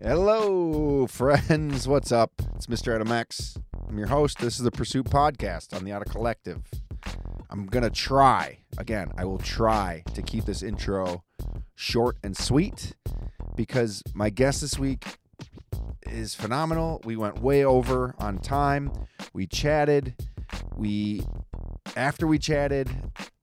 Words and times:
Hello, 0.00 1.08
friends. 1.08 1.88
What's 1.88 2.12
up? 2.12 2.30
It's 2.54 2.68
Mr. 2.68 2.94
Adam 2.94 3.10
X. 3.10 3.58
I'm 3.88 3.98
your 3.98 4.06
host. 4.06 4.38
This 4.38 4.56
is 4.56 4.62
the 4.62 4.70
Pursuit 4.70 5.06
Podcast 5.06 5.74
on 5.74 5.84
the 5.84 5.92
Auto 5.92 6.08
Collective. 6.08 6.62
I'm 7.50 7.66
going 7.66 7.82
to 7.82 7.90
try, 7.90 8.58
again, 8.78 9.10
I 9.18 9.24
will 9.24 9.38
try 9.38 10.04
to 10.14 10.22
keep 10.22 10.44
this 10.44 10.62
intro 10.62 11.24
short 11.74 12.16
and 12.22 12.36
sweet 12.36 12.94
because 13.56 14.04
my 14.14 14.30
guest 14.30 14.60
this 14.60 14.78
week 14.78 15.04
is 16.06 16.32
phenomenal. 16.32 17.00
We 17.04 17.16
went 17.16 17.42
way 17.42 17.64
over 17.64 18.14
on 18.20 18.38
time. 18.38 18.92
We 19.32 19.48
chatted. 19.48 20.14
We, 20.76 21.24
after 21.96 22.28
we 22.28 22.38
chatted, 22.38 22.88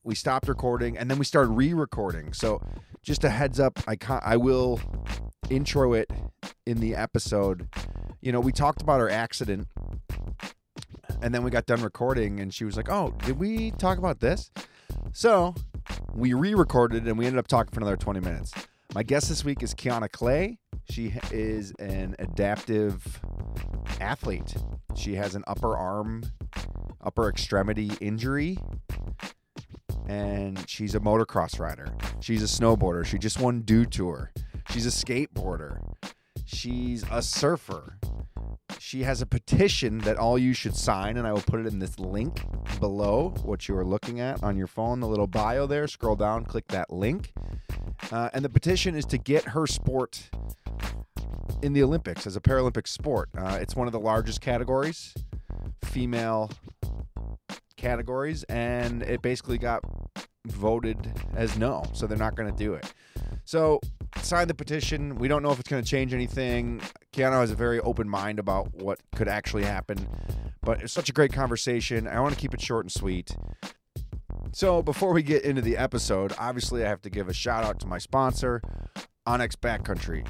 we 0.06 0.16
stopped 0.16 0.48
recording 0.48 0.98
and 0.98 1.12
then 1.12 1.20
we 1.20 1.26
started 1.26 1.50
re-recording. 1.50 2.32
So, 2.32 2.62
just 3.06 3.24
a 3.24 3.30
heads 3.30 3.60
up, 3.60 3.80
I 3.88 3.96
ca- 3.96 4.21
I 4.26 4.36
will 4.36 4.82
intro 5.50 5.94
it 5.94 6.10
in 6.66 6.79
the 6.79 6.96
episode. 6.96 7.70
You 8.20 8.32
know, 8.32 8.39
we 8.39 8.52
talked 8.52 8.82
about 8.82 9.00
our 9.00 9.10
accident 9.10 9.68
and 11.21 11.34
then 11.34 11.43
we 11.43 11.52
got 11.52 11.68
done 11.68 11.84
recording 11.84 12.39
and 12.39 12.52
she 12.52 12.65
was 12.65 12.76
like, 12.76 12.89
"Oh, 12.89 13.14
did 13.24 13.39
we 13.39 13.71
talk 13.71 14.00
about 14.00 14.20
this?" 14.21 14.50
So, 15.14 15.54
we 16.15 16.34
re-recorded 16.34 17.07
and 17.07 17.18
we 17.18 17.28
ended 17.28 17.38
up 17.38 17.48
talking 17.48 17.71
for 17.71 17.79
another 17.79 17.96
20 17.96 18.20
minutes. 18.21 18.52
My 18.96 19.04
guest 19.04 19.29
this 19.29 19.46
week 19.46 19.62
is 19.62 19.76
Kiana 19.76 20.12
Clay. 20.12 20.57
She 20.90 21.14
is 21.32 21.74
an 21.78 22.15
adaptive 22.18 23.21
athlete. 24.01 24.56
She 24.96 25.14
has 25.15 25.36
an 25.36 25.43
upper 25.46 25.78
arm, 25.78 26.24
upper 27.01 27.29
extremity 27.29 27.92
injury 28.01 28.57
and 30.07 30.68
she's 30.69 30.95
a 30.95 31.00
motocross 31.00 31.59
rider. 31.59 31.93
She's 32.19 32.44
a 32.44 32.45
snowboarder. 32.45 33.05
She 33.05 33.17
just 33.17 33.39
won 33.39 33.61
Dew 33.61 33.86
Tour. 33.86 34.31
She's 34.69 34.86
a 34.86 34.89
skateboarder. 34.89 35.80
She's 36.45 37.03
a 37.11 37.22
surfer. 37.22 37.97
She 38.80 39.03
has 39.03 39.22
a 39.22 39.25
petition 39.25 40.00
that 40.00 40.17
all 40.17 40.38
you 40.38 40.53
should 40.53 40.75
sign, 40.75 41.17
and 41.17 41.25
I 41.25 41.34
will 41.34 41.42
put 41.42 41.59
it 41.59 41.66
in 41.66 41.80
this 41.80 42.00
link 42.00 42.42
below 42.80 43.34
what 43.44 43.67
you 43.67 43.78
are 43.78 43.86
looking 43.86 44.20
at 44.20 44.44
on 44.44 44.58
your 44.58 44.67
phone, 44.67 45.00
the 45.00 45.08
little 45.08 45.28
bio 45.28 45.66
there. 45.66 45.88
Scroll 45.88 46.16
down, 46.16 46.45
click 46.45 46.67
that 46.67 46.92
link. 46.92 47.34
Uh, 48.12 48.30
and 48.34 48.45
the 48.45 48.50
petition 48.50 48.95
is 48.95 49.06
to 49.06 49.17
get 49.17 49.44
her 49.45 49.66
sport 49.66 50.30
in 51.62 51.73
the 51.73 51.81
Olympics 51.81 52.28
as 52.28 52.36
a 52.36 52.42
Paralympic 52.42 52.88
sport. 52.88 53.30
Uh, 53.38 53.58
it's 53.59 53.75
one 53.75 53.88
of 53.88 53.94
the 53.94 54.00
largest 54.00 54.42
categories, 54.42 55.14
female 55.84 56.52
categories, 57.78 58.44
and 58.44 59.04
it 59.04 59.22
basically 59.22 59.58
got 59.58 59.84
voted 60.48 61.12
as 61.36 61.58
no. 61.58 61.84
So 61.94 62.08
they're 62.08 62.18
not 62.18 62.36
going 62.36 62.52
to 62.52 62.58
do 62.58 62.73
it. 62.73 62.94
So 63.45 63.80
sign 64.22 64.48
the 64.48 64.54
petition. 64.54 65.16
We 65.16 65.28
don't 65.28 65.44
know 65.44 65.52
if 65.52 65.59
it's 65.59 65.70
going 65.70 65.84
to 65.84 65.90
change 65.90 66.14
anything. 66.14 66.81
Kiana 67.14 67.40
has 67.42 67.52
a 67.52 67.56
very 67.56 67.80
open 67.80 68.09
mind 68.09 68.40
about 68.40 68.73
what 68.73 69.00
could 69.16 69.28
actually 69.28 69.64
happen, 69.64 70.08
but 70.62 70.81
it's 70.81 70.94
such 70.94 71.09
a 71.09 71.14
great 71.14 71.34
conversation. 71.34 72.08
I 72.08 72.20
want 72.20 72.34
to 72.34 72.40
keep 72.40 72.53
it 72.53 72.62
short 72.62 72.86
and 72.86 72.92
sweet. 72.92 73.36
So 74.52 74.81
before 74.81 75.12
we 75.12 75.22
get 75.22 75.44
into 75.44 75.62
the 75.62 75.78
episode, 75.78 76.34
obviously 76.40 76.86
I 76.86 76.90
have 76.90 77.02
to 77.02 77.09
give 77.09 77.28
a 77.28 77.34
shout 77.34 77.64
out 77.64 77.80
to 77.81 77.88
my 77.88 77.98
sponsor, 77.98 78.62
onX 79.28 79.56
Backcountry. 79.56 80.26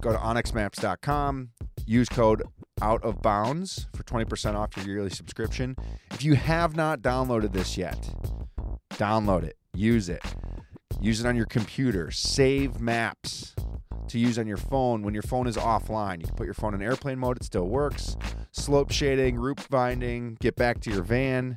Go 0.00 0.12
to 0.12 0.18
onxmaps.com, 0.18 1.50
use 1.86 2.08
code 2.08 2.42
out 2.82 3.02
of 3.02 3.22
bounds 3.22 3.86
for 3.94 4.02
20% 4.02 4.54
off 4.54 4.76
your 4.76 4.86
yearly 4.86 5.10
subscription. 5.10 5.76
If 6.10 6.24
you 6.24 6.34
have 6.34 6.76
not 6.76 7.02
downloaded 7.02 7.52
this 7.52 7.76
yet, 7.76 8.10
download 8.90 9.44
it, 9.44 9.56
use 9.74 10.08
it. 10.08 10.22
Use 11.00 11.20
it 11.20 11.26
on 11.26 11.36
your 11.36 11.46
computer, 11.46 12.10
save 12.10 12.80
maps 12.80 13.54
to 14.08 14.18
use 14.18 14.38
on 14.38 14.46
your 14.46 14.58
phone 14.58 15.02
when 15.02 15.14
your 15.14 15.22
phone 15.22 15.46
is 15.46 15.56
offline. 15.56 16.20
You 16.20 16.26
can 16.26 16.36
put 16.36 16.44
your 16.44 16.54
phone 16.54 16.74
in 16.74 16.82
airplane 16.82 17.18
mode, 17.18 17.38
it 17.38 17.44
still 17.44 17.68
works. 17.68 18.16
Slope 18.52 18.90
shading, 18.90 19.38
route 19.38 19.60
finding, 19.60 20.36
get 20.40 20.56
back 20.56 20.80
to 20.80 20.90
your 20.90 21.02
van. 21.02 21.56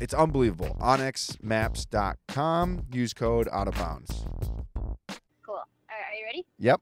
It's 0.00 0.14
unbelievable. 0.14 0.76
onXmaps.com. 0.80 2.86
Use 2.92 3.12
code 3.12 3.48
out 3.50 3.66
of 3.66 3.74
bounds. 3.74 4.24
Cool. 5.42 5.56
All 5.56 5.64
right, 5.90 6.12
are 6.12 6.14
you 6.14 6.24
ready? 6.24 6.46
Yep. 6.58 6.80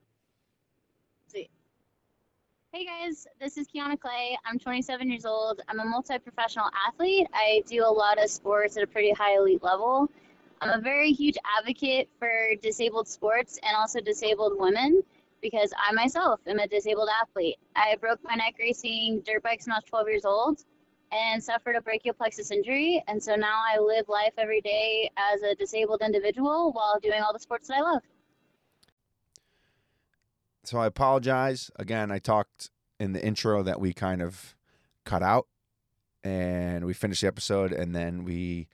Hey 2.76 2.84
guys, 2.84 3.26
this 3.40 3.56
is 3.56 3.68
Kiana 3.68 3.98
Clay. 3.98 4.36
I'm 4.44 4.58
27 4.58 5.08
years 5.08 5.24
old. 5.24 5.62
I'm 5.66 5.80
a 5.80 5.84
multi 5.86 6.18
professional 6.18 6.66
athlete. 6.86 7.26
I 7.32 7.62
do 7.66 7.82
a 7.82 7.88
lot 7.88 8.22
of 8.22 8.28
sports 8.28 8.76
at 8.76 8.82
a 8.82 8.86
pretty 8.86 9.12
high 9.12 9.38
elite 9.38 9.62
level. 9.62 10.10
I'm 10.60 10.78
a 10.78 10.82
very 10.82 11.10
huge 11.10 11.38
advocate 11.58 12.10
for 12.18 12.50
disabled 12.60 13.08
sports 13.08 13.58
and 13.62 13.74
also 13.74 14.02
disabled 14.02 14.58
women 14.58 15.00
because 15.40 15.72
I 15.78 15.90
myself 15.92 16.40
am 16.46 16.58
a 16.58 16.68
disabled 16.68 17.08
athlete. 17.22 17.56
I 17.74 17.96
broke 17.98 18.22
my 18.22 18.34
neck 18.34 18.56
racing 18.58 19.22
dirt 19.24 19.42
bikes 19.42 19.66
when 19.66 19.72
I 19.72 19.76
was 19.76 19.84
12 19.84 20.08
years 20.08 20.24
old 20.26 20.62
and 21.12 21.42
suffered 21.42 21.76
a 21.76 21.80
brachial 21.80 22.12
plexus 22.12 22.50
injury. 22.50 23.02
And 23.08 23.22
so 23.22 23.36
now 23.36 23.58
I 23.74 23.78
live 23.78 24.06
life 24.10 24.34
every 24.36 24.60
day 24.60 25.10
as 25.16 25.40
a 25.40 25.54
disabled 25.54 26.02
individual 26.02 26.72
while 26.72 27.00
doing 27.00 27.22
all 27.22 27.32
the 27.32 27.40
sports 27.40 27.68
that 27.68 27.78
I 27.78 27.80
love. 27.80 28.02
So 30.66 30.78
I 30.78 30.86
apologize. 30.86 31.70
Again, 31.76 32.10
I 32.10 32.18
talked 32.18 32.70
in 32.98 33.12
the 33.12 33.24
intro 33.24 33.62
that 33.62 33.80
we 33.80 33.92
kind 33.92 34.20
of 34.20 34.56
cut 35.04 35.22
out 35.22 35.46
and 36.24 36.84
we 36.84 36.92
finished 36.92 37.20
the 37.20 37.28
episode 37.28 37.72
and 37.72 37.94
then 37.94 38.24
we 38.24 38.68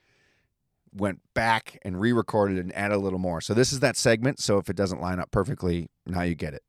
went 0.95 1.21
back 1.35 1.79
and 1.83 2.01
re-recorded 2.01 2.59
and 2.59 2.75
added 2.75 2.95
a 2.95 2.99
little 2.99 3.19
more. 3.19 3.41
So 3.41 3.55
this 3.55 3.73
is 3.73 3.81
that 3.81 3.97
segment. 3.97 4.41
So 4.41 4.59
if 4.59 4.69
it 4.69 4.77
doesn't 4.77 5.01
line 5.01 5.19
up 5.19 5.31
perfectly, 5.31 5.89
now 6.07 6.23
you 6.23 6.35
get 6.35 6.55
it. 6.55 6.63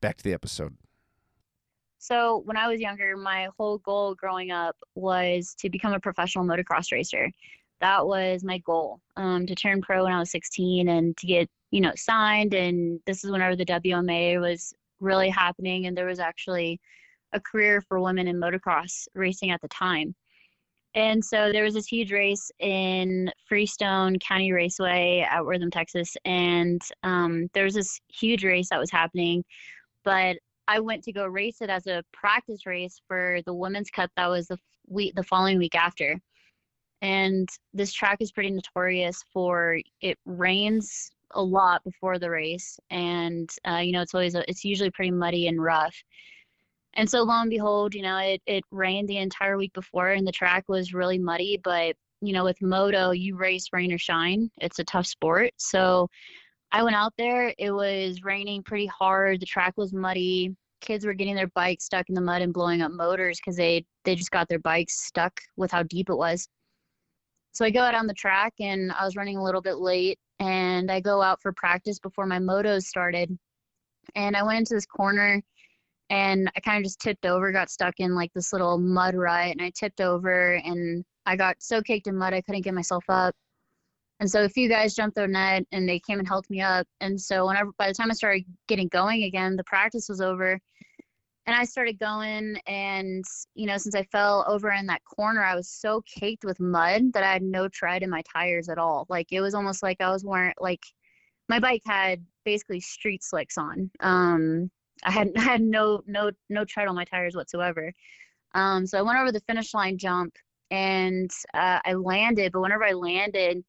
Back 0.00 0.16
to 0.18 0.24
the 0.24 0.32
episode. 0.32 0.76
So 1.98 2.42
when 2.46 2.56
I 2.56 2.68
was 2.68 2.80
younger, 2.80 3.16
my 3.16 3.48
whole 3.58 3.78
goal 3.78 4.14
growing 4.14 4.50
up 4.50 4.76
was 4.94 5.54
to 5.58 5.68
become 5.68 5.92
a 5.92 6.00
professional 6.00 6.44
motocross 6.44 6.92
racer. 6.92 7.30
That 7.80 8.06
was 8.06 8.42
my 8.42 8.58
goal, 8.58 9.00
um, 9.16 9.46
to 9.46 9.54
turn 9.54 9.82
pro 9.82 10.04
when 10.04 10.12
I 10.12 10.18
was 10.18 10.30
16 10.30 10.88
and 10.88 11.16
to 11.18 11.26
get, 11.26 11.50
you 11.70 11.80
know, 11.80 11.92
signed. 11.96 12.54
And 12.54 13.00
this 13.06 13.24
is 13.24 13.30
whenever 13.30 13.56
the 13.56 13.64
WMA 13.64 14.40
was 14.40 14.72
really 15.00 15.30
happening, 15.30 15.86
and 15.86 15.96
there 15.96 16.06
was 16.06 16.20
actually 16.20 16.80
a 17.32 17.40
career 17.40 17.80
for 17.80 18.00
women 18.00 18.28
in 18.28 18.36
motocross 18.36 19.06
racing 19.14 19.50
at 19.50 19.60
the 19.60 19.68
time. 19.68 20.14
And 20.94 21.24
so 21.24 21.52
there 21.52 21.62
was 21.62 21.74
this 21.74 21.86
huge 21.86 22.12
race 22.12 22.50
in 22.58 23.30
Freestone 23.48 24.18
County 24.18 24.50
Raceway 24.50 25.24
at 25.30 25.44
Wortham, 25.44 25.70
Texas, 25.70 26.16
and 26.24 26.82
um, 27.04 27.48
there 27.54 27.64
was 27.64 27.74
this 27.74 28.00
huge 28.08 28.44
race 28.44 28.70
that 28.70 28.80
was 28.80 28.90
happening. 28.90 29.44
But 30.04 30.38
I 30.66 30.80
went 30.80 31.04
to 31.04 31.12
go 31.12 31.26
race 31.26 31.60
it 31.60 31.70
as 31.70 31.86
a 31.86 32.02
practice 32.12 32.66
race 32.66 33.00
for 33.06 33.40
the 33.46 33.54
women's 33.54 33.90
cup 33.90 34.10
that 34.16 34.28
was 34.28 34.48
the 34.48 34.58
week 34.88 35.14
the 35.14 35.22
following 35.22 35.58
week 35.58 35.76
after. 35.76 36.18
And 37.02 37.48
this 37.72 37.92
track 37.92 38.18
is 38.20 38.32
pretty 38.32 38.50
notorious 38.50 39.22
for 39.32 39.78
it 40.00 40.18
rains 40.26 41.10
a 41.32 41.42
lot 41.42 41.82
before 41.84 42.18
the 42.18 42.30
race, 42.30 42.78
and 42.90 43.50
uh, 43.68 43.78
you 43.78 43.92
know 43.92 44.02
it's 44.02 44.14
always 44.14 44.34
a, 44.34 44.48
it's 44.48 44.64
usually 44.64 44.90
pretty 44.90 45.10
muddy 45.10 45.48
and 45.48 45.62
rough. 45.62 45.96
And 46.94 47.08
so 47.08 47.22
lo 47.22 47.40
and 47.40 47.50
behold, 47.50 47.94
you 47.94 48.02
know, 48.02 48.18
it, 48.18 48.42
it 48.46 48.64
rained 48.70 49.08
the 49.08 49.18
entire 49.18 49.56
week 49.56 49.72
before 49.72 50.10
and 50.10 50.26
the 50.26 50.32
track 50.32 50.64
was 50.68 50.92
really 50.92 51.18
muddy. 51.18 51.58
But, 51.62 51.94
you 52.20 52.32
know, 52.32 52.44
with 52.44 52.60
moto, 52.60 53.12
you 53.12 53.36
race 53.36 53.68
rain 53.72 53.92
or 53.92 53.98
shine. 53.98 54.50
It's 54.60 54.78
a 54.78 54.84
tough 54.84 55.06
sport. 55.06 55.52
So 55.56 56.08
I 56.72 56.82
went 56.82 56.96
out 56.96 57.12
there. 57.16 57.54
It 57.58 57.70
was 57.70 58.22
raining 58.22 58.62
pretty 58.62 58.86
hard. 58.86 59.40
The 59.40 59.46
track 59.46 59.74
was 59.76 59.92
muddy. 59.92 60.54
Kids 60.80 61.04
were 61.04 61.14
getting 61.14 61.34
their 61.34 61.48
bikes 61.48 61.84
stuck 61.84 62.08
in 62.08 62.14
the 62.14 62.20
mud 62.20 62.42
and 62.42 62.52
blowing 62.52 62.82
up 62.82 62.90
motors 62.90 63.38
because 63.38 63.56
they, 63.56 63.84
they 64.04 64.14
just 64.14 64.30
got 64.30 64.48
their 64.48 64.58
bikes 64.58 65.06
stuck 65.06 65.40
with 65.56 65.70
how 65.70 65.82
deep 65.84 66.10
it 66.10 66.16
was. 66.16 66.48
So 67.52 67.64
I 67.64 67.70
go 67.70 67.80
out 67.80 67.94
on 67.94 68.06
the 68.06 68.14
track 68.14 68.54
and 68.60 68.92
I 68.92 69.04
was 69.04 69.16
running 69.16 69.36
a 69.36 69.42
little 69.42 69.60
bit 69.60 69.76
late 69.76 70.18
and 70.40 70.90
I 70.90 71.00
go 71.00 71.22
out 71.22 71.40
for 71.42 71.52
practice 71.52 71.98
before 71.98 72.26
my 72.26 72.38
motos 72.38 72.84
started. 72.84 73.38
And 74.14 74.36
I 74.36 74.42
went 74.42 74.60
into 74.60 74.74
this 74.74 74.86
corner 74.86 75.42
and 76.08 76.50
I 76.56 76.60
kind 76.60 76.78
of 76.78 76.84
just 76.84 77.00
tipped 77.00 77.26
over, 77.26 77.52
got 77.52 77.70
stuck 77.70 77.94
in 77.98 78.14
like 78.16 78.32
this 78.34 78.52
little 78.52 78.78
mud 78.78 79.14
rut, 79.14 79.52
and 79.52 79.62
I 79.62 79.70
tipped 79.70 80.00
over 80.00 80.54
and 80.54 81.04
I 81.26 81.36
got 81.36 81.56
so 81.60 81.80
caked 81.82 82.08
in 82.08 82.16
mud 82.16 82.34
I 82.34 82.40
couldn't 82.40 82.62
get 82.62 82.74
myself 82.74 83.04
up. 83.08 83.34
And 84.18 84.30
so 84.30 84.44
a 84.44 84.48
few 84.48 84.68
guys 84.68 84.94
jumped 84.94 85.16
their 85.16 85.28
net 85.28 85.64
and 85.72 85.88
they 85.88 86.00
came 86.00 86.18
and 86.18 86.28
helped 86.28 86.50
me 86.50 86.60
up. 86.60 86.86
And 87.00 87.20
so 87.20 87.46
whenever 87.46 87.70
by 87.78 87.88
the 87.88 87.94
time 87.94 88.10
I 88.10 88.14
started 88.14 88.44
getting 88.66 88.88
going 88.88 89.22
again, 89.22 89.56
the 89.56 89.64
practice 89.64 90.08
was 90.08 90.20
over. 90.20 90.58
And 91.50 91.58
I 91.58 91.64
started 91.64 91.98
going 91.98 92.58
and 92.68 93.24
you 93.56 93.66
know, 93.66 93.76
since 93.76 93.96
I 93.96 94.04
fell 94.04 94.44
over 94.46 94.70
in 94.70 94.86
that 94.86 95.02
corner, 95.04 95.42
I 95.42 95.56
was 95.56 95.68
so 95.68 96.00
caked 96.06 96.44
with 96.44 96.60
mud 96.60 97.12
that 97.12 97.24
I 97.24 97.32
had 97.32 97.42
no 97.42 97.66
tread 97.66 98.04
in 98.04 98.08
my 98.08 98.22
tires 98.22 98.68
at 98.68 98.78
all. 98.78 99.04
Like 99.08 99.32
it 99.32 99.40
was 99.40 99.52
almost 99.52 99.82
like 99.82 100.00
I 100.00 100.12
was 100.12 100.24
wearing 100.24 100.54
like 100.60 100.84
my 101.48 101.58
bike 101.58 101.82
had 101.84 102.24
basically 102.44 102.78
street 102.78 103.24
slicks 103.24 103.58
on. 103.58 103.90
Um 103.98 104.70
I 105.02 105.10
had 105.10 105.32
I 105.36 105.40
had 105.40 105.60
no 105.60 106.02
no 106.06 106.30
no 106.50 106.64
tread 106.64 106.86
on 106.86 106.94
my 106.94 107.04
tires 107.04 107.34
whatsoever. 107.34 107.92
Um, 108.54 108.86
so 108.86 108.96
I 108.96 109.02
went 109.02 109.18
over 109.18 109.32
the 109.32 109.40
finish 109.40 109.74
line 109.74 109.98
jump 109.98 110.36
and 110.70 111.32
uh, 111.52 111.80
I 111.84 111.94
landed. 111.94 112.52
But 112.52 112.60
whenever 112.60 112.84
I 112.84 112.92
landed, 112.92 113.64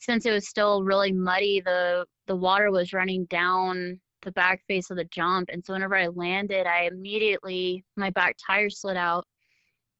since 0.00 0.26
it 0.26 0.32
was 0.32 0.48
still 0.48 0.84
really 0.84 1.12
muddy, 1.12 1.62
the 1.62 2.04
the 2.26 2.36
water 2.36 2.70
was 2.70 2.92
running 2.92 3.24
down 3.24 4.00
the 4.22 4.32
back 4.32 4.62
face 4.66 4.90
of 4.90 4.96
the 4.96 5.04
jump. 5.04 5.48
And 5.52 5.64
so 5.64 5.72
whenever 5.72 5.96
I 5.96 6.08
landed, 6.08 6.66
I 6.66 6.84
immediately 6.84 7.84
my 7.96 8.10
back 8.10 8.36
tire 8.44 8.70
slid 8.70 8.96
out. 8.96 9.26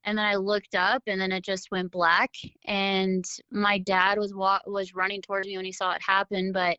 And 0.03 0.17
then 0.17 0.25
I 0.25 0.35
looked 0.35 0.75
up 0.75 1.03
and 1.07 1.21
then 1.21 1.31
it 1.31 1.43
just 1.43 1.69
went 1.71 1.91
black 1.91 2.31
and 2.65 3.23
my 3.51 3.77
dad 3.79 4.17
was 4.17 4.33
wa- 4.33 4.61
was 4.65 4.95
running 4.95 5.21
towards 5.21 5.47
me 5.47 5.57
when 5.57 5.65
he 5.65 5.71
saw 5.71 5.91
it 5.93 6.01
happen, 6.01 6.51
but 6.51 6.77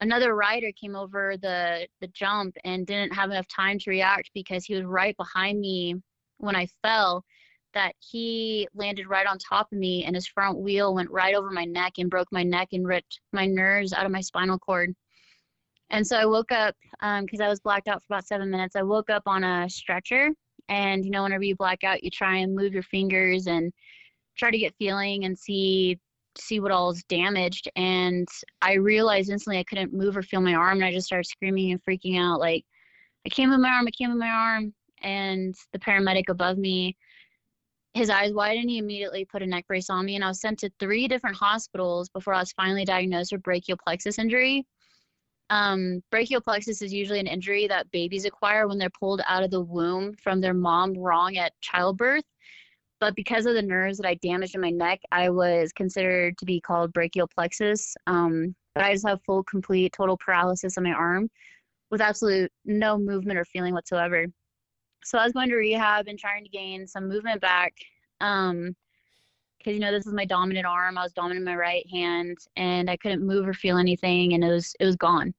another 0.00 0.34
rider 0.34 0.70
came 0.72 0.96
over 0.96 1.36
the 1.40 1.86
the 2.00 2.08
jump 2.08 2.56
and 2.64 2.86
didn't 2.86 3.14
have 3.14 3.30
enough 3.30 3.46
time 3.48 3.78
to 3.78 3.90
react 3.90 4.30
because 4.34 4.64
he 4.64 4.74
was 4.74 4.84
right 4.84 5.16
behind 5.16 5.60
me 5.60 5.94
when 6.38 6.56
I 6.56 6.66
fell 6.82 7.24
that 7.74 7.94
he 8.00 8.68
landed 8.74 9.06
right 9.06 9.26
on 9.26 9.38
top 9.38 9.72
of 9.72 9.78
me 9.78 10.04
and 10.04 10.14
his 10.14 10.26
front 10.26 10.58
wheel 10.58 10.94
went 10.94 11.10
right 11.10 11.34
over 11.34 11.50
my 11.50 11.64
neck 11.64 11.94
and 11.98 12.10
broke 12.10 12.30
my 12.32 12.42
neck 12.42 12.68
and 12.72 12.86
ripped 12.86 13.20
my 13.32 13.46
nerves 13.46 13.92
out 13.92 14.04
of 14.04 14.12
my 14.12 14.20
spinal 14.20 14.58
cord. 14.58 14.94
And 15.92 16.06
so 16.06 16.16
I 16.16 16.24
woke 16.24 16.50
up 16.52 16.74
because 17.20 17.40
um, 17.40 17.46
I 17.46 17.48
was 17.48 17.60
blacked 17.60 17.86
out 17.86 18.02
for 18.02 18.14
about 18.14 18.26
seven 18.26 18.50
minutes. 18.50 18.76
I 18.76 18.82
woke 18.82 19.10
up 19.10 19.24
on 19.26 19.44
a 19.44 19.68
stretcher, 19.68 20.30
and 20.70 21.04
you 21.04 21.10
know, 21.10 21.22
whenever 21.22 21.44
you 21.44 21.54
black 21.54 21.84
out, 21.84 22.02
you 22.02 22.10
try 22.10 22.38
and 22.38 22.56
move 22.56 22.72
your 22.72 22.82
fingers 22.82 23.46
and 23.46 23.70
try 24.36 24.50
to 24.50 24.58
get 24.58 24.74
feeling 24.78 25.26
and 25.26 25.38
see 25.38 25.98
see 26.38 26.60
what 26.60 26.72
all 26.72 26.90
is 26.90 27.04
damaged. 27.10 27.70
And 27.76 28.26
I 28.62 28.74
realized 28.74 29.28
instantly 29.28 29.58
I 29.58 29.64
couldn't 29.64 29.92
move 29.92 30.16
or 30.16 30.22
feel 30.22 30.40
my 30.40 30.54
arm, 30.54 30.78
and 30.78 30.84
I 30.86 30.92
just 30.92 31.06
started 31.06 31.28
screaming 31.28 31.72
and 31.72 31.84
freaking 31.84 32.18
out, 32.18 32.40
like, 32.40 32.64
"I 33.26 33.28
can't 33.28 33.50
move 33.50 33.60
my 33.60 33.68
arm! 33.70 33.86
I 33.86 33.90
can't 33.90 34.12
move 34.12 34.20
my 34.20 34.30
arm!" 34.30 34.74
And 35.02 35.54
the 35.72 35.78
paramedic 35.78 36.30
above 36.30 36.56
me, 36.56 36.96
his 37.92 38.08
eyes 38.08 38.32
widened. 38.32 38.70
he 38.70 38.78
immediately 38.78 39.26
put 39.26 39.42
a 39.42 39.46
neck 39.46 39.66
brace 39.66 39.90
on 39.90 40.06
me. 40.06 40.14
And 40.14 40.24
I 40.24 40.28
was 40.28 40.40
sent 40.40 40.60
to 40.60 40.70
three 40.78 41.06
different 41.06 41.36
hospitals 41.36 42.08
before 42.08 42.32
I 42.34 42.40
was 42.40 42.52
finally 42.52 42.86
diagnosed 42.86 43.32
with 43.32 43.42
brachial 43.42 43.78
plexus 43.84 44.18
injury 44.18 44.66
um, 45.52 46.02
brachial 46.10 46.40
plexus 46.40 46.80
is 46.80 46.94
usually 46.94 47.20
an 47.20 47.26
injury 47.26 47.66
that 47.66 47.90
babies 47.90 48.24
acquire 48.24 48.66
when 48.66 48.78
they're 48.78 48.88
pulled 48.88 49.20
out 49.26 49.42
of 49.42 49.50
the 49.50 49.60
womb 49.60 50.14
from 50.22 50.40
their 50.40 50.54
mom 50.54 50.96
wrong 50.96 51.36
at 51.36 51.52
childbirth. 51.60 52.24
But 53.00 53.14
because 53.16 53.44
of 53.44 53.52
the 53.52 53.60
nerves 53.60 53.98
that 53.98 54.06
I 54.06 54.14
damaged 54.14 54.54
in 54.54 54.62
my 54.62 54.70
neck, 54.70 55.00
I 55.12 55.28
was 55.28 55.70
considered 55.74 56.38
to 56.38 56.46
be 56.46 56.58
called 56.58 56.94
brachial 56.94 57.28
plexus. 57.28 57.94
Um, 58.06 58.54
but 58.74 58.82
I 58.82 58.94
just 58.94 59.06
have 59.06 59.20
full, 59.26 59.44
complete, 59.44 59.92
total 59.92 60.16
paralysis 60.16 60.78
on 60.78 60.84
my 60.84 60.92
arm 60.92 61.28
with 61.90 62.00
absolute 62.00 62.50
no 62.64 62.96
movement 62.96 63.38
or 63.38 63.44
feeling 63.44 63.74
whatsoever. 63.74 64.28
So 65.04 65.18
I 65.18 65.24
was 65.24 65.34
going 65.34 65.50
to 65.50 65.56
rehab 65.56 66.08
and 66.08 66.18
trying 66.18 66.44
to 66.44 66.50
gain 66.50 66.86
some 66.86 67.10
movement 67.10 67.42
back. 67.42 67.74
Um, 68.22 68.74
because 69.58 69.74
you 69.74 69.80
know 69.80 69.92
this 69.92 70.06
is 70.06 70.12
my 70.14 70.24
dominant 70.24 70.66
arm. 70.66 70.98
I 70.98 71.02
was 71.02 71.12
dominant 71.12 71.40
in 71.40 71.44
my 71.44 71.56
right 71.56 71.86
hand, 71.88 72.38
and 72.56 72.90
I 72.90 72.96
couldn't 72.96 73.24
move 73.24 73.46
or 73.46 73.54
feel 73.54 73.76
anything, 73.76 74.32
and 74.32 74.42
it 74.42 74.48
was 74.48 74.74
it 74.80 74.86
was 74.86 74.96
gone. 74.96 75.32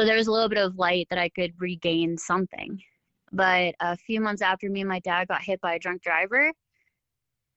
But 0.00 0.06
there 0.06 0.16
was 0.16 0.28
a 0.28 0.32
little 0.32 0.48
bit 0.48 0.56
of 0.56 0.78
light 0.78 1.08
that 1.10 1.18
I 1.18 1.28
could 1.28 1.52
regain 1.58 2.16
something. 2.16 2.80
But 3.32 3.74
a 3.80 3.98
few 3.98 4.18
months 4.22 4.40
after 4.40 4.70
me 4.70 4.80
and 4.80 4.88
my 4.88 5.00
dad 5.00 5.28
got 5.28 5.42
hit 5.42 5.60
by 5.60 5.74
a 5.74 5.78
drunk 5.78 6.00
driver, 6.00 6.52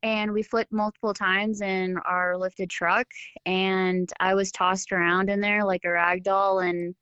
and 0.02 0.34
we 0.34 0.44
flipped 0.44 0.74
multiple 0.74 1.14
times 1.14 1.62
in 1.62 1.96
our 2.00 2.38
lifted 2.38 2.70
truck, 2.70 3.08
and 3.46 4.12
I 4.20 4.34
was 4.34 4.52
tossed 4.52 4.92
around 4.92 5.30
in 5.30 5.40
there 5.40 5.64
like 5.64 5.86
a 5.86 5.92
rag 5.92 6.26
doll, 6.26 6.60
and 6.60 6.94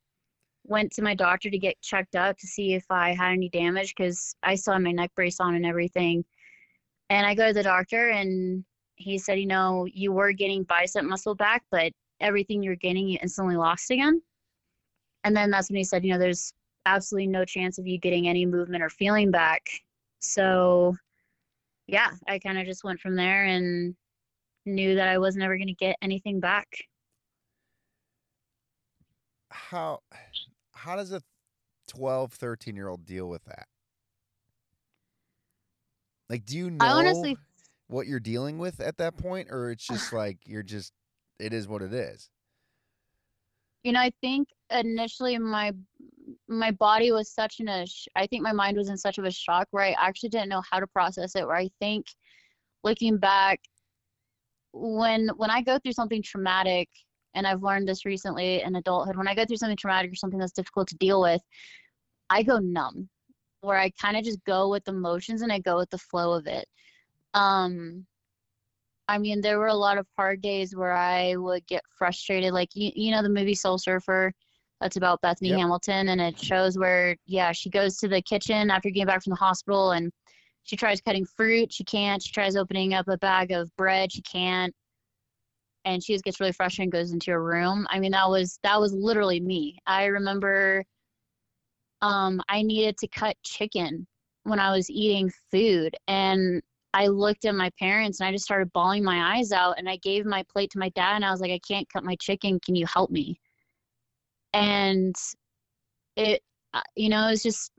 went 0.62 0.92
to 0.92 1.02
my 1.02 1.12
doctor 1.12 1.50
to 1.50 1.58
get 1.58 1.82
checked 1.82 2.14
up 2.14 2.38
to 2.38 2.46
see 2.46 2.74
if 2.74 2.88
I 2.88 3.12
had 3.12 3.32
any 3.32 3.48
damage 3.48 3.96
because 3.96 4.36
I 4.44 4.54
still 4.54 4.74
had 4.74 4.82
my 4.84 4.92
neck 4.92 5.10
brace 5.16 5.40
on 5.40 5.56
and 5.56 5.66
everything. 5.66 6.24
And 7.10 7.26
I 7.26 7.34
go 7.34 7.48
to 7.48 7.52
the 7.52 7.64
doctor, 7.64 8.10
and 8.10 8.64
he 8.94 9.18
said, 9.18 9.40
you 9.40 9.46
know, 9.46 9.88
you 9.92 10.12
were 10.12 10.30
getting 10.30 10.62
bicep 10.62 11.02
muscle 11.02 11.34
back, 11.34 11.64
but 11.72 11.90
everything 12.20 12.62
you're 12.62 12.76
gaining, 12.76 13.08
you 13.08 13.18
instantly 13.20 13.56
lost 13.56 13.90
again. 13.90 14.22
And 15.24 15.36
then 15.36 15.50
that's 15.50 15.70
when 15.70 15.76
he 15.76 15.84
said, 15.84 16.04
you 16.04 16.12
know, 16.12 16.18
there's 16.18 16.52
absolutely 16.86 17.28
no 17.28 17.44
chance 17.44 17.78
of 17.78 17.86
you 17.86 17.98
getting 17.98 18.28
any 18.28 18.44
movement 18.44 18.82
or 18.82 18.90
feeling 18.90 19.30
back. 19.30 19.68
So, 20.20 20.96
yeah, 21.86 22.10
I 22.28 22.38
kind 22.38 22.58
of 22.58 22.66
just 22.66 22.84
went 22.84 23.00
from 23.00 23.16
there 23.16 23.44
and 23.44 23.94
knew 24.66 24.94
that 24.96 25.08
I 25.08 25.18
was 25.18 25.36
never 25.36 25.56
going 25.56 25.68
to 25.68 25.74
get 25.74 25.96
anything 26.02 26.40
back. 26.40 26.66
How 29.50 30.00
how 30.72 30.96
does 30.96 31.12
a 31.12 31.22
12, 31.88 32.32
13 32.32 32.74
year 32.74 32.88
old 32.88 33.04
deal 33.04 33.28
with 33.28 33.44
that? 33.44 33.66
Like, 36.28 36.46
do 36.46 36.56
you 36.56 36.70
know 36.70 36.86
honestly, 36.86 37.36
what 37.88 38.06
you're 38.06 38.20
dealing 38.20 38.58
with 38.58 38.80
at 38.80 38.96
that 38.96 39.18
point, 39.18 39.48
or 39.50 39.70
it's 39.70 39.86
just 39.86 40.12
like 40.12 40.38
you're 40.46 40.62
just 40.62 40.92
it 41.38 41.52
is 41.52 41.68
what 41.68 41.82
it 41.82 41.92
is? 41.92 42.30
You 43.82 43.92
know, 43.92 44.00
I 44.00 44.12
think 44.20 44.48
initially 44.70 45.38
my 45.38 45.72
my 46.48 46.70
body 46.70 47.12
was 47.12 47.30
such 47.32 47.60
in 47.60 47.68
a 47.68 47.86
sh- 47.86 48.08
I 48.16 48.26
think 48.26 48.42
my 48.42 48.52
mind 48.52 48.76
was 48.76 48.88
in 48.88 48.96
such 48.96 49.18
of 49.18 49.24
a 49.24 49.30
shock 49.30 49.68
where 49.70 49.84
I 49.84 49.96
actually 49.98 50.30
didn't 50.30 50.48
know 50.48 50.62
how 50.70 50.80
to 50.80 50.86
process 50.86 51.34
it. 51.36 51.46
Where 51.46 51.56
I 51.56 51.68
think 51.80 52.06
looking 52.84 53.18
back, 53.18 53.60
when 54.72 55.28
when 55.36 55.50
I 55.50 55.62
go 55.62 55.78
through 55.78 55.92
something 55.92 56.22
traumatic, 56.22 56.88
and 57.34 57.46
I've 57.46 57.62
learned 57.62 57.88
this 57.88 58.04
recently 58.04 58.62
in 58.62 58.76
adulthood, 58.76 59.16
when 59.16 59.28
I 59.28 59.34
go 59.34 59.44
through 59.44 59.56
something 59.56 59.76
traumatic 59.76 60.12
or 60.12 60.16
something 60.16 60.38
that's 60.38 60.52
difficult 60.52 60.88
to 60.88 60.96
deal 60.96 61.20
with, 61.20 61.42
I 62.30 62.42
go 62.42 62.58
numb, 62.58 63.08
where 63.62 63.78
I 63.78 63.90
kind 63.90 64.16
of 64.16 64.24
just 64.24 64.44
go 64.44 64.68
with 64.70 64.84
the 64.84 64.92
motions 64.92 65.42
and 65.42 65.52
I 65.52 65.58
go 65.58 65.76
with 65.76 65.90
the 65.90 65.98
flow 65.98 66.32
of 66.32 66.46
it. 66.46 66.66
Um, 67.34 68.06
I 69.08 69.18
mean, 69.18 69.40
there 69.40 69.58
were 69.58 69.66
a 69.68 69.74
lot 69.74 69.98
of 69.98 70.06
hard 70.16 70.40
days 70.40 70.74
where 70.76 70.92
I 70.92 71.36
would 71.36 71.66
get 71.66 71.82
frustrated. 71.98 72.52
Like, 72.52 72.70
you, 72.74 72.90
you 72.94 73.10
know, 73.10 73.22
the 73.22 73.28
movie 73.28 73.54
Soul 73.54 73.78
Surfer, 73.78 74.32
that's 74.80 74.96
about 74.96 75.20
Bethany 75.20 75.50
yep. 75.50 75.58
Hamilton, 75.58 76.08
and 76.08 76.20
it 76.20 76.38
shows 76.38 76.78
where, 76.78 77.16
yeah, 77.26 77.52
she 77.52 77.70
goes 77.70 77.98
to 77.98 78.08
the 78.08 78.22
kitchen 78.22 78.70
after 78.70 78.90
getting 78.90 79.06
back 79.06 79.22
from 79.22 79.30
the 79.30 79.36
hospital 79.36 79.92
and 79.92 80.10
she 80.64 80.76
tries 80.76 81.00
cutting 81.00 81.24
fruit. 81.24 81.72
She 81.72 81.84
can't. 81.84 82.22
She 82.22 82.32
tries 82.32 82.56
opening 82.56 82.94
up 82.94 83.08
a 83.08 83.18
bag 83.18 83.50
of 83.50 83.74
bread. 83.76 84.12
She 84.12 84.22
can't. 84.22 84.72
And 85.84 86.02
she 86.02 86.12
just 86.14 86.24
gets 86.24 86.38
really 86.38 86.52
frustrated 86.52 86.84
and 86.84 86.92
goes 86.92 87.12
into 87.12 87.32
her 87.32 87.42
room. 87.42 87.86
I 87.90 87.98
mean, 87.98 88.12
that 88.12 88.28
was 88.28 88.60
that 88.62 88.80
was 88.80 88.92
literally 88.92 89.40
me. 89.40 89.78
I 89.86 90.04
remember 90.06 90.84
um, 92.00 92.40
I 92.48 92.62
needed 92.62 92.96
to 92.98 93.08
cut 93.08 93.36
chicken 93.42 94.06
when 94.44 94.60
I 94.60 94.70
was 94.70 94.88
eating 94.90 95.30
food, 95.50 95.96
and 96.06 96.62
I 96.94 97.06
looked 97.06 97.44
at 97.44 97.54
my 97.54 97.70
parents 97.78 98.20
and 98.20 98.28
I 98.28 98.32
just 98.32 98.44
started 98.44 98.72
bawling 98.72 99.02
my 99.02 99.36
eyes 99.36 99.50
out 99.50 99.78
and 99.78 99.88
I 99.88 99.96
gave 99.96 100.26
my 100.26 100.44
plate 100.52 100.70
to 100.72 100.78
my 100.78 100.90
dad 100.90 101.16
and 101.16 101.24
I 101.24 101.30
was 101.30 101.40
like, 101.40 101.50
I 101.50 101.60
can't 101.66 101.88
cut 101.88 102.04
my 102.04 102.16
chicken. 102.16 102.60
Can 102.60 102.74
you 102.74 102.86
help 102.86 103.10
me? 103.10 103.40
And 104.52 105.14
it, 106.16 106.42
uh, 106.74 106.82
you 106.94 107.08
know, 107.08 107.26
it 107.26 107.30
was 107.30 107.42
just, 107.42 107.72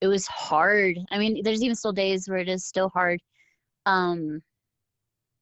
it 0.00 0.06
was 0.06 0.26
hard. 0.26 0.98
I 1.10 1.18
mean, 1.18 1.42
there's 1.42 1.62
even 1.62 1.74
still 1.74 1.92
days 1.92 2.28
where 2.28 2.38
it 2.38 2.48
is 2.48 2.66
still 2.66 2.90
hard. 2.90 3.20
Um, 3.86 4.42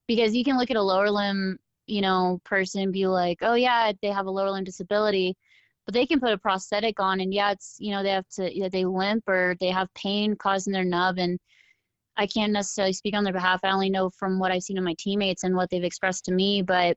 because 0.07 0.35
you 0.35 0.45
can 0.45 0.57
look 0.57 0.71
at 0.71 0.77
a 0.77 0.83
lower 0.83 1.11
limb, 1.11 1.59
you 1.87 2.01
know, 2.01 2.41
person 2.45 2.83
and 2.83 2.93
be 2.93 3.09
like, 3.09 3.39
oh 3.43 3.55
yeah, 3.55 3.91
they 4.03 4.09
have 4.09 4.27
a 4.27 4.31
lower 4.31 4.53
limb 4.53 4.63
disability, 4.63 5.37
but 5.85 5.95
they 5.95 6.07
can 6.07 6.21
put 6.21 6.33
a 6.33 6.39
prosthetic 6.39 7.01
on 7.01 7.21
and 7.21 7.35
yeah, 7.35 7.51
it's, 7.51 7.77
you 7.81 7.91
know, 7.91 8.05
they 8.05 8.11
have 8.11 8.29
to, 8.37 8.55
you 8.55 8.63
know, 8.63 8.69
they 8.69 8.85
limp 8.85 9.29
or 9.29 9.57
they 9.59 9.71
have 9.71 9.93
pain 9.95 10.37
causing 10.37 10.73
their 10.73 10.85
nub 10.85 11.19
and, 11.19 11.41
I 12.17 12.27
can't 12.27 12.53
necessarily 12.53 12.93
speak 12.93 13.15
on 13.15 13.25
their 13.25 13.33
behalf. 13.33 13.61
I 13.63 13.71
only 13.71 13.91
know 13.91 14.11
from 14.11 14.39
what 14.39 14.51
I've 14.51 14.63
seen 14.63 14.79
of 14.79 14.85
my 14.85 14.95
teammates 14.99 15.45
and 15.45 15.55
what 15.55 15.71
they've 15.71 15.85
expressed 15.85 16.25
to 16.27 16.33
me. 16.33 16.63
But 16.63 16.97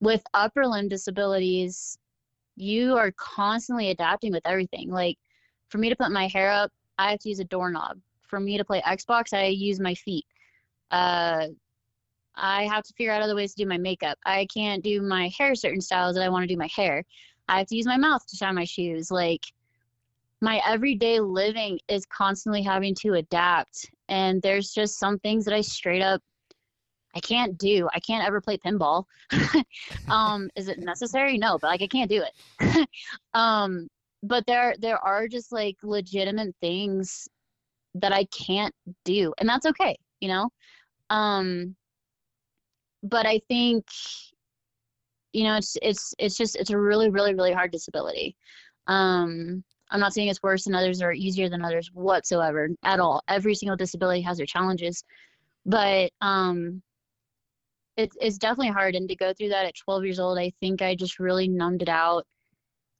with 0.00 0.22
upper 0.34 0.66
limb 0.66 0.88
disabilities, 0.88 1.98
you 2.56 2.96
are 2.96 3.12
constantly 3.12 3.90
adapting 3.90 4.32
with 4.32 4.46
everything. 4.46 4.90
Like 4.90 5.18
for 5.68 5.78
me 5.78 5.88
to 5.88 5.96
put 5.96 6.12
my 6.12 6.28
hair 6.28 6.50
up, 6.50 6.70
I 6.98 7.10
have 7.10 7.20
to 7.20 7.28
use 7.28 7.40
a 7.40 7.44
doorknob. 7.44 7.98
For 8.22 8.40
me 8.40 8.56
to 8.58 8.64
play 8.64 8.80
Xbox, 8.82 9.36
I 9.36 9.46
use 9.46 9.80
my 9.80 9.94
feet. 9.94 10.24
Uh, 10.90 11.48
I 12.34 12.64
have 12.64 12.84
to 12.84 12.92
figure 12.94 13.12
out 13.12 13.22
other 13.22 13.34
ways 13.34 13.54
to 13.54 13.62
do 13.62 13.68
my 13.68 13.78
makeup. 13.78 14.18
I 14.24 14.46
can't 14.52 14.84
do 14.84 15.00
my 15.00 15.30
hair 15.36 15.54
certain 15.54 15.80
styles 15.80 16.16
that 16.16 16.24
I 16.24 16.28
want 16.28 16.42
to 16.42 16.54
do 16.54 16.58
my 16.58 16.68
hair. 16.74 17.02
I 17.48 17.58
have 17.58 17.66
to 17.68 17.76
use 17.76 17.86
my 17.86 17.96
mouth 17.96 18.26
to 18.26 18.36
shine 18.36 18.54
my 18.54 18.64
shoes. 18.64 19.10
Like 19.10 19.46
my 20.40 20.60
everyday 20.66 21.20
living 21.20 21.78
is 21.88 22.04
constantly 22.06 22.62
having 22.62 22.94
to 22.96 23.14
adapt 23.14 23.90
and 24.08 24.40
there's 24.42 24.72
just 24.72 24.98
some 24.98 25.18
things 25.18 25.44
that 25.44 25.54
i 25.54 25.60
straight 25.60 26.02
up 26.02 26.20
i 27.14 27.20
can't 27.20 27.56
do. 27.58 27.88
I 27.94 28.00
can't 28.00 28.26
ever 28.26 28.40
play 28.40 28.58
pinball. 28.58 29.04
Um 30.08 30.50
is 30.56 30.68
it 30.68 30.78
necessary? 30.78 31.38
No 31.38 31.58
but 31.58 31.68
like 31.68 31.82
i 31.82 31.86
can't 31.86 32.10
do 32.10 32.22
it. 32.22 32.88
Um 33.34 33.88
but 34.22 34.46
there 34.46 34.74
there 34.80 34.98
are 34.98 35.28
just 35.28 35.52
like 35.52 35.76
legitimate 35.82 36.54
things 36.60 37.28
that 37.94 38.12
i 38.12 38.24
can't 38.26 38.74
do 39.04 39.32
and 39.38 39.48
that's 39.48 39.66
okay 39.66 39.96
you 40.20 40.28
know? 40.28 40.50
Um 41.10 41.76
but 43.02 43.26
i 43.26 43.40
think 43.48 43.84
you 45.32 45.44
know 45.44 45.56
it's 45.56 45.76
it's 45.82 46.14
it's 46.18 46.36
just 46.36 46.56
it's 46.56 46.70
a 46.70 46.78
really 46.78 47.10
really 47.10 47.34
really 47.34 47.52
hard 47.52 47.70
disability. 47.70 48.36
Um 48.86 49.64
I'm 49.90 50.00
not 50.00 50.12
saying 50.12 50.28
it's 50.28 50.42
worse 50.42 50.64
than 50.64 50.74
others 50.74 51.00
or 51.00 51.12
easier 51.12 51.48
than 51.48 51.64
others 51.64 51.90
whatsoever 51.92 52.68
at 52.82 53.00
all. 53.00 53.22
Every 53.28 53.54
single 53.54 53.76
disability 53.76 54.20
has 54.22 54.36
their 54.36 54.46
challenges, 54.46 55.04
but 55.64 56.10
um, 56.20 56.82
it's 57.96 58.16
it's 58.20 58.38
definitely 58.38 58.72
hard. 58.72 58.94
And 58.94 59.08
to 59.08 59.16
go 59.16 59.32
through 59.32 59.50
that 59.50 59.66
at 59.66 59.74
12 59.76 60.04
years 60.04 60.20
old, 60.20 60.38
I 60.38 60.52
think 60.60 60.82
I 60.82 60.94
just 60.94 61.18
really 61.18 61.48
numbed 61.48 61.82
it 61.82 61.88
out. 61.88 62.26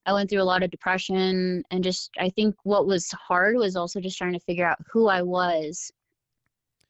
I 0.07 0.13
went 0.13 0.31
through 0.31 0.43
a 0.43 0.45
lot 0.45 0.63
of 0.63 0.71
depression 0.71 1.65
and 1.71 1.83
just 1.83 2.11
I 2.19 2.31
think 2.31 2.55
what 2.63 2.87
was 2.87 3.11
hard 3.11 3.57
was 3.57 3.77
also 3.77 4.01
just 4.01 4.17
trying 4.17 4.35
to 4.35 4.41
figure 4.41 4.67
out 4.67 4.79
who 4.93 5.09
I 5.09 5.23
was 5.23 5.91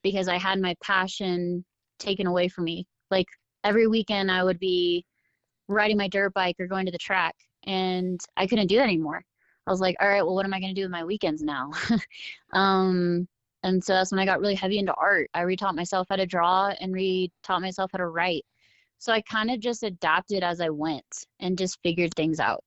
because 0.03 0.29
I 0.29 0.37
had 0.37 0.61
my 0.61 0.76
passion 0.83 1.65
taken 1.99 2.26
away 2.26 2.49
from 2.49 2.65
me. 2.65 2.87
Like 3.11 3.26
every 3.65 3.87
weekend 3.87 4.31
I 4.31 4.45
would 4.45 4.59
be 4.59 5.05
riding 5.69 5.97
my 5.97 6.09
dirt 6.09 6.35
bike 6.35 6.57
or 6.61 6.67
going 6.67 6.87
to 6.87 6.93
the 6.93 6.99
track 6.99 7.35
and 7.65 8.21
I 8.37 8.47
couldn't 8.47 8.69
do 8.69 8.76
that 8.76 8.85
anymore. 8.85 9.23
I 9.66 9.70
was 9.70 9.80
like, 9.80 9.96
all 10.00 10.08
right, 10.08 10.23
well 10.23 10.35
what 10.35 10.44
am 10.44 10.54
I 10.54 10.61
going 10.61 10.75
to 10.75 10.80
do 10.80 10.85
with 10.85 10.92
my 10.92 11.04
weekends 11.04 11.42
now? 11.42 11.73
um 12.52 13.26
and 13.62 13.82
so 13.82 13.94
that's 13.94 14.12
when 14.12 14.20
I 14.20 14.25
got 14.25 14.40
really 14.40 14.54
heavy 14.54 14.78
into 14.78 14.94
art. 14.94 15.28
I 15.35 15.42
retaught 15.42 15.75
myself 15.75 16.06
how 16.08 16.16
to 16.16 16.26
draw 16.26 16.73
and 16.80 16.94
retaught 16.94 17.61
myself 17.61 17.90
how 17.92 17.99
to 17.99 18.06
write. 18.06 18.44
So 18.99 19.12
I 19.12 19.20
kind 19.23 19.50
of 19.50 19.61
just 19.61 19.82
adapted 19.82 20.42
as 20.42 20.61
I 20.61 20.70
went 20.70 21.26
and 21.40 21.58
just 21.58 21.78
figured 21.82 22.14
things 22.14 22.38
out. 22.38 22.64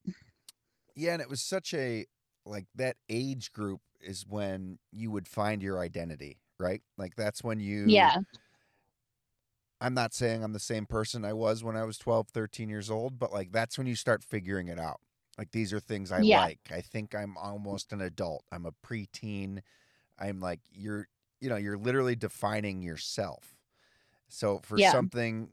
Yeah, 0.96 1.14
and 1.14 1.22
it 1.22 1.30
was 1.30 1.42
such 1.42 1.74
a 1.74 2.06
like 2.46 2.66
that 2.76 2.98
age 3.10 3.52
group 3.54 3.80
is 4.02 4.26
when 4.28 4.80
you 4.92 5.12
would 5.12 5.28
find 5.28 5.62
your 5.62 5.80
identity, 5.80 6.40
right? 6.60 6.82
Like 6.98 7.16
that's 7.16 7.44
when 7.44 7.60
you 7.60 7.90
Yeah. 7.90 8.18
I'm 9.82 9.94
not 9.94 10.14
saying 10.14 10.44
I'm 10.44 10.52
the 10.52 10.60
same 10.60 10.86
person 10.86 11.24
I 11.24 11.32
was 11.32 11.64
when 11.64 11.78
I 11.78 11.86
was 11.86 11.98
12, 11.98 12.28
13 12.30 12.68
years 12.68 12.90
old, 12.92 13.18
but 13.18 13.32
like 13.32 13.54
that's 13.54 13.78
when 13.78 13.88
you 13.88 13.96
start 13.96 14.24
figuring 14.24 14.68
it 14.68 14.80
out. 14.80 15.00
Like 15.40 15.52
these 15.54 15.72
are 15.74 15.80
things 15.80 16.12
I 16.12 16.24
Yeah. 16.24 16.44
like. 16.44 16.60
I 16.70 16.82
think 16.82 17.16
I'm 17.16 17.38
mm. 17.38 17.44
almost 17.44 17.94
an 17.94 18.02
adult. 18.02 18.44
I'm 18.52 18.66
a 18.66 18.74
preteen. 18.86 19.62
I'm 20.20 20.42
like 20.42 20.60
you're 20.70 21.08
you 21.40 21.50
know, 21.50 21.56
you're 21.56 21.78
literally 21.78 22.18
defining 22.18 22.84
yourself. 22.84 23.56
So 24.28 24.60
for 24.60 24.78
Yeah. 24.78 24.92
something 24.92 25.52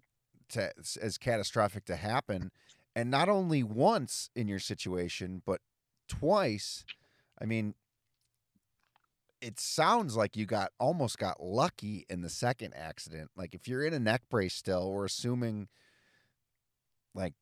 to 0.51 0.73
as 1.01 1.19
catastrophic 1.19 1.85
to 1.87 1.97
happen 1.97 2.51
and 2.97 3.11
not 3.13 3.29
only 3.29 3.63
once 3.63 4.31
in 4.35 4.49
your 4.49 4.59
situation, 4.59 5.43
but 5.47 5.61
twice, 6.09 6.85
I 7.41 7.47
mean 7.47 7.77
it 9.41 9.61
sounds 9.61 10.17
like 10.17 10.37
you 10.37 10.47
got 10.47 10.73
almost 10.81 11.19
got 11.19 11.41
lucky 11.41 12.07
in 12.11 12.23
the 12.23 12.31
second 12.31 12.75
accident. 12.75 13.31
Like 13.37 13.55
if 13.55 13.69
you're 13.69 13.85
in 13.85 13.95
a 13.95 14.01
neck 14.01 14.23
brace 14.31 14.55
still, 14.55 14.91
we're 14.91 15.05
assuming 15.05 15.69
like 17.15 17.35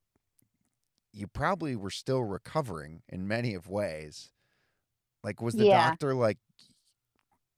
you 1.15 1.27
probably 1.29 1.77
were 1.77 1.91
still 1.91 2.25
recovering 2.25 3.03
in 3.09 3.29
many 3.29 3.55
of 3.55 3.69
ways. 3.69 4.33
Like 5.23 5.41
was 5.41 5.55
the 5.55 5.65
Yeah. 5.65 5.87
doctor 5.87 6.15
like 6.15 6.39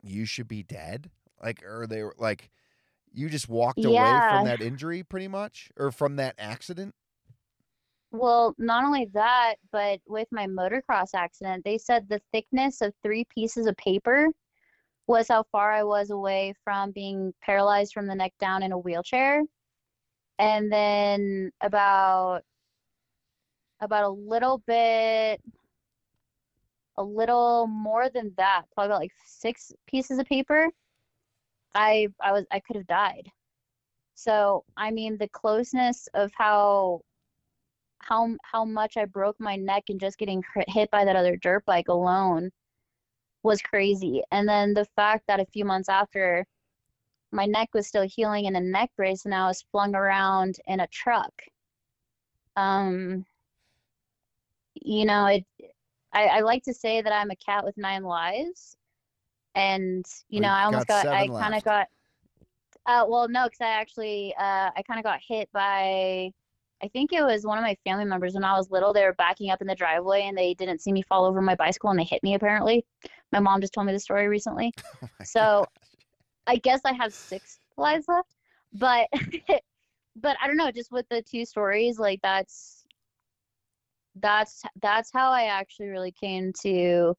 you 0.03 0.27
should 0.27 0.47
be 0.49 0.63
dead? 0.63 1.11
Like 1.43 1.65
or 1.65 1.87
they 1.87 2.03
were 2.03 2.15
like 2.19 2.51
you 3.13 3.29
just 3.31 3.49
walked 3.49 3.85
away 3.85 4.21
from 4.21 4.45
that 4.45 4.61
injury 4.61 5.03
pretty 5.03 5.29
much 5.29 5.71
or 5.77 5.91
from 5.91 6.17
that 6.17 6.35
accident? 6.39 6.95
Well, 8.13 8.55
not 8.59 8.85
only 8.85 9.07
that, 9.15 9.57
but 9.73 10.01
with 10.07 10.29
my 10.31 10.47
motocross 10.47 11.15
accident, 11.15 11.65
they 11.65 11.79
said 11.79 12.09
the 12.09 12.21
thickness 12.33 12.81
of 12.81 12.95
three 13.03 13.25
pieces 13.25 13.67
of 13.67 13.77
paper 13.77 14.29
was 15.07 15.29
how 15.29 15.45
far 15.53 15.73
I 15.73 15.83
was 15.85 16.11
away 16.11 16.55
from 16.65 16.93
being 16.93 17.33
paralyzed 17.43 17.93
from 17.93 18.07
the 18.07 18.15
neck 18.15 18.33
down 18.39 18.63
in 18.63 18.73
a 18.73 18.79
wheelchair. 18.79 19.43
And 20.39 20.71
then 20.71 21.53
about 21.61 22.43
about 23.81 24.05
a 24.05 24.09
little 24.09 24.63
bit 24.67 25.41
a 26.99 27.03
little 27.03 27.67
more 27.67 28.09
than 28.09 28.33
that, 28.37 28.63
probably 28.75 28.89
about 28.91 29.01
like 29.01 29.13
six 29.27 29.73
pieces 29.87 30.19
of 30.19 30.27
paper, 30.27 30.71
I 31.75 32.09
I 32.21 32.33
was 32.33 32.47
I 32.51 32.61
could 32.61 32.77
have 32.77 32.87
died. 32.87 33.31
So, 34.15 34.65
I 34.77 34.91
mean, 34.91 35.19
the 35.19 35.29
closeness 35.29 36.09
of 36.15 36.33
how 36.35 37.03
how 37.99 38.37
how 38.43 38.65
much 38.65 38.97
I 38.97 39.05
broke 39.05 39.39
my 39.41 39.57
neck 39.57 39.85
and 39.89 40.01
just 40.01 40.19
getting 40.19 40.43
hit 40.69 40.91
by 40.91 41.05
that 41.05 41.17
other 41.17 41.37
dirt 41.37 41.65
bike 41.67 41.89
alone 41.89 42.51
was 43.43 43.61
crazy. 43.63 44.23
And 44.33 44.49
then 44.49 44.75
the 44.75 44.87
fact 44.97 45.25
that 45.29 45.41
a 45.41 45.47
few 45.47 45.65
months 45.65 45.89
after 45.89 46.47
my 47.33 47.47
neck 47.47 47.71
was 47.75 47.87
still 47.87 48.07
healing 48.09 48.47
in 48.47 48.57
a 48.57 48.61
neck 48.61 48.91
brace 48.97 49.25
and 49.25 49.35
I 49.35 49.49
was 49.49 49.65
flung 49.73 49.95
around 49.95 50.57
in 50.67 50.81
a 50.81 50.87
truck. 50.89 51.33
Um, 52.57 53.27
you 54.83 55.05
know, 55.05 55.27
it 55.27 55.47
I, 56.13 56.27
I 56.27 56.41
like 56.41 56.65
to 56.65 56.75
say 56.75 57.03
that 57.03 57.13
I'm 57.13 57.31
a 57.31 57.37
cat 57.37 57.65
with 57.65 57.77
nine 57.79 58.05
lives. 58.05 58.77
And, 59.55 60.05
you 60.29 60.41
Well, 60.41 60.43
know, 60.43 60.51
I 60.51 60.65
almost 60.65 60.87
got 60.89 60.99
got 61.01 61.09
I 61.13 61.31
kind 61.39 61.55
of 61.55 61.65
got 61.65 61.89
uh 62.87 63.05
well 63.09 63.29
no, 63.29 63.45
because 63.47 63.61
I 63.61 63.69
actually 63.69 64.35
uh 64.39 64.71
I 64.77 64.83
kind 64.87 64.99
of 64.99 65.05
got 65.05 65.21
hit 65.27 65.51
by 65.53 66.31
I 66.83 66.89
think 66.93 67.13
it 67.13 67.23
was 67.23 67.47
one 67.47 67.59
of 67.59 67.65
my 67.65 67.77
family 67.85 68.05
members 68.05 68.35
when 68.35 68.45
I 68.45 68.53
was 68.57 68.71
little. 68.71 68.93
They 68.93 69.05
were 69.05 69.15
backing 69.15 69.51
up 69.51 69.63
in 69.63 69.67
the 69.67 69.75
driveway 69.75 70.23
and 70.25 70.37
they 70.37 70.55
didn't 70.55 70.81
see 70.83 70.93
me 70.93 71.03
fall 71.03 71.25
over 71.25 71.41
my 71.41 71.55
bicycle 71.55 71.91
and 71.91 71.99
they 71.99 72.05
hit 72.05 72.23
me 72.23 72.35
apparently. 72.35 72.85
My 73.33 73.41
mom 73.41 73.61
just 73.63 73.73
told 73.75 73.87
me 73.87 73.93
the 73.95 74.01
story 74.01 74.29
recently. 74.29 74.75
Oh 75.03 75.09
So 75.23 75.67
I 76.47 76.57
guess 76.57 76.83
I 76.85 76.93
have 76.95 77.13
six 77.15 77.61
lives 77.77 78.07
left. 78.09 78.35
But 78.73 79.09
but 80.17 80.37
I 80.41 80.47
don't 80.47 80.57
know, 80.57 80.71
just 80.71 80.93
with 80.93 81.07
the 81.09 81.23
two 81.23 81.45
stories, 81.45 81.99
like 81.99 82.21
that's 82.23 82.76
that's 84.21 84.63
that's 84.81 85.11
how 85.13 85.31
I 85.31 85.45
actually 85.45 85.89
really 85.89 86.13
came 86.13 86.53
to 86.63 87.15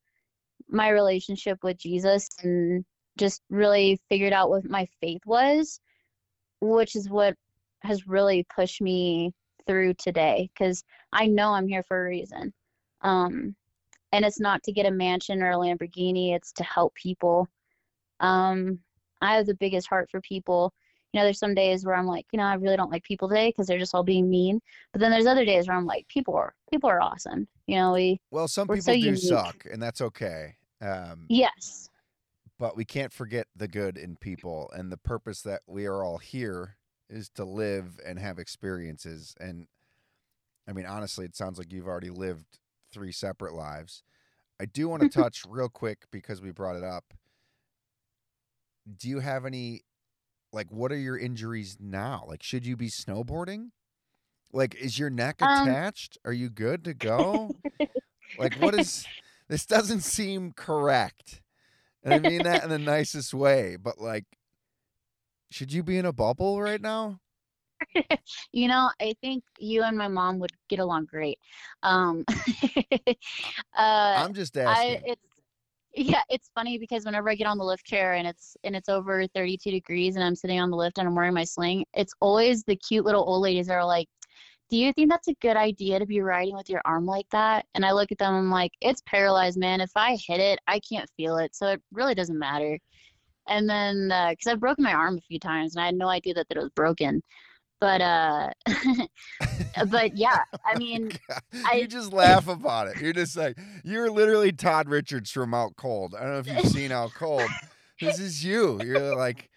my 0.70 0.89
relationship 0.89 1.60
with 1.63 1.77
Jesus 1.77 2.30
and 2.44 2.84
just 3.18 3.42
really 3.50 4.00
figured 4.10 4.34
out 4.34 4.50
what 4.50 4.66
my 4.66 4.88
faith 5.01 5.22
was, 5.25 5.80
which 6.62 6.96
is 6.96 7.10
what 7.10 7.36
has 7.82 8.08
really 8.08 8.46
pushed 8.56 8.82
me 8.82 9.32
through 9.66 9.94
today 9.96 10.50
because 10.54 10.84
I 11.12 11.27
know 11.27 11.51
I'm 11.51 11.68
here 11.68 11.84
for 11.88 12.06
a 12.06 12.10
reason. 12.10 12.54
Um, 13.01 13.56
and 14.12 14.25
it's 14.25 14.39
not 14.39 14.63
to 14.63 14.72
get 14.72 14.86
a 14.86 14.92
mansion 14.92 15.42
or 15.42 15.51
a 15.51 15.56
Lamborghini, 15.56 16.34
it's 16.34 16.54
to 16.54 16.63
help 16.63 16.96
people. 16.96 17.48
Um, 18.20 18.80
I 19.22 19.36
have 19.36 19.46
the 19.46 19.56
biggest 19.56 19.88
heart 19.88 20.10
for 20.10 20.22
people. 20.22 20.74
You 21.14 21.20
know, 21.20 21.24
there's 21.24 21.40
some 21.40 21.56
days 21.56 21.86
where 21.86 21.96
I'm 21.96 22.06
like, 22.06 22.26
you 22.32 22.38
know, 22.38 22.44
I 22.44 22.56
really 22.56 22.76
don't 22.76 22.92
like 22.92 23.04
people 23.04 23.30
today 23.30 23.50
because 23.50 23.66
they're 23.68 23.80
just 23.80 23.96
all 23.96 24.04
being 24.04 24.30
mean. 24.30 24.62
But 24.92 25.02
then 25.02 25.12
there's 25.12 25.26
other 25.26 25.46
days 25.46 25.68
where 25.68 25.78
I'm 25.78 25.86
like, 25.86 26.08
people 26.08 26.36
are 26.36 26.54
people 26.70 26.90
are 26.90 27.02
awesome. 27.02 27.48
You 27.66 27.78
know, 27.78 27.94
we 27.94 28.20
Well, 28.32 28.48
some 28.48 28.68
people 28.68 28.82
so 28.82 28.92
do 28.92 29.00
unique. 29.00 29.20
suck, 29.20 29.66
and 29.72 29.82
that's 29.82 30.02
okay. 30.02 30.56
Um, 30.82 31.26
yes, 31.30 31.90
but 32.60 32.76
we 32.76 32.86
can't 32.86 33.14
forget 33.14 33.48
the 33.56 33.68
good 33.68 33.98
in 33.98 34.16
people 34.16 34.72
and 34.76 34.92
the 34.92 34.98
purpose 34.98 35.42
that 35.42 35.62
we 35.68 35.86
are 35.86 36.04
all 36.04 36.18
here 36.18 36.78
is 37.10 37.30
to 37.30 37.44
live 37.46 38.00
and 38.06 38.20
have 38.20 38.40
experiences 38.40 39.36
and 39.40 39.68
i 40.68 40.74
mean 40.74 40.86
honestly 40.86 41.26
it 41.26 41.36
sounds 41.36 41.58
like 41.58 41.72
you've 41.72 41.88
already 41.88 42.10
lived 42.10 42.60
three 42.92 43.12
separate 43.12 43.54
lives 43.54 44.04
i 44.60 44.66
do 44.66 44.90
want 44.90 45.02
to 45.02 45.10
touch 45.10 45.44
real 45.48 45.70
quick 45.70 46.06
because 46.12 46.42
we 46.42 46.52
brought 46.52 46.76
it 46.76 46.84
up 46.84 47.14
do 48.98 49.08
you 49.08 49.20
have 49.20 49.46
any 49.46 49.82
like 50.58 50.72
what 50.72 50.92
are 50.92 50.98
your 50.98 51.18
injuries 51.18 51.78
now? 51.82 52.26
Like 52.28 52.44
should 52.44 52.66
you 52.68 52.78
be 52.78 52.90
snowboarding? 52.90 53.72
Like 54.54 54.76
is 54.76 55.00
your 55.00 55.10
neck 55.10 55.42
Um, 55.42 55.44
attached? 55.44 56.18
Are 56.26 56.34
you 56.34 56.50
good 56.50 56.84
to 56.86 56.94
go? 56.96 57.56
Like 58.38 58.56
what 58.58 58.76
is 58.76 59.10
this 59.50 59.66
doesn't 59.66 60.02
seem 60.02 60.54
correct. 60.54 61.42
And 62.04 62.16
i 62.16 62.20
mean 62.20 62.44
that 62.44 62.64
in 62.64 62.70
the 62.70 62.80
nicest 62.80 63.34
way 63.34 63.78
but 63.78 64.00
like 64.00 64.26
should 65.52 65.72
you 65.74 65.84
be 65.84 65.98
in 65.98 66.06
a 66.06 66.14
bubble 66.14 66.62
right 66.62 66.82
now? 66.82 67.20
You 68.52 68.68
know, 68.68 68.90
I 69.02 69.16
think 69.22 69.44
you 69.60 69.84
and 69.84 69.98
my 69.98 70.08
mom 70.08 70.40
would 70.40 70.52
get 70.70 70.80
along 70.80 71.06
great. 71.06 71.40
Um, 71.84 72.26
uh, 73.78 74.24
i'm 74.24 74.34
just 74.34 74.58
I 74.66 74.98
asking. 74.98 75.06
it's 75.06 75.22
yeah, 75.98 76.22
it's 76.30 76.51
funny 76.54 76.77
because 76.77 77.06
whenever 77.06 77.30
I 77.30 77.36
get 77.36 77.48
on 77.48 77.58
the 77.58 77.63
lift 77.63 77.86
chair 77.86 78.13
and 78.13 78.27
it's 78.27 78.56
and 78.63 78.75
it's 78.75 78.89
over 78.89 79.25
32 79.27 79.72
degrees 79.72 80.16
and 80.16 80.24
I'm 80.24 80.36
sitting 80.36 80.60
on 80.60 80.70
the 80.70 80.77
lift 80.77 80.98
and 81.00 81.08
I'm 81.08 81.16
wearing 81.16 81.34
my 81.34 81.44
sling, 81.44 81.86
it's 81.94 82.13
always 82.22 82.63
the 82.63 82.75
cute 82.75 83.06
little 83.06 83.24
old 83.27 83.42
ladies 83.42 83.68
that 83.68 83.74
are 83.74 83.86
like, 83.86 84.08
"Do 84.70 84.77
you 84.77 84.94
think 84.94 85.10
that's 85.10 85.27
a 85.27 85.34
good 85.42 85.58
idea 85.58 86.00
to 86.00 86.06
be 86.06 86.22
riding 86.22 86.56
with 86.56 86.70
your 86.70 86.82
arm 86.86 87.06
like 87.06 87.27
that?" 87.32 87.66
And 87.75 87.86
I 87.86 87.94
look 87.94 88.12
at 88.12 88.20
them, 88.20 88.36
and 88.36 88.46
I'm 88.46 88.51
like, 88.51 88.72
"It's 88.82 89.01
paralyzed, 89.08 89.58
man. 89.60 89.82
If 89.82 89.92
I 89.96 90.18
hit 90.27 90.39
it, 90.39 90.60
I 90.68 90.80
can't 90.82 91.10
feel 91.18 91.38
it, 91.38 91.56
so 91.56 91.68
it 91.68 91.82
really 91.92 92.16
doesn't 92.16 92.38
matter." 92.39 92.80
And 93.48 93.70
then 93.70 94.12
uh, 94.12 94.32
because 94.32 94.48
I've 94.48 94.60
broken 94.60 94.84
my 94.84 94.94
arm 94.94 95.18
a 95.18 95.22
few 95.22 95.39
times 95.39 95.75
and 95.75 95.82
I 95.84 95.88
had 95.88 95.96
no 95.96 96.10
idea 96.10 96.34
that 96.36 96.48
it 96.50 96.58
was 96.58 96.70
broken, 96.75 97.22
but 97.79 98.01
uh, 98.01 98.50
but 99.89 100.15
yeah, 100.17 100.39
I 100.65 100.75
mean. 100.79 101.12
I- 101.65 101.75
you 101.75 101.88
just 101.88 102.12
laugh 102.13 102.48
about 102.48 102.88
it 102.88 103.00
you're 103.01 103.13
just 103.13 103.36
like 103.38 103.57
you're 103.84 104.10
literally 104.10 104.51
todd 104.51 104.89
richards 104.89 105.31
from 105.31 105.53
out 105.53 105.75
cold 105.75 106.15
i 106.15 106.22
don't 106.24 106.31
know 106.34 106.39
if 106.39 106.48
you've 106.48 106.72
seen 106.72 106.91
out 106.91 107.13
cold 107.13 107.50
this 108.01 108.19
is 108.27 108.43
you 108.43 108.79
you're 108.84 109.15
like 109.15 109.50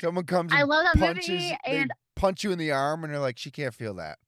someone 0.00 0.24
comes 0.24 0.52
and 0.52 0.60
I 0.60 0.64
love 0.64 0.84
that 0.84 0.98
punches 0.98 1.28
movie, 1.28 1.56
and 1.66 1.90
punch 2.16 2.44
you 2.44 2.52
in 2.52 2.58
the 2.58 2.72
arm 2.72 3.04
and 3.04 3.12
they're 3.12 3.20
like 3.20 3.38
she 3.38 3.50
can't 3.50 3.74
feel 3.74 3.94
that 3.94 4.18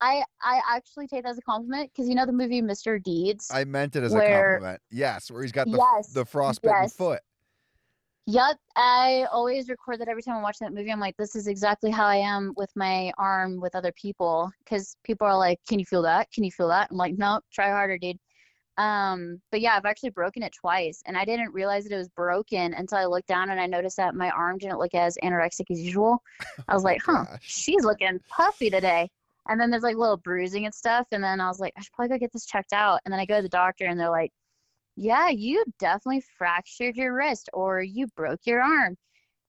I 0.00 0.22
I 0.42 0.60
actually 0.76 1.06
take 1.06 1.24
that 1.24 1.30
as 1.30 1.38
a 1.38 1.42
compliment 1.42 1.90
because 1.94 2.08
you 2.08 2.14
know 2.14 2.26
the 2.26 2.32
movie 2.32 2.62
Mr. 2.62 3.02
Deeds. 3.02 3.50
i 3.52 3.64
meant 3.64 3.96
it 3.96 4.02
as 4.02 4.14
a 4.14 4.18
compliment 4.20 4.80
yes 4.90 5.30
where 5.30 5.42
he's 5.42 5.52
got 5.52 5.66
the 5.70 5.76
Yes, 5.78 6.12
the 6.12 6.24
frostbitten 6.24 6.82
yes. 6.82 6.94
foot 6.94 7.20
Yep, 8.26 8.58
I 8.76 9.26
always 9.32 9.68
record 9.68 10.00
that 10.00 10.08
every 10.08 10.22
time 10.22 10.36
I 10.36 10.42
watch 10.42 10.58
that 10.60 10.72
movie. 10.72 10.92
I'm 10.92 11.00
like, 11.00 11.16
this 11.16 11.34
is 11.34 11.48
exactly 11.48 11.90
how 11.90 12.06
I 12.06 12.16
am 12.16 12.52
with 12.56 12.70
my 12.76 13.12
arm 13.18 13.60
with 13.60 13.74
other 13.74 13.92
people. 13.92 14.50
Because 14.62 14.96
people 15.04 15.26
are 15.26 15.36
like, 15.36 15.58
can 15.68 15.78
you 15.78 15.84
feel 15.86 16.02
that? 16.02 16.30
Can 16.32 16.44
you 16.44 16.52
feel 16.52 16.68
that? 16.68 16.88
I'm 16.90 16.96
like, 16.96 17.18
no, 17.18 17.40
try 17.52 17.70
harder, 17.70 17.98
dude. 17.98 18.18
Um, 18.80 19.42
but 19.50 19.60
yeah, 19.60 19.74
I've 19.76 19.84
actually 19.84 20.10
broken 20.10 20.42
it 20.42 20.54
twice, 20.58 21.02
and 21.04 21.16
I 21.16 21.24
didn't 21.26 21.52
realize 21.52 21.84
that 21.84 21.92
it 21.92 21.98
was 21.98 22.08
broken 22.08 22.72
until 22.72 22.96
I 22.96 23.04
looked 23.04 23.28
down 23.28 23.50
and 23.50 23.60
I 23.60 23.66
noticed 23.66 23.98
that 23.98 24.14
my 24.14 24.30
arm 24.30 24.56
didn't 24.56 24.78
look 24.78 24.94
as 24.94 25.18
anorexic 25.22 25.70
as 25.70 25.80
usual. 25.80 26.22
I 26.68 26.74
was 26.74 26.82
like, 26.82 27.02
huh, 27.04 27.24
Gosh. 27.24 27.40
she's 27.42 27.84
looking 27.84 28.18
puffy 28.28 28.70
today. 28.70 29.10
And 29.48 29.60
then 29.60 29.70
there's 29.70 29.82
like 29.82 29.96
little 29.96 30.16
bruising 30.16 30.64
and 30.64 30.74
stuff, 30.74 31.06
and 31.12 31.22
then 31.22 31.40
I 31.40 31.48
was 31.48 31.60
like, 31.60 31.74
I 31.76 31.82
should 31.82 31.92
probably 31.92 32.16
go 32.16 32.20
get 32.20 32.32
this 32.32 32.46
checked 32.46 32.72
out. 32.72 33.00
And 33.04 33.12
then 33.12 33.20
I 33.20 33.26
go 33.26 33.36
to 33.36 33.42
the 33.42 33.48
doctor, 33.48 33.84
and 33.84 33.98
they're 33.98 34.08
like, 34.08 34.32
yeah, 35.00 35.30
you 35.30 35.64
definitely 35.78 36.22
fractured 36.36 36.94
your 36.94 37.14
wrist 37.14 37.48
or 37.54 37.80
you 37.80 38.06
broke 38.08 38.40
your 38.44 38.60
arm. 38.60 38.98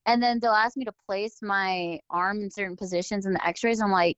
And 0.06 0.24
then 0.24 0.40
they'll 0.40 0.54
ask 0.54 0.78
me 0.78 0.86
to 0.86 0.94
place 1.06 1.40
my 1.42 2.00
arm 2.10 2.42
in 2.42 2.50
certain 2.50 2.78
positions 2.78 3.26
in 3.26 3.34
the 3.34 3.46
x-rays. 3.46 3.82
I'm 3.82 3.92
like, 3.92 4.16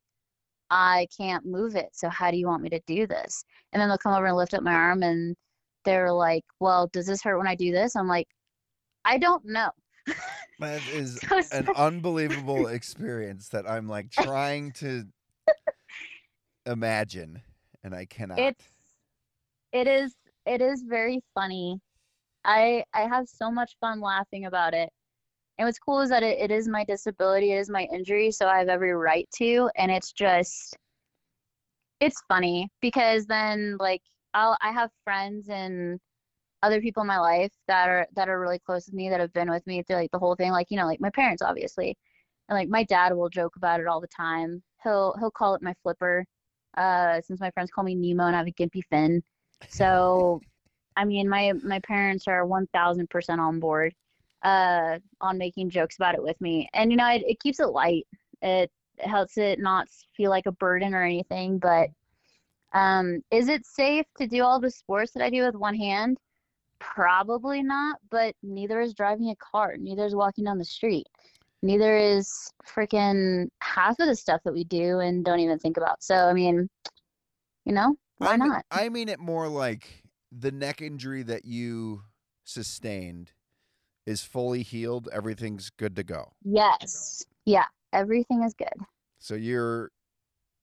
I 0.69 1.07
can't 1.17 1.43
move 1.43 1.75
it. 1.75 1.89
So 1.93 2.07
how 2.07 2.29
do 2.29 2.37
you 2.37 2.45
want 2.45 2.61
me 2.61 2.69
to 2.69 2.79
do 2.85 3.07
this? 3.07 3.43
And 3.71 3.81
then 3.81 3.89
they'll 3.89 3.97
come 3.97 4.13
over 4.13 4.27
and 4.27 4.37
lift 4.37 4.53
up 4.53 4.61
my 4.61 4.75
arm 4.75 5.01
and 5.01 5.35
they're 5.85 6.13
like, 6.13 6.43
well, 6.59 6.87
does 6.93 7.07
this 7.07 7.23
hurt 7.23 7.39
when 7.39 7.47
I 7.47 7.55
do 7.55 7.71
this? 7.71 7.95
I'm 7.95 8.07
like, 8.07 8.27
I 9.03 9.17
don't 9.17 9.43
know. 9.43 9.71
That 10.59 10.81
is 10.93 11.19
So 11.29 11.41
an 11.51 11.67
unbelievable 11.75 12.67
experience 12.67 13.49
that 13.49 13.67
I'm 13.67 13.89
like 13.89 14.11
trying 14.11 14.71
to 14.73 15.07
imagine, 16.67 17.41
and 17.83 17.95
I 17.95 18.05
cannot. 18.05 18.37
it's 18.39 18.63
it 19.73 19.87
is 19.87 20.13
it 20.45 20.61
is 20.61 20.83
very 20.87 21.21
funny. 21.33 21.79
I 22.45 22.83
i 22.93 23.01
have 23.01 23.27
so 23.29 23.51
much 23.51 23.75
fun 23.81 24.01
laughing 24.01 24.45
about 24.45 24.73
it. 24.73 24.89
And 25.57 25.67
what's 25.67 25.79
cool 25.79 26.01
is 26.01 26.09
that 26.09 26.23
it, 26.23 26.39
it 26.39 26.51
is 26.51 26.67
my 26.67 26.83
disability 26.85 27.53
it 27.53 27.59
is 27.59 27.69
my 27.69 27.87
injury 27.93 28.31
so 28.31 28.47
i 28.47 28.59
have 28.59 28.69
every 28.69 28.93
right 28.95 29.29
to 29.37 29.69
and 29.77 29.91
it's 29.91 30.11
just 30.13 30.77
it's 31.99 32.21
funny 32.27 32.69
because 32.81 33.25
then 33.27 33.77
like 33.79 34.01
i'll 34.33 34.57
i 34.61 34.71
have 34.71 34.89
friends 35.05 35.49
and 35.49 35.99
other 36.63 36.81
people 36.81 37.01
in 37.01 37.07
my 37.07 37.19
life 37.19 37.51
that 37.67 37.89
are 37.89 38.07
that 38.15 38.29
are 38.29 38.39
really 38.39 38.59
close 38.59 38.85
with 38.87 38.95
me 38.95 39.09
that 39.09 39.19
have 39.19 39.33
been 39.33 39.49
with 39.49 39.65
me 39.67 39.83
through 39.83 39.97
like 39.97 40.11
the 40.11 40.19
whole 40.19 40.35
thing 40.35 40.51
like 40.51 40.67
you 40.69 40.77
know 40.77 40.85
like 40.85 41.01
my 41.01 41.09
parents 41.11 41.41
obviously. 41.43 41.95
And 42.49 42.57
like 42.57 42.69
my 42.69 42.83
dad 42.85 43.13
will 43.15 43.29
joke 43.29 43.55
about 43.57 43.79
it 43.79 43.87
all 43.87 44.01
the 44.01 44.07
time. 44.07 44.61
He'll 44.83 45.15
he'll 45.19 45.31
call 45.31 45.55
it 45.55 45.61
my 45.61 45.73
flipper 45.83 46.25
uh 46.77 47.21
since 47.21 47.39
my 47.39 47.51
friends 47.51 47.69
call 47.71 47.83
me 47.83 47.95
nemo 47.95 48.25
and 48.25 48.35
i 48.35 48.39
have 48.39 48.47
a 48.47 48.51
gimpy 48.51 48.81
fin 48.89 49.21
so 49.69 50.41
i 50.95 51.05
mean 51.05 51.27
my 51.29 51.53
my 51.63 51.79
parents 51.79 52.27
are 52.27 52.45
1000% 52.45 53.39
on 53.39 53.59
board 53.59 53.93
uh 54.43 54.99
on 55.21 55.37
making 55.37 55.69
jokes 55.69 55.95
about 55.95 56.15
it 56.15 56.23
with 56.23 56.39
me. 56.41 56.69
And 56.73 56.91
you 56.91 56.97
know 56.97 57.09
it, 57.09 57.23
it 57.25 57.39
keeps 57.39 57.59
it 57.59 57.67
light. 57.69 58.05
It 58.41 58.71
helps 58.99 59.37
it 59.37 59.59
not 59.59 59.87
feel 60.15 60.29
like 60.29 60.45
a 60.45 60.51
burden 60.51 60.93
or 60.93 61.03
anything 61.03 61.57
but 61.57 61.89
um 62.73 63.21
is 63.31 63.49
it 63.49 63.65
safe 63.65 64.05
to 64.17 64.27
do 64.27 64.43
all 64.43 64.59
the 64.59 64.69
sports 64.69 65.11
that 65.13 65.23
i 65.23 65.29
do 65.29 65.43
with 65.43 65.55
one 65.55 65.75
hand? 65.75 66.17
Probably 66.79 67.63
not 67.63 67.97
but 68.11 68.35
neither 68.43 68.81
is 68.81 68.93
driving 68.93 69.29
a 69.29 69.35
car. 69.37 69.75
Neither 69.77 70.05
is 70.05 70.15
walking 70.15 70.43
down 70.45 70.57
the 70.57 70.65
street. 70.65 71.07
Neither 71.61 71.95
is 71.97 72.51
freaking 72.67 73.47
half 73.61 73.97
of 73.99 74.07
the 74.07 74.15
stuff 74.15 74.41
that 74.43 74.53
we 74.53 74.65
do 74.65 74.99
and 74.99 75.23
don't 75.23 75.39
even 75.39 75.57
think 75.59 75.77
about. 75.77 76.03
So 76.03 76.15
i 76.15 76.33
mean 76.33 76.69
you 77.65 77.73
know 77.73 77.95
why 78.17 78.33
I 78.33 78.37
mean, 78.37 78.49
not 78.49 78.65
I 78.71 78.89
mean 78.89 79.09
it 79.09 79.19
more 79.19 79.47
like 79.47 80.03
the 80.31 80.51
neck 80.51 80.81
injury 80.81 81.23
that 81.23 81.45
you 81.45 82.03
sustained 82.43 83.33
is 84.05 84.23
fully 84.23 84.63
healed. 84.63 85.09
Everything's 85.13 85.69
good 85.71 85.95
to 85.97 86.03
go. 86.03 86.33
yes 86.43 87.25
yeah 87.45 87.65
everything 87.91 88.43
is 88.43 88.53
good 88.53 88.85
So 89.19 89.33
you're 89.35 89.91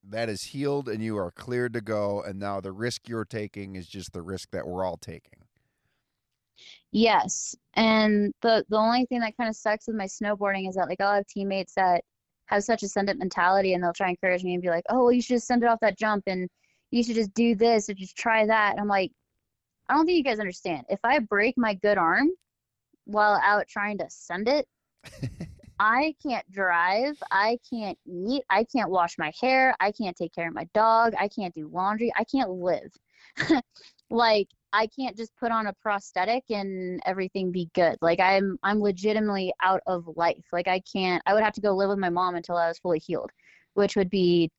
that 0.05 0.29
is 0.31 0.43
healed 0.45 0.89
and 0.89 1.03
you 1.03 1.17
are 1.19 1.31
cleared 1.33 1.75
to 1.75 1.81
go. 1.83 2.23
And 2.23 2.39
now 2.39 2.61
the 2.61 2.73
risk 2.73 3.09
you're 3.09 3.25
taking 3.27 3.77
is 3.77 3.89
just 3.89 4.13
the 4.15 4.23
risk 4.23 4.51
that 4.53 4.67
we're 4.69 4.85
all 4.85 4.97
taking. 4.99 5.45
Yes, 6.93 7.55
and 7.75 8.33
the 8.43 8.65
the 8.69 8.77
only 8.77 9.07
thing 9.07 9.21
that 9.21 9.37
kind 9.37 9.49
of 9.49 9.57
sucks 9.57 9.87
with 9.87 9.97
my 9.97 10.07
snowboarding 10.07 10.69
is 10.69 10.75
that 10.75 10.89
like 10.89 11.01
I'll 11.01 11.15
have 11.15 11.27
teammates 11.27 11.75
that 11.75 12.05
have 12.47 12.65
such 12.65 12.83
a 12.83 12.89
send 12.89 13.09
it 13.09 13.19
mentality 13.19 13.75
and 13.75 13.83
they'll 13.83 13.93
try 13.93 14.09
and 14.09 14.17
encourage 14.17 14.43
me 14.45 14.55
and 14.55 14.63
be 14.63 14.69
like, 14.71 14.85
"Oh, 14.89 15.05
well, 15.05 15.13
you 15.13 15.23
should 15.23 15.37
just 15.37 15.47
send 15.47 15.63
it 15.63 15.67
off 15.69 15.81
that 15.81 15.99
jump 15.99 16.25
and 16.27 16.49
you 16.91 17.03
should 17.03 17.17
just 17.17 17.35
do 17.35 17.55
this 17.55 17.89
or 17.89 17.95
just 17.95 18.17
try 18.17 18.47
that." 18.47 18.73
And 18.73 18.81
I'm 18.81 18.89
like, 18.89 19.13
I 19.89 19.95
don't 19.95 20.07
think 20.07 20.19
you 20.19 20.25
guys 20.25 20.39
understand. 20.39 20.85
If 20.89 21.01
I 21.05 21.19
break 21.19 21.59
my 21.59 21.75
good 21.75 21.99
arm 21.99 22.31
while 23.07 23.41
out 23.45 23.67
trying 23.69 23.99
to 23.99 24.07
send 24.09 24.49
it, 24.49 24.67
I 25.81 26.15
can't 26.23 26.49
drive, 26.53 27.17
I 27.31 27.59
can't 27.69 27.99
eat, 28.07 28.43
I 28.51 28.65
can't 28.65 28.91
wash 28.91 29.17
my 29.19 29.33
hair, 29.41 29.75
I 29.81 29.93
can't 29.93 30.17
take 30.17 30.35
care 30.35 30.47
of 30.47 30.55
my 30.55 30.69
dog, 30.75 31.15
I 31.19 31.27
can't 31.27 31.55
do 31.55 31.69
laundry, 31.73 32.13
I 32.17 32.25
can't 32.25 32.51
live. 32.51 32.93
like 34.11 34.49
I 34.73 34.87
can't 34.87 35.17
just 35.17 35.35
put 35.37 35.51
on 35.51 35.67
a 35.67 35.73
prosthetic 35.83 36.45
and 36.51 37.01
everything 37.07 37.51
be 37.51 37.71
good. 37.75 37.97
Like 38.03 38.21
I'm 38.21 38.59
I'm 38.63 38.81
legitimately 38.81 39.53
out 39.63 39.81
of 39.87 40.09
life. 40.17 40.45
Like 40.53 40.69
I 40.69 40.81
can't 40.93 41.23
I 41.27 41.35
would 41.35 41.43
have 41.43 41.55
to 41.55 41.61
go 41.61 41.75
live 41.75 41.89
with 41.89 41.99
my 41.99 42.11
mom 42.11 42.35
until 42.37 42.57
I 42.57 42.69
was 42.69 42.79
fully 42.79 42.99
healed, 42.99 43.31
which 43.75 43.97
would 43.97 44.11
be 44.11 44.51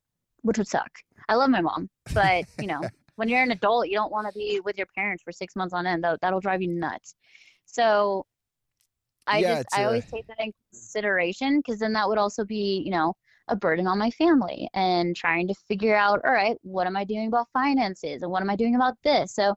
which 0.44 0.58
would 0.58 0.68
suck. 0.68 0.92
I 1.30 1.36
love 1.36 1.50
my 1.50 1.62
mom, 1.62 1.90
but 2.14 2.46
you 2.60 2.68
know, 2.68 2.88
when 3.16 3.30
you're 3.30 3.42
an 3.44 3.52
adult, 3.52 3.88
you 3.88 3.94
don't 3.96 4.12
want 4.12 4.28
to 4.28 4.34
be 4.34 4.60
with 4.64 4.78
your 4.78 4.88
parents 4.96 5.24
for 5.24 5.32
6 5.32 5.56
months 5.56 5.74
on 5.74 5.86
end. 5.88 6.04
That 6.04 6.20
that'll 6.22 6.40
drive 6.40 6.62
you 6.62 6.68
nuts. 6.70 7.16
So 7.66 8.26
I 9.28 9.42
Yeah, 9.42 9.56
just 9.56 9.68
I 9.74 9.84
a- 9.84 9.86
always 9.88 10.06
take 10.06 10.28
that 10.28 10.40
in 10.40 10.52
consideration 10.72 11.60
because 11.60 11.80
then 11.80 11.94
that 11.94 12.08
would 12.08 12.18
also 12.18 12.44
be, 12.44 12.82
you 12.86 12.92
know, 12.92 13.14
a 13.48 13.56
burden 13.56 13.88
on 13.88 13.98
my 13.98 14.10
family 14.12 14.70
and 14.74 15.16
trying 15.16 15.48
to 15.48 15.54
figure 15.68 15.96
out, 15.96 16.22
all 16.26 16.32
right, 16.32 16.58
what 16.64 16.88
am 16.88 16.96
I 16.96 17.04
doing 17.04 17.28
about 17.28 17.48
finances 17.54 18.22
and 18.22 18.32
what 18.32 18.42
am 18.42 18.50
I 18.50 18.56
doing 18.56 18.76
about 18.76 18.96
this? 19.04 19.34
So 19.34 19.56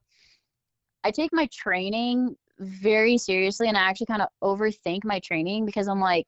I 1.05 1.11
take 1.11 1.31
my 1.33 1.47
training 1.53 2.37
very 2.59 3.19
seriously 3.19 3.69
and 3.69 3.77
I 3.77 3.83
actually 3.83 4.07
kind 4.07 4.23
of 4.23 4.29
overthink 4.43 5.05
my 5.05 5.21
training 5.21 5.67
because 5.67 5.89
I'm 5.89 6.01
like, 6.01 6.27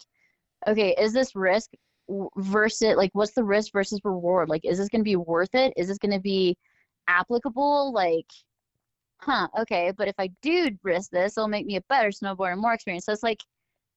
okay, 0.67 0.95
is 0.99 1.13
this 1.13 1.35
risk 1.35 1.71
versus 2.37 2.97
like 2.97 3.11
what's 3.13 3.33
the 3.33 3.45
risk 3.45 3.73
versus 3.73 4.01
reward? 4.05 4.49
Like, 4.49 4.65
is 4.65 4.79
this 4.79 4.89
going 4.89 5.01
to 5.01 5.05
be 5.05 5.17
worth 5.17 5.55
it? 5.55 5.73
Is 5.77 5.89
this 5.89 5.99
going 5.99 6.13
to 6.13 6.21
be 6.21 6.57
applicable? 7.09 7.93
Like, 7.93 8.27
huh, 9.21 9.49
okay, 9.61 9.93
but 9.97 10.09
if 10.09 10.15
I 10.19 10.31
do 10.43 10.71
risk 10.83 11.11
this, 11.11 11.37
it'll 11.37 11.49
make 11.49 11.67
me 11.67 11.77
a 11.77 11.83
better 11.89 12.09
snowboarder 12.09 12.53
and 12.53 12.61
more 12.61 12.75
experienced. 12.75 13.07
So 13.07 13.13
it's 13.13 13.23
like, 13.23 13.41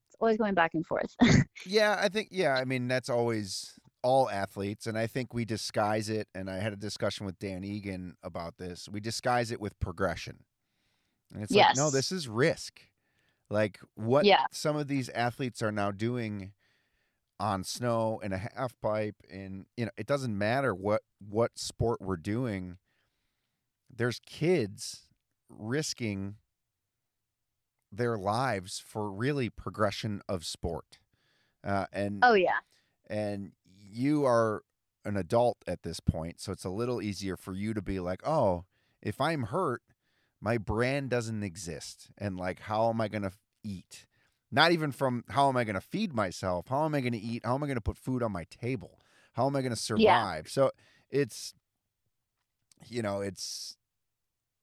it's 0.08 0.16
always 0.20 0.38
going 0.38 0.54
back 0.56 0.72
and 0.74 0.86
forth. 0.86 1.16
Yeah, 1.66 2.00
I 2.02 2.08
think 2.08 2.30
yeah, 2.32 2.56
I 2.56 2.64
mean 2.64 2.88
that's 2.88 3.10
always 3.10 3.78
all 4.02 4.30
athletes 4.30 4.88
and 4.88 4.98
I 4.98 5.08
think 5.08 5.34
we 5.34 5.44
disguise 5.44 6.10
it 6.10 6.30
and 6.34 6.50
I 6.50 6.60
had 6.60 6.72
a 6.72 6.78
discussion 6.78 7.26
with 7.26 7.38
Dan 7.38 7.66
Egan 7.66 8.16
about 8.24 8.58
this. 8.58 8.88
We 8.90 9.02
disguise 9.02 9.52
it 9.52 9.60
with 9.60 9.78
progression. 9.80 10.46
And 11.34 11.44
it's 11.44 11.54
like 11.54 11.76
no, 11.76 11.92
this 11.92 12.12
is 12.14 12.30
risk. 12.30 12.80
Like 13.50 13.80
what 13.96 14.26
Yeah. 14.26 14.46
some 14.52 14.78
of 14.78 14.88
these 14.88 15.10
athletes 15.10 15.62
are 15.62 15.72
now 15.72 15.92
doing 15.92 16.54
on 17.40 17.64
snow 17.64 18.20
in 18.24 18.34
a 18.34 18.38
half 18.38 18.74
pipe 18.82 19.16
and 19.32 19.66
you 19.78 19.86
know, 19.86 19.92
it 19.98 20.06
doesn't 20.06 20.38
matter 20.38 20.74
what 20.74 21.02
what 21.20 21.58
sport 21.58 22.02
we're 22.02 22.18
doing. 22.18 22.78
There's 23.90 24.20
kids 24.26 25.08
risking 25.50 26.36
their 27.92 28.18
lives 28.18 28.82
for 28.86 29.10
really 29.12 29.50
progression 29.50 30.22
of 30.30 30.46
sport. 30.46 31.00
Uh, 31.64 31.86
and 31.92 32.20
oh, 32.24 32.34
yeah. 32.34 32.60
and 33.10 33.52
you 33.90 34.26
are 34.26 34.64
an 35.04 35.18
adult 35.18 35.58
at 35.68 35.84
this 35.84 36.00
point, 36.00 36.40
so 36.40 36.52
it's 36.52 36.66
a 36.66 36.70
little 36.70 37.02
easier 37.02 37.36
for 37.36 37.54
you 37.54 37.74
to 37.74 37.82
be 37.82 38.00
like, 38.00 38.26
"Oh, 38.26 38.66
if 39.02 39.20
I'm 39.20 39.44
hurt, 39.44 39.82
my 40.40 40.58
brand 40.58 41.10
doesn't 41.10 41.44
exist." 41.44 42.12
And 42.18 42.38
like, 42.38 42.62
how 42.62 42.90
am 42.90 43.02
I 43.02 43.08
going 43.08 43.24
to 43.24 43.34
eat? 43.64 44.06
Not 44.52 44.72
even 44.72 44.92
from 44.92 45.24
how 45.30 45.48
am 45.50 45.58
I 45.58 45.64
going 45.64 45.76
to 45.76 45.82
feed 45.82 46.14
myself? 46.14 46.68
How 46.68 46.86
am 46.86 46.96
I 46.96 47.02
going 47.02 47.14
to 47.14 47.20
eat? 47.20 47.44
How 47.46 47.56
am 47.56 47.64
I 47.64 47.68
going 47.68 47.78
to 47.78 47.82
put 47.82 47.98
food 47.98 48.24
on 48.24 48.32
my 48.32 48.46
table? 48.46 49.00
How 49.34 49.46
am 49.48 49.56
I 49.56 49.62
going 49.62 49.74
to 49.74 49.80
survive? 49.80 50.48
So 50.50 50.72
it's 51.10 51.54
you 52.88 53.02
know, 53.02 53.22
it's 53.22 53.78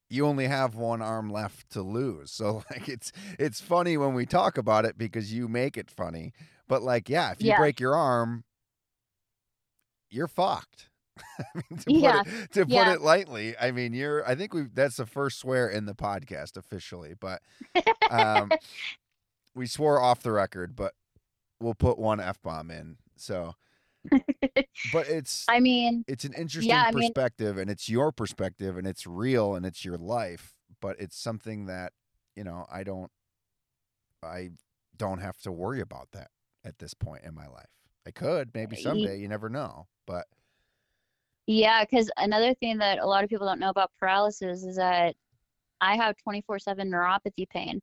you 0.09 0.25
only 0.25 0.47
have 0.47 0.75
one 0.75 1.01
arm 1.01 1.29
left 1.29 1.69
to 1.71 1.81
lose. 1.81 2.31
So 2.31 2.63
like 2.71 2.87
it's 2.89 3.11
it's 3.39 3.61
funny 3.61 3.97
when 3.97 4.13
we 4.13 4.25
talk 4.25 4.57
about 4.57 4.85
it 4.85 4.97
because 4.97 5.33
you 5.33 5.47
make 5.47 5.77
it 5.77 5.89
funny. 5.89 6.33
But 6.67 6.81
like, 6.83 7.09
yeah, 7.09 7.31
if 7.31 7.41
you 7.41 7.47
Yeah. 7.49 7.57
break 7.57 7.79
your 7.79 7.95
arm, 7.95 8.43
you're 10.09 10.27
fucked. 10.27 10.89
I 11.39 11.43
mean, 11.55 11.79
to 11.79 11.91
Yeah. 11.91 12.21
put 12.23 12.27
it 12.27 12.51
to 12.53 12.65
put 12.65 12.87
it 12.87 13.01
lightly, 13.01 13.55
I 13.57 13.71
mean, 13.71 13.93
you're 13.93 14.27
I 14.27 14.35
think 14.35 14.53
we 14.53 14.63
that's 14.73 14.97
the 14.97 15.05
first 15.05 15.39
swear 15.39 15.67
in 15.69 15.85
the 15.85 15.95
podcast 15.95 16.57
officially, 16.57 17.13
but 17.19 17.41
um 18.09 18.53
we 19.57 19.67
swore 19.67 19.99
off 19.99 20.21
the 20.21 20.31
record, 20.31 20.75
but 20.75 20.93
we'll 21.59 21.73
put 21.75 21.97
one 21.97 22.19
F 22.19 22.41
bomb 22.41 22.71
in. 22.71 22.97
So 23.17 23.55
but 24.93 25.09
it's 25.09 25.45
I 25.49 25.59
mean, 25.59 26.05
it's 26.07 26.23
an 26.23 26.33
interesting 26.33 26.73
mean- 26.73 26.93
perspective 26.93 27.57
and 27.57 27.69
it's 27.69 27.89
your 27.89 28.11
perspective 28.11 28.77
and 28.77 28.87
it's 28.87 29.05
real 29.05 29.55
and 29.55 29.65
it's 29.65 29.83
your 29.83 29.97
life 29.97 30.53
but 30.79 30.95
it's 30.99 31.17
something 31.17 31.65
that 31.65 31.91
you 32.35 32.43
know 32.43 32.65
i 32.71 32.83
don't 32.83 33.09
i 34.23 34.49
don't 34.97 35.19
have 35.19 35.37
to 35.37 35.51
worry 35.51 35.81
about 35.81 36.11
that 36.11 36.29
at 36.65 36.79
this 36.79 36.93
point 36.93 37.23
in 37.23 37.33
my 37.33 37.47
life. 37.47 37.69
I 38.05 38.11
could 38.11 38.51
maybe 38.53 38.77
uh, 38.77 38.81
someday, 38.81 39.19
you 39.19 39.27
never 39.27 39.49
know, 39.49 39.87
but 40.05 40.25
Yeah, 41.45 41.83
because 41.83 42.09
another 42.17 42.53
thing 42.55 42.77
that 42.79 42.99
a 42.99 43.05
lot 43.05 43.23
of 43.23 43.29
people 43.29 43.47
don't 43.47 43.59
know 43.59 43.69
about 43.69 43.91
paralysis 43.99 44.63
is 44.63 44.75
that 44.77 45.15
I 45.81 45.95
have 45.95 46.15
24/7 46.27 46.89
neuropathy 46.89 47.47
pain. 47.49 47.81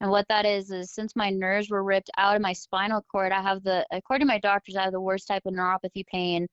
And 0.00 0.10
what 0.10 0.26
that 0.28 0.46
is 0.46 0.70
is 0.70 0.92
since 0.92 1.16
my 1.16 1.30
nerves 1.30 1.70
were 1.70 1.82
ripped 1.82 2.10
out 2.16 2.36
of 2.36 2.42
my 2.42 2.52
spinal 2.52 3.02
cord, 3.10 3.32
I 3.32 3.42
have 3.42 3.62
the 3.64 3.84
according 3.90 4.26
to 4.26 4.32
my 4.32 4.38
doctors, 4.38 4.76
I 4.76 4.84
have 4.84 4.92
the 4.92 5.00
worst 5.00 5.26
type 5.28 5.42
of 5.46 5.54
neuropathy 5.54 6.06
pain, 6.06 6.46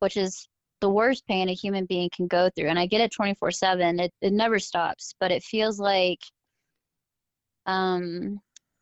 which 0.00 0.16
is 0.16 0.48
the 0.80 0.90
worst 0.90 1.26
pain 1.26 1.48
a 1.48 1.52
human 1.54 1.86
being 1.86 2.10
can 2.14 2.26
go 2.26 2.50
through. 2.50 2.68
And 2.68 2.78
I 2.78 2.86
get 2.86 3.00
it 3.00 3.12
24/7. 3.12 4.00
It 4.00 4.12
it 4.20 4.32
never 4.32 4.58
stops, 4.58 5.14
but 5.20 5.30
it 5.30 5.42
feels 5.44 5.78
like 5.80 6.20
um 7.66 8.40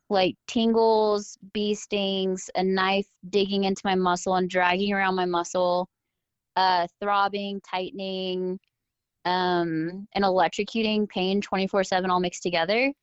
like 0.09 0.35
tingles, 0.47 1.37
bee 1.53 1.73
stings, 1.75 2.49
a 2.55 2.63
knife 2.63 3.07
digging 3.29 3.63
into 3.65 3.81
my 3.85 3.95
muscle 3.95 4.35
and 4.35 4.49
dragging 4.49 4.93
around 4.93 5.15
my 5.15 5.25
muscle, 5.25 5.89
uh, 6.55 6.87
throbbing, 7.01 7.59
tightening, 7.61 8.59
um, 9.25 10.07
and 10.13 10.23
electrocuting 10.25 11.09
pain 11.09 11.41
24/7 11.41 12.09
all 12.11 12.19
mixed 12.19 12.43
together. 12.43 12.93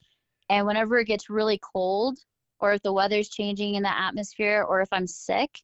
And 0.48 0.66
whenever 0.66 0.98
it 0.98 1.06
gets 1.06 1.30
really 1.30 1.58
cold, 1.58 2.18
or 2.60 2.74
if 2.74 2.82
the 2.82 2.92
weather's 2.92 3.28
changing 3.28 3.74
in 3.74 3.82
the 3.82 3.98
atmosphere, 3.98 4.64
or 4.68 4.80
if 4.80 4.88
I'm 4.92 5.06
sick, 5.06 5.60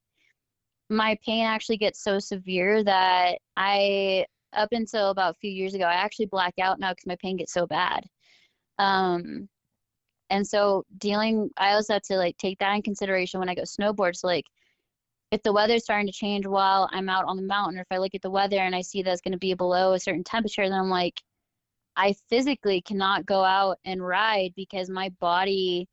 my 0.91 1.17
pain 1.25 1.45
actually 1.45 1.77
gets 1.77 2.03
so 2.03 2.19
severe 2.19 2.83
that 2.85 3.39
I, 3.57 4.27
up 4.53 4.71
until 4.73 5.11
about 5.11 5.35
a 5.35 5.39
few 5.39 5.51
years 5.51 5.75
ago, 5.75 5.85
I 5.85 5.95
actually 5.95 6.27
black 6.27 6.55
out 6.59 6.81
now 6.81 6.93
because 6.93 7.07
my 7.07 7.17
pain 7.17 7.37
gets 7.37 7.53
so 7.53 7.67
bad. 7.67 8.05
Um, 8.79 9.49
and 10.31 10.47
so 10.47 10.85
dealing, 10.99 11.51
I 11.57 11.73
also 11.73 11.95
have 11.95 12.03
to 12.03 12.17
like 12.17 12.37
take 12.39 12.59
that 12.59 12.75
in 12.75 12.83
consideration 12.83 13.41
when 13.41 13.49
I 13.49 13.55
go 13.55 13.63
snowboard. 13.63 14.17
So 14.17 14.27
like, 14.27 14.47
if 15.31 15.43
the 15.43 15.53
weather's 15.53 15.85
starting 15.85 16.07
to 16.07 16.13
change 16.13 16.47
while 16.47 16.89
I'm 16.91 17.09
out 17.09 17.27
on 17.27 17.37
the 17.37 17.43
mountain, 17.43 17.79
or 17.79 17.83
if 17.83 17.89
I 17.91 17.99
look 17.99 18.15
at 18.15 18.23
the 18.23 18.31
weather 18.31 18.59
and 18.59 18.75
I 18.75 18.81
see 18.81 19.03
that 19.03 19.13
it's 19.13 19.21
going 19.21 19.33
to 19.33 19.39
be 19.39 19.53
below 19.55 19.93
a 19.93 20.01
certain 20.01 20.25
temperature, 20.25 20.69
then 20.69 20.79
I'm 20.79 20.89
like, 20.89 21.21
I 21.99 22.15
physically 22.31 22.81
cannot 22.81 23.27
go 23.27 23.43
out 23.43 23.79
and 23.85 24.07
ride 24.07 24.53
because 24.57 24.89
my 24.89 25.09
body, 25.21 25.89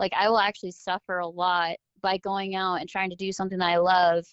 like, 0.00 0.12
I 0.18 0.28
will 0.30 0.38
actually 0.38 0.72
suffer 0.72 1.18
a 1.18 1.28
lot 1.28 1.76
by 2.00 2.16
going 2.16 2.54
out 2.54 2.76
and 2.76 2.88
trying 2.88 3.10
to 3.10 3.16
do 3.16 3.30
something 3.30 3.58
that 3.58 3.68
I 3.68 3.76
love 3.76 4.24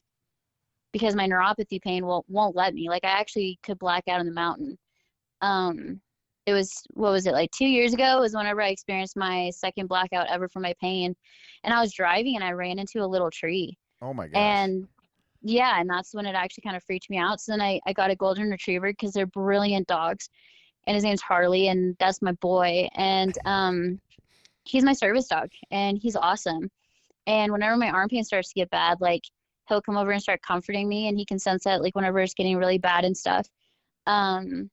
because 0.93 1.15
my 1.15 1.27
neuropathy 1.27 1.81
pain 1.81 2.05
won't 2.05 2.25
won't 2.29 2.55
let 2.55 2.73
me. 2.73 2.89
Like, 2.89 3.03
I 3.03 3.09
actually 3.09 3.59
could 3.61 3.77
black 3.77 4.05
out 4.07 4.21
on 4.21 4.25
the 4.25 4.31
mountain. 4.31 4.77
Um, 5.41 5.99
it 6.45 6.53
was 6.53 6.81
what 6.93 7.11
was 7.11 7.27
it 7.27 7.33
like 7.33 7.51
two 7.51 7.67
years 7.67 7.93
ago 7.93 8.21
was 8.21 8.33
whenever 8.33 8.61
I 8.61 8.69
experienced 8.69 9.17
my 9.17 9.51
second 9.53 9.87
blackout 9.87 10.27
ever 10.29 10.47
for 10.47 10.61
my 10.61 10.73
pain, 10.79 11.13
and 11.65 11.73
I 11.73 11.81
was 11.81 11.93
driving 11.93 12.35
and 12.35 12.43
I 12.43 12.51
ran 12.51 12.79
into 12.79 13.03
a 13.03 13.05
little 13.05 13.29
tree. 13.29 13.77
oh 14.01 14.13
my 14.13 14.27
gosh. 14.27 14.39
And 14.39 14.87
yeah, 15.41 15.81
and 15.81 15.89
that's 15.89 16.13
when 16.13 16.25
it 16.25 16.35
actually 16.35 16.61
kind 16.61 16.77
of 16.77 16.83
freaked 16.85 17.09
me 17.09 17.17
out. 17.17 17.41
So 17.41 17.51
then 17.51 17.61
I, 17.61 17.81
I 17.85 17.91
got 17.91 18.11
a 18.11 18.15
golden 18.15 18.49
retriever 18.49 18.91
because 18.91 19.11
they're 19.11 19.27
brilliant 19.27 19.87
dogs. 19.87 20.29
And 20.87 20.95
his 20.95 21.03
name's 21.03 21.21
Harley, 21.21 21.67
and 21.67 21.95
that's 21.99 22.21
my 22.21 22.31
boy. 22.33 22.87
And 22.95 23.37
um, 23.45 24.01
he's 24.63 24.83
my 24.83 24.93
service 24.93 25.27
dog, 25.27 25.49
and 25.69 25.97
he's 25.97 26.15
awesome. 26.15 26.71
And 27.27 27.51
whenever 27.51 27.77
my 27.77 27.89
arm 27.89 28.09
pain 28.09 28.23
starts 28.23 28.49
to 28.49 28.55
get 28.55 28.71
bad, 28.71 28.99
like 29.01 29.23
he'll 29.69 29.81
come 29.81 29.97
over 29.97 30.11
and 30.11 30.21
start 30.21 30.41
comforting 30.41 30.89
me, 30.89 31.07
and 31.07 31.17
he 31.17 31.25
can 31.25 31.39
sense 31.39 31.65
that 31.65 31.83
like 31.83 31.95
whenever 31.95 32.19
it's 32.19 32.33
getting 32.33 32.57
really 32.57 32.79
bad 32.79 33.05
and 33.05 33.15
stuff. 33.15 33.47
Um, 34.07 34.71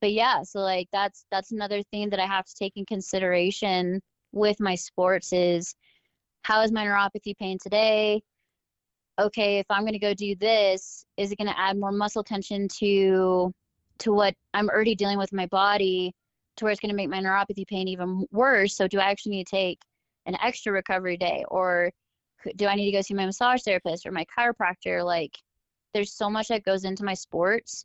but 0.00 0.12
yeah, 0.12 0.42
so 0.42 0.60
like 0.60 0.88
that's 0.92 1.26
that's 1.30 1.52
another 1.52 1.82
thing 1.82 2.10
that 2.10 2.20
I 2.20 2.26
have 2.26 2.46
to 2.46 2.54
take 2.54 2.72
in 2.76 2.86
consideration 2.86 4.00
with 4.32 4.60
my 4.60 4.74
sports 4.76 5.32
is 5.32 5.74
how 6.42 6.62
is 6.62 6.72
my 6.72 6.84
neuropathy 6.86 7.36
pain 7.36 7.58
today? 7.60 8.22
okay, 9.18 9.58
if 9.58 9.66
I'm 9.70 9.82
going 9.82 9.92
to 9.92 9.98
go 9.98 10.14
do 10.14 10.34
this, 10.36 11.04
is 11.16 11.32
it 11.32 11.38
going 11.38 11.48
to 11.48 11.58
add 11.58 11.78
more 11.78 11.92
muscle 11.92 12.24
tension 12.24 12.68
to 12.78 13.52
to 14.02 14.12
what 14.12 14.34
I'm 14.54 14.68
already 14.68 14.94
dealing 14.94 15.18
with 15.18 15.32
my 15.32 15.46
body 15.46 16.14
to 16.56 16.64
where 16.64 16.72
it's 16.72 16.80
going 16.80 16.90
to 16.90 16.96
make 16.96 17.08
my 17.08 17.20
neuropathy 17.20 17.66
pain 17.66 17.88
even 17.88 18.26
worse? 18.30 18.76
So 18.76 18.86
do 18.86 18.98
I 18.98 19.10
actually 19.10 19.36
need 19.36 19.46
to 19.46 19.50
take 19.50 19.80
an 20.26 20.36
extra 20.42 20.72
recovery 20.72 21.16
day 21.16 21.44
or 21.48 21.90
do 22.56 22.66
I 22.66 22.74
need 22.74 22.86
to 22.86 22.92
go 22.92 23.00
see 23.00 23.14
my 23.14 23.26
massage 23.26 23.62
therapist 23.62 24.06
or 24.06 24.10
my 24.10 24.26
chiropractor? 24.36 25.04
Like 25.04 25.36
there's 25.94 26.12
so 26.12 26.28
much 26.28 26.48
that 26.48 26.64
goes 26.64 26.84
into 26.84 27.04
my 27.04 27.14
sports 27.14 27.84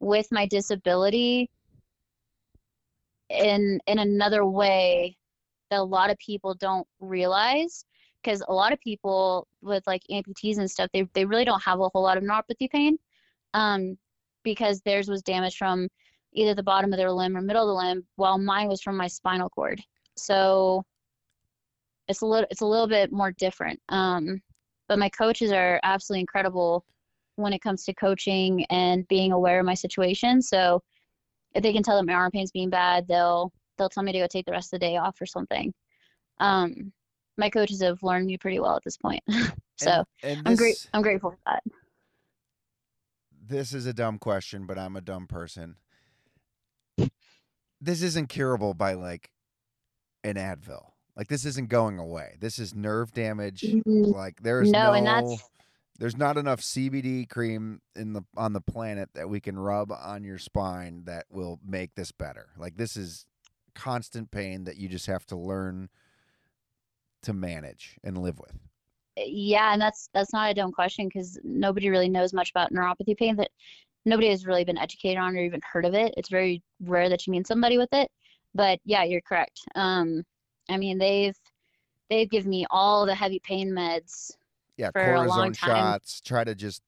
with 0.00 0.28
my 0.30 0.46
disability 0.46 1.50
in 3.30 3.78
in 3.86 3.98
another 3.98 4.46
way 4.46 5.16
that 5.70 5.80
a 5.80 5.82
lot 5.82 6.10
of 6.10 6.16
people 6.18 6.54
don't 6.54 6.86
realize 7.00 7.84
because 8.22 8.42
a 8.48 8.52
lot 8.52 8.72
of 8.72 8.80
people 8.80 9.46
with 9.60 9.82
like 9.86 10.02
amputees 10.10 10.58
and 10.58 10.70
stuff 10.70 10.88
they, 10.92 11.06
they 11.12 11.24
really 11.24 11.44
don't 11.44 11.62
have 11.62 11.80
a 11.80 11.88
whole 11.92 12.02
lot 12.02 12.16
of 12.16 12.22
neuropathy 12.22 12.70
pain 12.70 12.96
um, 13.54 13.98
because 14.54 14.80
theirs 14.80 15.08
was 15.08 15.22
damaged 15.22 15.56
from 15.56 15.88
either 16.32 16.54
the 16.54 16.62
bottom 16.62 16.92
of 16.92 16.96
their 16.96 17.12
limb 17.12 17.36
or 17.36 17.40
middle 17.40 17.62
of 17.62 17.68
the 17.68 17.88
limb 17.88 18.04
while 18.16 18.38
mine 18.38 18.68
was 18.68 18.82
from 18.82 18.96
my 18.96 19.06
spinal 19.06 19.48
cord 19.50 19.80
so 20.16 20.82
it's 22.08 22.22
a 22.22 22.26
little 22.26 22.46
it's 22.50 22.62
a 22.62 22.66
little 22.66 22.86
bit 22.86 23.12
more 23.12 23.32
different 23.32 23.80
um, 23.90 24.40
but 24.88 24.98
my 24.98 25.08
coaches 25.10 25.52
are 25.52 25.80
absolutely 25.82 26.20
incredible 26.20 26.84
when 27.36 27.52
it 27.52 27.60
comes 27.60 27.84
to 27.84 27.94
coaching 27.94 28.64
and 28.70 29.06
being 29.08 29.32
aware 29.32 29.60
of 29.60 29.66
my 29.66 29.74
situation 29.74 30.40
so 30.40 30.80
if 31.54 31.62
they 31.62 31.72
can 31.72 31.82
tell 31.82 31.96
that 31.96 32.06
my 32.06 32.14
arm 32.14 32.30
pain's 32.30 32.50
being 32.50 32.70
bad 32.70 33.06
they'll 33.08 33.52
they'll 33.76 33.88
tell 33.88 34.02
me 34.02 34.12
to 34.12 34.18
go 34.18 34.26
take 34.26 34.46
the 34.46 34.52
rest 34.52 34.72
of 34.72 34.80
the 34.80 34.86
day 34.86 34.96
off 34.96 35.20
or 35.20 35.26
something 35.26 35.72
um, 36.40 36.92
my 37.38 37.48
coaches 37.48 37.80
have 37.82 38.02
learned 38.02 38.26
me 38.26 38.36
pretty 38.36 38.60
well 38.60 38.76
at 38.76 38.84
this 38.84 38.96
point. 38.96 39.22
so 39.76 40.04
and, 40.22 40.38
and 40.38 40.42
I'm 40.44 40.56
great. 40.56 40.86
I'm 40.92 41.02
grateful 41.02 41.30
for 41.30 41.38
that. 41.46 41.62
This 43.48 43.72
is 43.72 43.86
a 43.86 43.92
dumb 43.92 44.18
question, 44.18 44.66
but 44.66 44.78
I'm 44.78 44.96
a 44.96 45.00
dumb 45.00 45.26
person. 45.26 45.76
This 47.80 48.02
isn't 48.02 48.28
curable 48.28 48.74
by 48.74 48.94
like 48.94 49.30
an 50.24 50.34
Advil. 50.34 50.90
Like 51.16 51.28
this 51.28 51.44
isn't 51.44 51.68
going 51.68 51.98
away. 51.98 52.36
This 52.40 52.58
is 52.58 52.74
nerve 52.74 53.12
damage. 53.12 53.62
Mm, 53.62 54.12
Like 54.14 54.42
there's 54.42 54.70
no, 54.70 54.88
no, 54.88 54.92
and 54.94 55.06
that's- 55.06 55.50
there's 56.00 56.16
not 56.16 56.36
enough 56.36 56.60
CBD 56.60 57.28
cream 57.28 57.80
in 57.96 58.12
the 58.12 58.22
on 58.36 58.52
the 58.52 58.60
planet 58.60 59.10
that 59.14 59.28
we 59.28 59.40
can 59.40 59.58
rub 59.58 59.90
on 59.90 60.22
your 60.22 60.38
spine 60.38 61.02
that 61.06 61.26
will 61.28 61.58
make 61.66 61.94
this 61.96 62.12
better. 62.12 62.50
Like 62.56 62.76
this 62.76 62.96
is 62.96 63.26
constant 63.74 64.30
pain 64.30 64.62
that 64.64 64.76
you 64.76 64.88
just 64.88 65.06
have 65.06 65.26
to 65.26 65.36
learn 65.36 65.88
to 67.22 67.32
manage 67.32 67.96
and 68.04 68.16
live 68.18 68.38
with. 68.38 68.56
Yeah, 69.26 69.72
and 69.72 69.80
that's 69.80 70.08
that's 70.14 70.32
not 70.32 70.50
a 70.50 70.54
dumb 70.54 70.72
question 70.72 71.08
because 71.08 71.38
nobody 71.42 71.88
really 71.90 72.08
knows 72.08 72.32
much 72.32 72.50
about 72.50 72.72
neuropathy 72.72 73.16
pain. 73.16 73.36
That 73.36 73.50
nobody 74.04 74.28
has 74.30 74.46
really 74.46 74.64
been 74.64 74.78
educated 74.78 75.18
on 75.18 75.36
or 75.36 75.40
even 75.40 75.60
heard 75.70 75.84
of 75.84 75.94
it. 75.94 76.14
It's 76.16 76.28
very 76.28 76.62
rare 76.82 77.08
that 77.08 77.26
you 77.26 77.32
meet 77.32 77.46
somebody 77.46 77.78
with 77.78 77.88
it. 77.92 78.10
But 78.54 78.80
yeah, 78.84 79.04
you're 79.04 79.20
correct. 79.20 79.60
Um, 79.74 80.24
I 80.68 80.76
mean 80.76 80.98
they've 80.98 81.36
they've 82.10 82.30
given 82.30 82.50
me 82.50 82.66
all 82.70 83.06
the 83.06 83.14
heavy 83.14 83.40
pain 83.44 83.70
meds. 83.70 84.30
Yeah, 84.76 84.90
For 84.92 85.14
a 85.14 85.26
long 85.26 85.50
cortisone 85.52 85.58
time. 85.58 85.76
shots. 85.76 86.20
Try 86.20 86.44
to 86.44 86.54
just 86.54 86.82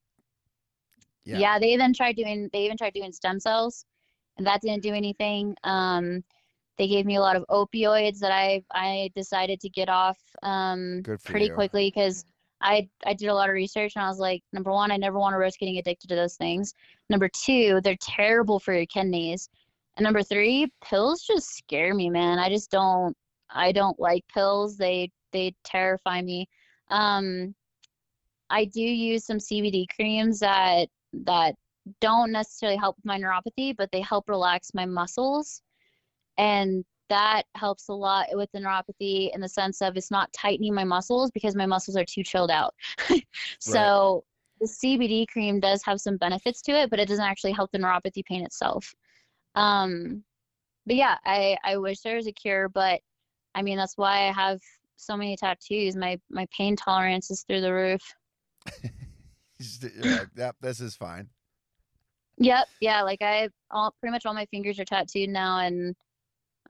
Yeah. 1.24 1.38
Yeah. 1.38 1.58
they 1.58 1.72
even 1.72 1.92
tried 1.92 2.16
doing 2.16 2.48
they 2.52 2.64
even 2.64 2.76
tried 2.76 2.94
doing 2.94 3.12
stem 3.12 3.40
cells, 3.40 3.84
and 4.38 4.46
that 4.46 4.60
didn't 4.62 4.82
do 4.82 4.94
anything. 4.94 5.54
Um, 5.64 6.24
they 6.78 6.88
gave 6.88 7.06
me 7.06 7.16
a 7.16 7.20
lot 7.20 7.36
of 7.36 7.44
opioids 7.50 8.18
that 8.20 8.32
I 8.32 8.62
I 8.72 9.10
decided 9.14 9.60
to 9.60 9.68
get 9.68 9.88
off 9.88 10.18
um, 10.42 11.02
pretty 11.24 11.46
you. 11.46 11.54
quickly 11.54 11.92
because 11.94 12.24
I 12.60 12.88
I 13.06 13.14
did 13.14 13.28
a 13.28 13.34
lot 13.34 13.48
of 13.48 13.54
research 13.54 13.92
and 13.96 14.04
I 14.04 14.08
was 14.08 14.18
like, 14.18 14.42
number 14.52 14.70
one, 14.70 14.90
I 14.90 14.96
never 14.96 15.18
want 15.18 15.34
to 15.34 15.38
risk 15.38 15.60
getting 15.60 15.78
addicted 15.78 16.08
to 16.08 16.16
those 16.16 16.36
things. 16.36 16.74
Number 17.08 17.28
two, 17.28 17.80
they're 17.82 17.96
terrible 18.00 18.60
for 18.60 18.74
your 18.74 18.86
kidneys. 18.86 19.48
And 19.96 20.04
number 20.04 20.22
three, 20.22 20.72
pills 20.82 21.22
just 21.22 21.56
scare 21.56 21.94
me, 21.94 22.10
man. 22.10 22.38
I 22.38 22.48
just 22.48 22.70
don't 22.70 23.16
I 23.50 23.72
don't 23.72 23.98
like 23.98 24.24
pills. 24.32 24.76
They 24.76 25.10
they 25.32 25.54
terrify 25.64 26.22
me. 26.22 26.48
Um, 26.88 27.54
I 28.50 28.64
do 28.64 28.82
use 28.82 29.24
some 29.24 29.38
CBD 29.38 29.86
creams 29.94 30.40
that 30.40 30.88
that 31.12 31.54
don't 32.00 32.32
necessarily 32.32 32.76
help 32.76 32.96
with 32.96 33.04
my 33.04 33.18
neuropathy, 33.18 33.74
but 33.76 33.90
they 33.92 34.00
help 34.00 34.28
relax 34.28 34.74
my 34.74 34.86
muscles. 34.86 35.62
And 36.40 36.84
that 37.10 37.42
helps 37.54 37.88
a 37.88 37.92
lot 37.92 38.28
with 38.32 38.50
the 38.52 38.60
neuropathy 38.60 39.34
in 39.34 39.42
the 39.42 39.48
sense 39.48 39.82
of 39.82 39.94
it's 39.96 40.10
not 40.10 40.32
tightening 40.32 40.72
my 40.72 40.84
muscles 40.84 41.30
because 41.32 41.54
my 41.54 41.66
muscles 41.66 41.96
are 41.96 42.04
too 42.04 42.22
chilled 42.22 42.50
out. 42.50 42.74
so 43.58 44.24
the 44.58 44.66
CBD 44.66 45.28
cream 45.28 45.60
does 45.60 45.82
have 45.84 46.00
some 46.00 46.16
benefits 46.16 46.62
to 46.62 46.72
it, 46.72 46.88
but 46.88 46.98
it 46.98 47.08
doesn't 47.08 47.24
actually 47.24 47.52
help 47.52 47.70
the 47.72 47.78
neuropathy 47.78 48.24
pain 48.24 48.42
itself. 48.42 48.94
Um, 49.54 50.24
but 50.86 50.96
yeah, 50.96 51.16
I, 51.26 51.58
I 51.62 51.76
wish 51.76 52.00
there 52.00 52.16
was 52.16 52.26
a 52.26 52.32
cure, 52.32 52.70
but 52.70 53.00
I 53.54 53.60
mean 53.60 53.76
that's 53.76 53.98
why 53.98 54.28
I 54.28 54.32
have 54.32 54.60
so 54.96 55.16
many 55.18 55.36
tattoos. 55.36 55.96
My 55.96 56.18
my 56.30 56.46
pain 56.56 56.74
tolerance 56.74 57.30
is 57.30 57.42
through 57.42 57.60
the 57.60 57.74
roof. 57.74 58.02
Like, 60.02 60.28
yep, 60.36 60.56
this 60.62 60.80
is 60.80 60.96
fine. 60.96 61.28
Yep, 62.38 62.66
yeah, 62.80 63.02
like 63.02 63.20
I 63.20 63.50
all 63.70 63.94
pretty 64.00 64.12
much 64.12 64.24
all 64.24 64.32
my 64.32 64.46
fingers 64.46 64.80
are 64.80 64.86
tattooed 64.86 65.28
now 65.28 65.58
and 65.58 65.94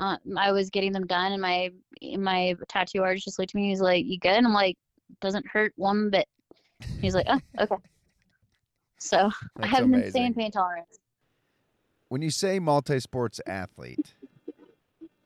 uh, 0.01 0.17
I 0.37 0.51
was 0.51 0.71
getting 0.71 0.93
them 0.93 1.07
done, 1.07 1.33
and 1.33 1.43
my 1.43 1.71
my 2.17 2.55
tattoo 2.69 3.03
artist 3.03 3.27
just 3.27 3.39
looked 3.39 3.51
at 3.53 3.55
me. 3.55 3.63
And 3.65 3.71
he's 3.71 3.81
like, 3.83 4.05
"You 4.07 4.19
good?" 4.19 4.33
And 4.33 4.47
I'm 4.47 4.55
like, 4.55 4.77
"Doesn't 5.21 5.47
hurt 5.47 5.73
one 5.77 6.11
bit." 6.11 6.27
He's 7.01 7.15
like, 7.15 7.27
"Oh, 7.29 7.41
okay." 7.61 7.77
So 9.03 9.17
I 9.17 9.63
That's 9.63 9.71
have 9.71 9.85
an 9.87 9.95
insane 9.95 10.35
pain 10.35 10.51
tolerance. 10.51 10.99
When 12.11 12.21
you 12.21 12.31
say 12.31 12.59
multi-sports 12.59 13.41
athlete, 13.47 14.13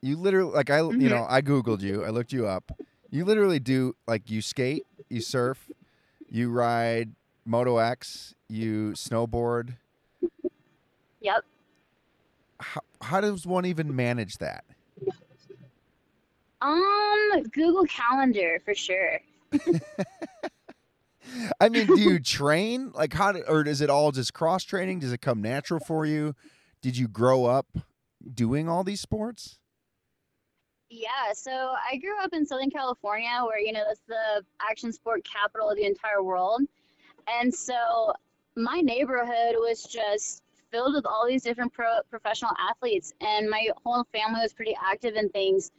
you 0.01 0.15
literally 0.15 0.53
like 0.53 0.69
I 0.69 0.79
you 0.79 1.09
know 1.09 1.25
I 1.27 1.41
googled 1.41 1.81
you, 1.81 2.05
I 2.05 2.09
looked 2.09 2.31
you 2.31 2.47
up. 2.47 2.71
You 3.11 3.25
literally 3.25 3.59
do 3.59 3.93
like 4.07 4.29
you 4.29 4.41
skate, 4.41 4.85
you 5.09 5.19
surf, 5.19 5.71
you 6.29 6.51
ride 6.51 7.11
Moto 7.45 7.79
X, 7.79 8.33
you 8.47 8.93
snowboard. 8.95 9.75
Yep. 11.19 11.43
How, 12.73 12.81
how 13.01 13.21
does 13.21 13.45
one 13.45 13.65
even 13.65 13.95
manage 13.95 14.37
that? 14.37 14.63
Um, 16.61 17.43
Google 17.51 17.85
Calendar 17.85 18.59
for 18.65 18.73
sure. 18.73 19.19
I 21.59 21.69
mean, 21.69 21.87
do 21.87 21.99
you 21.99 22.19
train 22.19 22.91
like 22.93 23.13
how 23.13 23.31
do, 23.33 23.43
or 23.47 23.67
is 23.67 23.81
it 23.81 23.89
all 23.89 24.11
just 24.11 24.33
cross 24.33 24.63
training? 24.63 24.99
Does 24.99 25.11
it 25.13 25.21
come 25.21 25.41
natural 25.41 25.79
for 25.79 26.05
you? 26.05 26.35
Did 26.81 26.97
you 26.97 27.07
grow 27.07 27.45
up 27.45 27.67
doing 28.33 28.67
all 28.69 28.83
these 28.83 29.01
sports? 29.01 29.59
Yeah, 30.89 31.33
so 31.33 31.51
I 31.51 31.97
grew 31.97 32.17
up 32.21 32.31
in 32.33 32.45
Southern 32.45 32.69
California, 32.69 33.41
where 33.43 33.59
you 33.59 33.73
know 33.73 33.83
that's 33.87 34.01
the 34.07 34.45
action 34.61 34.93
sport 34.93 35.23
capital 35.25 35.69
of 35.69 35.77
the 35.77 35.85
entire 35.85 36.23
world, 36.23 36.61
and 37.27 37.53
so 37.53 38.13
my 38.55 38.81
neighborhood 38.81 39.55
was 39.55 39.83
just 39.83 40.43
filled 40.75 40.93
with 40.93 41.05
all 41.05 41.25
these 41.25 41.43
different 41.43 41.71
pro 41.71 42.01
professional 42.09 42.51
athletes, 42.59 43.13
and 43.21 43.49
my 43.49 43.69
whole 43.85 44.05
family 44.11 44.41
was 44.41 44.53
pretty 44.53 44.75
active 44.83 45.15
in 45.15 45.29
things. 45.29 45.71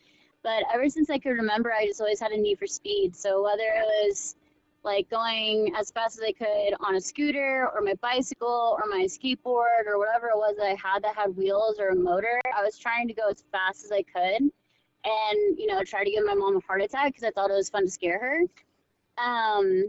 But 0.43 0.63
ever 0.73 0.89
since 0.89 1.11
I 1.11 1.19
could 1.19 1.33
remember, 1.33 1.71
I 1.71 1.87
just 1.87 2.01
always 2.01 2.21
had 2.21 2.33
a 2.33 2.41
need 2.41 2.59
for 2.59 2.67
speed. 2.67 3.15
So 3.15 3.43
whether 3.43 3.65
it 3.65 3.85
was 3.85 4.37
like 4.85 5.11
going 5.11 5.75
as 5.77 5.91
fast 5.91 6.19
as 6.19 6.25
I 6.25 6.33
could 6.33 6.75
on 6.81 6.95
a 6.95 7.01
scooter 7.01 7.69
or 7.75 7.83
my 7.83 7.95
bicycle 8.01 8.79
or 8.79 8.89
my 8.89 9.05
skateboard 9.05 9.87
or 9.87 9.99
whatever 9.99 10.29
it 10.29 10.37
was 10.37 10.57
that 10.57 10.67
I 10.67 10.77
had 10.83 11.03
that 11.03 11.15
had 11.15 11.37
wheels 11.37 11.77
or 11.79 11.89
a 11.89 11.97
motor, 11.97 12.41
I 12.57 12.63
was 12.63 12.79
trying 12.79 13.09
to 13.09 13.15
go 13.15 13.29
as 13.29 13.43
fast 13.53 13.85
as 13.85 13.93
I 13.93 14.03
could 14.03 14.51
and 15.07 15.59
you 15.59 15.67
know 15.67 15.83
try 15.85 16.05
to 16.05 16.11
give 16.11 16.25
my 16.25 16.35
mom 16.35 16.57
a 16.57 16.61
heart 16.61 16.83
attack 16.83 17.09
because 17.09 17.25
I 17.25 17.31
thought 17.31 17.51
it 17.51 17.55
was 17.55 17.69
fun 17.69 17.85
to 17.85 17.91
scare 17.91 18.19
her. 18.19 19.23
Um, 19.23 19.89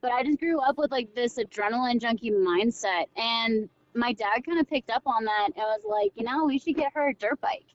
but 0.00 0.10
I 0.10 0.24
just 0.24 0.40
grew 0.40 0.60
up 0.60 0.78
with 0.78 0.90
like 0.90 1.14
this 1.14 1.38
adrenaline 1.38 2.00
junkie 2.00 2.30
mindset, 2.30 3.06
and 3.16 3.68
my 3.94 4.12
dad 4.12 4.44
kind 4.46 4.58
of 4.58 4.68
picked 4.68 4.90
up 4.90 5.02
on 5.06 5.24
that 5.24 5.48
and 5.54 5.56
was 5.56 5.82
like, 5.88 6.12
you 6.14 6.24
know, 6.24 6.44
we 6.44 6.58
should 6.58 6.76
get 6.76 6.92
her 6.94 7.08
a 7.08 7.14
dirt 7.14 7.40
bike. 7.40 7.66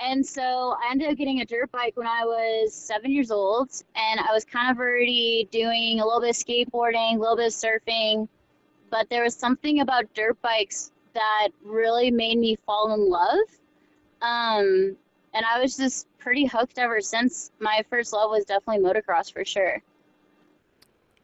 And 0.00 0.24
so 0.24 0.76
I 0.82 0.90
ended 0.90 1.10
up 1.10 1.16
getting 1.16 1.40
a 1.40 1.44
dirt 1.44 1.70
bike 1.70 1.96
when 1.96 2.06
I 2.06 2.24
was 2.24 2.74
seven 2.74 3.12
years 3.12 3.30
old, 3.30 3.70
and 3.94 4.18
I 4.18 4.32
was 4.32 4.44
kind 4.44 4.70
of 4.70 4.78
already 4.78 5.48
doing 5.52 6.00
a 6.00 6.04
little 6.04 6.20
bit 6.20 6.30
of 6.30 6.36
skateboarding, 6.36 7.16
a 7.16 7.18
little 7.18 7.36
bit 7.36 7.46
of 7.46 7.52
surfing, 7.52 8.28
but 8.90 9.08
there 9.08 9.22
was 9.22 9.34
something 9.34 9.80
about 9.80 10.12
dirt 10.14 10.40
bikes 10.42 10.90
that 11.14 11.48
really 11.64 12.10
made 12.10 12.38
me 12.38 12.56
fall 12.66 12.92
in 12.92 13.08
love. 13.08 13.38
Um, 14.20 14.96
and 15.32 15.44
I 15.44 15.60
was 15.60 15.76
just 15.76 16.08
pretty 16.18 16.46
hooked 16.46 16.78
ever 16.78 17.00
since. 17.00 17.52
My 17.60 17.84
first 17.88 18.12
love 18.12 18.30
was 18.30 18.44
definitely 18.44 18.84
motocross 18.84 19.32
for 19.32 19.44
sure. 19.44 19.82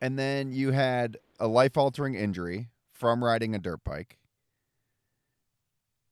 And 0.01 0.19
then 0.19 0.53
you 0.53 0.71
had 0.71 1.19
a 1.41 1.47
life 1.47 1.77
altering 1.77 2.15
injury 2.15 2.69
from 3.01 3.25
riding 3.25 3.55
a 3.55 3.59
dirt 3.59 3.83
bike. 3.83 4.19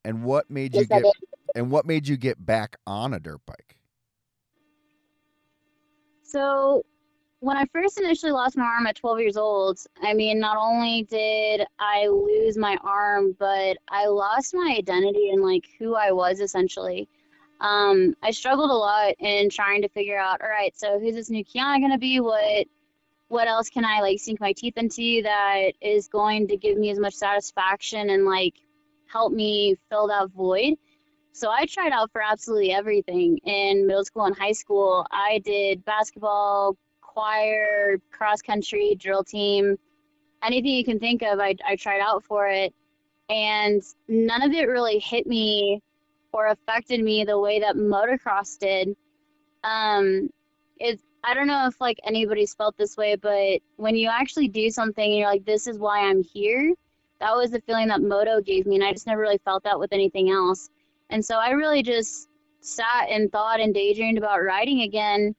And 0.03 0.23
what 0.23 0.49
made 0.49 0.75
you 0.75 0.85
get 0.85 1.05
and 1.55 1.71
what 1.71 1.85
made 1.85 2.07
you 2.07 2.17
get 2.17 2.43
back 2.43 2.77
on 2.87 3.13
a 3.13 3.19
dirt 3.19 3.41
bike? 3.45 3.77
So, 6.23 6.83
when 7.41 7.57
I 7.57 7.65
first 7.71 7.99
initially 7.99 8.31
lost 8.31 8.57
my 8.57 8.65
arm 8.65 8.85
at 8.85 8.95
12 8.95 9.19
years 9.19 9.37
old, 9.37 9.79
I 10.01 10.13
mean, 10.13 10.39
not 10.39 10.57
only 10.57 11.03
did 11.03 11.61
I 11.79 12.07
lose 12.07 12.57
my 12.57 12.77
arm, 12.83 13.35
but 13.39 13.77
I 13.87 14.07
lost 14.07 14.53
my 14.53 14.75
identity 14.77 15.29
and 15.29 15.43
like 15.43 15.65
who 15.77 15.95
I 15.95 16.11
was 16.11 16.39
essentially. 16.39 17.07
Um, 17.61 18.15
I 18.23 18.31
struggled 18.31 18.71
a 18.71 18.73
lot 18.73 19.13
in 19.19 19.49
trying 19.49 19.81
to 19.81 19.89
figure 19.89 20.17
out, 20.17 20.41
all 20.41 20.49
right, 20.49 20.77
so 20.77 20.99
who's 20.99 21.15
this 21.15 21.29
new 21.29 21.43
Kiana 21.43 21.81
gonna 21.81 21.97
be? 21.97 22.19
What 22.19 22.67
what 23.29 23.47
else 23.47 23.69
can 23.69 23.85
I 23.85 24.01
like 24.01 24.19
sink 24.19 24.39
my 24.39 24.53
teeth 24.53 24.73
into 24.77 25.21
that 25.23 25.71
is 25.81 26.07
going 26.07 26.47
to 26.49 26.57
give 26.57 26.77
me 26.77 26.89
as 26.89 26.99
much 26.99 27.13
satisfaction 27.13 28.09
and 28.09 28.25
like 28.25 28.55
help 29.07 29.31
me 29.31 29.77
fill 29.89 30.07
that 30.07 30.31
void? 30.31 30.75
So 31.31 31.49
I 31.49 31.65
tried 31.67 31.91
out 31.91 32.11
for 32.11 32.21
absolutely 32.21 32.73
everything 32.73 33.37
in 33.45 33.87
middle 33.87 34.03
school 34.03 34.25
and 34.25 34.37
high 34.37 34.51
school. 34.51 35.05
I 35.11 35.39
did 35.45 35.85
basketball, 35.85 36.75
choir, 37.01 37.97
cross 38.11 38.41
country, 38.41 38.95
drill 38.99 39.23
team, 39.23 39.77
anything 40.43 40.71
you 40.71 40.83
can 40.83 40.99
think 40.99 41.21
of. 41.21 41.39
I, 41.39 41.55
I 41.65 41.75
tried 41.75 42.01
out 42.01 42.23
for 42.23 42.47
it, 42.47 42.73
and 43.29 43.81
none 44.07 44.41
of 44.41 44.51
it 44.53 44.67
really 44.67 44.97
hit 44.97 45.27
me 45.27 45.81
or 46.33 46.47
affected 46.47 47.03
me 47.03 47.23
the 47.25 47.39
way 47.39 47.59
that 47.59 47.75
motocross 47.75 48.57
did. 48.57 48.95
Um, 49.63 50.29
it 50.77 50.99
I 51.23 51.33
don't 51.33 51.47
know 51.47 51.67
if 51.67 51.79
like 51.81 51.99
anybody's 52.03 52.53
felt 52.53 52.77
this 52.77 52.95
way, 52.97 53.15
but 53.15 53.59
when 53.75 53.95
you 53.95 54.09
actually 54.09 54.47
do 54.47 54.69
something 54.69 55.03
and 55.03 55.19
you're 55.19 55.29
like, 55.29 55.45
this 55.45 55.67
is 55.67 55.77
why 55.77 56.01
I'm 56.01 56.23
here, 56.23 56.73
that 57.19 57.35
was 57.35 57.51
the 57.51 57.61
feeling 57.61 57.89
that 57.89 58.01
moto 58.01 58.41
gave 58.41 58.65
me, 58.65 58.75
and 58.75 58.83
I 58.83 58.93
just 58.93 59.07
never 59.07 59.21
really 59.21 59.39
felt 59.39 59.63
that 59.63 59.79
with 59.79 59.91
anything 59.91 60.29
else. 60.29 60.69
And 61.09 61.23
so 61.23 61.35
I 61.37 61.49
really 61.51 61.83
just 61.83 62.29
sat 62.61 63.09
and 63.09 63.31
thought 63.31 63.59
and 63.59 63.73
daydreamed 63.73 64.17
about 64.17 64.43
riding 64.43 64.81
again. 64.81 65.35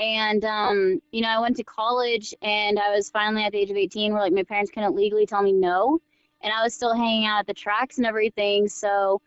And, 0.00 0.44
um, 0.44 1.00
you 1.12 1.20
know, 1.20 1.28
I 1.28 1.38
went 1.38 1.56
to 1.58 1.64
college 1.64 2.34
and 2.42 2.78
I 2.78 2.94
was 2.94 3.10
finally 3.10 3.44
at 3.44 3.52
the 3.52 3.58
age 3.58 3.70
of 3.70 3.76
18 3.76 4.12
where 4.12 4.22
like 4.22 4.32
my 4.32 4.42
parents 4.42 4.70
couldn't 4.72 4.96
legally 4.96 5.26
tell 5.26 5.42
me 5.42 5.52
no. 5.52 6.00
And 6.42 6.52
I 6.52 6.62
was 6.62 6.74
still 6.74 6.94
hanging 6.94 7.26
out 7.26 7.40
at 7.40 7.46
the 7.46 7.54
tracks 7.54 7.98
and 7.98 8.06
everything. 8.06 8.66
So 8.68 9.20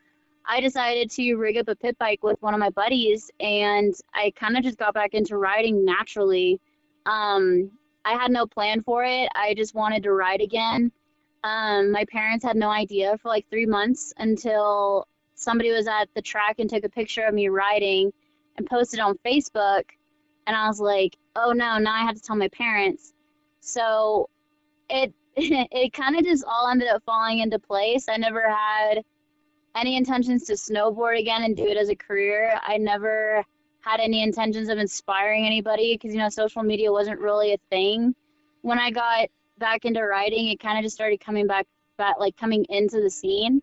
I 0.47 0.61
decided 0.61 1.09
to 1.11 1.35
rig 1.35 1.57
up 1.57 1.67
a 1.67 1.75
pit 1.75 1.97
bike 1.97 2.23
with 2.23 2.41
one 2.41 2.53
of 2.53 2.59
my 2.59 2.69
buddies 2.69 3.31
and 3.39 3.93
I 4.13 4.31
kind 4.35 4.57
of 4.57 4.63
just 4.63 4.77
got 4.77 4.93
back 4.93 5.13
into 5.13 5.37
riding 5.37 5.83
naturally. 5.83 6.59
Um, 7.05 7.71
I 8.03 8.13
had 8.13 8.31
no 8.31 8.45
plan 8.45 8.83
for 8.83 9.03
it. 9.03 9.29
I 9.35 9.53
just 9.55 9.73
wanted 9.73 10.03
to 10.03 10.13
ride 10.13 10.41
again. 10.41 10.91
Um, 11.43 11.91
my 11.91 12.05
parents 12.05 12.43
had 12.43 12.55
no 12.55 12.69
idea 12.69 13.17
for 13.17 13.29
like 13.29 13.47
three 13.49 13.65
months 13.65 14.13
until 14.17 15.07
somebody 15.35 15.71
was 15.71 15.87
at 15.87 16.09
the 16.15 16.21
track 16.21 16.59
and 16.59 16.69
took 16.69 16.83
a 16.83 16.89
picture 16.89 17.25
of 17.25 17.33
me 17.33 17.49
riding 17.49 18.11
and 18.57 18.67
posted 18.67 18.99
on 18.99 19.17
Facebook. 19.25 19.83
And 20.47 20.55
I 20.55 20.67
was 20.67 20.79
like, 20.79 21.17
oh 21.35 21.51
no, 21.51 21.77
now 21.77 21.93
I 21.93 22.05
have 22.05 22.15
to 22.15 22.21
tell 22.21 22.35
my 22.35 22.47
parents. 22.49 23.13
So 23.59 24.29
it 24.89 25.13
it 25.35 25.91
kind 25.93 26.15
of 26.17 26.23
just 26.23 26.45
all 26.47 26.69
ended 26.69 26.87
up 26.87 27.03
falling 27.05 27.39
into 27.39 27.59
place. 27.59 28.07
I 28.07 28.17
never 28.17 28.49
had 28.49 29.03
any 29.75 29.97
intentions 29.97 30.45
to 30.45 30.53
snowboard 30.53 31.19
again 31.19 31.43
and 31.43 31.55
do 31.55 31.65
it 31.65 31.77
as 31.77 31.89
a 31.89 31.95
career. 31.95 32.59
I 32.63 32.77
never 32.77 33.43
had 33.81 33.99
any 33.99 34.23
intentions 34.23 34.69
of 34.69 34.77
inspiring 34.77 35.45
anybody 35.45 35.93
because 35.93 36.13
you 36.13 36.19
know 36.19 36.29
social 36.29 36.63
media 36.63 36.91
wasn't 36.91 37.19
really 37.19 37.53
a 37.53 37.57
thing. 37.69 38.15
When 38.61 38.79
I 38.79 38.89
got 38.89 39.29
back 39.59 39.85
into 39.85 40.01
riding, 40.01 40.47
it 40.47 40.59
kind 40.59 40.77
of 40.77 40.83
just 40.83 40.95
started 40.95 41.19
coming 41.19 41.45
back, 41.45 41.67
back 41.97 42.15
like 42.19 42.35
coming 42.35 42.65
into 42.69 43.01
the 43.01 43.09
scene. 43.09 43.61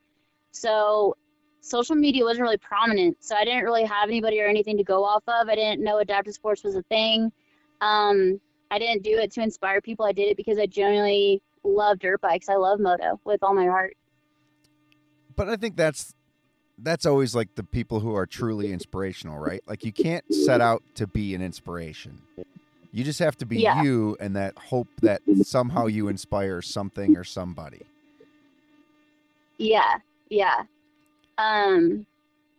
So 0.53 1.17
social 1.61 1.97
media 1.97 2.25
wasn't 2.25 2.43
really 2.43 2.59
prominent, 2.59 3.17
so 3.21 3.35
I 3.35 3.45
didn't 3.45 3.65
really 3.65 3.85
have 3.85 4.09
anybody 4.09 4.41
or 4.41 4.47
anything 4.47 4.77
to 4.77 4.85
go 4.85 5.05
off 5.05 5.23
of. 5.27 5.49
I 5.49 5.55
didn't 5.55 5.83
know 5.83 5.99
adaptive 5.99 6.35
sports 6.35 6.63
was 6.63 6.77
a 6.77 6.83
thing. 6.83 7.33
Um, 7.81 8.41
I 8.71 8.79
didn't 8.79 9.03
do 9.03 9.19
it 9.19 9.33
to 9.33 9.43
inspire 9.43 9.81
people. 9.81 10.07
I 10.07 10.13
did 10.13 10.29
it 10.29 10.37
because 10.37 10.59
I 10.59 10.67
genuinely 10.67 11.43
love 11.65 11.99
dirt 11.99 12.21
bikes. 12.21 12.49
I 12.49 12.55
love 12.55 12.81
moto 12.81 13.21
with 13.25 13.43
all 13.43 13.55
my 13.55 13.67
heart. 13.67 13.97
But 15.37 15.49
I 15.49 15.57
think 15.57 15.77
that's 15.77 16.15
that's 16.79 17.07
always 17.07 17.35
like 17.35 17.55
the 17.55 17.63
people 17.63 18.01
who 18.01 18.15
are 18.15 18.27
truly 18.27 18.73
inspirational, 18.73 19.39
right? 19.39 19.61
Like 19.67 19.85
you 19.85 19.93
can't 19.93 20.25
set 20.33 20.61
out 20.61 20.83
to 20.97 21.07
be 21.07 21.35
an 21.35 21.43
inspiration. 21.43 22.23
You 22.91 23.05
just 23.05 23.21
have 23.21 23.37
to 23.39 23.47
be 23.47 23.59
Yeah. 23.59 23.83
you 23.83 24.17
and 24.21 24.35
that 24.37 24.59
hope 24.59 24.89
that 25.01 25.23
somehow 25.45 25.87
you 25.87 26.09
inspire 26.09 26.61
something 26.61 27.17
or 27.17 27.25
somebody. 27.25 27.83
Yeah, 29.59 29.99
yeah. 30.29 30.65
Um, 31.39 32.05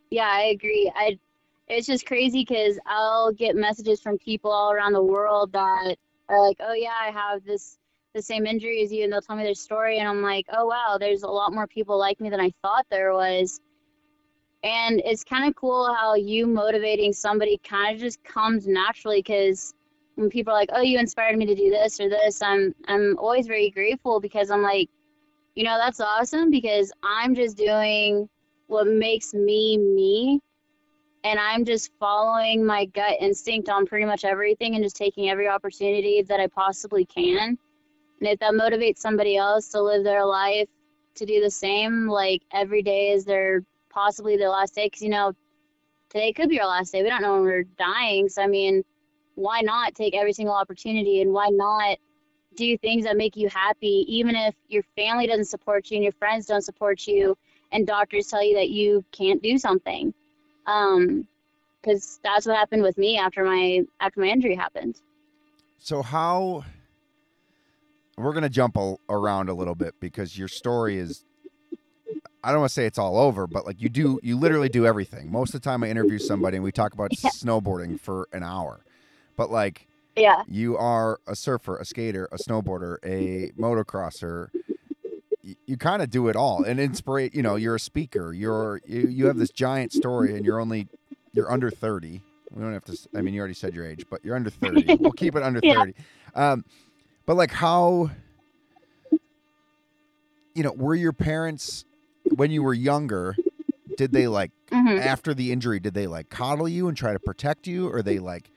yeah, 0.09 0.29
I 0.29 0.43
agree. 0.45 0.91
I, 0.95 1.19
it's 1.67 1.87
just 1.87 2.05
crazy 2.05 2.41
because 2.47 2.79
I'll 2.85 3.31
get 3.31 3.55
messages 3.55 3.99
from 4.01 4.17
people 4.17 4.51
all 4.51 4.71
around 4.71 4.93
the 4.93 5.03
world 5.03 5.51
that 5.53 5.97
are 6.29 6.39
like, 6.47 6.57
"Oh 6.59 6.73
yeah, 6.73 6.93
I 6.99 7.11
have 7.11 7.43
this 7.43 7.77
the 8.13 8.21
same 8.21 8.45
injury 8.45 8.83
as 8.83 8.91
you," 8.93 9.03
and 9.03 9.11
they'll 9.13 9.21
tell 9.21 9.35
me 9.35 9.43
their 9.43 9.53
story, 9.55 9.99
and 9.99 10.07
I'm 10.07 10.21
like, 10.21 10.45
"Oh 10.53 10.65
wow, 10.67 10.97
there's 10.99 11.23
a 11.23 11.27
lot 11.27 11.53
more 11.53 11.67
people 11.67 11.97
like 11.97 12.19
me 12.21 12.29
than 12.29 12.39
I 12.41 12.51
thought 12.61 12.85
there 12.89 13.13
was." 13.13 13.59
And 14.63 15.01
it's 15.05 15.23
kind 15.23 15.47
of 15.47 15.55
cool 15.55 15.93
how 15.93 16.15
you 16.15 16.47
motivating 16.47 17.13
somebody 17.13 17.59
kind 17.63 17.95
of 17.95 18.01
just 18.01 18.23
comes 18.23 18.67
naturally 18.67 19.19
because 19.19 19.73
when 20.15 20.29
people 20.29 20.53
are 20.53 20.57
like, 20.57 20.69
"Oh, 20.73 20.81
you 20.81 20.99
inspired 20.99 21.37
me 21.37 21.45
to 21.47 21.55
do 21.55 21.69
this 21.69 21.99
or 21.99 22.09
this," 22.09 22.41
I'm 22.41 22.73
I'm 22.87 23.17
always 23.17 23.47
very 23.47 23.69
grateful 23.71 24.19
because 24.19 24.51
I'm 24.51 24.61
like, 24.63 24.89
you 25.55 25.63
know, 25.63 25.77
that's 25.77 25.99
awesome 26.01 26.49
because 26.51 26.91
I'm 27.03 27.35
just 27.35 27.57
doing 27.57 28.29
what 28.67 28.87
makes 28.87 29.33
me 29.33 29.77
me. 29.77 30.41
and 31.23 31.39
I'm 31.39 31.65
just 31.65 31.91
following 31.99 32.65
my 32.65 32.85
gut 32.85 33.15
instinct 33.21 33.69
on 33.69 33.85
pretty 33.85 34.05
much 34.05 34.25
everything 34.25 34.75
and 34.75 34.83
just 34.83 34.95
taking 34.95 35.29
every 35.29 35.47
opportunity 35.47 36.21
that 36.23 36.39
I 36.39 36.47
possibly 36.47 37.05
can. 37.05 37.57
And 38.23 38.31
if 38.31 38.39
that 38.39 38.53
motivates 38.53 38.99
somebody 38.99 39.35
else 39.35 39.67
to 39.69 39.81
live 39.81 40.05
their 40.05 40.25
life 40.25 40.69
to 41.15 41.25
do 41.25 41.41
the 41.41 41.51
same, 41.51 42.07
like 42.07 42.41
every 42.53 42.81
day 42.81 43.11
is 43.11 43.25
their 43.25 43.65
possibly 43.89 44.37
their 44.37 44.47
last 44.47 44.75
day, 44.75 44.85
because 44.85 45.01
you 45.01 45.09
know, 45.09 45.33
today 46.07 46.31
could 46.31 46.47
be 46.47 46.61
our 46.61 46.67
last 46.67 46.93
day. 46.93 47.03
We 47.03 47.09
don't 47.09 47.21
know 47.21 47.33
when 47.33 47.43
we're 47.43 47.63
dying. 47.77 48.29
So, 48.29 48.41
I 48.41 48.47
mean, 48.47 48.85
why 49.35 49.59
not 49.59 49.93
take 49.93 50.15
every 50.15 50.31
single 50.31 50.55
opportunity 50.55 51.21
and 51.21 51.33
why 51.33 51.49
not 51.51 51.97
do 52.55 52.77
things 52.77 53.03
that 53.03 53.17
make 53.17 53.35
you 53.35 53.49
happy, 53.49 54.05
even 54.07 54.37
if 54.37 54.55
your 54.69 54.83
family 54.95 55.27
doesn't 55.27 55.49
support 55.49 55.91
you 55.91 55.97
and 55.97 56.03
your 56.05 56.13
friends 56.13 56.45
don't 56.45 56.61
support 56.61 57.05
you 57.05 57.37
and 57.73 57.85
doctors 57.85 58.27
tell 58.27 58.41
you 58.41 58.55
that 58.55 58.69
you 58.69 59.03
can't 59.11 59.43
do 59.43 59.57
something? 59.57 60.13
um 60.65 61.27
because 61.81 62.21
that's 62.23 62.45
what 62.45 62.55
happened 62.55 62.83
with 62.83 62.97
me 62.97 63.17
after 63.17 63.43
my 63.43 63.81
after 63.99 64.21
my 64.21 64.27
injury 64.27 64.55
happened 64.55 65.01
so 65.77 66.01
how 66.01 66.63
we're 68.17 68.31
going 68.31 68.43
to 68.43 68.49
jump 68.49 68.77
a, 68.77 68.95
around 69.09 69.49
a 69.49 69.53
little 69.53 69.75
bit 69.75 69.95
because 69.99 70.37
your 70.37 70.47
story 70.47 70.97
is 70.97 71.25
I 72.43 72.51
don't 72.51 72.59
want 72.59 72.71
to 72.71 72.73
say 72.73 72.85
it's 72.85 72.97
all 72.97 73.17
over, 73.17 73.47
but 73.47 73.65
like 73.65 73.81
you 73.81 73.87
do, 73.87 74.19
you 74.21 74.37
literally 74.37 74.67
do 74.67 74.85
everything. 74.85 75.31
Most 75.31 75.55
of 75.55 75.61
the 75.61 75.69
time, 75.69 75.83
I 75.83 75.89
interview 75.89 76.19
somebody 76.19 76.57
and 76.57 76.63
we 76.63 76.73
talk 76.73 76.93
about 76.93 77.11
yeah. 77.23 77.29
snowboarding 77.29 77.99
for 77.99 78.27
an 78.33 78.43
hour, 78.43 78.83
but 79.37 79.49
like, 79.49 79.87
yeah, 80.17 80.43
you 80.47 80.77
are 80.77 81.19
a 81.25 81.35
surfer, 81.35 81.77
a 81.77 81.85
skater, 81.85 82.27
a 82.31 82.37
snowboarder, 82.37 82.97
a 83.03 83.51
motocrosser. 83.59 84.49
You, 85.41 85.55
you 85.65 85.77
kind 85.77 86.01
of 86.01 86.09
do 86.09 86.27
it 86.27 86.35
all, 86.35 86.63
and 86.63 86.79
inspire. 86.79 87.29
You 87.31 87.41
know, 87.41 87.55
you're 87.55 87.75
a 87.75 87.79
speaker. 87.79 88.33
You're 88.33 88.81
you, 88.85 89.07
you 89.07 89.25
have 89.27 89.37
this 89.37 89.49
giant 89.49 89.93
story, 89.93 90.35
and 90.35 90.45
you're 90.45 90.59
only 90.59 90.87
you're 91.31 91.51
under 91.51 91.71
thirty. 91.71 92.21
We 92.51 92.61
don't 92.61 92.73
have 92.73 92.85
to. 92.85 92.97
I 93.15 93.21
mean, 93.21 93.33
you 93.33 93.39
already 93.39 93.55
said 93.55 93.73
your 93.73 93.87
age, 93.87 94.05
but 94.09 94.23
you're 94.23 94.35
under 94.35 94.49
thirty. 94.49 94.95
we'll 94.99 95.13
keep 95.13 95.35
it 95.35 95.43
under 95.43 95.61
yeah. 95.63 95.75
thirty. 95.75 95.95
Um, 96.35 96.65
but 97.25 97.35
like, 97.35 97.51
how? 97.51 98.11
You 100.55 100.63
know, 100.63 100.71
were 100.71 100.95
your 100.95 101.13
parents 101.13 101.85
when 102.35 102.51
you 102.51 102.61
were 102.61 102.73
younger, 102.73 103.35
did 103.97 104.11
they 104.11 104.27
like 104.27 104.51
mm-hmm. 104.71 104.99
after 104.99 105.33
the 105.33 105.51
injury? 105.51 105.79
Did 105.79 105.93
they 105.93 106.07
like 106.07 106.29
coddle 106.29 106.67
you 106.67 106.87
and 106.87 106.97
try 106.97 107.13
to 107.13 107.19
protect 107.19 107.67
you, 107.67 107.89
or 107.89 108.01
they 108.01 108.19
like 108.19 108.51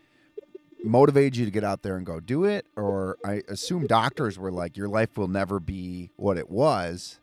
motivated 0.85 1.37
you 1.37 1.45
to 1.45 1.51
get 1.51 1.65
out 1.65 1.83
there 1.83 1.97
and 1.97 2.05
go 2.05 2.21
do 2.21 2.45
it? 2.45 2.67
Or 2.77 3.17
I 3.25 3.43
assume 3.49 3.87
doctors 3.87 4.39
were 4.39 4.53
like, 4.53 4.77
your 4.77 4.89
life 4.89 5.17
will 5.17 5.29
never 5.29 5.59
be 5.61 6.11
what 6.17 6.37
it 6.37 6.51
was. 6.51 7.19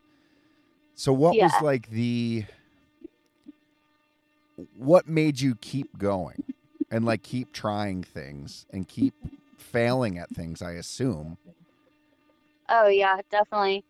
So 0.95 1.13
what 1.13 1.35
yeah. 1.35 1.45
was 1.45 1.61
like 1.61 1.89
the 1.89 2.45
what 4.77 5.07
made 5.07 5.39
you 5.39 5.55
keep 5.55 5.97
going 5.97 6.43
and 6.91 7.05
like 7.05 7.23
keep 7.23 7.51
trying 7.51 8.03
things 8.03 8.65
and 8.71 8.87
keep 8.87 9.15
failing 9.63 10.17
at 10.19 10.29
things? 10.29 10.61
I 10.61 10.73
assume. 10.73 11.37
Oh 12.69 12.87
yeah, 12.87 13.19
definitely. 13.29 13.83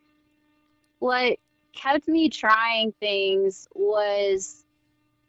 What 0.99 1.37
kept 1.73 2.07
me 2.07 2.29
trying 2.29 2.93
things 2.99 3.67
was 3.73 4.65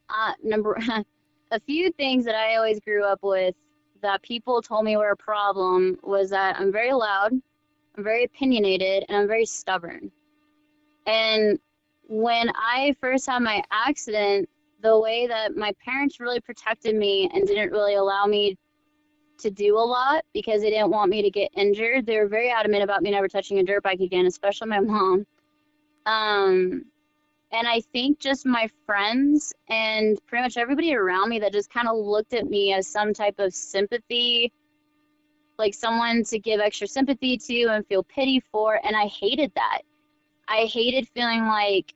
uh, 0.09 0.33
number 0.43 0.79
a 1.51 1.61
few 1.61 1.91
things 1.93 2.25
that 2.25 2.35
I 2.35 2.57
always 2.57 2.81
grew 2.81 3.05
up 3.05 3.21
with 3.23 3.55
that 4.03 4.23
people 4.23 4.61
told 4.61 4.85
me 4.85 4.97
were 4.97 5.11
a 5.11 5.17
problem 5.17 5.99
was 6.03 6.31
that 6.31 6.57
I'm 6.59 6.71
very 6.71 6.93
loud, 6.93 7.33
I'm 7.97 8.05
very 8.05 8.25
opinionated, 8.25 9.05
and 9.09 9.17
I'm 9.17 9.27
very 9.27 9.47
stubborn. 9.47 10.11
And 11.07 11.59
when 12.07 12.51
I 12.55 12.95
first 13.01 13.27
had 13.27 13.43
my 13.43 13.63
accident, 13.71 14.49
the 14.83 14.99
way 14.99 15.27
that 15.27 15.57
my 15.57 15.73
parents 15.83 16.21
really 16.21 16.41
protected 16.41 16.95
me 16.95 17.31
and 17.33 17.47
didn't 17.47 17.73
really 17.73 17.95
allow 17.95 18.27
me 18.27 18.59
to 19.39 19.51
do 19.51 19.77
a 19.77 19.81
lot 19.81 20.25
because 20.33 20.63
they 20.63 20.71
didn't 20.71 20.91
want 20.91 21.11
me 21.11 21.23
to 21.23 21.31
get 21.31 21.51
injured, 21.57 22.07
they 22.07 22.19
were 22.19 22.29
very 22.29 22.51
adamant 22.51 22.83
about 22.83 23.03
me 23.03 23.11
never 23.11 23.29
touching 23.29 23.59
a 23.59 23.63
dirt 23.63 23.83
bike 23.83 24.01
again, 24.01 24.27
especially 24.27 24.69
my 24.69 24.81
mom. 24.81 25.27
Um, 26.07 26.85
and 27.53 27.69
I 27.69 27.81
think 27.93 28.19
just 28.19 28.47
my 28.47 28.69
friends 28.85 29.53
and 29.69 30.19
pretty 30.27 30.43
much 30.43 30.57
everybody 30.57 30.95
around 30.95 31.29
me 31.29 31.39
that 31.39 31.53
just 31.53 31.71
kind 31.71 31.89
of 31.89 31.97
looked 31.97 32.35
at 32.35 32.47
me 32.47 32.73
as 32.73 32.89
some 32.89 33.15
type 33.15 33.39
of 33.39 33.55
sympathy, 33.55 34.53
like 35.57 35.73
someone 35.73 36.25
to 36.25 36.39
give 36.39 36.61
extra 36.61 36.89
sympathy 36.89 37.37
to 37.37 37.67
and 37.67 37.87
feel 37.87 38.03
pity 38.03 38.43
for. 38.51 38.81
And 38.85 38.97
I 38.97 39.07
hated 39.07 39.53
that. 39.55 39.83
I 40.49 40.67
hated 40.67 41.09
feeling 41.15 41.47
like, 41.47 41.95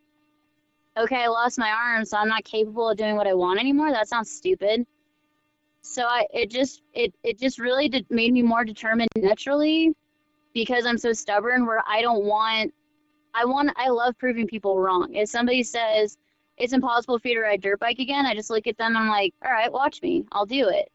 okay, 0.97 1.25
I 1.25 1.27
lost 1.27 1.59
my 1.59 1.71
arm, 1.71 2.05
so 2.05 2.17
I'm 2.17 2.29
not 2.29 2.45
capable 2.45 2.91
of 2.91 2.97
doing 2.97 3.17
what 3.17 3.27
I 3.27 3.35
want 3.35 3.59
anymore. 3.59 3.91
That 3.91 4.09
sounds 4.09 4.31
stupid. 4.31 4.87
So 5.89 6.05
I, 6.05 6.27
it 6.33 6.51
just, 6.51 6.83
it, 6.93 7.15
it 7.25 7.39
just 7.39 7.59
really 7.59 7.89
did, 7.89 8.07
made 8.11 8.33
me 8.33 8.43
more 8.43 8.65
determined 8.65 9.09
naturally 9.17 9.95
because 10.53 10.87
I'm 10.87 10.99
so 10.99 11.13
stubborn 11.13 11.67
where 11.67 11.83
I 11.87 12.03
don't 12.03 12.25
want 12.25 12.73
I 13.35 13.45
want 13.45 13.71
I 13.77 13.89
love 13.89 14.19
proving 14.19 14.47
people 14.47 14.81
wrong. 14.81 15.15
If 15.15 15.29
somebody 15.29 15.63
says 15.63 16.17
it's 16.57 16.73
impossible 16.73 17.19
for 17.19 17.29
you 17.29 17.35
to 17.35 17.41
ride 17.41 17.61
dirt 17.61 17.79
bike 17.79 18.01
again, 18.01 18.27
I 18.27 18.35
just 18.35 18.51
look 18.51 18.67
at 18.67 18.77
them 18.77 18.97
and 18.97 18.99
I'm 18.99 19.09
like, 19.09 19.33
all 19.45 19.53
right, 19.53 19.73
watch 19.73 20.03
me. 20.03 20.25
I'll 20.33 20.47
do 20.47 20.69
it. 20.69 20.91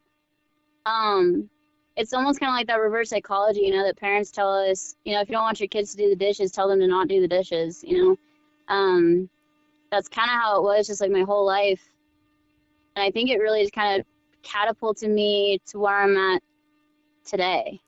Um, 0.85 1.49
it's 1.95 2.13
almost 2.13 2.39
kind 2.39 2.49
of 2.49 2.55
like 2.55 2.67
that 2.67 2.81
reverse 2.81 3.11
psychology, 3.11 3.61
you 3.61 3.71
know, 3.71 3.83
that 3.85 3.97
parents 3.97 4.31
tell 4.31 4.53
us, 4.53 4.95
you 5.05 5.13
know, 5.13 5.21
if 5.21 5.29
you 5.29 5.33
don't 5.33 5.43
want 5.43 5.59
your 5.61 5.69
kids 5.69 5.91
to 5.91 5.97
do 5.97 6.09
the 6.09 6.15
dishes, 6.15 6.51
tell 6.51 6.67
them 6.67 6.79
to 6.79 6.87
not 6.87 7.07
do 7.07 7.21
the 7.21 7.27
dishes, 7.27 7.83
you 7.83 8.03
know. 8.03 8.17
Um, 8.67 9.29
that's 9.91 10.09
kind 10.09 10.29
of 10.29 10.41
how 10.41 10.57
it 10.57 10.63
was 10.63 10.87
just 10.87 10.99
like 10.99 11.11
my 11.11 11.21
whole 11.21 11.45
life. 11.45 11.81
And 12.95 13.05
I 13.05 13.11
think 13.11 13.29
it 13.29 13.37
really 13.37 13.61
just 13.61 13.73
kind 13.73 14.01
of 14.01 14.05
catapulted 14.43 15.09
me 15.09 15.59
to 15.67 15.79
where 15.79 16.03
I'm 16.03 16.17
at 16.17 16.41
today. 17.25 17.81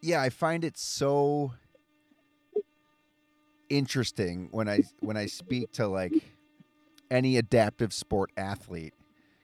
Yeah, 0.00 0.20
I 0.20 0.30
find 0.30 0.64
it 0.64 0.76
so 0.76 1.52
interesting 3.68 4.48
when 4.50 4.68
I 4.68 4.80
when 5.00 5.16
I 5.16 5.26
speak 5.26 5.72
to 5.72 5.88
like 5.88 6.12
any 7.10 7.36
adaptive 7.36 7.92
sport 7.92 8.30
athlete 8.36 8.94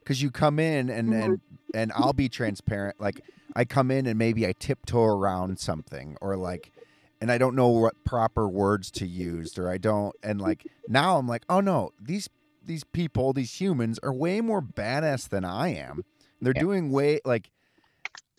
because 0.00 0.22
you 0.22 0.30
come 0.30 0.58
in 0.58 0.90
and 0.90 1.10
mm-hmm. 1.10 1.22
and 1.22 1.40
and 1.74 1.92
I'll 1.94 2.12
be 2.12 2.28
transparent 2.28 3.00
like 3.00 3.22
I 3.56 3.64
come 3.64 3.90
in 3.90 4.06
and 4.06 4.18
maybe 4.18 4.46
I 4.46 4.52
tiptoe 4.52 5.04
around 5.04 5.58
something 5.58 6.16
or 6.20 6.36
like 6.36 6.72
and 7.20 7.32
I 7.32 7.38
don't 7.38 7.54
know 7.54 7.68
what 7.68 8.04
proper 8.04 8.48
words 8.48 8.90
to 8.92 9.06
use 9.06 9.56
or 9.58 9.70
I 9.70 9.78
don't 9.78 10.14
and 10.22 10.40
like 10.40 10.66
now 10.88 11.16
I'm 11.16 11.26
like 11.28 11.44
oh 11.48 11.60
no 11.60 11.92
these 12.00 12.28
these 12.68 12.84
people 12.84 13.32
these 13.32 13.60
humans 13.60 13.98
are 14.02 14.12
way 14.12 14.40
more 14.40 14.62
badass 14.62 15.28
than 15.28 15.44
I 15.44 15.74
am 15.74 16.04
they're 16.40 16.52
yeah. 16.54 16.62
doing 16.62 16.92
way 16.92 17.20
like 17.24 17.50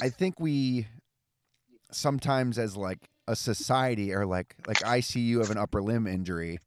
I 0.01 0.09
think 0.09 0.39
we 0.39 0.87
sometimes 1.91 2.57
as 2.57 2.77
like 2.77 3.09
a 3.27 3.35
society 3.35 4.13
or 4.13 4.25
like 4.25 4.55
like 4.67 4.85
I 4.85 5.01
see 5.01 5.19
you 5.19 5.39
have 5.39 5.51
an 5.51 5.57
upper 5.57 5.81
limb 5.81 6.07
injury 6.07 6.59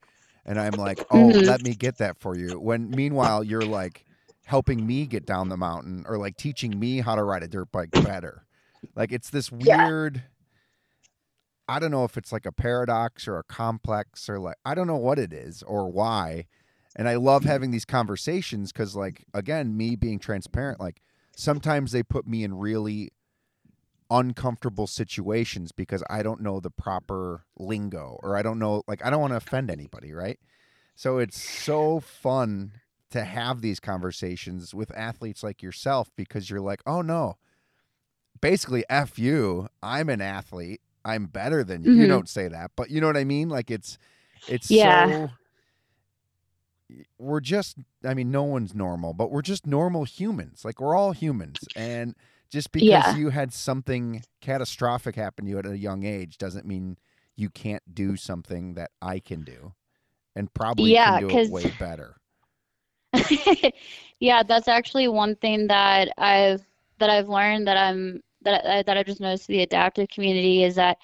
and 0.45 0.59
I'm 0.59 0.73
like, 0.73 0.99
"Oh, 1.11 1.31
mm-hmm. 1.31 1.47
let 1.47 1.63
me 1.63 1.75
get 1.75 1.99
that 1.99 2.19
for 2.19 2.37
you." 2.37 2.59
When 2.59 2.91
meanwhile 2.91 3.45
you're 3.45 3.65
like 3.65 4.05
helping 4.45 4.87
me 4.87 5.07
get 5.07 5.25
down 5.25 5.49
the 5.49 5.57
mountain 5.57 6.05
or 6.07 6.19
like 6.19 6.37
teaching 6.37 6.79
me 6.79 7.01
how 7.01 7.15
to 7.15 7.23
ride 7.23 7.43
a 7.43 7.49
dirt 7.49 7.71
bike 7.73 7.91
better. 7.91 8.45
Like 8.97 9.13
it's 9.13 9.31
this 9.31 9.51
weird 9.53 10.17
yeah. 10.17 10.23
I 11.69 11.79
don't 11.79 11.93
know 11.93 12.05
if 12.05 12.17
it's 12.17 12.33
like 12.33 12.45
a 12.45 12.53
paradox 12.53 13.29
or 13.29 13.39
a 13.39 13.45
complex 13.45 14.29
or 14.29 14.39
like 14.39 14.57
I 14.65 14.75
don't 14.75 14.87
know 14.87 14.97
what 14.97 15.19
it 15.19 15.33
is 15.33 15.63
or 15.63 15.91
why. 15.91 16.47
And 16.95 17.09
I 17.09 17.17
love 17.17 17.45
having 17.45 17.71
these 17.71 17.85
conversations 17.85 18.73
cuz 18.73 18.95
like 18.95 19.25
again, 19.35 19.77
me 19.77 19.97
being 19.97 20.19
transparent 20.19 20.81
like 20.81 21.01
sometimes 21.37 21.93
they 21.93 22.03
put 22.03 22.27
me 22.27 22.45
in 22.45 22.55
really 22.55 23.11
uncomfortable 24.11 24.87
situations 24.87 25.73
because 25.73 26.03
I 26.11 26.23
don't 26.23 26.43
know 26.43 26.61
the 26.61 26.71
proper 26.71 27.47
lingo 27.59 28.21
or 28.23 28.37
I 28.37 28.43
don't 28.43 28.59
know 28.59 28.83
like 28.87 29.05
I 29.05 29.11
don't 29.11 29.21
want 29.21 29.33
to 29.33 29.39
offend 29.39 29.71
anybody, 29.71 30.13
right? 30.13 30.39
So 30.95 31.19
it's 31.19 31.43
so 31.43 32.01
fun 32.01 32.73
to 33.11 33.25
have 33.25 33.61
these 33.61 33.81
conversations 33.81 34.75
with 34.75 34.95
athletes 34.97 35.43
like 35.43 35.63
yourself 35.63 36.11
because 36.17 36.51
you're 36.51 36.61
like, 36.61 36.83
"Oh 36.87 37.03
no. 37.03 37.37
Basically 38.41 38.85
F 38.89 39.19
you. 39.19 39.69
I'm 39.83 40.09
an 40.09 40.21
athlete. 40.21 40.81
I'm 41.05 41.27
better 41.27 41.65
than 41.65 41.83
you." 41.83 41.93
Mm-hmm. 41.93 42.01
You 42.03 42.07
don't 42.09 42.29
say 42.29 42.49
that, 42.49 42.73
but 42.77 42.91
you 42.91 43.01
know 43.01 43.07
what 43.07 43.17
I 43.17 43.25
mean? 43.25 43.49
Like 43.49 43.71
it's 43.71 43.99
it's 44.49 44.71
yeah. 44.71 45.07
so 45.07 45.31
we're 47.19 47.41
just 47.41 47.77
I 48.07 48.15
mean 48.15 48.31
no 48.31 48.43
one's 48.43 48.75
normal, 48.75 49.13
but 49.13 49.31
we're 49.31 49.43
just 49.43 49.67
normal 49.67 50.05
humans. 50.05 50.65
Like 50.65 50.81
we're 50.81 50.95
all 50.95 51.13
humans 51.13 51.59
and 51.77 52.15
just 52.51 52.73
because 52.73 52.89
yeah. 52.89 53.17
you 53.17 53.31
had 53.31 53.53
something 53.53 54.23
catastrophic 54.41 55.17
happen 55.17 55.47
to 55.47 55.51
you 55.51 55.59
at 55.59 55.67
a 55.67 55.77
young 55.77 56.05
age 56.05 56.37
doesn't 56.37 56.67
mean 56.67 56.99
you 57.35 57.49
can't 57.49 57.83
do 57.95 58.17
something 58.17 58.75
that 58.75 58.91
I 59.01 59.21
can 59.21 59.43
do 59.43 59.73
and 60.37 60.53
probably 60.53 60.93
yeah, 60.93 61.19
can 61.19 61.29
do 61.29 61.39
it 61.39 61.51
way 61.51 61.73
better. 61.79 62.17
yeah, 64.21 64.43
that's 64.43 64.69
actually 64.69 65.09
one 65.09 65.37
thing 65.37 65.67
that 65.67 66.09
I've 66.19 66.63
that 66.99 67.11
I've 67.11 67.29
learned 67.29 67.67
that 67.67 67.77
I'm 67.77 68.23
that 68.43 68.65
I, 68.67 68.83
that 68.83 68.97
I've 68.97 69.07
just 69.07 69.21
noticed 69.21 69.49
the 69.49 69.63
adaptive 69.63 70.09
community 70.09 70.65
is 70.65 70.75
that 70.77 70.99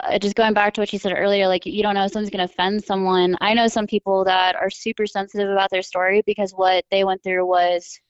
uh, 0.00 0.18
just 0.18 0.34
going 0.34 0.54
back 0.54 0.74
to 0.74 0.80
what 0.80 0.92
you 0.92 0.98
said 0.98 1.14
earlier, 1.16 1.46
like 1.46 1.66
you 1.66 1.82
don't 1.82 1.94
know 1.94 2.04
if 2.04 2.12
someone's 2.12 2.30
going 2.30 2.46
to 2.46 2.52
offend 2.52 2.82
someone. 2.82 3.36
I 3.40 3.54
know 3.54 3.68
some 3.68 3.86
people 3.86 4.24
that 4.24 4.56
are 4.56 4.70
super 4.70 5.06
sensitive 5.06 5.50
about 5.50 5.70
their 5.70 5.82
story 5.82 6.22
because 6.26 6.52
what 6.52 6.84
they 6.90 7.04
went 7.04 7.22
through 7.22 7.46
was 7.46 8.00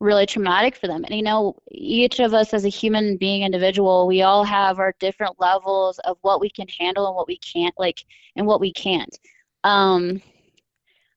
really 0.00 0.26
traumatic 0.26 0.76
for 0.76 0.86
them. 0.86 1.04
And 1.04 1.14
you 1.14 1.22
know, 1.22 1.56
each 1.70 2.20
of 2.20 2.34
us 2.34 2.54
as 2.54 2.64
a 2.64 2.68
human 2.68 3.16
being 3.16 3.42
individual, 3.42 4.06
we 4.06 4.22
all 4.22 4.44
have 4.44 4.78
our 4.78 4.94
different 5.00 5.40
levels 5.40 5.98
of 6.00 6.18
what 6.22 6.40
we 6.40 6.50
can 6.50 6.68
handle 6.68 7.06
and 7.06 7.16
what 7.16 7.28
we 7.28 7.38
can't 7.38 7.74
like 7.78 8.04
and 8.36 8.46
what 8.46 8.60
we 8.60 8.72
can't. 8.72 9.16
Um 9.64 10.22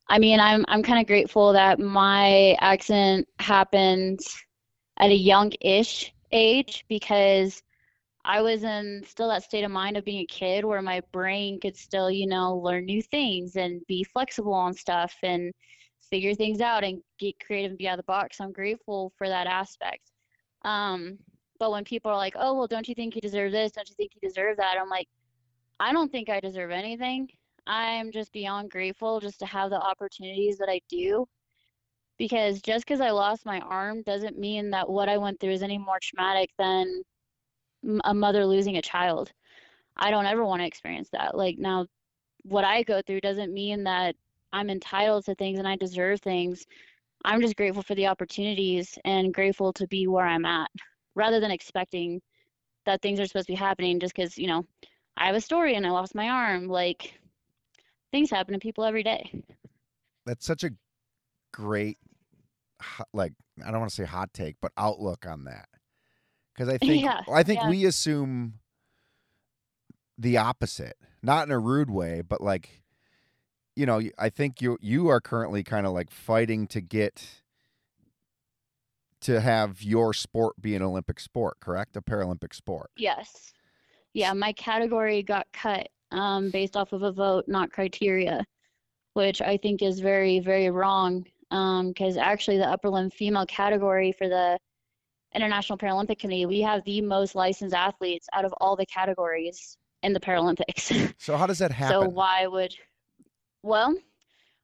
I 0.09 0.19
mean, 0.19 0.39
I'm 0.39 0.65
I'm 0.67 0.83
kind 0.83 0.99
of 0.99 1.07
grateful 1.07 1.53
that 1.53 1.79
my 1.79 2.57
accident 2.59 3.27
happened 3.39 4.19
at 4.97 5.09
a 5.09 5.15
young-ish 5.15 6.13
age 6.31 6.85
because 6.89 7.61
I 8.23 8.41
was 8.41 8.63
in 8.63 9.03
still 9.07 9.29
that 9.29 9.43
state 9.43 9.63
of 9.63 9.71
mind 9.71 9.97
of 9.97 10.05
being 10.05 10.21
a 10.21 10.25
kid 10.25 10.63
where 10.63 10.81
my 10.81 11.01
brain 11.11 11.59
could 11.59 11.75
still, 11.75 12.11
you 12.11 12.27
know, 12.27 12.55
learn 12.57 12.85
new 12.85 13.01
things 13.01 13.55
and 13.55 13.81
be 13.87 14.03
flexible 14.03 14.53
on 14.53 14.73
stuff 14.73 15.15
and 15.23 15.51
figure 16.09 16.35
things 16.35 16.61
out 16.61 16.83
and 16.83 17.01
get 17.19 17.39
creative 17.39 17.71
and 17.71 17.77
be 17.77 17.87
out 17.87 17.93
of 17.93 18.05
the 18.05 18.11
box. 18.11 18.39
I'm 18.39 18.51
grateful 18.51 19.11
for 19.17 19.27
that 19.27 19.47
aspect. 19.47 20.11
Um, 20.63 21.17
but 21.57 21.71
when 21.71 21.83
people 21.83 22.11
are 22.11 22.17
like, 22.17 22.35
oh, 22.37 22.53
well, 22.53 22.67
don't 22.67 22.87
you 22.87 22.95
think 22.95 23.15
you 23.15 23.21
deserve 23.21 23.51
this? 23.51 23.71
Don't 23.71 23.89
you 23.89 23.95
think 23.95 24.11
you 24.13 24.27
deserve 24.27 24.57
that? 24.57 24.77
I'm 24.79 24.89
like, 24.89 25.07
I 25.79 25.91
don't 25.91 26.11
think 26.11 26.29
I 26.29 26.39
deserve 26.39 26.71
anything. 26.71 27.27
I'm 27.65 28.11
just 28.11 28.31
beyond 28.33 28.69
grateful 28.69 29.19
just 29.19 29.39
to 29.39 29.45
have 29.45 29.69
the 29.69 29.79
opportunities 29.79 30.57
that 30.57 30.69
I 30.69 30.79
do. 30.89 31.27
Because 32.17 32.61
just 32.61 32.85
because 32.85 33.01
I 33.01 33.09
lost 33.09 33.45
my 33.45 33.59
arm 33.61 34.03
doesn't 34.03 34.37
mean 34.37 34.69
that 34.71 34.87
what 34.87 35.09
I 35.09 35.17
went 35.17 35.39
through 35.39 35.53
is 35.53 35.63
any 35.63 35.79
more 35.79 35.97
traumatic 36.01 36.51
than 36.59 37.03
a 38.03 38.13
mother 38.13 38.45
losing 38.45 38.77
a 38.77 38.81
child. 38.81 39.31
I 39.97 40.11
don't 40.11 40.25
ever 40.25 40.45
want 40.45 40.61
to 40.61 40.67
experience 40.67 41.09
that. 41.11 41.35
Like 41.35 41.57
now, 41.57 41.87
what 42.43 42.63
I 42.63 42.83
go 42.83 43.01
through 43.01 43.21
doesn't 43.21 43.53
mean 43.53 43.83
that 43.83 44.15
I'm 44.53 44.69
entitled 44.69 45.25
to 45.25 45.35
things 45.35 45.59
and 45.59 45.67
I 45.67 45.75
deserve 45.75 46.21
things. 46.21 46.65
I'm 47.23 47.41
just 47.41 47.55
grateful 47.55 47.83
for 47.83 47.95
the 47.95 48.07
opportunities 48.07 48.97
and 49.05 49.33
grateful 49.33 49.73
to 49.73 49.87
be 49.87 50.07
where 50.07 50.25
I'm 50.25 50.45
at 50.45 50.69
rather 51.15 51.39
than 51.39 51.51
expecting 51.51 52.21
that 52.85 53.01
things 53.01 53.19
are 53.19 53.27
supposed 53.27 53.47
to 53.47 53.53
be 53.53 53.57
happening 53.57 53.99
just 53.99 54.15
because, 54.15 54.37
you 54.37 54.47
know, 54.47 54.65
I 55.17 55.27
have 55.27 55.35
a 55.35 55.41
story 55.41 55.75
and 55.75 55.85
I 55.85 55.91
lost 55.91 56.15
my 56.15 56.29
arm. 56.29 56.67
Like, 56.67 57.19
things 58.11 58.31
happen 58.31 58.53
to 58.53 58.59
people 58.59 58.83
every 58.83 59.03
day. 59.03 59.43
That's 60.25 60.45
such 60.45 60.63
a 60.63 60.71
great, 61.53 61.97
like, 63.13 63.33
I 63.63 63.69
don't 63.69 63.79
want 63.79 63.91
to 63.91 63.95
say 63.95 64.05
hot 64.05 64.33
take, 64.33 64.55
but 64.61 64.71
outlook 64.77 65.27
on 65.27 65.43
that. 65.45 65.67
Because 66.53 66.69
I 66.69 66.77
think, 66.85 67.03
yeah, 67.03 67.21
I 67.31 67.43
think 67.43 67.61
yeah. 67.61 67.69
we 67.69 67.85
assume 67.85 68.55
the 70.17 70.37
opposite, 70.37 70.97
not 71.21 71.47
in 71.47 71.51
a 71.51 71.59
rude 71.59 71.89
way, 71.89 72.21
but 72.21 72.41
like, 72.41 72.83
you 73.75 73.85
know, 73.85 74.01
I 74.19 74.29
think 74.29 74.61
you 74.61 74.77
you 74.81 75.07
are 75.07 75.21
currently 75.21 75.63
kind 75.63 75.85
of 75.85 75.93
like 75.93 76.11
fighting 76.11 76.67
to 76.67 76.81
get 76.81 77.41
to 79.21 79.39
have 79.39 79.81
your 79.81 80.13
sport 80.13 80.59
be 80.59 80.75
an 80.75 80.81
Olympic 80.81 81.19
sport, 81.19 81.57
correct? 81.59 81.95
A 81.95 82.01
Paralympic 82.01 82.53
sport. 82.53 82.89
Yes. 82.97 83.53
Yeah, 84.13 84.33
my 84.33 84.51
category 84.53 85.23
got 85.23 85.47
cut 85.53 85.87
um, 86.11 86.49
based 86.49 86.75
off 86.75 86.91
of 86.91 87.03
a 87.03 87.11
vote, 87.11 87.45
not 87.47 87.71
criteria, 87.71 88.43
which 89.13 89.41
I 89.41 89.57
think 89.57 89.81
is 89.81 89.99
very, 89.99 90.39
very 90.39 90.69
wrong. 90.69 91.25
Because 91.49 92.17
um, 92.17 92.23
actually, 92.23 92.57
the 92.57 92.67
upper 92.67 92.89
limb 92.89 93.09
female 93.09 93.45
category 93.45 94.11
for 94.11 94.27
the 94.27 94.57
International 95.33 95.77
Paralympic 95.77 96.19
Committee, 96.19 96.45
we 96.45 96.61
have 96.61 96.83
the 96.83 97.01
most 97.01 97.35
licensed 97.35 97.75
athletes 97.75 98.27
out 98.33 98.45
of 98.45 98.53
all 98.59 98.75
the 98.75 98.85
categories 98.85 99.77
in 100.03 100.13
the 100.13 100.19
Paralympics. 100.19 101.13
So 101.19 101.37
how 101.37 101.47
does 101.47 101.59
that 101.59 101.71
happen? 101.71 102.01
So 102.01 102.09
why 102.09 102.47
would 102.47 102.75
well, 103.63 103.95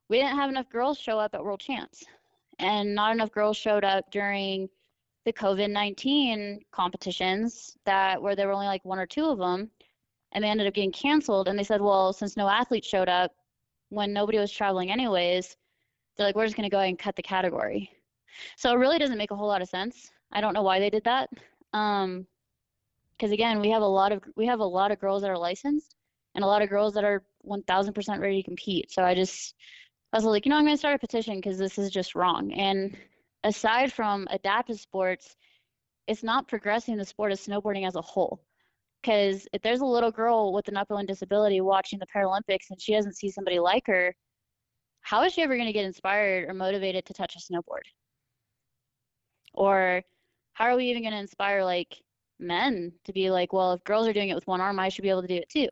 we 0.09 0.18
didn't 0.18 0.38
have 0.38 0.49
enough 0.49 0.70
girls 0.70 0.97
show 0.97 1.20
up 1.20 1.36
at 1.36 1.43
World 1.43 1.59
Champs, 1.59 2.03
and 2.59 2.95
not 2.95 3.13
enough 3.13 3.32
girls 3.32 3.57
showed 3.57 3.84
up 3.84 4.09
during 4.11 4.68
the 5.26 5.34
COVID 5.34 5.70
19 5.70 6.61
competitions 6.72 7.78
that 7.86 8.22
where 8.22 8.36
there 8.36 8.47
were 8.47 8.53
only 8.53 8.65
like 8.65 8.84
one 8.86 8.97
or 8.99 9.05
two 9.05 9.26
of 9.26 9.38
them, 9.38 9.70
and 10.32 10.43
they 10.43 10.49
ended 10.49 10.68
up 10.68 10.74
getting 10.74 10.91
canceled. 10.91 11.47
And 11.47 11.59
they 11.59 11.63
said, 11.63 11.82
well, 11.82 12.11
since 12.13 12.38
no 12.38 12.47
athletes 12.47 12.88
showed 12.88 13.09
up 13.09 13.32
when 13.89 14.13
nobody 14.13 14.39
was 14.39 14.51
traveling 14.51 14.91
anyways, 14.91 15.55
they're 16.15 16.28
like, 16.28 16.36
we're 16.36 16.45
just 16.45 16.57
going 16.57 16.70
to 16.70 16.74
go 16.74 16.78
ahead 16.78 16.89
and 16.89 16.99
cut 16.99 17.15
the 17.15 17.22
category. 17.22 17.91
So 18.55 18.72
it 18.72 18.78
really 18.78 18.99
doesn't 18.99 19.18
make 19.18 19.32
a 19.32 19.36
whole 19.36 19.47
lot 19.47 19.61
of 19.61 19.70
sense. 19.70 20.11
I 20.32 20.41
don't 20.41 20.53
know 20.53 20.63
why 20.63 20.80
they 20.80 20.89
did 20.89 21.03
that. 21.05 21.30
Um, 21.73 22.28
because 23.17 23.32
again, 23.32 23.59
we 23.59 23.71
have 23.71 23.82
a 23.82 23.86
lot 23.86 24.11
of 24.11 24.21
we 24.36 24.45
have 24.45 24.59
a 24.59 24.65
lot 24.65 24.91
of 24.91 24.99
girls 24.99 25.23
that 25.23 25.32
are 25.32 25.38
licensed, 25.38 25.95
and 26.36 26.43
a 26.43 26.47
lot 26.47 26.61
of 26.61 26.69
girls 26.69 26.93
that 26.93 27.03
are 27.03 27.23
1000% 27.47 28.19
ready 28.19 28.41
to 28.41 28.47
compete. 28.47 28.91
So 28.91 29.03
I 29.03 29.15
just, 29.15 29.55
I 30.13 30.17
was 30.17 30.25
like, 30.25 30.45
you 30.45 30.51
know, 30.51 30.57
I'm 30.57 30.65
going 30.65 30.75
to 30.75 30.78
start 30.78 30.95
a 30.95 30.99
petition 30.99 31.38
because 31.38 31.57
this 31.57 31.80
is 31.80 31.89
just 31.89 32.13
wrong. 32.13 32.53
And 32.53 32.95
aside 33.43 33.91
from 33.91 34.28
adaptive 34.30 34.80
sports, 34.80 35.36
it's 36.07 36.23
not 36.23 36.47
progressing 36.47 36.95
the 36.97 37.05
sport 37.05 37.32
of 37.32 37.39
snowboarding 37.39 37.88
as 37.88 37.95
a 37.95 38.01
whole. 38.01 38.43
Because 39.01 39.47
if 39.51 39.61
there's 39.61 39.80
a 39.80 39.86
little 39.86 40.11
girl 40.11 40.53
with 40.53 40.67
an 40.67 40.78
upper 40.78 40.95
limb 40.95 41.07
disability 41.07 41.61
watching 41.61 41.97
the 41.97 42.07
Paralympics 42.15 42.69
and 42.69 42.80
she 42.80 42.93
doesn't 42.93 43.15
see 43.17 43.32
somebody 43.32 43.59
like 43.59 43.88
her, 43.88 44.13
how 45.01 45.23
is 45.23 45.34
she 45.34 45.41
ever 45.41 45.55
going 45.55 45.67
to 45.67 45.73
get 45.73 45.86
inspired 45.86 46.49
or 46.49 46.53
motivated 46.53 47.05
to 47.05 47.13
touch 47.13 47.36
a 47.36 47.39
snowboard? 47.39 47.84
Or 49.53 50.03
how 50.58 50.66
are 50.66 50.76
we 50.76 50.86
even 50.86 51.03
going 51.03 51.14
to 51.14 51.20
inspire 51.20 51.64
like 51.64 52.01
men 52.39 52.91
to 53.05 53.14
be 53.14 53.30
like, 53.30 53.53
well, 53.53 53.74
if 53.74 53.84
girls 53.84 54.08
are 54.08 54.14
doing 54.14 54.30
it 54.30 54.36
with 54.36 54.47
one 54.47 54.60
arm, 54.60 54.80
I 54.80 54.89
should 54.89 55.03
be 55.03 55.10
able 55.10 55.22
to 55.22 55.28
do 55.28 55.36
it 55.36 55.49
too? 55.49 55.70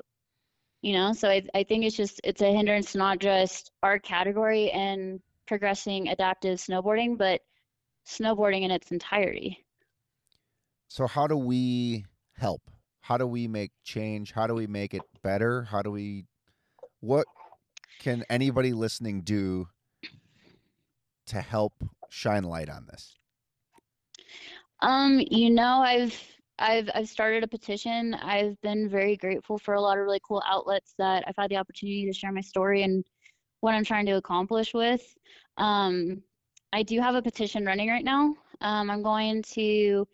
You 0.82 0.94
know 0.94 1.14
so 1.14 1.28
I, 1.28 1.42
I 1.56 1.64
think 1.64 1.84
it's 1.84 1.96
just 1.96 2.22
it's 2.24 2.44
a 2.44 2.54
hindrance 2.54 2.94
not 2.94 3.18
just 3.18 3.72
our 3.82 3.98
category 3.98 4.70
and 4.70 5.20
progressing 5.48 6.10
adaptive 6.10 6.60
snowboarding 6.60 7.18
but 7.18 7.42
snowboarding 8.08 8.62
in 8.62 8.70
its 8.70 8.92
entirety. 8.92 9.66
So 10.88 11.08
how 11.08 11.26
do 11.26 11.38
we 11.38 12.06
help? 12.38 12.62
How 13.02 13.18
do 13.18 13.26
we 13.26 13.48
make 13.48 13.72
change? 13.84 14.32
How 14.32 14.46
do 14.46 14.54
we 14.54 14.68
make 14.68 14.94
it 14.94 15.02
better? 15.24 15.64
How 15.64 15.82
do 15.82 15.90
we 15.90 16.26
what 17.00 17.26
can 18.00 18.24
anybody 18.30 18.74
listening 18.74 19.22
do 19.22 19.68
to 21.26 21.42
help 21.42 21.74
shine 22.10 22.44
light 22.44 22.70
on 22.70 22.86
this 22.86 23.18
um 24.82 25.22
you 25.30 25.50
know 25.50 25.82
i've 25.82 26.16
I've 26.58 26.90
I've 26.96 27.10
started 27.10 27.44
a 27.44 27.48
petition. 27.48 28.14
I've 28.14 28.60
been 28.62 28.88
very 28.88 29.18
grateful 29.18 29.58
for 29.58 29.74
a 29.74 29.82
lot 29.82 29.98
of 29.98 30.06
really 30.06 30.22
cool 30.26 30.42
outlets 30.48 30.94
that 30.98 31.24
I've 31.28 31.36
had 31.38 31.50
the 31.52 31.58
opportunity 31.58 32.06
to 32.06 32.14
share 32.14 32.32
my 32.32 32.42
story 32.42 32.84
and 32.84 33.04
what 33.60 33.76
I'm 33.76 33.84
trying 33.84 34.06
to 34.06 34.14
accomplish 34.14 34.74
with. 34.74 35.02
Um, 35.58 36.22
I 36.72 36.84
do 36.84 37.00
have 37.02 37.16
a 37.16 37.22
petition 37.22 37.66
running 37.66 37.90
right 37.90 38.04
now. 38.06 38.36
Um, 38.62 38.90
I'm 38.90 39.02
going 39.04 39.44
to 39.54 40.08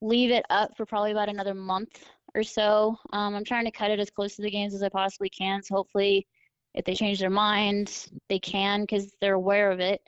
leave 0.00 0.30
it 0.30 0.44
up 0.50 0.76
for 0.76 0.86
probably 0.86 1.12
about 1.12 1.28
another 1.28 1.54
month 1.54 2.04
or 2.34 2.42
so. 2.42 2.96
Um, 3.12 3.34
I'm 3.34 3.44
trying 3.44 3.64
to 3.64 3.70
cut 3.70 3.90
it 3.90 4.00
as 4.00 4.10
close 4.10 4.34
to 4.36 4.42
the 4.42 4.50
games 4.50 4.74
as 4.74 4.82
I 4.82 4.88
possibly 4.88 5.28
can. 5.30 5.62
So 5.62 5.74
hopefully, 5.76 6.26
if 6.74 6.84
they 6.84 6.94
change 6.94 7.20
their 7.20 7.30
mind, 7.30 8.08
they 8.28 8.38
can 8.38 8.82
because 8.82 9.14
they're 9.20 9.34
aware 9.34 9.70
of 9.70 9.80
it. 9.80 10.00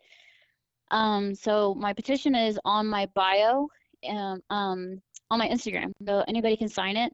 Um, 0.91 1.35
so 1.35 1.75
my 1.75 1.93
petition 1.93 2.35
is 2.35 2.59
on 2.65 2.87
my 2.87 3.07
bio. 3.15 3.69
Um, 4.07 4.41
um, 4.51 5.03
on 5.31 5.39
my 5.39 5.49
Instagram, 5.49 5.93
so 6.07 6.25
anybody 6.29 6.57
can 6.57 6.69
sign 6.69 6.97
it. 6.97 7.13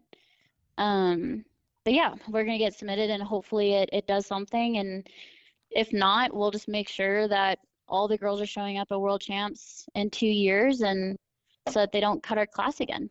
Um, 0.79 1.45
but 1.85 1.95
yeah, 1.95 2.15
we're 2.29 2.45
gonna 2.45 2.59
get 2.59 2.75
submitted, 2.75 3.11
and 3.11 3.23
hopefully 3.23 3.75
it 3.75 3.89
it 3.93 4.07
does 4.07 4.27
something. 4.27 4.77
And 4.79 5.09
if 5.71 5.93
not, 5.93 6.35
we'll 6.35 6.51
just 6.51 6.69
make 6.69 6.89
sure 6.89 7.27
that 7.29 7.59
all 7.89 8.09
the 8.09 8.19
girls 8.19 8.41
are 8.41 8.47
showing 8.47 8.79
up 8.79 8.89
at 8.91 9.01
World 9.01 9.21
Champs 9.21 9.87
in 9.95 10.11
two 10.11 10.27
years, 10.27 10.83
and 10.83 11.17
so 11.69 11.81
that 11.81 11.93
they 11.93 12.01
don't 12.01 12.23
cut 12.23 12.39
our 12.39 12.47
class 12.47 12.81
again. 12.81 13.09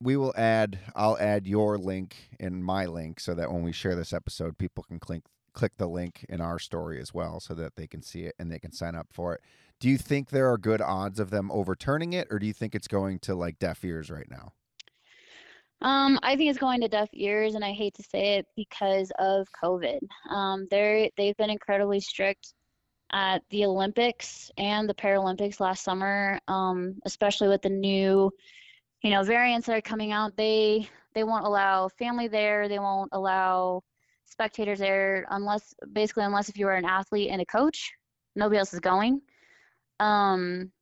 We 0.00 0.16
will 0.16 0.34
add. 0.36 0.78
I'll 0.94 1.18
add 1.18 1.46
your 1.46 1.78
link 1.78 2.16
and 2.40 2.64
my 2.64 2.86
link 2.86 3.20
so 3.20 3.34
that 3.34 3.50
when 3.50 3.62
we 3.62 3.72
share 3.72 3.96
this 3.96 4.12
episode, 4.12 4.58
people 4.58 4.84
can 4.84 4.98
click 4.98 5.22
click 5.52 5.72
the 5.76 5.86
link 5.86 6.26
in 6.28 6.40
our 6.40 6.58
story 6.58 7.00
as 7.00 7.14
well, 7.14 7.40
so 7.40 7.54
that 7.54 7.76
they 7.76 7.86
can 7.86 8.02
see 8.02 8.22
it 8.22 8.34
and 8.38 8.50
they 8.50 8.58
can 8.58 8.72
sign 8.72 8.94
up 8.94 9.08
for 9.12 9.34
it. 9.34 9.40
Do 9.80 9.88
you 9.88 9.98
think 9.98 10.30
there 10.30 10.50
are 10.50 10.58
good 10.58 10.80
odds 10.80 11.20
of 11.20 11.30
them 11.30 11.50
overturning 11.50 12.12
it, 12.12 12.28
or 12.30 12.38
do 12.38 12.46
you 12.46 12.52
think 12.52 12.74
it's 12.74 12.88
going 12.88 13.18
to 13.20 13.34
like 13.34 13.58
deaf 13.58 13.84
ears 13.84 14.10
right 14.10 14.30
now? 14.30 14.52
Um, 15.80 16.18
I 16.22 16.36
think 16.36 16.48
it's 16.48 16.58
going 16.58 16.80
to 16.80 16.88
deaf 16.88 17.10
ears, 17.12 17.54
and 17.54 17.64
I 17.64 17.72
hate 17.72 17.94
to 17.94 18.02
say 18.02 18.38
it 18.38 18.46
because 18.56 19.12
of 19.18 19.46
COVID. 19.62 20.00
Um, 20.30 20.66
they 20.70 21.10
they've 21.16 21.36
been 21.36 21.50
incredibly 21.50 22.00
strict 22.00 22.54
at 23.12 23.42
the 23.50 23.66
Olympics 23.66 24.50
and 24.56 24.88
the 24.88 24.94
Paralympics 24.94 25.60
last 25.60 25.84
summer, 25.84 26.38
um, 26.48 26.94
especially 27.04 27.48
with 27.48 27.62
the 27.62 27.68
new, 27.68 28.30
you 29.02 29.10
know, 29.10 29.22
variants 29.22 29.66
that 29.66 29.76
are 29.76 29.82
coming 29.82 30.10
out. 30.12 30.36
They 30.36 30.88
they 31.14 31.24
won't 31.24 31.44
allow 31.44 31.88
family 31.90 32.28
there. 32.28 32.68
They 32.68 32.78
won't 32.78 33.10
allow 33.12 33.82
spectators 34.26 34.78
there 34.78 35.26
unless 35.30 35.74
basically 35.92 36.24
unless 36.24 36.48
if 36.48 36.56
you 36.56 36.66
are 36.66 36.74
an 36.74 36.84
athlete 36.84 37.30
and 37.30 37.42
a 37.42 37.46
coach. 37.46 37.92
Nobody 38.36 38.58
else 38.58 38.72
is 38.72 38.80
going. 38.80 39.20
Um, 40.00 40.72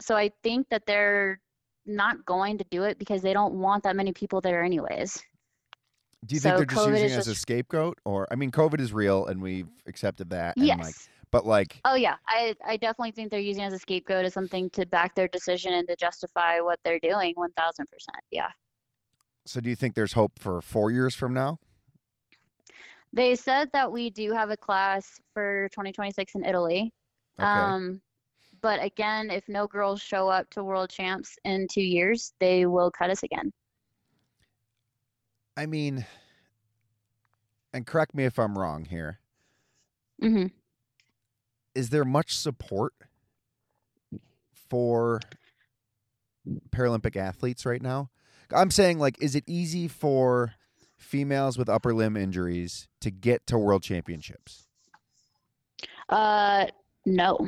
so 0.00 0.16
I 0.16 0.30
think 0.42 0.68
that 0.70 0.86
they're 0.86 1.40
not 1.86 2.24
going 2.26 2.58
to 2.58 2.64
do 2.70 2.84
it 2.84 2.98
because 2.98 3.22
they 3.22 3.32
don't 3.32 3.54
want 3.54 3.82
that 3.84 3.96
many 3.96 4.12
people 4.12 4.40
there 4.40 4.62
anyways. 4.62 5.22
Do 6.26 6.34
you 6.34 6.40
So 6.40 6.48
think 6.50 6.56
they're 6.58 6.66
just 6.66 6.86
COVID 6.86 6.90
using 6.90 7.10
it 7.10 7.18
as 7.18 7.28
a 7.28 7.34
scapegoat, 7.34 7.98
or 8.04 8.26
I 8.30 8.34
mean, 8.34 8.50
COVID 8.50 8.80
is 8.80 8.92
real 8.92 9.26
and 9.26 9.40
we've 9.40 9.68
accepted 9.86 10.30
that. 10.30 10.56
And 10.56 10.66
Yes. 10.66 10.78
Like, 10.78 10.94
but 11.30 11.46
like, 11.46 11.80
Oh 11.84 11.94
yeah, 11.94 12.16
I 12.26 12.54
I 12.66 12.76
definitely 12.76 13.12
think 13.12 13.30
they're 13.30 13.40
using 13.40 13.62
it 13.62 13.66
as 13.66 13.72
a 13.74 13.78
scapegoat 13.78 14.24
as 14.24 14.34
something 14.34 14.70
to 14.70 14.86
back 14.86 15.14
their 15.14 15.28
decision 15.28 15.74
and 15.74 15.86
to 15.88 15.96
justify 15.96 16.60
what 16.60 16.80
they're 16.84 16.98
doing. 17.00 17.32
One 17.36 17.52
thousand 17.52 17.86
percent. 17.86 18.22
Yeah. 18.30 18.48
so 19.46 19.60
do 19.60 19.70
you 19.70 19.76
think 19.76 19.94
there's 19.94 20.12
hope 20.14 20.38
for 20.38 20.60
four 20.60 20.90
years 20.90 21.14
from 21.14 21.32
now? 21.34 21.58
They 23.12 23.34
said 23.36 23.70
that 23.72 23.90
we 23.90 24.10
do 24.10 24.32
have 24.32 24.50
a 24.50 24.56
class 24.56 25.18
for 25.32 25.68
2026 25.72 26.34
in 26.34 26.44
Italy. 26.44 26.92
Okay. 27.40 27.48
Um, 27.48 28.00
but 28.60 28.82
again, 28.82 29.30
if 29.30 29.48
no 29.48 29.66
girls 29.66 30.00
show 30.00 30.28
up 30.28 30.48
to 30.50 30.64
world 30.64 30.90
champs 30.90 31.36
in 31.44 31.66
two 31.70 31.82
years, 31.82 32.32
they 32.40 32.66
will 32.66 32.90
cut 32.90 33.10
us 33.10 33.22
again. 33.22 33.52
I 35.56 35.66
mean, 35.66 36.06
and 37.72 37.86
correct 37.86 38.14
me 38.14 38.24
if 38.24 38.38
I'm 38.38 38.58
wrong 38.58 38.84
here. 38.84 39.18
hmm 40.20 40.46
Is 41.74 41.90
there 41.90 42.04
much 42.04 42.36
support 42.36 42.92
for 44.52 45.20
Paralympic 46.70 47.16
athletes 47.16 47.66
right 47.66 47.82
now? 47.82 48.10
I'm 48.52 48.70
saying, 48.70 48.98
like, 48.98 49.20
is 49.22 49.34
it 49.34 49.44
easy 49.46 49.88
for 49.88 50.54
females 50.96 51.58
with 51.58 51.68
upper 51.68 51.92
limb 51.92 52.16
injuries 52.16 52.88
to 53.00 53.10
get 53.10 53.46
to 53.48 53.58
world 53.58 53.82
championships? 53.82 54.68
Uh, 56.08 56.66
no. 57.04 57.38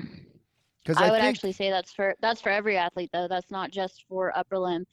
Because 0.90 1.02
I, 1.02 1.06
I, 1.06 1.10
would 1.10 1.20
think, 1.20 1.36
actually 1.36 1.52
say 1.52 1.70
that's 1.70 1.92
for 1.92 2.16
that's 2.20 2.40
for 2.40 2.50
every 2.50 2.76
athlete 2.76 3.10
though. 3.12 3.28
That's 3.28 3.50
not 3.50 3.70
just 3.70 4.04
for 4.08 4.36
upper 4.36 4.58
limb. 4.58 4.86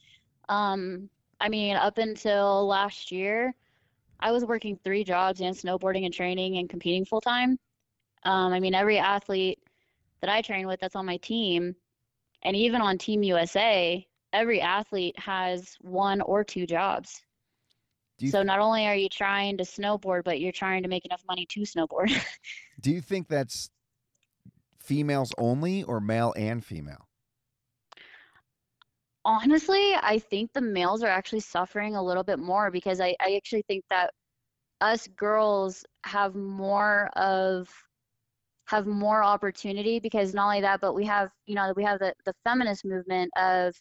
Um, 0.48 1.10
I 1.40 1.48
mean, 1.48 1.76
up 1.76 1.98
until 1.98 2.66
last 2.66 3.10
year, 3.10 3.52
I 4.20 4.30
was 4.30 4.44
working 4.44 4.78
three 4.84 5.02
jobs 5.02 5.40
and 5.40 5.54
snowboarding 5.54 6.04
and 6.04 6.14
training 6.14 6.58
and 6.58 6.68
competing 6.68 7.04
full 7.04 7.20
time. 7.20 7.58
Um, 8.22 8.52
I 8.52 8.60
mean, 8.60 8.74
every 8.74 8.98
athlete 8.98 9.58
that 10.20 10.30
I 10.30 10.40
train 10.40 10.66
with 10.66 10.80
that's 10.80 10.96
on 10.96 11.06
my 11.06 11.16
team, 11.16 11.74
and 12.42 12.56
even 12.56 12.80
on 12.80 12.96
Team 12.96 13.22
USA, 13.24 14.06
every 14.32 14.60
athlete 14.60 15.18
has 15.18 15.76
one 15.80 16.20
or 16.20 16.44
two 16.44 16.66
jobs. 16.66 17.22
You 18.20 18.30
So 18.30 18.42
not 18.42 18.58
only 18.58 18.86
are 18.86 18.96
you 18.96 19.08
trying 19.08 19.58
to 19.58 19.64
snowboard, 19.64 20.24
but 20.24 20.40
you're 20.40 20.52
trying 20.52 20.82
to 20.82 20.88
make 20.88 21.04
enough 21.04 21.22
money 21.28 21.46
to 21.46 21.60
snowboard. 21.60 22.12
do 22.80 22.90
you 22.90 23.00
think 23.00 23.28
that's 23.28 23.70
females 24.88 25.32
only 25.38 25.82
or 25.82 26.00
male 26.00 26.32
and 26.36 26.64
female? 26.64 27.06
Honestly, 29.24 29.94
I 30.00 30.18
think 30.18 30.52
the 30.54 30.62
males 30.62 31.02
are 31.02 31.08
actually 31.08 31.40
suffering 31.40 31.94
a 31.94 32.02
little 32.02 32.22
bit 32.24 32.38
more 32.38 32.70
because 32.70 32.98
I, 32.98 33.14
I 33.20 33.34
actually 33.36 33.62
think 33.68 33.84
that 33.90 34.14
us 34.80 35.06
girls 35.08 35.84
have 36.04 36.34
more 36.34 37.10
of 37.14 37.68
have 38.66 38.86
more 38.86 39.22
opportunity 39.22 39.98
because 39.98 40.34
not 40.34 40.46
only 40.46 40.60
that, 40.62 40.80
but 40.80 40.94
we 40.94 41.04
have, 41.04 41.30
you 41.46 41.54
know, 41.54 41.72
we 41.76 41.84
have 41.84 41.98
the, 41.98 42.14
the 42.24 42.34
feminist 42.44 42.84
movement 42.84 43.30
of 43.36 43.74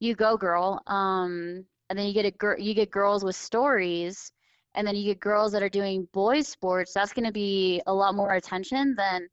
you 0.00 0.14
go 0.14 0.36
girl, 0.36 0.80
um, 0.86 1.64
and 1.88 1.98
then 1.98 2.06
you 2.06 2.12
get 2.12 2.26
a 2.26 2.30
girl 2.30 2.58
you 2.58 2.74
get 2.74 2.90
girls 2.90 3.24
with 3.24 3.36
stories 3.36 4.32
and 4.74 4.86
then 4.86 4.96
you 4.96 5.04
get 5.04 5.20
girls 5.20 5.52
that 5.52 5.62
are 5.62 5.68
doing 5.68 6.08
boys 6.12 6.48
sports. 6.48 6.92
That's 6.94 7.12
going 7.12 7.26
to 7.26 7.32
be 7.32 7.82
a 7.86 7.94
lot 7.94 8.14
more 8.14 8.34
attention 8.34 8.94
than 8.96 9.28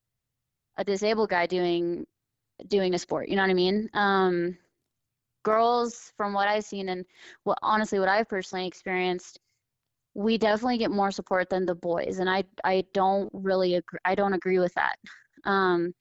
a 0.80 0.84
disabled 0.84 1.30
guy 1.30 1.46
doing 1.46 2.08
doing 2.68 2.94
a 2.96 3.00
sport. 3.00 3.30
You 3.30 3.36
know 3.36 3.44
what 3.44 3.52
I 3.52 3.54
mean? 3.54 3.90
Um, 3.94 4.58
girls, 5.44 6.12
from 6.18 6.34
what 6.34 6.48
I've 6.48 6.64
seen 6.64 6.90
and 6.90 7.06
what 7.44 7.60
honestly 7.62 8.00
what 8.00 8.10
I've 8.10 8.28
personally 8.30 8.66
experienced, 8.66 9.40
we 10.16 10.38
definitely 10.38 10.78
get 10.78 10.90
more 10.92 11.12
support 11.12 11.50
than 11.50 11.66
the 11.66 11.76
boys, 11.76 12.20
and 12.20 12.30
I 12.30 12.44
I 12.64 12.86
don't 12.94 13.30
really 13.34 13.76
agree. 13.76 14.00
I 14.06 14.16
don't 14.16 14.34
agree 14.34 14.60
with 14.60 14.74
that, 14.76 14.96
um, 15.44 15.94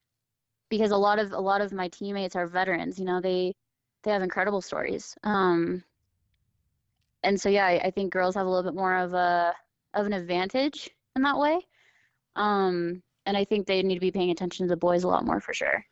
because 0.70 0.92
a 0.92 0.96
lot 0.96 1.18
of 1.18 1.32
a 1.32 1.40
lot 1.40 1.60
of 1.60 1.72
my 1.72 1.88
teammates 1.88 2.36
are 2.36 2.46
veterans. 2.46 2.98
You 2.98 3.04
know, 3.04 3.20
they 3.20 3.54
they 4.04 4.12
have 4.12 4.22
incredible 4.22 4.62
stories. 4.62 5.14
Um, 5.24 5.82
and 7.24 7.40
so 7.40 7.48
yeah, 7.48 7.66
I, 7.66 7.80
I 7.84 7.90
think 7.90 8.12
girls 8.12 8.36
have 8.36 8.46
a 8.46 8.48
little 8.48 8.70
bit 8.70 8.78
more 8.78 8.96
of 8.96 9.12
a 9.14 9.54
of 9.94 10.06
an 10.06 10.12
advantage 10.12 10.90
in 11.16 11.22
that 11.22 11.38
way. 11.38 11.58
Um, 12.36 13.02
and 13.28 13.36
I 13.36 13.44
think 13.44 13.66
they 13.66 13.82
need 13.82 13.94
to 13.94 14.00
be 14.00 14.10
paying 14.10 14.30
attention 14.30 14.66
to 14.66 14.70
the 14.70 14.76
boys 14.76 15.04
a 15.04 15.08
lot 15.08 15.24
more 15.24 15.38
for 15.38 15.52
sure. 15.52 15.84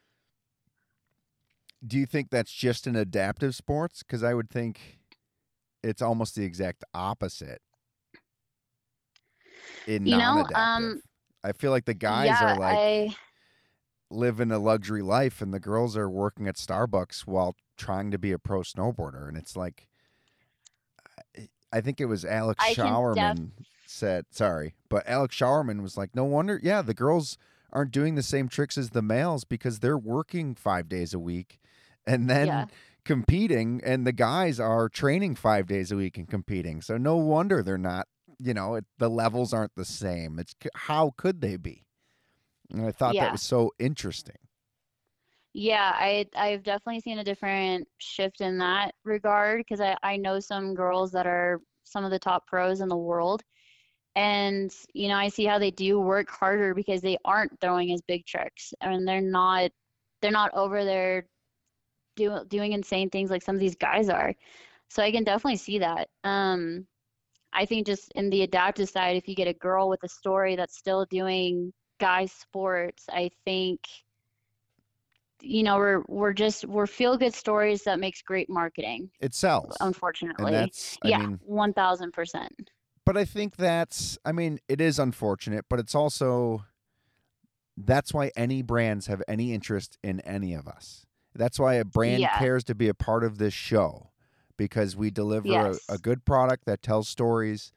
Do 1.87 1.99
you 1.99 2.07
think 2.07 2.30
that's 2.30 2.51
just 2.51 2.87
in 2.87 2.97
adaptive 2.97 3.55
sports? 3.55 4.03
Because 4.03 4.24
I 4.24 4.32
would 4.32 4.49
think 4.49 4.99
it's 5.82 6.01
almost 6.01 6.34
the 6.34 6.45
exact 6.45 6.82
opposite 6.95 7.61
in 9.87 10.07
You 10.07 10.16
know, 10.16 10.47
um, 10.55 11.03
I 11.45 11.53
feel 11.53 11.70
like 11.70 11.84
the 11.84 11.95
guys 11.95 12.28
yeah, 12.28 12.55
are 12.55 12.59
like 12.59 12.78
I 12.78 13.16
living 14.11 14.51
a 14.51 14.59
luxury 14.59 15.03
life, 15.03 15.43
and 15.43 15.53
the 15.53 15.61
girls 15.61 15.95
are 15.95 16.09
working 16.09 16.49
at 16.49 16.57
Starbucks 16.57 17.26
while 17.26 17.55
trying 17.76 18.11
to 18.12 18.18
be 18.18 18.32
a 18.32 18.39
pro 18.39 18.61
snowboarder, 18.61 19.28
and 19.28 19.37
it's 19.37 19.55
like, 19.57 19.89
I- 21.70 21.82
think 21.82 22.01
it 22.01 22.07
was 22.07 22.24
Alex 22.24 22.64
I 22.64 22.72
can 22.72 22.84
def- 22.84 22.87
Showerman 22.87 23.51
said, 23.87 24.26
sorry, 24.30 24.74
but 24.89 25.07
Alex 25.07 25.37
Showerman 25.37 25.82
was 25.82 25.97
like, 25.97 26.14
no 26.14 26.24
wonder, 26.24 26.61
yeah, 26.62 26.82
the 26.82 26.95
girls 26.95 27.39
aren't 27.72 27.91
doing 27.91 28.14
the 28.14 28.22
same 28.22 28.49
tricks 28.49 28.78
as 28.78 28.91
the 28.91 29.03
males 29.03 29.45
because 29.45 29.80
they're 29.80 29.99
working 29.99 30.55
five 30.55 30.89
days 30.89 31.12
a 31.14 31.18
week, 31.18 31.59
and 32.07 32.28
then 32.30 32.47
Yeah. 32.47 32.66
competing, 33.05 33.80
and 33.84 34.07
the 34.07 34.12
guys 34.12 34.59
are 34.61 34.89
training 34.89 35.34
five 35.37 35.66
days 35.66 35.93
a 35.93 35.97
week 35.97 36.16
and 36.18 36.28
competing. 36.28 36.80
So 36.82 36.97
no 36.97 37.16
wonder 37.16 37.62
they're 37.62 37.78
not. 37.78 38.09
You 38.39 38.53
know, 38.55 38.74
it, 38.74 38.84
the 38.99 39.09
levels 39.09 39.53
aren't 39.55 39.74
the 39.76 39.84
same. 39.84 40.39
It's 40.39 40.55
how 40.74 41.14
could 41.16 41.41
they 41.41 41.57
be? 41.57 41.84
And 42.70 42.84
I 42.87 42.93
thought 42.93 43.18
that 43.18 43.30
was 43.32 43.43
so 43.43 43.72
interesting. 43.78 44.37
Yeah, 45.53 45.93
I 45.95 46.26
I've 46.37 46.62
definitely 46.62 47.01
seen 47.01 47.18
a 47.18 47.24
different 47.24 47.89
shift 47.99 48.41
in 48.41 48.59
that 48.59 48.95
regard 49.05 49.59
because 49.59 49.80
I, 49.80 49.97
I 50.03 50.16
know 50.16 50.39
some 50.39 50.74
girls 50.74 51.12
that 51.12 51.26
are 51.26 51.61
some 51.84 52.05
of 52.05 52.11
the 52.11 52.18
top 52.18 52.47
pros 52.47 52.80
in 52.80 52.89
the 52.89 52.97
world. 52.97 53.43
And, 54.17 54.75
you 54.95 55.09
know, 55.09 55.14
I 55.14 55.29
see 55.29 55.45
how 55.45 55.59
they 55.59 55.71
do 55.71 56.01
work 56.01 56.31
harder 56.31 56.75
because 56.75 57.03
they 57.03 57.19
aren't 57.25 57.61
throwing 57.61 57.93
as 57.93 58.01
big 58.01 58.27
tricks 58.27 58.73
and 58.81 59.07
they're 59.07 59.21
not 59.21 59.71
they're 60.23 60.31
not 60.31 60.55
over 60.55 60.85
there 60.85 61.27
do, 62.17 62.41
doing 62.49 62.73
insane 62.73 63.11
things 63.11 63.31
like 63.31 63.43
some 63.43 63.55
of 63.55 63.61
these 63.61 63.77
guys 63.77 64.09
are. 64.09 64.35
So 64.89 65.03
I 65.03 65.12
can 65.12 65.23
definitely 65.25 65.59
see 65.59 65.79
that. 65.81 66.09
Um, 66.25 66.87
I 67.53 67.67
think 67.67 67.87
just 67.87 68.11
in 68.12 68.31
the 68.31 68.43
adaptive 68.43 68.89
side, 68.89 69.17
if 69.17 69.29
you 69.29 69.35
get 69.35 69.49
a 69.49 69.53
girl 69.53 69.89
with 69.89 70.03
a 70.03 70.09
story 70.09 70.57
that's 70.57 70.77
still 70.79 71.05
doing 71.11 71.73
guy 72.01 72.27
sports, 72.27 73.05
I 73.11 73.31
think 73.45 73.81
you 75.43 75.62
know 75.62 75.77
we're 75.77 76.03
we're 76.09 76.33
just 76.33 76.64
we're 76.64 76.87
feel 76.87 77.17
good 77.17 77.35
stories 77.35 77.83
that 77.85 78.01
makes 78.01 78.23
great 78.23 78.49
marketing 78.49 79.11
It 79.21 79.35
sells. 79.35 79.77
unfortunately 79.81 80.73
yeah 81.05 81.19
mean 81.19 81.39
1000% 81.47 82.49
but 83.07 83.17
I 83.17 83.25
think 83.25 83.57
that's 83.57 84.19
I 84.27 84.33
mean, 84.33 84.59
it 84.69 84.81
is 84.83 84.99
unfortunate, 84.99 85.65
but 85.71 85.79
it's 85.79 85.95
also 85.95 86.65
that's 87.77 88.13
why 88.13 88.31
any 88.37 88.63
brands 88.63 89.07
have 89.07 89.23
any 89.29 89.53
interest 89.55 89.97
in 90.03 90.21
any 90.21 90.53
of 90.55 90.67
us. 90.69 91.07
That's 91.35 91.59
why 91.59 91.75
a 91.75 91.85
brand 91.85 92.21
Yeah. 92.23 92.39
cares 92.39 92.65
to 92.65 92.75
be 92.75 92.89
a 92.89 92.95
part 92.95 93.23
of 93.25 93.39
this 93.39 93.53
show 93.55 94.11
because 94.57 94.97
we 94.97 95.11
deliver 95.11 95.49
Yes. 95.49 95.85
a, 95.89 95.95
a 95.95 95.99
good 95.99 96.25
product 96.25 96.65
that 96.65 96.83
tells 96.83 97.09
stories 97.09 97.73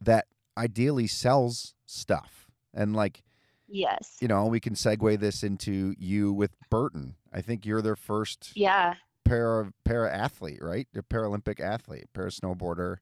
that 0.00 0.26
ideally 0.56 1.06
sells 1.06 1.74
stuff. 1.86 2.50
And 2.74 2.94
like, 2.96 3.22
yes 3.68 4.16
you 4.20 4.28
know, 4.28 4.46
we 4.46 4.60
can 4.60 4.74
segue 4.74 5.18
this 5.18 5.42
into 5.42 5.94
you 5.98 6.32
with 6.32 6.56
Burton. 6.70 7.14
I 7.32 7.40
think 7.42 7.64
you're 7.66 7.82
their 7.82 7.96
first 7.96 8.52
yeah 8.56 8.94
para 9.24 9.72
para 9.84 10.10
athlete, 10.10 10.58
right? 10.62 10.88
A 10.96 11.02
Paralympic 11.02 11.60
athlete, 11.60 12.06
para 12.14 12.30
snowboarder. 12.30 12.96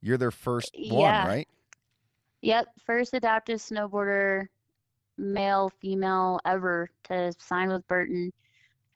You're 0.00 0.18
their 0.18 0.30
first 0.30 0.72
one, 0.84 1.20
Yeah. 1.20 1.22
right? 1.22 1.48
yep 2.42 2.66
first 2.84 3.14
adaptive 3.14 3.58
snowboarder 3.60 4.46
male 5.18 5.70
female 5.80 6.40
ever 6.44 6.88
to 7.04 7.32
sign 7.38 7.68
with 7.68 7.86
burton 7.88 8.32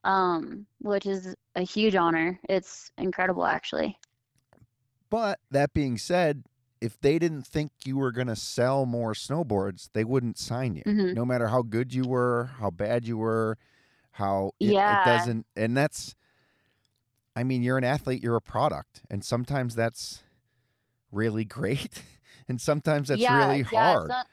um 0.03 0.65
which 0.79 1.05
is 1.05 1.35
a 1.55 1.63
huge 1.63 1.95
honor 1.95 2.39
it's 2.49 2.91
incredible 2.97 3.45
actually 3.45 3.97
But 5.09 5.39
that 5.49 5.73
being 5.73 5.97
said, 5.97 6.43
if 6.79 6.99
they 6.99 7.19
didn't 7.19 7.43
think 7.45 7.71
you 7.85 7.97
were 7.97 8.11
going 8.11 8.27
to 8.27 8.35
sell 8.35 8.85
more 8.85 9.13
snowboards, 9.13 9.89
they 9.93 10.03
wouldn't 10.03 10.37
sign 10.37 10.75
you. 10.75 10.85
Mhm. 10.85 11.13
No 11.13 11.25
matter 11.25 11.47
how 11.49 11.61
good 11.61 11.93
you 11.93 12.03
were, 12.05 12.51
how 12.59 12.71
bad 12.71 13.05
you 13.07 13.17
were, 13.17 13.57
how 14.13 14.51
it, 14.61 14.77
Yeah. 14.77 14.85
it 14.85 15.03
doesn't 15.03 15.45
and 15.55 15.75
that's 15.75 16.15
I 17.35 17.43
mean, 17.43 17.63
you're 17.63 17.77
an 17.77 17.83
athlete, 17.83 18.21
you're 18.21 18.35
a 18.35 18.41
product, 18.41 19.03
and 19.09 19.23
sometimes 19.23 19.75
that's 19.75 20.23
really 21.11 21.45
great 21.45 22.03
and 22.47 22.59
sometimes 22.59 23.07
that's 23.09 23.21
yeah 23.21 23.47
really 23.47 23.63
yeah 23.71 23.93
hard. 23.93 24.11
so- 24.11 24.23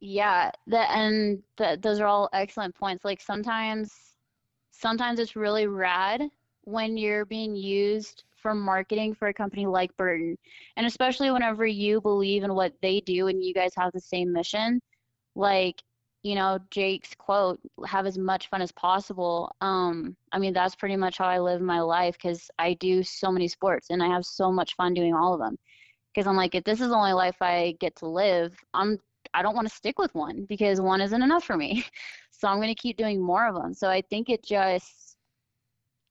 yeah 0.00 0.50
that 0.66 0.90
and 0.96 1.42
th 1.58 1.80
those 1.82 2.00
are 2.00 2.06
all 2.06 2.28
excellent 2.32 2.74
points 2.74 3.04
like 3.04 3.20
sometimes 3.20 3.92
sometimes 4.70 5.20
it's 5.20 5.36
really 5.36 5.66
rad 5.66 6.22
when 6.64 6.96
you're 6.96 7.24
being 7.26 7.54
used 7.54 8.24
for 8.36 8.54
marketing 8.54 9.14
for 9.14 9.28
a 9.28 9.34
company 9.34 9.66
like 9.66 9.94
Burton. 9.96 10.36
And 10.76 10.86
especially 10.86 11.30
whenever 11.30 11.66
you 11.66 12.00
believe 12.00 12.42
in 12.44 12.54
what 12.54 12.72
they 12.80 13.00
do 13.00 13.28
and 13.28 13.42
you 13.44 13.52
guys 13.52 13.72
have 13.76 13.92
the 13.92 14.00
same 14.00 14.32
mission, 14.32 14.80
like, 15.34 15.82
you 16.22 16.34
know, 16.34 16.58
Jake's 16.70 17.14
quote, 17.14 17.60
have 17.86 18.06
as 18.06 18.18
much 18.18 18.48
fun 18.48 18.60
as 18.62 18.72
possible. 18.72 19.54
Um, 19.60 20.16
I 20.32 20.38
mean, 20.38 20.52
that's 20.52 20.74
pretty 20.74 20.96
much 20.96 21.18
how 21.18 21.26
I 21.26 21.38
live 21.38 21.62
my 21.62 21.80
life 21.80 22.14
because 22.14 22.50
I 22.58 22.74
do 22.74 23.02
so 23.02 23.32
many 23.32 23.48
sports 23.48 23.88
and 23.90 24.02
I 24.02 24.08
have 24.08 24.24
so 24.26 24.52
much 24.52 24.74
fun 24.76 24.92
doing 24.94 25.14
all 25.14 25.32
of 25.34 25.40
them. 25.40 25.56
Because 26.12 26.26
I'm 26.26 26.36
like, 26.36 26.54
if 26.54 26.64
this 26.64 26.80
is 26.80 26.88
the 26.90 26.96
only 26.96 27.12
life 27.12 27.36
I 27.40 27.76
get 27.80 27.96
to 27.96 28.06
live, 28.08 28.54
I'm 28.74 28.98
I 29.34 29.42
don't 29.42 29.54
want 29.54 29.68
to 29.68 29.74
stick 29.74 29.98
with 29.98 30.14
one 30.14 30.44
because 30.48 30.80
one 30.80 31.00
isn't 31.00 31.22
enough 31.22 31.44
for 31.44 31.56
me. 31.56 31.84
So 32.32 32.48
I'm 32.48 32.56
going 32.56 32.68
to 32.68 32.74
keep 32.74 32.96
doing 32.96 33.20
more 33.20 33.46
of 33.46 33.54
them. 33.54 33.74
So 33.74 33.90
I 33.90 34.00
think 34.00 34.30
it 34.30 34.42
just 34.42 35.10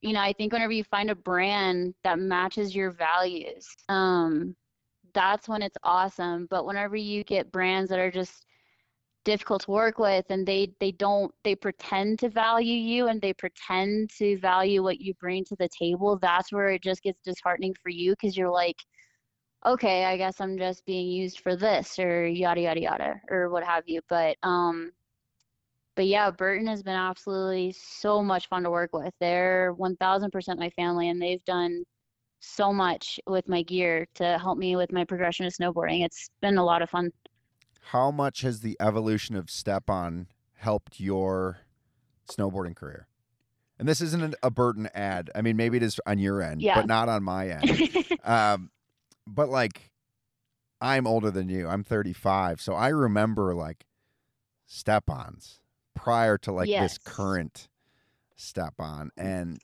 you 0.01 0.13
know, 0.13 0.21
I 0.21 0.33
think 0.33 0.53
whenever 0.53 0.71
you 0.71 0.83
find 0.83 1.09
a 1.09 1.15
brand 1.15 1.93
that 2.03 2.19
matches 2.19 2.75
your 2.75 2.91
values, 2.91 3.67
um, 3.89 4.55
that's 5.13 5.47
when 5.47 5.61
it's 5.61 5.77
awesome. 5.83 6.47
But 6.49 6.65
whenever 6.65 6.95
you 6.95 7.23
get 7.23 7.51
brands 7.51 7.89
that 7.89 7.99
are 7.99 8.11
just 8.11 8.45
difficult 9.25 9.61
to 9.63 9.71
work 9.71 9.99
with 9.99 10.25
and 10.29 10.47
they 10.47 10.71
they 10.79 10.91
don't 10.91 11.33
they 11.43 11.55
pretend 11.55 12.17
to 12.19 12.29
value 12.29 12.73
you 12.73 13.07
and 13.07 13.21
they 13.21 13.33
pretend 13.33 14.09
to 14.09 14.37
value 14.39 14.81
what 14.81 14.99
you 14.99 15.13
bring 15.15 15.43
to 15.43 15.55
the 15.59 15.69
table 15.77 16.17
that's 16.21 16.51
where 16.51 16.69
it 16.69 16.81
just 16.81 17.03
gets 17.03 17.19
disheartening 17.23 17.75
for 17.83 17.89
you 17.89 18.11
because 18.11 18.37
you're 18.37 18.51
like 18.51 18.77
okay 19.65 20.05
i 20.05 20.15
guess 20.15 20.39
i'm 20.39 20.57
just 20.57 20.85
being 20.85 21.07
used 21.07 21.41
for 21.41 21.55
this 21.55 21.99
or 21.99 22.25
yada 22.25 22.61
yada 22.61 22.81
yada 22.81 23.21
or 23.29 23.49
what 23.49 23.63
have 23.63 23.83
you 23.87 24.01
but 24.09 24.37
um 24.43 24.91
but 25.99 26.07
yeah, 26.07 26.31
Burton 26.31 26.65
has 26.67 26.81
been 26.81 26.95
absolutely 26.95 27.73
so 27.73 28.23
much 28.23 28.47
fun 28.47 28.63
to 28.63 28.69
work 28.69 28.91
with. 28.93 29.13
They're 29.19 29.73
1000% 29.73 30.57
my 30.57 30.69
family, 30.69 31.09
and 31.09 31.21
they've 31.21 31.43
done 31.43 31.83
so 32.39 32.71
much 32.71 33.19
with 33.27 33.49
my 33.49 33.63
gear 33.63 34.07
to 34.15 34.37
help 34.37 34.57
me 34.57 34.77
with 34.77 34.93
my 34.93 35.03
progression 35.03 35.45
of 35.45 35.53
snowboarding. 35.53 36.05
It's 36.05 36.29
been 36.41 36.57
a 36.57 36.63
lot 36.63 36.81
of 36.81 36.89
fun. 36.89 37.11
How 37.79 38.11
much 38.11 38.41
has 38.41 38.61
the 38.61 38.77
evolution 38.79 39.35
of 39.35 39.49
Step 39.49 39.89
On 39.89 40.27
helped 40.55 40.99
your 40.99 41.59
snowboarding 42.29 42.75
career? 42.75 43.07
And 43.77 43.87
this 43.87 44.01
isn't 44.01 44.35
a 44.43 44.51
Burton 44.51 44.89
ad. 44.93 45.29
I 45.33 45.41
mean, 45.41 45.55
maybe 45.55 45.77
it 45.77 45.83
is 45.83 45.99
on 46.05 46.19
your 46.19 46.41
end, 46.41 46.61
yeah. 46.61 46.75
but 46.75 46.85
not 46.85 47.07
on 47.07 47.23
my 47.23 47.49
end. 47.49 48.07
um, 48.23 48.71
but 49.25 49.49
like, 49.49 49.91
I'm 50.81 51.07
older 51.07 51.31
than 51.31 51.49
you. 51.49 51.67
I'm 51.67 51.83
35, 51.83 52.61
so 52.61 52.73
I 52.73 52.89
remember 52.89 53.55
like 53.55 53.85
step 54.65 55.09
ons 55.09 55.61
prior 55.95 56.37
to 56.39 56.51
like 56.51 56.67
yes. 56.67 56.91
this 56.91 56.97
current 56.99 57.69
step 58.35 58.73
on. 58.79 59.11
and 59.17 59.59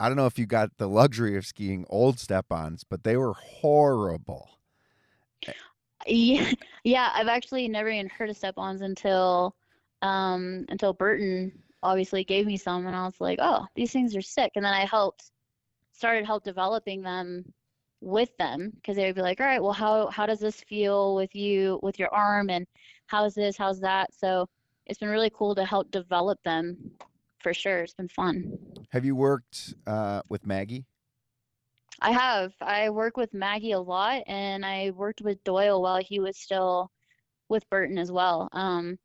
I 0.00 0.08
don't 0.08 0.16
know 0.16 0.26
if 0.26 0.38
you 0.38 0.46
got 0.46 0.78
the 0.78 0.88
luxury 0.88 1.36
of 1.36 1.44
skiing 1.44 1.84
old 1.90 2.18
step 2.18 2.46
ons, 2.50 2.84
but 2.84 3.04
they 3.04 3.18
were 3.18 3.34
horrible. 3.34 4.48
Yeah, 6.06 6.50
yeah. 6.84 7.10
I've 7.14 7.28
actually 7.28 7.68
never 7.68 7.88
even 7.88 8.08
heard 8.08 8.30
of 8.30 8.38
StepOns 8.38 8.82
until 8.82 9.54
um, 10.02 10.64
until 10.68 10.92
Burton 10.92 11.52
obviously 11.82 12.24
gave 12.24 12.46
me 12.46 12.56
some, 12.56 12.86
and 12.86 12.96
I 12.96 13.04
was 13.04 13.20
like, 13.20 13.38
oh, 13.40 13.66
these 13.74 13.92
things 13.92 14.14
are 14.16 14.22
sick. 14.22 14.52
And 14.56 14.64
then 14.64 14.74
I 14.74 14.84
helped 14.84 15.30
started 15.92 16.24
help 16.24 16.44
developing 16.44 17.02
them 17.02 17.44
with 18.00 18.34
them 18.38 18.72
because 18.74 18.96
they 18.96 19.04
would 19.04 19.14
be 19.14 19.20
like, 19.22 19.40
all 19.40 19.46
right, 19.46 19.62
well, 19.62 19.72
how 19.72 20.08
how 20.08 20.26
does 20.26 20.40
this 20.40 20.60
feel 20.62 21.14
with 21.14 21.34
you 21.34 21.78
with 21.82 21.98
your 21.98 22.12
arm, 22.14 22.50
and 22.50 22.66
how's 23.06 23.34
this, 23.34 23.56
how's 23.56 23.80
that? 23.80 24.12
So 24.14 24.48
it's 24.86 24.98
been 24.98 25.08
really 25.08 25.30
cool 25.30 25.54
to 25.54 25.64
help 25.64 25.90
develop 25.90 26.42
them 26.44 26.76
for 27.38 27.54
sure. 27.54 27.80
It's 27.80 27.94
been 27.94 28.08
fun. 28.08 28.58
Have 28.90 29.04
you 29.04 29.14
worked 29.14 29.74
uh, 29.86 30.22
with 30.28 30.46
Maggie? 30.46 30.86
I 32.00 32.12
have. 32.12 32.52
I 32.60 32.90
work 32.90 33.16
with 33.16 33.34
Maggie 33.34 33.72
a 33.72 33.80
lot, 33.80 34.22
and 34.26 34.64
I 34.64 34.90
worked 34.90 35.20
with 35.20 35.42
Doyle 35.44 35.82
while 35.82 36.00
he 36.02 36.20
was 36.20 36.36
still 36.36 36.90
with 37.48 37.68
Burton 37.68 37.98
as 37.98 38.10
well. 38.10 38.48
Um, 38.52 38.98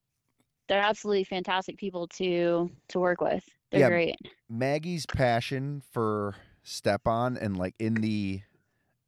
they're 0.67 0.81
absolutely 0.81 1.25
fantastic 1.25 1.77
people 1.77 2.07
to 2.09 2.69
to 2.89 2.99
work 2.99 3.21
with. 3.21 3.43
They're 3.71 3.81
yeah, 3.81 3.89
great. 3.89 4.15
Maggie's 4.49 5.05
passion 5.05 5.81
for 5.91 6.35
step 6.63 7.07
on 7.07 7.37
and 7.37 7.57
like 7.57 7.75
in 7.77 7.95
the 7.95 8.41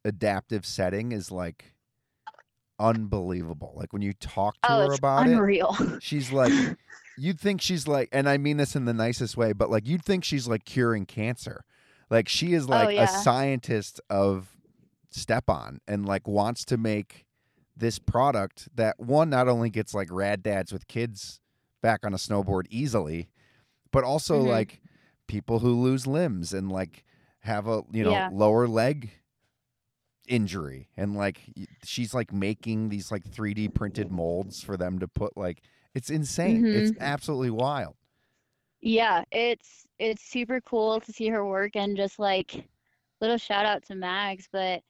adaptive 0.04 0.64
setting 0.64 1.12
is 1.12 1.32
like 1.32 1.74
unbelievable. 2.78 3.72
Like 3.76 3.92
when 3.92 4.02
you 4.02 4.12
talk 4.12 4.54
to 4.62 4.72
oh, 4.72 4.86
her 4.86 4.94
about 4.94 5.26
unreal. 5.26 5.76
it, 5.80 6.02
she's 6.02 6.32
like, 6.32 6.52
you'd 7.16 7.40
think 7.40 7.60
she's 7.60 7.88
like, 7.88 8.08
and 8.12 8.28
I 8.28 8.38
mean 8.38 8.56
this 8.56 8.76
in 8.76 8.84
the 8.84 8.94
nicest 8.94 9.36
way, 9.36 9.52
but 9.52 9.70
like 9.70 9.86
you'd 9.86 10.04
think 10.04 10.24
she's 10.24 10.46
like 10.46 10.64
curing 10.64 11.06
cancer. 11.06 11.64
Like 12.10 12.28
she 12.28 12.54
is 12.54 12.68
like 12.68 12.88
oh, 12.88 12.90
yeah. 12.90 13.04
a 13.04 13.08
scientist 13.08 14.00
of 14.08 14.48
step 15.10 15.48
on 15.48 15.80
and 15.86 16.06
like 16.06 16.26
wants 16.26 16.64
to 16.66 16.76
make 16.76 17.26
this 17.76 17.98
product 17.98 18.68
that 18.74 18.98
one 18.98 19.30
not 19.30 19.48
only 19.48 19.70
gets 19.70 19.94
like 19.94 20.08
rad 20.10 20.42
dads 20.42 20.72
with 20.72 20.88
kids 20.88 21.40
back 21.82 22.04
on 22.04 22.12
a 22.12 22.16
snowboard 22.16 22.64
easily, 22.70 23.28
but 23.92 24.04
also 24.04 24.38
mm-hmm. 24.38 24.48
like 24.48 24.80
people 25.26 25.60
who 25.60 25.80
lose 25.80 26.06
limbs 26.06 26.52
and 26.52 26.72
like 26.72 27.04
have 27.40 27.68
a 27.68 27.82
you 27.92 28.04
know 28.04 28.10
yeah. 28.10 28.28
lower 28.32 28.66
leg 28.66 29.10
injury 30.26 30.88
and 30.96 31.16
like 31.16 31.40
she's 31.84 32.12
like 32.12 32.32
making 32.32 32.90
these 32.90 33.10
like 33.10 33.24
3D 33.24 33.72
printed 33.72 34.10
molds 34.10 34.62
for 34.62 34.76
them 34.76 34.98
to 34.98 35.08
put 35.08 35.36
like 35.36 35.62
it's 35.94 36.10
insane. 36.10 36.62
Mm-hmm. 36.62 36.78
It's 36.78 36.92
absolutely 37.00 37.50
wild. 37.50 37.96
Yeah, 38.80 39.24
it's 39.32 39.86
it's 39.98 40.22
super 40.22 40.60
cool 40.60 41.00
to 41.00 41.12
see 41.12 41.28
her 41.28 41.44
work 41.44 41.74
and 41.76 41.96
just 41.96 42.18
like 42.18 42.68
little 43.20 43.38
shout 43.38 43.66
out 43.66 43.82
to 43.86 43.94
Mags, 43.96 44.48
but 44.52 44.82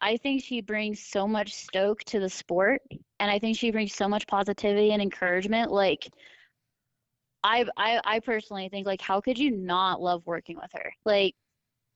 I 0.00 0.16
think 0.18 0.44
she 0.44 0.60
brings 0.62 1.00
so 1.04 1.28
much 1.28 1.54
stoke 1.54 2.04
to 2.06 2.20
the 2.20 2.28
sport 2.30 2.82
and 3.20 3.30
I 3.30 3.38
think 3.38 3.58
she 3.58 3.70
brings 3.72 3.94
so 3.94 4.08
much 4.08 4.26
positivity 4.26 4.92
and 4.92 5.02
encouragement 5.02 5.72
like 5.72 6.08
I 7.44 7.64
I 7.76 8.00
I 8.04 8.20
personally 8.20 8.68
think 8.68 8.86
like 8.86 9.00
how 9.00 9.20
could 9.20 9.38
you 9.38 9.50
not 9.50 10.00
love 10.00 10.26
working 10.26 10.56
with 10.56 10.70
her? 10.74 10.92
Like 11.04 11.34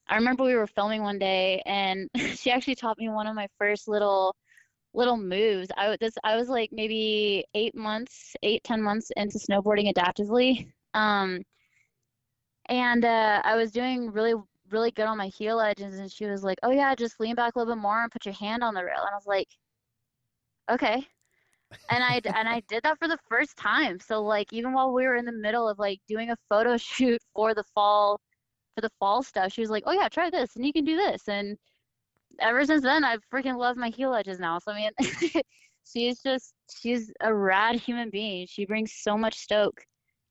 I 0.08 0.16
remember 0.16 0.44
we 0.44 0.56
were 0.56 0.66
filming 0.68 1.02
one 1.02 1.18
day 1.18 1.62
and 1.66 2.10
she 2.36 2.50
actually 2.52 2.76
taught 2.76 2.98
me 2.98 3.08
one 3.08 3.26
of 3.26 3.34
my 3.36 3.48
first 3.58 3.88
little 3.88 4.36
little 4.94 5.16
moves. 5.18 5.68
I 5.76 5.96
this 6.00 6.14
I 6.24 6.36
was 6.36 6.48
like 6.50 6.70
maybe 6.72 7.44
eight 7.54 7.74
months, 7.76 8.36
eight 8.42 8.64
ten 8.64 8.82
months 8.82 9.10
into 9.16 9.38
snowboarding 9.38 9.92
adaptively, 9.94 10.72
um, 10.96 11.42
and 12.66 13.04
uh, 13.04 13.40
I 13.44 13.56
was 13.56 13.70
doing 13.72 14.10
really 14.12 14.34
really 14.70 14.90
good 14.90 15.06
on 15.06 15.18
my 15.18 15.28
heel 15.28 15.60
edges, 15.60 15.98
and 15.98 16.10
she 16.10 16.26
was 16.26 16.42
like, 16.44 16.58
"Oh 16.62 16.70
yeah, 16.72 16.94
just 16.94 17.20
lean 17.20 17.34
back 17.36 17.54
a 17.56 17.58
little 17.58 17.74
bit 17.74 17.80
more 17.80 18.02
and 18.02 18.10
put 18.12 18.26
your 18.26 18.34
hand 18.34 18.64
on 18.64 18.74
the 18.74 18.84
rail." 18.84 19.00
And 19.00 19.10
I 19.12 19.16
was 19.16 19.26
like, 19.26 19.48
"Okay." 20.70 21.06
and 21.90 22.02
I 22.04 22.20
and 22.24 22.48
I 22.48 22.60
did 22.68 22.82
that 22.84 22.98
for 22.98 23.08
the 23.08 23.18
first 23.28 23.56
time. 23.56 24.00
So 24.00 24.22
like 24.22 24.52
even 24.52 24.72
while 24.72 24.92
we 24.92 25.06
were 25.06 25.16
in 25.16 25.24
the 25.24 25.32
middle 25.32 25.68
of 25.68 25.78
like 25.78 26.00
doing 26.08 26.30
a 26.30 26.36
photo 26.48 26.76
shoot 26.78 27.20
for 27.34 27.54
the 27.54 27.64
fall 27.74 28.20
for 28.74 28.82
the 28.82 28.90
fall 29.00 29.22
stuff, 29.22 29.52
she 29.52 29.60
was 29.60 29.70
like, 29.70 29.84
"Oh 29.86 29.92
yeah, 29.92 30.08
try 30.08 30.30
this, 30.30 30.56
and 30.56 30.66
you 30.66 30.72
can 30.72 30.84
do 30.84 30.96
this." 30.96 31.28
And 31.28 31.56
ever 32.40 32.64
since 32.64 32.82
then, 32.82 33.04
I've 33.04 33.22
freaking 33.32 33.58
love 33.58 33.76
my 33.76 33.90
heel 33.90 34.14
edges 34.14 34.38
now. 34.40 34.58
So 34.58 34.72
I 34.72 34.76
mean, 34.76 34.92
she's 35.92 36.20
just 36.22 36.54
she's 36.80 37.12
a 37.22 37.34
rad 37.34 37.76
human 37.76 38.10
being. 38.10 38.46
She 38.48 38.66
brings 38.66 38.94
so 38.94 39.16
much 39.18 39.36
stoke 39.38 39.84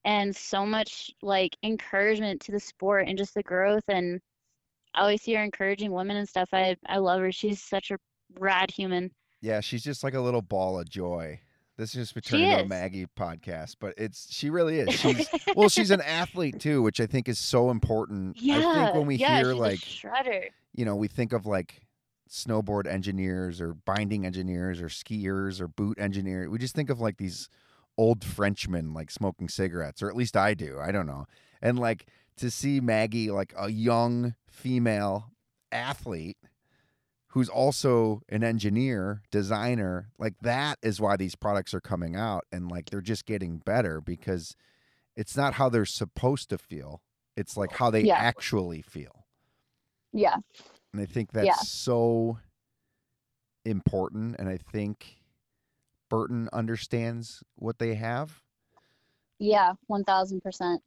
and 0.06 0.34
so 0.36 0.66
much 0.66 1.12
like 1.22 1.58
encouragement 1.64 2.40
to 2.42 2.52
the 2.52 2.60
sport 2.60 3.08
and 3.08 3.18
just 3.18 3.34
the 3.34 3.44
growth. 3.44 3.84
And 3.90 4.22
I 4.94 5.02
always 5.02 5.24
see 5.24 5.34
her 5.34 5.44
encouraging 5.44 5.92
women 5.92 6.16
and 6.16 6.30
stuff. 6.30 6.50
I 6.54 6.78
I 6.88 6.98
love 6.98 7.20
her. 7.20 7.32
She's 7.32 7.62
such 7.62 7.92
a 7.92 7.98
rad 8.40 8.72
human. 8.72 9.12
Yeah, 9.42 9.60
she's 9.60 9.84
just 9.84 10.04
like 10.04 10.14
a 10.14 10.22
little 10.22 10.42
ball 10.42 10.80
of 10.80 10.88
joy. 10.88 11.42
This 11.78 11.94
is 11.94 12.14
just 12.14 12.28
turning 12.28 12.50
into 12.50 12.64
a 12.64 12.68
Maggie 12.68 13.06
podcast, 13.20 13.76
but 13.82 13.96
it's 13.98 14.34
she 14.34 14.50
really 14.50 14.80
is. 14.80 14.94
She's 14.94 15.28
well, 15.56 15.68
she's 15.68 15.92
an 15.92 16.02
athlete 16.02 16.60
too, 16.60 16.82
which 16.82 17.02
I 17.02 17.06
think 17.06 17.28
is 17.28 17.38
so 17.38 17.70
important. 17.70 18.42
Yeah, 18.42 18.60
I 18.60 18.74
think 18.86 18.96
when 18.96 19.08
we 19.08 19.16
yeah, 19.16 19.40
hear 19.40 19.54
like 19.54 19.80
shredder, 19.80 20.50
you 20.74 20.86
know, 20.86 20.96
we 20.96 21.10
think 21.10 21.34
of 21.34 21.46
like 21.46 21.82
snowboard 22.30 22.88
engineers 22.88 23.60
or 23.60 23.74
binding 23.74 24.26
engineers 24.26 24.82
or 24.82 24.88
skiers 24.88 25.60
or 25.60 25.68
boot 25.68 26.00
engineers. 26.00 26.48
We 26.50 26.60
just 26.60 26.76
think 26.76 26.90
of 26.90 27.02
like 27.02 27.18
these 27.18 27.50
old 27.98 28.24
Frenchmen 28.24 28.94
like 28.94 29.12
smoking 29.12 29.50
cigarettes, 29.50 30.02
or 30.02 30.10
at 30.10 30.16
least 30.16 30.36
I 30.38 30.54
do. 30.54 30.80
I 30.80 30.92
don't 30.92 31.08
know. 31.08 31.26
And 31.62 31.80
like 31.80 32.08
to 32.38 32.52
see 32.52 32.80
Maggie, 32.80 33.32
like 33.32 33.54
a 33.58 33.70
young 33.70 34.36
female 34.48 35.32
athlete 35.72 36.38
who's 37.30 37.50
also 37.50 38.22
an 38.30 38.44
engineer, 38.44 39.22
designer, 39.30 40.10
like 40.18 40.36
that 40.42 40.80
is 40.82 41.02
why 41.02 41.18
these 41.18 41.36
products 41.36 41.74
are 41.74 41.82
coming 41.82 42.16
out 42.16 42.46
and 42.52 42.70
like 42.70 42.90
they're 42.90 43.02
just 43.02 43.26
getting 43.26 43.58
better 43.58 44.00
because 44.00 44.56
it's 45.18 45.36
not 45.36 45.56
how 45.56 45.68
they're 45.68 45.86
supposed 45.86 46.50
to 46.50 46.58
feel. 46.58 47.02
It's 47.36 47.58
like 47.58 47.74
how 47.74 47.90
they 47.90 48.04
yeah. 48.04 48.16
actually 48.16 48.82
feel. 48.82 49.26
Yeah. 50.14 50.38
And 50.94 51.02
I 51.02 51.06
think 51.06 51.34
that's 51.34 51.46
yeah. 51.46 51.56
so 51.56 52.40
important 53.66 54.38
and 54.40 54.48
I 54.48 54.58
think 54.58 55.18
Burton 56.10 56.50
understands 56.54 57.44
what 57.56 57.80
they 57.80 57.96
have. 57.96 58.42
Yeah, 59.40 59.74
1000%. 59.90 60.80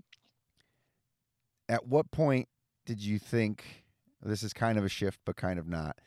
At 1.69 1.87
what 1.87 2.11
point 2.11 2.49
did 2.87 3.01
you 3.03 3.19
think 3.19 3.85
this 4.23 4.43
is 4.43 4.53
kind 4.53 4.79
of 4.79 4.85
a 4.85 4.89
shift, 4.89 5.21
but 5.25 5.37
kind 5.37 5.59
of 5.59 5.69
not? 5.69 5.99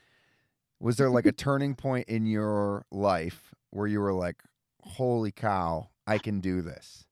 Was 0.80 0.98
there 0.98 1.10
like 1.10 1.26
a 1.26 1.32
turning 1.32 1.76
point 1.76 2.08
in 2.08 2.26
your 2.26 2.86
life 2.92 3.54
where 3.70 3.88
you 3.88 4.00
were 4.00 4.14
like, 4.14 4.38
holy 4.82 5.32
cow, 5.32 5.90
I 6.08 6.18
can 6.18 6.40
do 6.40 6.62
this? 6.62 7.06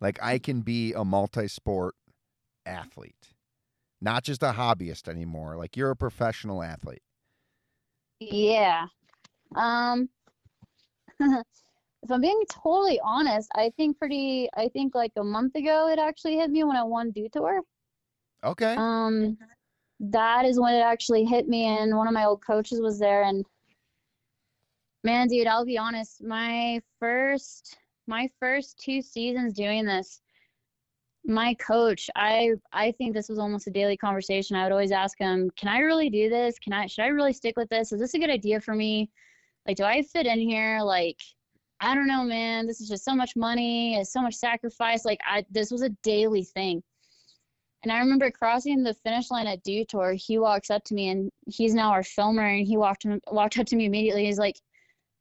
Like, 0.00 0.18
I 0.22 0.38
can 0.38 0.60
be 0.60 0.92
a 0.92 1.04
multi 1.04 1.48
sport 1.48 1.94
athlete, 2.66 3.34
not 4.00 4.24
just 4.24 4.42
a 4.42 4.52
hobbyist 4.52 5.08
anymore. 5.08 5.56
Like, 5.56 5.76
you're 5.76 5.90
a 5.90 5.96
professional 5.96 6.62
athlete. 6.62 7.02
Yeah. 8.20 8.86
Um, 9.54 10.08
if 12.02 12.10
I'm 12.10 12.20
being 12.20 12.42
totally 12.50 13.00
honest, 13.02 13.50
I 13.54 13.70
think 13.76 13.98
pretty, 13.98 14.48
I 14.56 14.68
think 14.68 14.94
like 14.94 15.12
a 15.16 15.24
month 15.24 15.54
ago 15.54 15.88
it 15.88 15.98
actually 15.98 16.36
hit 16.36 16.50
me 16.50 16.64
when 16.64 16.76
I 16.76 16.82
won 16.82 17.10
Dew 17.10 17.28
Tour. 17.32 17.62
Okay. 18.44 18.74
Um, 18.76 19.36
that 20.00 20.44
is 20.44 20.60
when 20.60 20.74
it 20.74 20.80
actually 20.80 21.24
hit 21.24 21.48
me, 21.48 21.64
and 21.64 21.96
one 21.96 22.06
of 22.06 22.14
my 22.14 22.24
old 22.24 22.44
coaches 22.44 22.80
was 22.80 22.98
there. 22.98 23.22
And 23.22 23.44
man, 25.04 25.28
dude, 25.28 25.46
I'll 25.46 25.64
be 25.64 25.78
honest, 25.78 26.22
my 26.22 26.80
first, 27.00 27.76
my 28.06 28.28
first 28.38 28.78
two 28.78 29.00
seasons 29.00 29.52
doing 29.52 29.84
this, 29.84 30.20
my 31.24 31.54
coach, 31.54 32.08
I, 32.14 32.52
I 32.72 32.92
think 32.92 33.14
this 33.14 33.28
was 33.28 33.38
almost 33.38 33.66
a 33.66 33.70
daily 33.70 33.96
conversation. 33.96 34.56
I 34.56 34.62
would 34.62 34.72
always 34.72 34.92
ask 34.92 35.18
him, 35.18 35.50
"Can 35.56 35.68
I 35.68 35.78
really 35.78 36.08
do 36.08 36.28
this? 36.28 36.58
Can 36.58 36.72
I? 36.72 36.86
Should 36.86 37.02
I 37.02 37.08
really 37.08 37.32
stick 37.32 37.56
with 37.56 37.68
this? 37.68 37.90
Is 37.90 37.98
this 37.98 38.14
a 38.14 38.18
good 38.18 38.30
idea 38.30 38.60
for 38.60 38.74
me? 38.74 39.10
Like, 39.66 39.76
do 39.76 39.84
I 39.84 40.02
fit 40.02 40.26
in 40.26 40.40
here? 40.40 40.80
Like." 40.82 41.18
I 41.80 41.94
don't 41.94 42.06
know, 42.06 42.24
man. 42.24 42.66
This 42.66 42.80
is 42.80 42.88
just 42.88 43.04
so 43.04 43.14
much 43.14 43.36
money. 43.36 43.96
It's 43.96 44.12
so 44.12 44.22
much 44.22 44.34
sacrifice. 44.34 45.04
Like 45.04 45.20
I, 45.26 45.44
this 45.50 45.70
was 45.70 45.82
a 45.82 45.90
daily 46.02 46.42
thing. 46.42 46.82
And 47.82 47.92
I 47.92 47.98
remember 47.98 48.30
crossing 48.30 48.82
the 48.82 48.94
finish 48.94 49.30
line 49.30 49.46
at 49.46 49.62
Dew 49.62 49.84
Tour. 49.84 50.14
He 50.14 50.38
walks 50.38 50.70
up 50.70 50.82
to 50.84 50.94
me, 50.94 51.08
and 51.10 51.30
he's 51.46 51.74
now 51.74 51.90
our 51.90 52.02
filmer. 52.02 52.46
And 52.46 52.66
he 52.66 52.76
walked 52.76 53.06
walked 53.28 53.58
up 53.58 53.66
to 53.66 53.76
me 53.76 53.84
immediately. 53.84 54.24
He's 54.24 54.38
like, 54.38 54.58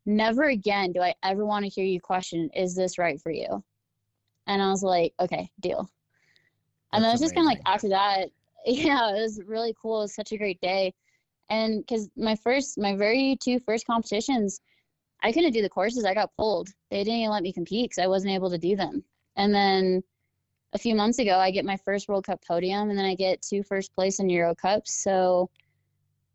"Never 0.05 0.45
again 0.45 0.91
do 0.93 1.01
I 1.01 1.13
ever 1.23 1.45
want 1.45 1.63
to 1.65 1.69
hear 1.69 1.85
you 1.85 1.99
question, 2.01 2.49
is 2.55 2.75
this 2.75 2.97
right 2.97 3.21
for 3.21 3.31
you?" 3.31 3.63
And 4.47 4.61
I 4.61 4.69
was 4.69 4.81
like, 4.81 5.13
"Okay, 5.19 5.49
deal." 5.59 5.89
And 6.93 7.03
then 7.03 7.11
That's 7.11 7.21
it's 7.21 7.33
just 7.33 7.35
kind 7.35 7.45
of 7.45 7.51
like 7.51 7.61
after 7.65 7.89
that, 7.89 8.29
yeah, 8.65 9.09
it 9.09 9.21
was 9.21 9.41
really 9.45 9.75
cool. 9.79 9.99
It 9.99 10.05
was 10.05 10.15
such 10.15 10.31
a 10.31 10.37
great 10.37 10.61
day. 10.61 10.93
And 11.49 11.85
because 11.85 12.09
my 12.17 12.35
first, 12.35 12.77
my 12.77 12.95
very 12.95 13.37
two 13.41 13.59
first 13.59 13.85
competitions, 13.85 14.61
I 15.21 15.31
couldn't 15.31 15.53
do 15.53 15.61
the 15.61 15.69
courses. 15.69 16.05
I 16.05 16.13
got 16.13 16.35
pulled. 16.35 16.69
They 16.89 17.03
didn't 17.03 17.19
even 17.19 17.31
let 17.31 17.43
me 17.43 17.53
compete 17.53 17.89
because 17.89 18.03
I 18.03 18.07
wasn't 18.07 18.33
able 18.33 18.49
to 18.49 18.57
do 18.57 18.75
them. 18.75 19.03
And 19.35 19.53
then 19.53 20.03
a 20.73 20.77
few 20.77 20.95
months 20.95 21.19
ago, 21.19 21.37
I 21.37 21.51
get 21.51 21.65
my 21.65 21.77
first 21.77 22.07
World 22.07 22.25
Cup 22.25 22.43
podium, 22.45 22.89
and 22.89 22.97
then 22.97 23.05
I 23.05 23.15
get 23.15 23.41
two 23.41 23.63
first 23.63 23.93
place 23.95 24.19
in 24.19 24.29
Euro 24.29 24.53
Cups. 24.55 24.93
So 24.93 25.49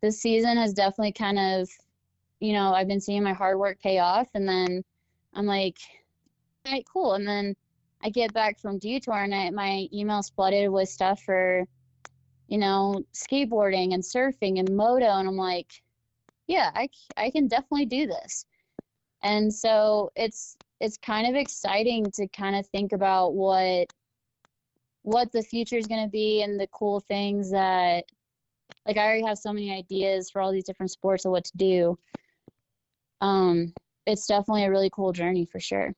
this 0.01 0.19
season 0.19 0.57
has 0.57 0.73
definitely 0.73 1.11
kind 1.11 1.37
of, 1.37 1.69
you 2.39 2.53
know, 2.53 2.73
I've 2.73 2.87
been 2.87 3.01
seeing 3.01 3.23
my 3.23 3.33
hard 3.33 3.59
work 3.59 3.79
pay 3.79 3.99
off, 3.99 4.29
and 4.33 4.47
then 4.47 4.83
I'm 5.33 5.45
like, 5.45 5.77
all 6.65 6.71
right, 6.71 6.85
cool. 6.91 7.13
And 7.13 7.27
then 7.27 7.55
I 8.03 8.09
get 8.09 8.33
back 8.33 8.59
from 8.59 8.79
Dew 8.79 8.99
Tour, 8.99 9.23
and 9.23 9.35
I, 9.35 9.49
my 9.51 9.87
email's 9.93 10.31
flooded 10.31 10.69
with 10.71 10.89
stuff 10.89 11.21
for, 11.21 11.67
you 12.51 12.57
know, 12.57 13.01
skateboarding 13.13 13.93
and 13.93 14.03
surfing 14.03 14.59
and 14.59 14.75
moto, 14.75 15.05
and 15.05 15.25
I'm 15.25 15.37
like, 15.37 15.71
yeah, 16.47 16.69
I, 16.75 16.89
I 17.15 17.29
can 17.29 17.47
definitely 17.47 17.85
do 17.85 18.07
this. 18.07 18.45
And 19.23 19.51
so 19.53 20.11
it's 20.17 20.57
it's 20.81 20.97
kind 20.97 21.27
of 21.27 21.35
exciting 21.35 22.11
to 22.11 22.27
kind 22.27 22.57
of 22.57 22.67
think 22.67 22.91
about 22.91 23.35
what 23.35 23.87
what 25.03 25.31
the 25.31 25.41
future 25.41 25.77
is 25.77 25.87
going 25.87 26.03
to 26.03 26.11
be 26.11 26.41
and 26.41 26.59
the 26.59 26.67
cool 26.73 26.99
things 26.99 27.49
that 27.51 28.03
like 28.85 28.97
I 28.97 29.05
already 29.05 29.25
have 29.25 29.37
so 29.37 29.53
many 29.53 29.73
ideas 29.73 30.29
for 30.29 30.41
all 30.41 30.51
these 30.51 30.65
different 30.65 30.91
sports 30.91 31.23
of 31.23 31.31
what 31.31 31.45
to 31.45 31.57
do. 31.57 31.97
Um, 33.21 33.73
it's 34.05 34.27
definitely 34.27 34.65
a 34.65 34.71
really 34.71 34.89
cool 34.91 35.13
journey 35.13 35.45
for 35.45 35.61
sure. 35.61 35.93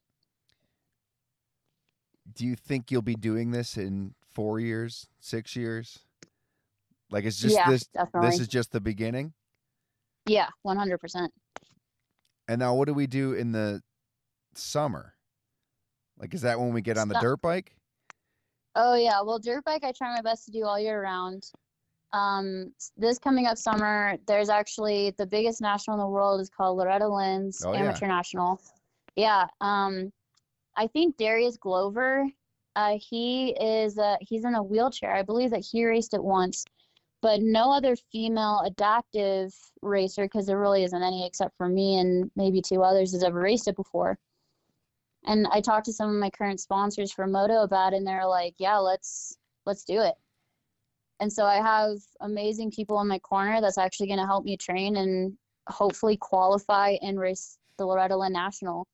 Do 2.35 2.45
you 2.45 2.55
think 2.55 2.91
you'll 2.91 3.01
be 3.01 3.15
doing 3.15 3.49
this 3.49 3.75
in 3.75 4.13
four 4.33 4.59
years, 4.59 5.07
six 5.19 5.55
years? 5.55 5.97
Like, 7.13 7.25
it's 7.25 7.39
just 7.39 7.55
yeah, 7.55 7.69
this. 7.69 7.85
definitely. 7.85 8.31
This 8.31 8.39
is 8.39 8.47
just 8.47 8.71
the 8.71 8.81
beginning. 8.81 9.33
yeah, 10.25 10.47
100%. 10.65 11.29
And 12.47 12.59
now, 12.59 12.73
what 12.73 12.87
do 12.87 12.93
we 12.93 13.07
do 13.07 13.33
in 13.33 13.51
the 13.51 13.81
summer? 14.55 15.13
Like, 16.17 16.33
is 16.33 16.41
that 16.41 16.59
when 16.59 16.73
we 16.73 16.81
get 16.81 16.97
on 16.97 17.07
the 17.07 17.19
dirt 17.19 17.41
bike? 17.41 17.75
Oh 18.75 18.95
yeah, 18.95 19.21
well, 19.21 19.37
dirt 19.37 19.63
bike 19.63 19.83
I 19.83 19.91
try 19.91 20.15
my 20.15 20.21
best 20.21 20.45
to 20.45 20.51
do 20.51 20.63
all 20.65 20.79
year 20.79 21.01
round. 21.01 21.43
Um, 22.11 22.73
this 22.97 23.19
coming 23.19 23.45
up 23.45 23.57
summer, 23.57 24.17
there's 24.27 24.49
actually 24.49 25.13
the 25.17 25.25
biggest 25.25 25.61
national 25.61 25.95
in 25.95 25.99
the 25.99 26.07
world 26.07 26.41
is 26.41 26.49
called 26.49 26.77
Loretta 26.77 27.07
Lynn's 27.07 27.63
Oh, 27.65 27.73
yeah. 27.73 27.79
Amateur 27.79 28.07
National. 28.07 28.59
Yeah. 29.15 29.45
Um, 29.61 30.11
I 30.75 30.87
think 30.87 31.17
Darius 31.17 31.57
Glover, 31.57 32.27
uh, 32.75 32.97
he 32.99 33.51
is 33.59 33.97
uh, 33.99 34.17
he's 34.21 34.43
in 34.45 34.55
a 34.55 34.63
wheelchair. 34.63 35.13
I 35.13 35.21
believe 35.21 35.51
that 35.51 35.63
he 35.63 35.85
raced 35.85 36.13
it 36.13 36.23
once, 36.23 36.65
but 37.23 37.41
no 37.41 37.71
other 37.71 37.95
female 38.11 38.61
adaptive 38.65 39.53
racer, 39.81 40.25
because 40.25 40.45
there 40.45 40.59
really 40.59 40.83
isn't 40.83 41.01
any 41.01 41.25
except 41.25 41.55
for 41.57 41.69
me 41.69 41.97
and 41.97 42.29
maybe 42.35 42.61
two 42.61 42.83
others, 42.83 43.13
has 43.13 43.23
ever 43.23 43.39
raced 43.39 43.69
it 43.69 43.77
before. 43.77 44.19
And 45.25 45.47
I 45.49 45.61
talked 45.61 45.85
to 45.85 45.93
some 45.93 46.09
of 46.09 46.17
my 46.17 46.29
current 46.29 46.59
sponsors 46.59 47.13
for 47.13 47.25
Moto 47.25 47.63
about 47.63 47.93
it, 47.93 47.97
and 47.97 48.05
they're 48.05 48.27
like, 48.27 48.55
"Yeah, 48.57 48.77
let's 48.77 49.37
let's 49.65 49.85
do 49.85 50.01
it." 50.01 50.15
And 51.21 51.31
so 51.31 51.45
I 51.45 51.55
have 51.55 51.97
amazing 52.19 52.71
people 52.71 52.99
in 52.99 53.07
my 53.07 53.19
corner 53.19 53.61
that's 53.61 53.77
actually 53.77 54.07
going 54.07 54.19
to 54.19 54.25
help 54.25 54.43
me 54.43 54.57
train 54.57 54.97
and 54.97 55.37
hopefully 55.69 56.17
qualify 56.17 56.97
and 57.01 57.17
race 57.17 57.57
the 57.77 57.85
Loretta 57.85 58.17
Lynn 58.17 58.33
National, 58.33 58.85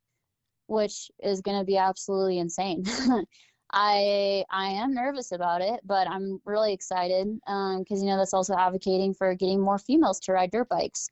which 0.68 1.10
is 1.24 1.42
going 1.42 1.60
to 1.60 1.66
be 1.66 1.78
absolutely 1.78 2.38
insane. 2.38 2.84
I 3.72 4.44
I 4.50 4.70
am 4.70 4.94
nervous 4.94 5.32
about 5.32 5.62
it, 5.62 5.80
but 5.86 6.08
I'm 6.08 6.42
really 6.46 6.74
excited 6.74 7.28
because 7.46 8.02
you 8.02 8.08
know 8.08 8.18
that's 8.18 8.34
also 8.34 8.56
advocating 8.56 9.14
for 9.14 9.34
getting 9.36 9.62
more 9.62 9.78
females 9.78 10.20
to 10.22 10.34
ride 10.34 10.52
dirt 10.52 10.70
bikes. 10.70 11.10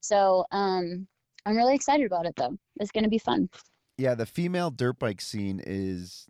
So 0.00 0.44
um, 0.52 1.06
I'm 1.44 1.56
really 1.56 1.74
excited 1.74 2.06
about 2.06 2.26
it 2.26 2.34
though. 2.36 2.56
It's 2.78 2.92
going 2.92 3.04
to 3.04 3.10
be 3.10 3.18
fun. 3.18 3.48
Yeah, 3.96 4.14
the 4.14 4.26
female 4.26 4.70
dirt 4.70 4.98
bike 4.98 5.20
scene 5.20 5.60
is 5.64 6.28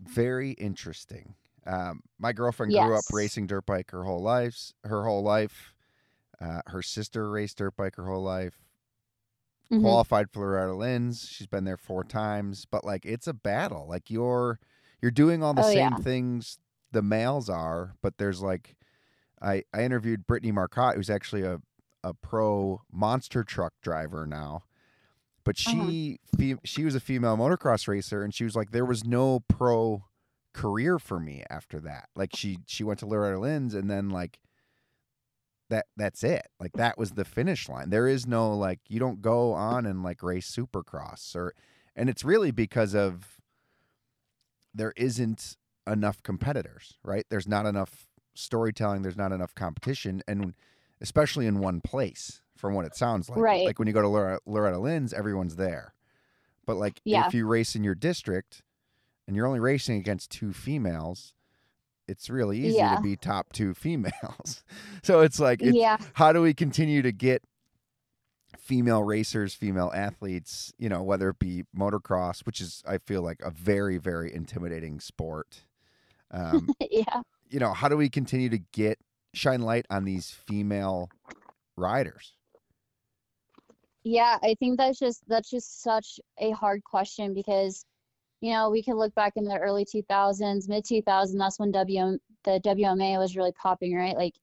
very 0.00 0.52
interesting. 0.52 1.34
Um, 1.66 2.00
my 2.18 2.32
girlfriend 2.32 2.72
grew 2.72 2.96
up 2.96 3.04
racing 3.12 3.46
dirt 3.46 3.66
bike 3.66 3.90
her 3.90 4.04
whole 4.04 4.22
life. 4.22 4.72
Her 4.84 5.04
whole 5.04 5.22
life. 5.22 5.74
Uh, 6.40 6.62
her 6.66 6.82
sister 6.82 7.30
raced 7.30 7.58
dirt 7.58 7.76
bike 7.76 7.96
her 7.96 8.06
whole 8.06 8.22
life. 8.22 8.58
Mhm. 9.72 9.82
Qualified 9.82 10.30
for 10.30 10.40
Loretta 10.40 10.74
Lynn's. 10.74 11.26
She's 11.28 11.46
been 11.46 11.64
there 11.64 11.76
four 11.76 12.02
times. 12.04 12.64
But 12.64 12.84
like, 12.84 13.04
it's 13.04 13.26
a 13.26 13.34
battle. 13.34 13.86
Like 13.88 14.10
you're 14.10 14.58
you're 15.02 15.10
doing 15.10 15.42
all 15.42 15.54
the 15.54 15.62
Oh, 15.64 15.68
same 15.68 15.92
yeah. 15.92 15.96
things 15.96 16.58
the 16.90 17.02
males 17.02 17.48
are, 17.50 17.94
but 18.02 18.16
there's 18.18 18.40
like, 18.40 18.76
I 19.42 19.64
I 19.74 19.82
interviewed 19.84 20.26
Brittany 20.26 20.52
Marcotte, 20.52 20.96
who's 20.96 21.10
actually 21.10 21.42
a 21.42 21.60
a 22.04 22.14
pro 22.14 22.82
monster 22.90 23.44
truck 23.44 23.74
driver 23.82 24.26
now. 24.26 24.62
But 25.44 25.56
Uh-huh. 25.66 25.86
she 25.90 26.20
fe- 26.36 26.58
she 26.64 26.84
was 26.84 26.94
a 26.94 27.00
female 27.00 27.36
motocross 27.36 27.88
racer, 27.88 28.22
and 28.22 28.34
she 28.34 28.44
was 28.44 28.54
like, 28.56 28.70
there 28.70 28.84
was 28.84 29.04
no 29.04 29.40
pro 29.40 30.04
career 30.54 30.98
for 30.98 31.20
me 31.20 31.44
after 31.50 31.78
that. 31.80 32.08
Like 32.16 32.34
she 32.34 32.58
she 32.66 32.84
went 32.84 32.98
to 33.00 33.06
Loretta 33.06 33.38
Lynn's, 33.38 33.74
and 33.74 33.90
then 33.90 34.08
like 34.10 34.40
that 35.70 35.86
that's 35.96 36.22
it. 36.24 36.46
Like 36.60 36.72
that 36.74 36.96
was 36.98 37.12
the 37.12 37.24
finish 37.24 37.68
line. 37.68 37.90
There 37.90 38.08
is 38.08 38.26
no 38.26 38.54
like 38.56 38.80
you 38.88 38.98
don't 38.98 39.20
go 39.20 39.52
on 39.52 39.86
and 39.86 40.02
like 40.02 40.22
race 40.22 40.50
supercross 40.50 41.34
or 41.36 41.54
and 41.94 42.08
it's 42.08 42.24
really 42.24 42.50
because 42.50 42.94
of 42.94 43.40
there 44.74 44.92
isn't 44.96 45.56
enough 45.86 46.22
competitors, 46.22 46.98
right? 47.02 47.24
There's 47.30 47.48
not 47.48 47.66
enough 47.66 48.06
storytelling, 48.34 49.02
there's 49.02 49.16
not 49.16 49.32
enough 49.32 49.54
competition 49.54 50.22
and 50.28 50.54
especially 51.00 51.46
in 51.46 51.58
one 51.60 51.80
place 51.80 52.40
from 52.56 52.74
what 52.74 52.84
it 52.84 52.94
sounds 52.96 53.28
like. 53.28 53.38
Right. 53.38 53.64
Like 53.66 53.78
when 53.78 53.88
you 53.88 53.94
go 53.94 54.02
to 54.02 54.08
Loretta, 54.08 54.40
Loretta 54.46 54.78
Lynn's, 54.78 55.12
everyone's 55.12 55.56
there. 55.56 55.94
But 56.66 56.76
like 56.76 57.00
Yeah. 57.04 57.26
if 57.26 57.34
you 57.34 57.46
race 57.46 57.74
in 57.74 57.84
your 57.84 57.94
district 57.94 58.62
and 59.26 59.36
you're 59.36 59.46
only 59.46 59.60
racing 59.60 59.96
against 59.98 60.30
two 60.30 60.52
females, 60.52 61.34
it's 62.08 62.30
really 62.30 62.58
easy 62.58 62.76
Yeah. 62.78 62.96
to 62.96 63.02
be 63.02 63.16
top 63.16 63.52
two 63.52 63.74
females. 63.84 64.64
so 65.02 65.20
it's 65.20 65.38
like 65.38 65.62
it's, 65.62 65.76
yeah. 65.76 65.98
how 66.14 66.32
do 66.32 66.42
we 66.42 66.54
continue 66.54 67.02
to 67.02 67.12
get 67.12 67.42
female 68.58 69.02
racers, 69.02 69.54
female 69.54 69.92
athletes, 69.94 70.72
you 70.78 70.88
know, 70.88 71.02
whether 71.02 71.28
it 71.30 71.38
be 71.38 71.64
motocross, 71.76 72.44
which 72.46 72.60
is 72.60 72.82
I 72.86 72.98
feel 72.98 73.22
like 73.22 73.40
a 73.42 73.50
very 73.50 73.98
very 73.98 74.34
intimidating 74.34 75.00
sport. 75.00 75.62
Um, 76.30 76.70
yeah. 76.90 77.22
you 77.48 77.58
know, 77.60 77.72
how 77.72 77.88
do 77.88 77.96
we 77.96 78.08
continue 78.08 78.48
to 78.50 78.58
get 78.72 78.98
shine 79.34 79.62
light 79.62 79.86
on 79.90 80.04
these 80.04 80.30
female 80.30 81.10
riders? 81.76 82.32
Yeah, 84.04 84.38
I 84.42 84.54
think 84.58 84.78
that's 84.78 84.98
just 84.98 85.22
that's 85.28 85.50
just 85.50 85.82
such 85.82 86.18
a 86.38 86.50
hard 86.52 86.82
question 86.84 87.34
because, 87.34 87.84
you 88.40 88.52
know, 88.52 88.70
we 88.70 88.82
can 88.82 88.94
look 88.94 89.14
back 89.14 89.32
in 89.36 89.44
the 89.44 89.58
early 89.58 89.84
2000s, 89.84 90.68
mid 90.68 90.84
2000s, 90.84 91.38
that's 91.38 91.58
when 91.58 91.72
WM, 91.72 92.18
the 92.44 92.60
WMA 92.64 93.18
was 93.18 93.36
really 93.36 93.52
popping, 93.52 93.94
right? 93.96 94.16
Like 94.16 94.34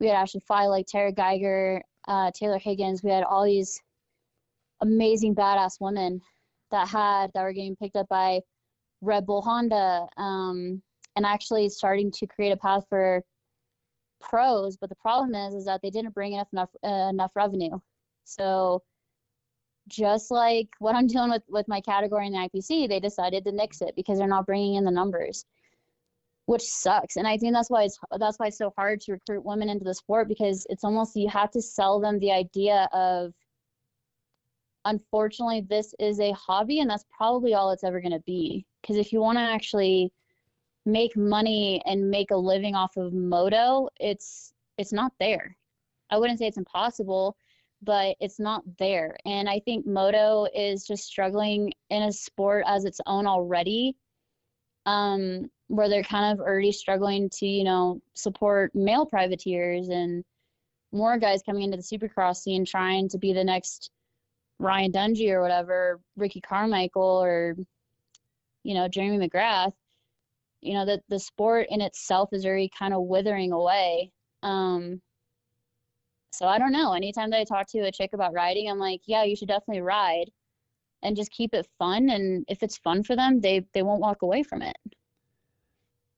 we 0.00 0.06
had 0.06 0.16
Ashley 0.16 0.40
Fly, 0.40 0.66
like 0.66 0.86
Tara 0.86 1.12
Geiger, 1.12 1.82
uh, 2.06 2.30
Taylor 2.32 2.58
Higgins. 2.58 3.02
We 3.02 3.10
had 3.10 3.24
all 3.24 3.44
these 3.44 3.80
amazing 4.80 5.34
badass 5.34 5.80
women 5.80 6.20
that 6.70 6.88
had 6.88 7.30
that 7.34 7.42
were 7.42 7.52
getting 7.52 7.76
picked 7.76 7.96
up 7.96 8.08
by 8.08 8.40
Red 9.00 9.26
Bull 9.26 9.42
Honda, 9.42 10.06
um, 10.16 10.82
and 11.16 11.26
actually 11.26 11.68
starting 11.68 12.10
to 12.12 12.26
create 12.26 12.52
a 12.52 12.56
path 12.56 12.84
for 12.88 13.22
pros. 14.20 14.76
But 14.76 14.90
the 14.90 14.96
problem 14.96 15.34
is, 15.34 15.54
is 15.54 15.64
that 15.66 15.80
they 15.82 15.90
didn't 15.90 16.14
bring 16.14 16.34
enough 16.34 16.48
enough 16.52 16.70
uh, 16.84 17.08
enough 17.10 17.32
revenue. 17.36 17.78
So 18.24 18.82
just 19.88 20.30
like 20.30 20.68
what 20.78 20.94
I'm 20.94 21.06
doing 21.06 21.30
with 21.30 21.42
with 21.48 21.68
my 21.68 21.80
category 21.80 22.26
in 22.26 22.32
the 22.32 22.48
IPC, 22.48 22.88
they 22.88 23.00
decided 23.00 23.44
to 23.44 23.52
nix 23.52 23.82
it 23.82 23.94
because 23.96 24.18
they're 24.18 24.28
not 24.28 24.46
bringing 24.46 24.74
in 24.74 24.84
the 24.84 24.90
numbers, 24.90 25.44
which 26.46 26.62
sucks. 26.62 27.16
And 27.16 27.26
I 27.26 27.36
think 27.36 27.54
that's 27.54 27.70
why 27.70 27.84
it's 27.84 27.98
that's 28.18 28.38
why 28.38 28.46
it's 28.46 28.58
so 28.58 28.72
hard 28.76 29.00
to 29.02 29.12
recruit 29.12 29.44
women 29.44 29.68
into 29.68 29.84
the 29.84 29.94
sport 29.94 30.28
because 30.28 30.66
it's 30.70 30.84
almost 30.84 31.16
you 31.16 31.28
have 31.28 31.50
to 31.52 31.62
sell 31.62 32.00
them 32.00 32.18
the 32.18 32.32
idea 32.32 32.88
of 32.92 33.32
unfortunately 34.84 35.62
this 35.68 35.94
is 35.98 36.20
a 36.20 36.32
hobby 36.32 36.80
and 36.80 36.90
that's 36.90 37.04
probably 37.16 37.54
all 37.54 37.70
it's 37.70 37.84
ever 37.84 38.00
going 38.00 38.12
to 38.12 38.22
be 38.26 38.66
because 38.82 38.96
if 38.96 39.12
you 39.12 39.20
want 39.20 39.38
to 39.38 39.42
actually 39.42 40.12
make 40.86 41.16
money 41.16 41.80
and 41.86 42.10
make 42.10 42.30
a 42.30 42.36
living 42.36 42.74
off 42.74 42.96
of 42.96 43.12
moto 43.14 43.88
it's 43.98 44.52
it's 44.76 44.92
not 44.92 45.12
there 45.18 45.56
i 46.10 46.18
wouldn't 46.18 46.38
say 46.38 46.46
it's 46.46 46.58
impossible 46.58 47.34
but 47.84 48.16
it's 48.20 48.40
not 48.40 48.62
there 48.78 49.16
and 49.26 49.48
i 49.48 49.60
think 49.60 49.86
moto 49.86 50.46
is 50.54 50.84
just 50.84 51.04
struggling 51.04 51.72
in 51.90 52.02
a 52.02 52.12
sport 52.12 52.64
as 52.66 52.84
its 52.84 53.00
own 53.06 53.26
already 53.26 53.94
um 54.86 55.48
where 55.68 55.88
they're 55.88 56.02
kind 56.02 56.32
of 56.32 56.40
already 56.40 56.72
struggling 56.72 57.28
to 57.30 57.46
you 57.46 57.64
know 57.64 58.00
support 58.14 58.74
male 58.74 59.06
privateers 59.06 59.88
and 59.88 60.24
more 60.92 61.18
guys 61.18 61.42
coming 61.42 61.62
into 61.62 61.76
the 61.76 61.82
supercross 61.82 62.36
scene 62.36 62.64
trying 62.64 63.08
to 63.08 63.18
be 63.18 63.32
the 63.32 63.44
next 63.44 63.90
Ryan 64.58 64.92
Dungey 64.92 65.30
or 65.30 65.42
whatever, 65.42 66.00
Ricky 66.16 66.40
Carmichael 66.40 67.22
or 67.22 67.56
you 68.62 68.74
know 68.74 68.88
Jeremy 68.88 69.28
McGrath, 69.28 69.72
you 70.60 70.74
know 70.74 70.86
that 70.86 71.02
the 71.08 71.18
sport 71.18 71.66
in 71.70 71.80
itself 71.80 72.30
is 72.32 72.46
already 72.46 72.70
kind 72.76 72.94
of 72.94 73.02
withering 73.02 73.52
away. 73.52 74.10
Um, 74.42 75.00
so 76.34 76.46
I 76.46 76.58
don't 76.58 76.72
know. 76.72 76.92
Anytime 76.94 77.30
that 77.30 77.40
I 77.40 77.44
talk 77.44 77.66
to 77.68 77.80
a 77.80 77.92
chick 77.92 78.10
about 78.12 78.32
riding, 78.34 78.68
I'm 78.70 78.78
like, 78.78 79.02
yeah, 79.06 79.24
you 79.24 79.36
should 79.36 79.48
definitely 79.48 79.82
ride, 79.82 80.30
and 81.02 81.16
just 81.16 81.30
keep 81.32 81.54
it 81.54 81.68
fun. 81.78 82.10
And 82.10 82.44
if 82.48 82.62
it's 82.62 82.78
fun 82.78 83.02
for 83.04 83.16
them, 83.16 83.40
they 83.40 83.66
they 83.74 83.82
won't 83.82 84.00
walk 84.00 84.22
away 84.22 84.42
from 84.42 84.62
it. 84.62 84.76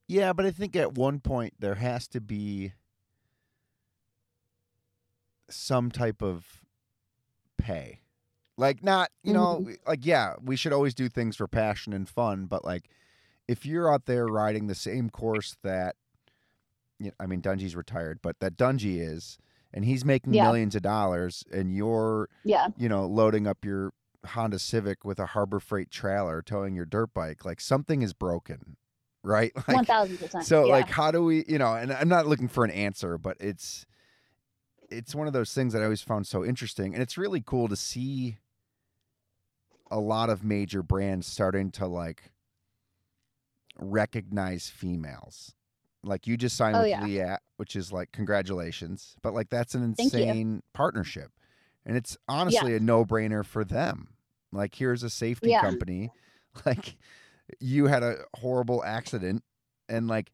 Yeah, 0.07 0.33
but 0.33 0.45
I 0.45 0.51
think 0.51 0.75
at 0.75 0.93
one 0.93 1.19
point 1.19 1.55
there 1.59 1.75
has 1.75 2.07
to 2.09 2.21
be 2.21 2.73
some 5.49 5.91
type 5.91 6.21
of 6.21 6.65
pay. 7.57 8.01
Like 8.57 8.83
not, 8.83 9.09
you 9.23 9.33
know, 9.33 9.63
Mm-hmm. 9.63 9.71
like 9.85 10.05
yeah, 10.05 10.35
we 10.41 10.55
should 10.55 10.73
always 10.73 10.93
do 10.95 11.09
things 11.09 11.35
for 11.35 11.47
passion 11.47 11.93
and 11.93 12.07
fun, 12.07 12.45
but 12.45 12.65
like 12.65 12.89
if 13.47 13.65
you're 13.65 13.91
out 13.93 14.05
there 14.05 14.29
riding 14.29 14.67
the 14.67 14.75
same 14.75 15.09
course 15.09 15.57
that 15.63 15.95
you 16.99 17.07
know, 17.07 17.11
I 17.19 17.27
mean 17.27 17.41
Dungey's 17.41 17.75
retired, 17.75 18.19
but 18.21 18.39
that 18.39 18.57
Dungey 18.57 18.99
is 18.99 19.37
and 19.73 19.85
he's 19.85 20.03
making 20.05 20.33
Yeah. 20.33 20.43
millions 20.43 20.75
of 20.75 20.81
dollars 20.81 21.43
and 21.51 21.73
you're, 21.75 22.29
Yeah, 22.43 22.67
you 22.77 22.89
know, 22.89 23.05
loading 23.05 23.47
up 23.47 23.63
your 23.65 23.93
Honda 24.25 24.59
Civic 24.59 25.05
with 25.05 25.19
a 25.19 25.27
Harbor 25.27 25.59
Freight 25.59 25.89
trailer 25.91 26.41
towing 26.41 26.75
your 26.75 26.85
dirt 26.85 27.13
bike, 27.13 27.45
like 27.45 27.61
something 27.61 28.01
is 28.01 28.13
broken, 28.13 28.75
right? 29.23 29.51
Like 29.67 29.67
one 29.75 29.85
thousand 29.85 30.17
percent. 30.17 30.45
so 30.45 30.65
yeah. 30.65 30.71
like 30.71 30.89
how 30.89 31.11
do 31.11 31.23
we 31.23 31.43
you 31.47 31.57
know 31.57 31.73
and 31.73 31.91
i'm 31.93 32.07
not 32.09 32.25
looking 32.27 32.47
for 32.47 32.63
an 32.65 32.71
answer 32.71 33.17
but 33.17 33.35
it's 33.39 33.85
it's 34.89 35.13
one 35.13 35.27
of 35.27 35.33
those 35.33 35.53
things 35.53 35.73
that 35.73 35.81
i 35.81 35.83
always 35.83 36.01
found 36.01 36.25
so 36.27 36.45
interesting 36.45 36.93
and 36.93 37.03
it's 37.03 37.17
really 37.17 37.41
cool 37.45 37.67
to 37.67 37.75
see 37.75 38.37
a 39.91 39.99
lot 39.99 40.29
of 40.29 40.43
major 40.45 40.81
brands 40.83 41.27
starting 41.27 41.71
to 41.71 41.85
like 41.87 42.31
recognize 43.79 44.69
females 44.69 45.53
like 46.03 46.27
you 46.27 46.37
just 46.37 46.55
signed 46.55 46.75
Oh, 46.77 46.81
with 46.81 47.09
yeah. 47.09 47.37
Which 47.57 47.75
is 47.75 47.91
like 47.91 48.11
congratulations 48.11 49.15
but 49.21 49.33
like 49.33 49.49
that's 49.49 49.75
an 49.75 49.83
insane 49.83 50.61
partnership 50.73 51.31
and 51.85 51.97
it's 51.97 52.17
honestly 52.27 52.75
a 52.75 52.79
no-brainer 52.79 53.45
for 53.45 53.63
them 53.65 54.09
like 54.51 54.75
here's 54.75 55.03
a 55.03 55.09
safety 55.09 55.49
Yeah. 55.49 55.61
company 55.61 56.11
like 56.65 56.95
you 57.59 57.87
had 57.87 58.03
a 58.03 58.17
horrible 58.35 58.83
accident 58.83 59.43
and 59.89 60.07
like 60.07 60.31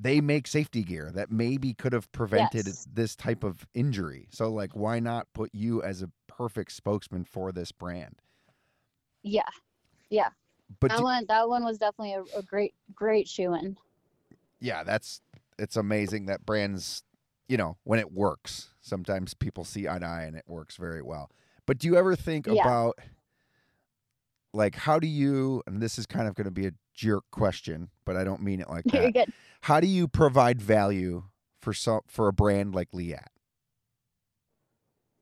they 0.00 0.20
make 0.20 0.46
safety 0.46 0.84
gear 0.84 1.10
that 1.12 1.30
maybe 1.30 1.74
could 1.74 1.92
have 1.92 2.10
prevented 2.12 2.66
Yes. 2.66 2.86
this 2.92 3.16
type 3.16 3.42
of 3.42 3.66
injury. 3.74 4.28
So 4.30 4.48
like 4.52 4.76
why 4.76 5.00
not 5.00 5.26
put 5.34 5.50
you 5.52 5.82
as 5.82 6.02
a 6.02 6.10
perfect 6.28 6.70
spokesman 6.70 7.24
for 7.24 7.50
this 7.50 7.72
brand? 7.72 8.14
yeah, 9.24 9.42
yeah. 10.08 10.28
But 10.78 10.90
that 10.90 10.98
do- 10.98 11.02
one 11.02 11.24
that 11.28 11.48
one 11.48 11.64
was 11.64 11.78
definitely 11.78 12.14
a, 12.14 12.22
a 12.38 12.42
great 12.42 12.74
great 12.94 13.26
shoe 13.26 13.54
in. 13.54 13.76
Yeah, 14.60 14.82
that's 14.84 15.20
it's 15.58 15.76
amazing 15.76 16.26
that 16.26 16.44
brands, 16.46 17.02
you 17.48 17.56
know, 17.56 17.76
when 17.84 17.98
it 17.98 18.12
works, 18.12 18.70
sometimes 18.80 19.34
people 19.34 19.64
see 19.64 19.88
eye 19.88 19.98
to 19.98 20.06
eye 20.06 20.22
and 20.24 20.36
it 20.36 20.44
works 20.46 20.76
very 20.76 21.02
well. 21.02 21.30
But 21.66 21.78
do 21.78 21.86
you 21.86 21.96
ever 21.96 22.16
think 22.16 22.46
Yeah. 22.46 22.62
about 22.62 22.98
like 24.54 24.74
how 24.74 24.98
do 24.98 25.06
you 25.06 25.62
and 25.66 25.80
this 25.82 25.98
is 25.98 26.06
kind 26.06 26.26
of 26.26 26.34
going 26.34 26.46
to 26.46 26.50
be 26.50 26.66
a 26.66 26.72
jerk 26.94 27.24
question, 27.30 27.90
but 28.04 28.16
I 28.16 28.24
don't 28.24 28.42
mean 28.42 28.60
it 28.60 28.68
like 28.68 28.84
that. 28.92 29.28
How 29.62 29.80
do 29.80 29.86
you 29.86 30.08
provide 30.08 30.60
value 30.60 31.24
for 31.60 31.72
some 31.72 32.00
for 32.06 32.28
a 32.28 32.32
brand 32.32 32.74
like 32.74 32.88
Leatt? 32.92 33.28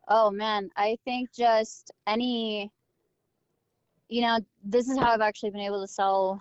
Oh 0.09 0.31
man, 0.31 0.71
I 0.77 0.97
think 1.05 1.33
just 1.33 1.91
any, 2.07 2.71
you 4.09 4.21
know, 4.23 4.39
this 4.65 4.89
is 4.89 4.97
how 4.99 5.11
I've 5.13 5.21
actually 5.21 5.51
been 5.51 5.61
able 5.63 5.81
to 5.83 5.89
sell 5.89 6.41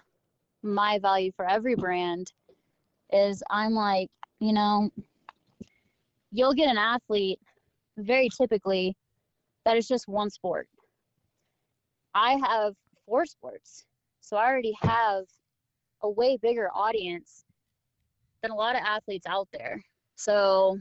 my 0.61 0.99
value 0.99 1.31
for 1.35 1.49
every 1.49 1.75
brand 1.75 2.31
is 3.12 3.43
I'm 3.49 3.74
like, 3.74 4.10
you 4.39 4.53
know, 4.53 4.89
you'll 6.32 6.53
get 6.53 6.70
an 6.70 6.78
athlete 6.78 7.39
very 7.97 8.30
typically 8.30 8.95
that 9.66 9.78
is 9.78 9.88
just 9.88 10.08
one 10.08 10.30
sport. 10.30 10.68
I 12.14 12.38
have 12.47 12.74
four 13.06 13.26
sports. 13.26 13.86
So 14.22 14.38
I 14.38 14.47
already 14.47 14.74
have 14.82 15.26
a 16.01 16.10
way 16.10 16.38
bigger 16.41 16.70
audience 16.74 17.45
than 18.41 18.51
a 18.51 18.56
lot 18.56 18.76
of 18.76 18.82
athletes 18.86 19.26
out 19.28 19.47
there. 19.51 19.82
So 20.16 20.78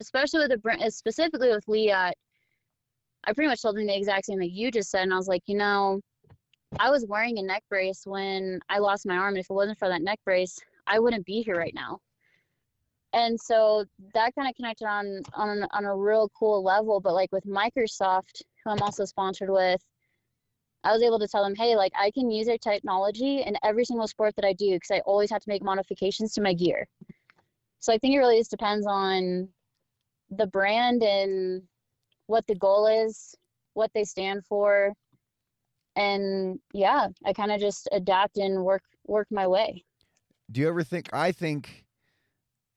especially 0.00 0.46
with 0.46 0.62
the 0.62 0.90
specifically 0.90 1.50
with 1.50 1.66
Leatt, 1.68 2.14
I 3.24 3.32
pretty 3.34 3.48
much 3.48 3.62
told 3.62 3.78
him 3.78 3.86
the 3.86 3.96
exact 3.96 4.26
same 4.26 4.38
thing 4.38 4.50
you 4.50 4.70
just 4.70 4.90
said, 4.90 5.02
and 5.02 5.12
I 5.12 5.16
was 5.16 5.28
like, 5.28 5.42
you 5.46 5.56
know, 5.56 6.00
I 6.78 6.90
was 6.90 7.04
wearing 7.06 7.38
a 7.38 7.42
neck 7.42 7.62
brace 7.68 8.02
when 8.06 8.60
I 8.68 8.78
lost 8.78 9.06
my 9.06 9.16
arm, 9.16 9.34
and 9.34 9.38
if 9.38 9.50
it 9.50 9.54
wasn't 9.54 9.78
for 9.78 9.88
that 9.88 10.02
neck 10.02 10.18
brace, 10.24 10.58
I 10.90 10.98
wouldn't 10.98 11.24
be 11.24 11.42
here 11.42 11.56
right 11.56 11.74
now. 11.74 12.00
And 13.12 13.40
so 13.40 13.84
that 14.14 14.34
kind 14.34 14.48
of 14.48 14.56
connected 14.56 14.86
on 14.86 15.22
on 15.34 15.66
on 15.72 15.84
a 15.84 15.96
real 15.96 16.30
cool 16.38 16.62
level. 16.62 17.00
But 17.00 17.14
like 17.14 17.32
with 17.32 17.44
Microsoft, 17.44 18.42
who 18.64 18.70
I'm 18.70 18.82
also 18.82 19.04
sponsored 19.04 19.50
with, 19.50 19.80
I 20.84 20.92
was 20.92 21.02
able 21.02 21.18
to 21.20 21.28
tell 21.28 21.44
them, 21.44 21.54
hey, 21.54 21.76
like 21.76 21.92
I 21.98 22.10
can 22.10 22.30
use 22.30 22.46
their 22.46 22.58
technology 22.58 23.42
in 23.42 23.56
every 23.62 23.84
single 23.84 24.08
sport 24.08 24.34
that 24.36 24.44
I 24.44 24.52
do 24.52 24.72
because 24.74 24.90
I 24.90 25.00
always 25.00 25.30
have 25.30 25.42
to 25.42 25.48
make 25.48 25.62
modifications 25.62 26.34
to 26.34 26.42
my 26.42 26.54
gear. 26.54 26.86
So 27.80 27.92
I 27.92 27.98
think 27.98 28.14
it 28.14 28.18
really 28.18 28.38
just 28.38 28.50
depends 28.50 28.86
on 28.86 29.48
the 30.30 30.46
brand 30.46 31.02
and 31.02 31.62
what 32.26 32.46
the 32.46 32.54
goal 32.54 32.86
is, 32.86 33.34
what 33.74 33.90
they 33.94 34.04
stand 34.04 34.44
for, 34.46 34.92
and 35.96 36.58
yeah, 36.72 37.08
I 37.24 37.32
kind 37.32 37.52
of 37.52 37.60
just 37.60 37.88
adapt 37.92 38.38
and 38.38 38.64
work 38.64 38.82
work 39.06 39.26
my 39.30 39.46
way. 39.46 39.84
Do 40.50 40.60
you 40.60 40.68
ever 40.68 40.82
think 40.82 41.08
I 41.12 41.32
think 41.32 41.84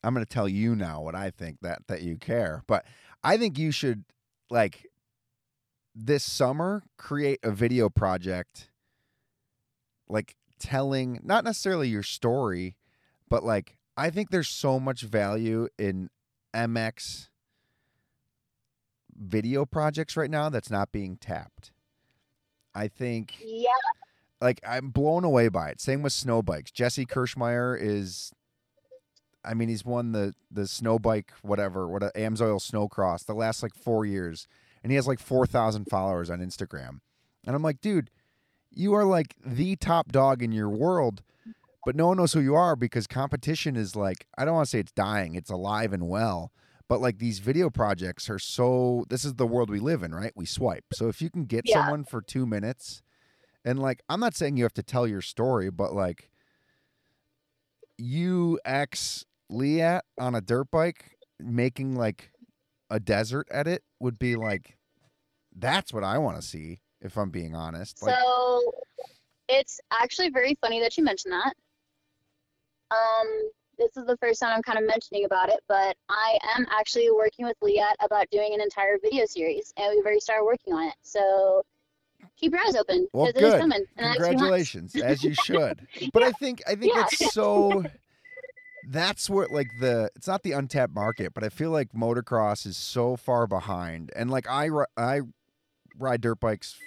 I'm 0.03 0.13
going 0.13 0.25
to 0.25 0.31
tell 0.31 0.49
you 0.49 0.75
now 0.75 1.01
what 1.01 1.15
I 1.15 1.29
think 1.31 1.57
that 1.61 1.87
that 1.87 2.01
you 2.01 2.17
care, 2.17 2.63
but 2.67 2.85
I 3.23 3.37
think 3.37 3.57
you 3.57 3.71
should 3.71 4.03
like 4.49 4.87
this 5.95 6.23
summer 6.23 6.83
create 6.97 7.39
a 7.43 7.51
video 7.51 7.89
project 7.89 8.69
like 10.09 10.35
telling 10.59 11.19
not 11.23 11.43
necessarily 11.43 11.87
your 11.87 12.03
story, 12.03 12.75
but 13.29 13.43
like 13.43 13.77
I 13.95 14.09
think 14.09 14.29
there's 14.29 14.49
so 14.49 14.79
much 14.79 15.01
value 15.01 15.67
in 15.77 16.09
MX 16.53 17.29
video 19.15 19.65
projects 19.65 20.17
right 20.17 20.29
now 20.29 20.49
that's 20.49 20.69
not 20.71 20.91
being 20.91 21.17
tapped. 21.17 21.71
I 22.75 22.87
think 22.87 23.35
Yeah, 23.43 23.69
like 24.43 24.59
I'm 24.67 24.89
blown 24.89 25.23
away 25.23 25.47
by 25.47 25.69
it. 25.69 25.81
Same 25.81 26.03
with 26.03 26.13
snow 26.13 26.41
bikes. 26.41 26.71
Jesse 26.71 27.05
Kirchmeyer 27.05 27.77
is 27.79 28.31
I 29.45 29.53
mean, 29.53 29.69
he's 29.69 29.83
won 29.85 30.11
the 30.11 30.33
the 30.51 30.67
snow 30.67 30.99
bike 30.99 31.31
whatever, 31.41 31.87
what 31.87 32.03
a 32.03 32.11
Amsoil 32.15 32.59
Snowcross 32.61 33.25
the 33.25 33.33
last 33.33 33.63
like 33.63 33.73
4 33.73 34.05
years 34.05 34.47
and 34.83 34.91
he 34.91 34.95
has 34.97 35.07
like 35.07 35.19
4,000 35.19 35.85
followers 35.85 36.29
on 36.29 36.39
Instagram. 36.39 36.99
And 37.47 37.55
I'm 37.55 37.61
like, 37.63 37.79
dude, 37.81 38.09
you 38.69 38.93
are 38.93 39.05
like 39.05 39.35
the 39.45 39.75
top 39.77 40.11
dog 40.11 40.43
in 40.43 40.51
your 40.51 40.69
world, 40.69 41.23
but 41.85 41.95
no 41.95 42.07
one 42.07 42.17
knows 42.17 42.33
who 42.33 42.39
you 42.41 42.55
are 42.55 42.75
because 42.75 43.07
competition 43.07 43.75
is 43.75 43.95
like 43.95 44.27
I 44.37 44.45
don't 44.45 44.55
want 44.55 44.65
to 44.65 44.69
say 44.69 44.79
it's 44.79 44.91
dying, 44.91 45.35
it's 45.35 45.49
alive 45.51 45.93
and 45.93 46.07
well. 46.07 46.51
But 46.89 47.01
like 47.01 47.17
these 47.17 47.39
video 47.39 47.69
projects 47.69 48.29
are 48.29 48.39
so 48.39 49.05
this 49.09 49.23
is 49.25 49.35
the 49.35 49.47
world 49.47 49.69
we 49.69 49.79
live 49.79 50.03
in, 50.03 50.13
right? 50.13 50.33
We 50.35 50.45
swipe. 50.45 50.85
So 50.93 51.07
if 51.07 51.21
you 51.21 51.29
can 51.29 51.45
get 51.45 51.63
Yeah. 51.65 51.81
someone 51.81 52.03
for 52.03 52.21
2 52.21 52.45
minutes 52.45 53.01
and 53.65 53.79
like 53.79 54.01
I'm 54.09 54.19
not 54.19 54.35
saying 54.35 54.57
you 54.57 54.63
have 54.63 54.73
to 54.73 54.83
tell 54.83 55.07
your 55.07 55.21
story, 55.21 55.69
but 55.69 55.93
like 55.93 56.29
you 57.97 58.59
ex 58.65 59.25
Leatt 59.49 60.03
on 60.19 60.35
a 60.35 60.41
dirt 60.41 60.71
bike 60.71 61.17
making 61.39 61.95
like 61.95 62.31
a 62.89 62.99
desert 62.99 63.47
edit 63.51 63.83
would 63.99 64.17
be 64.17 64.35
like 64.35 64.77
that's 65.55 65.93
what 65.93 66.03
I 66.03 66.17
want 66.17 66.37
to 66.37 66.41
see 66.41 66.81
if 67.01 67.17
I'm 67.17 67.29
being 67.29 67.55
honest. 67.55 68.01
Like 68.01 68.15
So 68.15 68.73
it's 69.47 69.79
actually 69.91 70.29
very 70.29 70.57
funny 70.61 70.79
that 70.79 70.97
you 70.97 71.03
mentioned 71.03 71.33
that. 71.33 71.53
Um, 72.91 73.49
this 73.77 73.97
is 73.97 74.05
the 74.05 74.17
first 74.17 74.39
time 74.39 74.53
I'm 74.53 74.61
kind 74.61 74.77
of 74.77 74.85
mentioning 74.85 75.25
about 75.25 75.49
it, 75.49 75.59
but 75.67 75.95
I 76.09 76.37
am 76.55 76.65
actually 76.71 77.09
working 77.11 77.45
with 77.45 77.57
Leatt 77.61 77.95
about 78.01 78.29
doing 78.31 78.53
an 78.53 78.61
entire 78.61 78.97
video 79.01 79.25
series, 79.25 79.73
and 79.77 79.91
we've 79.95 80.05
already 80.05 80.19
started 80.19 80.45
working 80.45 80.73
on 80.73 80.87
it. 80.87 80.95
So 81.01 81.63
keep 82.37 82.51
your 82.53 82.61
eyes 82.65 82.75
open 82.75 83.07
Well, 83.13 83.27
because 83.27 83.41
it 83.41 83.45
is 83.45 83.51
good. 83.53 83.59
coming. 83.61 83.77
in 83.79 83.85
the 83.95 84.01
next 84.03 84.15
few 84.17 84.25
months. 84.25 84.29
Congratulations, 84.41 84.95
as 85.03 85.23
you 85.23 85.33
should. 85.33 85.87
But 86.13 86.23
I 86.23 86.31
think 86.33 86.61
I 86.67 86.75
think 86.75 86.93
Yeah. 86.95 87.05
it's 87.11 87.33
so. 87.33 87.83
That's 88.89 89.29
where 89.29 89.47
like 89.47 89.69
the 89.79 90.09
it's 90.15 90.27
not 90.27 90.43
the 90.43 90.51
untapped 90.51 90.93
market, 90.93 91.33
but 91.33 91.43
I 91.43 91.49
feel 91.49 91.69
like 91.71 91.93
motocross 91.93 92.65
is 92.65 92.75
so 92.75 93.15
far 93.15 93.47
behind. 93.47 94.11
And 94.15 94.29
like 94.29 94.45
I 94.49 94.69
I 94.97 95.21
ride 95.97 96.19
dirt 96.21 96.39
bikes 96.41 96.77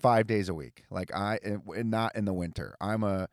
five 0.00 0.26
days 0.26 0.48
a 0.48 0.54
week. 0.54 0.84
Like 0.90 1.14
I 1.14 1.38
and 1.44 1.60
and 1.76 1.90
not 1.90 2.16
in 2.16 2.24
the 2.24 2.32
winter. 2.32 2.74
I'm 2.80 3.02
a 3.04 3.28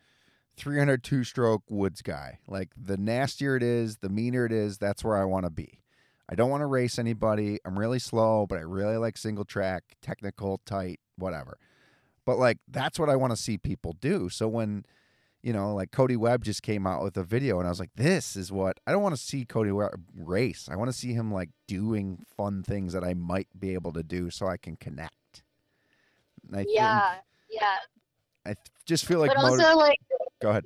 302 0.57 1.23
stroke 1.23 1.63
woods 1.69 2.01
guy. 2.01 2.39
Like 2.45 2.71
the 2.75 2.97
nastier 2.97 3.55
it 3.55 3.63
is, 3.63 3.97
the 3.99 4.09
meaner 4.09 4.45
it 4.45 4.51
is. 4.51 4.77
That's 4.79 5.01
where 5.01 5.15
I 5.15 5.23
want 5.23 5.45
to 5.45 5.49
be. 5.49 5.79
I 6.29 6.35
don't 6.35 6.51
want 6.51 6.61
to 6.61 6.67
race 6.67 6.99
anybody. 6.99 7.59
I'm 7.65 7.77
really 7.77 7.99
slow, 7.99 8.45
but 8.47 8.59
I 8.59 8.61
really 8.61 8.97
like 8.97 9.17
single 9.17 9.45
track, 9.45 9.83
technical, 10.01 10.61
tight, 10.65 10.99
whatever. 11.17 11.57
But 12.25 12.37
like 12.37 12.59
that's 12.67 12.99
what 12.99 13.09
I 13.09 13.15
want 13.15 13.31
to 13.31 13.37
see 13.37 13.57
people 13.57 13.93
do. 13.99 14.29
So 14.29 14.47
when 14.47 14.85
you 15.41 15.53
know, 15.53 15.73
like 15.73 15.91
Cody 15.91 16.17
Webb 16.17 16.43
just 16.43 16.61
came 16.61 16.85
out 16.85 17.01
with 17.01 17.17
a 17.17 17.23
video, 17.23 17.59
and 17.59 17.67
I 17.67 17.71
was 17.71 17.79
like, 17.79 17.93
"This 17.95 18.35
is 18.35 18.51
what 18.51 18.79
I 18.85 18.91
don't 18.91 19.01
want 19.01 19.15
to 19.15 19.21
see 19.21 19.45
Cody 19.45 19.71
Webb 19.71 20.03
race. 20.15 20.67
I 20.69 20.75
want 20.75 20.89
to 20.89 20.97
see 20.97 21.13
him 21.13 21.33
like 21.33 21.49
doing 21.67 22.25
fun 22.37 22.61
things 22.61 22.93
that 22.93 23.03
I 23.03 23.13
might 23.13 23.47
be 23.57 23.73
able 23.73 23.93
to 23.93 24.03
do, 24.03 24.29
so 24.29 24.47
I 24.47 24.57
can 24.57 24.75
connect." 24.75 25.43
I 26.53 26.65
Yeah, 26.67 27.15
yeah. 27.49 27.77
I 28.45 28.55
just 28.85 29.05
feel 29.05 29.19
like 29.19 29.33
but 29.33 29.43
also, 29.43 29.77
like, 29.77 29.99
go 30.41 30.49
ahead. 30.49 30.65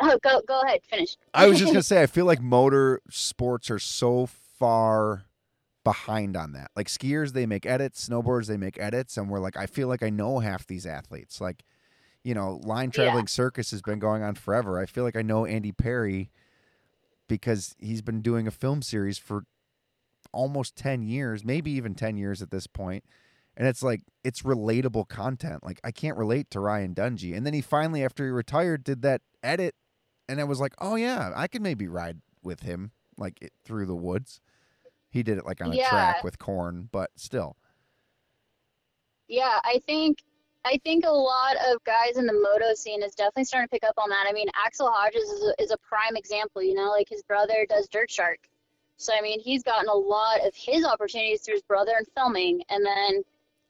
oh, 0.12 0.18
go 0.22 0.40
go 0.46 0.60
ahead, 0.62 0.80
finish. 0.88 1.16
I 1.34 1.46
was 1.46 1.58
just 1.58 1.72
gonna 1.72 1.82
say, 1.82 2.02
I 2.02 2.06
feel 2.06 2.24
like 2.26 2.40
motor 2.40 3.00
sports 3.10 3.70
are 3.70 3.78
so 3.78 4.26
far 4.26 5.24
behind 5.84 6.36
on 6.36 6.52
that. 6.52 6.70
Like 6.76 6.88
skiers, 6.88 7.32
they 7.32 7.46
make 7.46 7.64
edits. 7.66 8.08
Snowboarders, 8.08 8.46
they 8.46 8.56
make 8.56 8.78
edits, 8.78 9.16
and 9.16 9.30
we're 9.30 9.40
like, 9.40 9.56
I 9.56 9.66
feel 9.66 9.88
like 9.88 10.02
I 10.02 10.10
know 10.10 10.40
half 10.40 10.66
these 10.66 10.86
athletes. 10.86 11.40
Like, 11.40 11.64
you 12.22 12.34
know, 12.34 12.60
line 12.62 12.90
Yeah. 12.94 13.04
traveling 13.04 13.26
circus 13.28 13.70
has 13.70 13.82
been 13.82 13.98
going 13.98 14.22
on 14.22 14.34
forever. 14.34 14.78
I 14.78 14.86
feel 14.86 15.04
like 15.04 15.16
I 15.16 15.22
know 15.22 15.46
Andy 15.46 15.72
Parry 15.72 16.30
because 17.28 17.74
he's 17.78 18.02
been 18.02 18.22
doing 18.22 18.46
a 18.46 18.50
film 18.50 18.82
series 18.82 19.18
for 19.18 19.44
almost 20.32 20.76
ten 20.76 21.02
years, 21.02 21.44
maybe 21.44 21.70
even 21.72 21.94
ten 21.94 22.16
years 22.16 22.42
at 22.42 22.50
this 22.50 22.66
point. 22.66 23.04
And 23.56 23.66
it's 23.68 23.82
like 23.82 24.02
it's 24.24 24.42
relatable 24.42 25.08
content. 25.08 25.64
Like 25.64 25.80
I 25.84 25.90
can't 25.90 26.16
relate 26.16 26.50
to 26.50 26.60
Ryan 26.60 26.94
Dungey. 26.94 27.36
And 27.36 27.44
then 27.46 27.52
he 27.54 27.60
finally, 27.60 28.04
after 28.04 28.24
he 28.24 28.30
retired, 28.30 28.84
did 28.84 29.02
that 29.02 29.22
edit 29.42 29.74
and 30.30 30.40
I 30.40 30.44
was 30.44 30.60
like, 30.60 30.74
oh 30.78 30.94
yeah, 30.94 31.32
I 31.34 31.48
could 31.48 31.62
maybe 31.62 31.88
ride 31.88 32.18
with 32.42 32.60
him 32.60 32.92
like 33.18 33.42
it, 33.42 33.52
through 33.64 33.86
the 33.86 33.96
woods. 33.96 34.40
He 35.10 35.22
did 35.22 35.38
it 35.38 35.44
like 35.44 35.60
on 35.60 35.72
a 35.72 35.76
Yeah. 35.76 35.88
track 35.88 36.24
with 36.24 36.38
corn, 36.38 36.88
but 36.92 37.10
still. 37.16 37.56
Yeah, 39.28 39.58
I 39.64 39.80
think 39.86 40.18
I 40.64 40.78
think 40.84 41.04
a 41.06 41.10
lot 41.10 41.56
of 41.70 41.82
guys 41.84 42.16
in 42.16 42.26
the 42.26 42.32
moto 42.34 42.74
scene 42.74 43.02
is 43.02 43.14
definitely 43.14 43.44
starting 43.44 43.68
to 43.68 43.72
pick 43.72 43.84
up 43.88 43.94
on 43.96 44.10
that. 44.10 44.26
I 44.28 44.32
mean, 44.32 44.48
Axell 44.54 44.90
Hodges 44.92 45.22
is 45.22 45.42
a, 45.58 45.62
is 45.62 45.70
a 45.70 45.78
prime 45.78 46.16
example. 46.16 46.62
You 46.62 46.74
know, 46.74 46.90
like 46.90 47.08
his 47.08 47.22
brother 47.22 47.66
does 47.68 47.88
Dirt 47.88 48.10
Shark, 48.10 48.38
so 48.96 49.12
I 49.16 49.20
mean, 49.22 49.40
he's 49.40 49.62
gotten 49.62 49.88
a 49.88 49.94
lot 49.94 50.46
of 50.46 50.54
his 50.54 50.84
opportunities 50.84 51.42
through 51.42 51.54
his 51.54 51.62
brother 51.62 51.92
and 51.96 52.06
filming, 52.14 52.62
and 52.68 52.84
then 52.84 53.22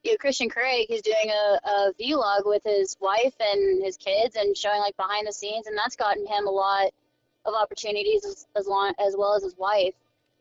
you 0.02 0.12
know, 0.12 0.16
Christian 0.18 0.48
Craig, 0.48 0.86
he's 0.88 1.02
doing 1.02 1.30
a, 1.30 1.68
a 1.68 1.92
vlog 2.00 2.46
with 2.46 2.62
his 2.64 2.96
wife 3.00 3.34
and 3.40 3.84
his 3.84 3.96
kids 3.96 4.36
and 4.36 4.56
showing 4.56 4.80
like 4.80 4.96
behind 4.96 5.26
the 5.26 5.32
scenes, 5.32 5.66
and 5.66 5.76
that's 5.76 5.96
gotten 5.96 6.26
him 6.26 6.46
a 6.46 6.50
lot 6.50 6.90
of 7.44 7.54
opportunities 7.54 8.24
as 8.24 8.46
as, 8.56 8.66
long, 8.66 8.92
as 9.04 9.14
well 9.16 9.34
as 9.34 9.42
his 9.42 9.56
wife. 9.56 9.94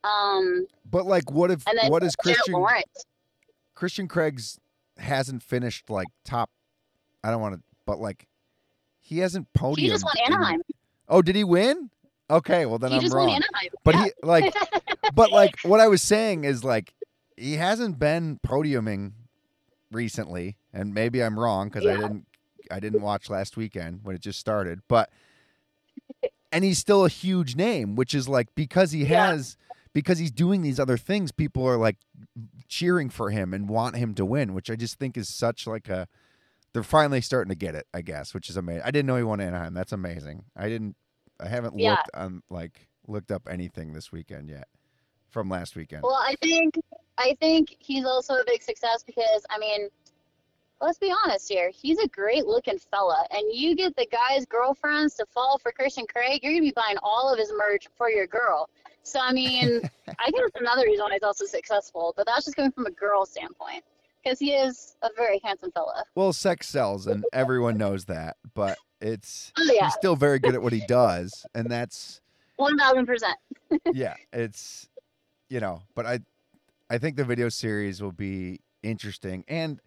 Um, 0.04 0.68
But 0.90 1.06
like, 1.06 1.30
what 1.32 1.52
if 1.52 1.64
what 1.88 2.04
is 2.04 2.16
Christian 2.16 2.54
Lawrence. 2.54 3.06
Christian 3.76 4.08
Craig's 4.08 4.60
hasn't 4.98 5.44
finished 5.44 5.90
like 5.90 6.08
top? 6.24 6.50
I 7.24 7.32
don't 7.32 7.42
want 7.42 7.56
to, 7.56 7.62
but 7.86 8.00
like, 8.00 8.28
he 9.00 9.20
hasn't 9.20 9.48
podiumed. 9.54 9.80
He 9.80 9.90
just 9.90 10.06
won 10.06 10.16
Anaheim. 10.26 10.62
oh, 11.10 11.22
did 11.22 11.36
he 11.36 11.44
win? 11.44 11.90
Okay, 12.30 12.66
well 12.66 12.78
then 12.78 12.92
He 12.92 12.98
I'm 12.98 13.02
just 13.02 13.14
wrong. 13.14 13.42
But 13.84 13.96
yeah. 13.96 14.04
he 14.06 14.12
like, 14.24 14.54
but 15.14 15.32
like, 15.32 15.56
what 15.64 15.80
I 15.80 15.88
was 15.88 16.02
saying 16.02 16.46
is 16.46 16.64
like, 16.64 16.94
he 17.36 17.56
hasn't 17.56 18.00
been 18.00 18.40
podiuming 18.46 19.14
recently, 19.92 20.58
and 20.74 20.94
maybe 20.94 21.24
I'm 21.24 21.40
wrong 21.40 21.68
because 21.70 21.86
I 21.86 21.96
didn't, 21.98 22.26
I 22.72 22.80
didn't 22.80 23.02
watch 23.02 23.30
last 23.30 23.58
weekend 23.58 24.02
when 24.04 24.16
it 24.16 24.22
just 24.22 24.40
started, 24.40 24.82
but. 24.88 25.10
And 26.52 26.64
he's 26.64 26.80
still 26.80 27.06
a 27.06 27.10
huge 27.10 27.56
name, 27.56 27.96
which 27.96 28.16
is 28.16 28.28
like 28.28 28.56
because 28.56 28.92
he 28.92 29.06
Yeah. 29.06 29.28
has 29.28 29.56
because 29.94 30.18
he's 30.18 30.32
doing 30.32 30.64
these 30.64 30.80
other 30.80 30.98
things, 30.98 31.32
people 31.32 31.64
are 31.68 31.78
like 31.78 31.98
cheering 32.68 33.10
for 33.12 33.30
him 33.30 33.54
and 33.54 33.70
want 33.70 33.98
him 33.98 34.16
to 34.16 34.26
win, 34.26 34.56
which 34.56 34.70
I 34.72 34.76
just 34.76 34.98
think 34.98 35.16
is 35.16 35.30
such 35.30 35.68
like 35.68 35.90
a 35.90 36.08
they're 36.74 36.82
finally 36.84 37.22
starting 37.22 37.50
to 37.50 37.56
get 37.56 37.76
it, 37.76 37.86
I 37.94 38.02
guess, 38.02 38.34
which 38.34 38.50
is 38.50 38.58
amazing. 38.58 38.82
I 38.84 38.90
didn't 38.90 39.06
know 39.06 39.18
he 39.18 39.24
won 39.24 39.40
Anaheim. 39.40 39.76
That's 39.76 39.92
amazing. 39.92 40.46
I 40.56 40.70
didn't 40.70 40.96
I 41.40 41.48
haven't 41.50 41.76
Yeah. 41.76 41.92
looked 41.92 42.10
on 42.16 42.42
like 42.50 42.88
looked 43.08 43.32
up 43.32 43.48
anything 43.48 43.94
this 43.94 44.12
weekend 44.12 44.50
yet 44.50 44.68
from 45.30 45.50
last 45.50 45.76
weekend. 45.76 46.04
Well, 46.04 46.14
I 46.16 46.36
think 46.42 46.76
I 47.18 47.36
think 47.40 47.76
he's 47.80 48.06
also 48.06 48.36
a 48.36 48.44
big 48.46 48.62
success 48.62 49.04
because 49.04 49.46
I 49.50 49.60
mean, 49.60 49.90
let's 50.82 50.98
be 50.98 51.14
honest 51.26 51.50
here. 51.50 51.70
He's 51.74 52.00
a 52.00 52.08
great 52.08 52.46
looking 52.46 52.80
fella, 52.92 53.26
and 53.32 53.44
you 53.54 53.76
get 53.76 53.96
the 53.96 54.08
guy's 54.12 54.46
girlfriends 54.46 55.16
to 55.16 55.26
fall 55.28 55.58
for 55.60 55.72
Christian 55.72 56.06
Craig. 56.08 56.42
You're 56.44 56.54
gonna 56.54 56.62
be 56.62 56.74
buying 56.76 56.98
all 57.04 57.32
of 57.32 57.40
his 57.40 57.52
merch 57.58 57.88
for 57.98 58.10
your 58.10 58.28
girl. 58.28 58.70
So 59.04 59.20
I 59.20 59.32
mean, 59.32 59.82
I 60.20 60.26
think 60.26 60.38
that's 60.38 60.60
another 60.60 60.86
reason 60.86 61.06
why 61.06 61.14
he's 61.14 61.24
also 61.24 61.46
successful. 61.46 62.14
But 62.16 62.26
that's 62.26 62.46
just 62.46 62.56
coming 62.56 62.72
from 62.72 62.86
a 62.86 62.92
girl 62.92 63.26
standpoint 63.26 63.84
because 64.24 64.40
he 64.40 64.54
is 64.54 64.96
a 65.02 65.10
very 65.16 65.40
handsome 65.44 65.72
fella. 65.72 66.04
Well, 66.16 66.34
sex 66.34 66.68
sells 66.68 67.08
and 67.08 67.26
everyone 67.34 67.78
knows 67.78 68.06
that, 68.06 68.38
but 68.54 68.78
it's 69.02 69.52
Oh 69.58 69.64
yeah, 69.72 69.86
he's 69.86 69.94
still 69.94 70.16
very 70.16 70.40
good 70.40 70.56
at 70.56 70.62
what 70.62 70.74
he 70.74 70.82
does 70.88 71.46
and 71.56 71.72
that's 71.72 72.22
one 72.58 72.78
thousand 72.78 73.06
percent. 73.06 73.38
yeah, 73.94 74.16
it's 74.34 74.90
you 75.50 75.60
know, 75.60 75.82
but 75.96 76.06
I 76.06 76.20
I 76.90 76.98
think 76.98 77.18
the 77.18 77.26
video 77.26 77.50
series 77.50 78.02
will 78.02 78.12
be 78.12 78.62
interesting 78.82 79.44
and 79.48 79.82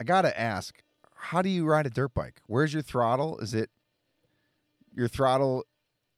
I 0.00 0.04
got 0.04 0.22
to 0.22 0.38
ask, 0.40 0.82
how 1.14 1.42
do 1.42 1.48
you 1.48 1.64
ride 1.64 1.86
a 1.86 1.90
dirt 1.90 2.12
bike? 2.14 2.40
Where's 2.46 2.72
your 2.72 2.82
throttle? 2.82 3.38
Is 3.38 3.54
it 3.54 3.70
your 4.94 5.08
throttle 5.08 5.64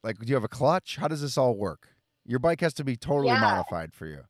like 0.03 0.19
do 0.19 0.27
you 0.27 0.35
have 0.35 0.45
a 0.45 0.49
clutch? 0.49 0.97
How 0.97 1.09
does 1.09 1.21
this 1.21 1.37
all 1.37 1.55
work? 1.57 1.89
Your 2.27 2.39
bike 2.39 2.61
has 2.61 2.73
to 2.75 2.85
be 2.85 2.97
totally 2.97 3.35
Yeah. 3.35 3.41
modified 3.41 3.93
for 3.93 4.07
you. 4.07 4.25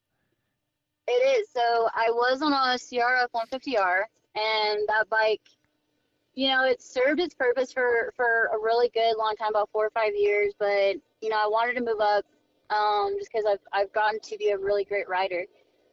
It 1.06 1.38
is. 1.40 1.48
So 1.50 1.88
I 1.94 2.10
was 2.10 2.40
on 2.42 2.52
a 2.52 2.78
CRF 2.78 3.28
150R, 3.34 4.04
and 4.34 4.80
that 4.88 5.08
bike, 5.10 5.42
you 6.34 6.48
know, 6.48 6.64
it 6.64 6.80
served 6.80 7.20
its 7.20 7.34
purpose 7.34 7.72
for 7.72 8.12
for 8.16 8.46
a 8.52 8.58
really 8.58 8.88
good 8.88 9.16
long 9.18 9.36
time, 9.36 9.50
about 9.50 9.68
four 9.70 9.86
or 9.86 9.90
five 9.90 10.14
years. 10.16 10.54
But 10.58 10.96
you 11.20 11.28
know, 11.28 11.36
I 11.36 11.46
wanted 11.46 11.74
to 11.74 11.82
move 11.82 12.00
up, 12.00 12.24
um, 12.74 13.14
just 13.18 13.30
because 13.32 13.46
I've 13.46 13.60
I've 13.72 13.92
gotten 13.92 14.20
to 14.20 14.36
be 14.38 14.50
a 14.50 14.58
really 14.58 14.84
great 14.84 15.08
rider. 15.08 15.44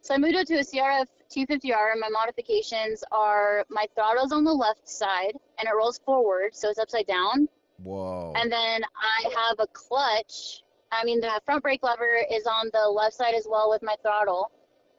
So 0.01 0.15
I 0.15 0.17
moved 0.17 0.35
up 0.35 0.47
to 0.47 0.55
a 0.55 0.63
CRF 0.63 1.05
250R, 1.31 1.91
and 1.91 2.01
my 2.01 2.09
modifications 2.09 3.03
are 3.11 3.65
my 3.69 3.85
throttle's 3.95 4.31
on 4.31 4.43
the 4.43 4.53
left 4.53 4.89
side, 4.89 5.33
and 5.59 5.67
it 5.67 5.75
rolls 5.75 5.99
forward, 5.99 6.55
so 6.55 6.69
it's 6.69 6.79
upside 6.79 7.05
down. 7.05 7.47
Whoa. 7.83 8.33
And 8.35 8.51
then 8.51 8.81
I 8.83 9.29
have 9.29 9.59
a 9.59 9.67
clutch. 9.67 10.63
I 10.91 11.03
mean, 11.05 11.21
the 11.21 11.39
front 11.45 11.63
brake 11.63 11.83
lever 11.83 12.17
is 12.31 12.45
on 12.45 12.69
the 12.73 12.89
left 12.89 13.13
side 13.13 13.35
as 13.35 13.47
well 13.49 13.69
with 13.69 13.81
my 13.83 13.95
throttle. 14.01 14.51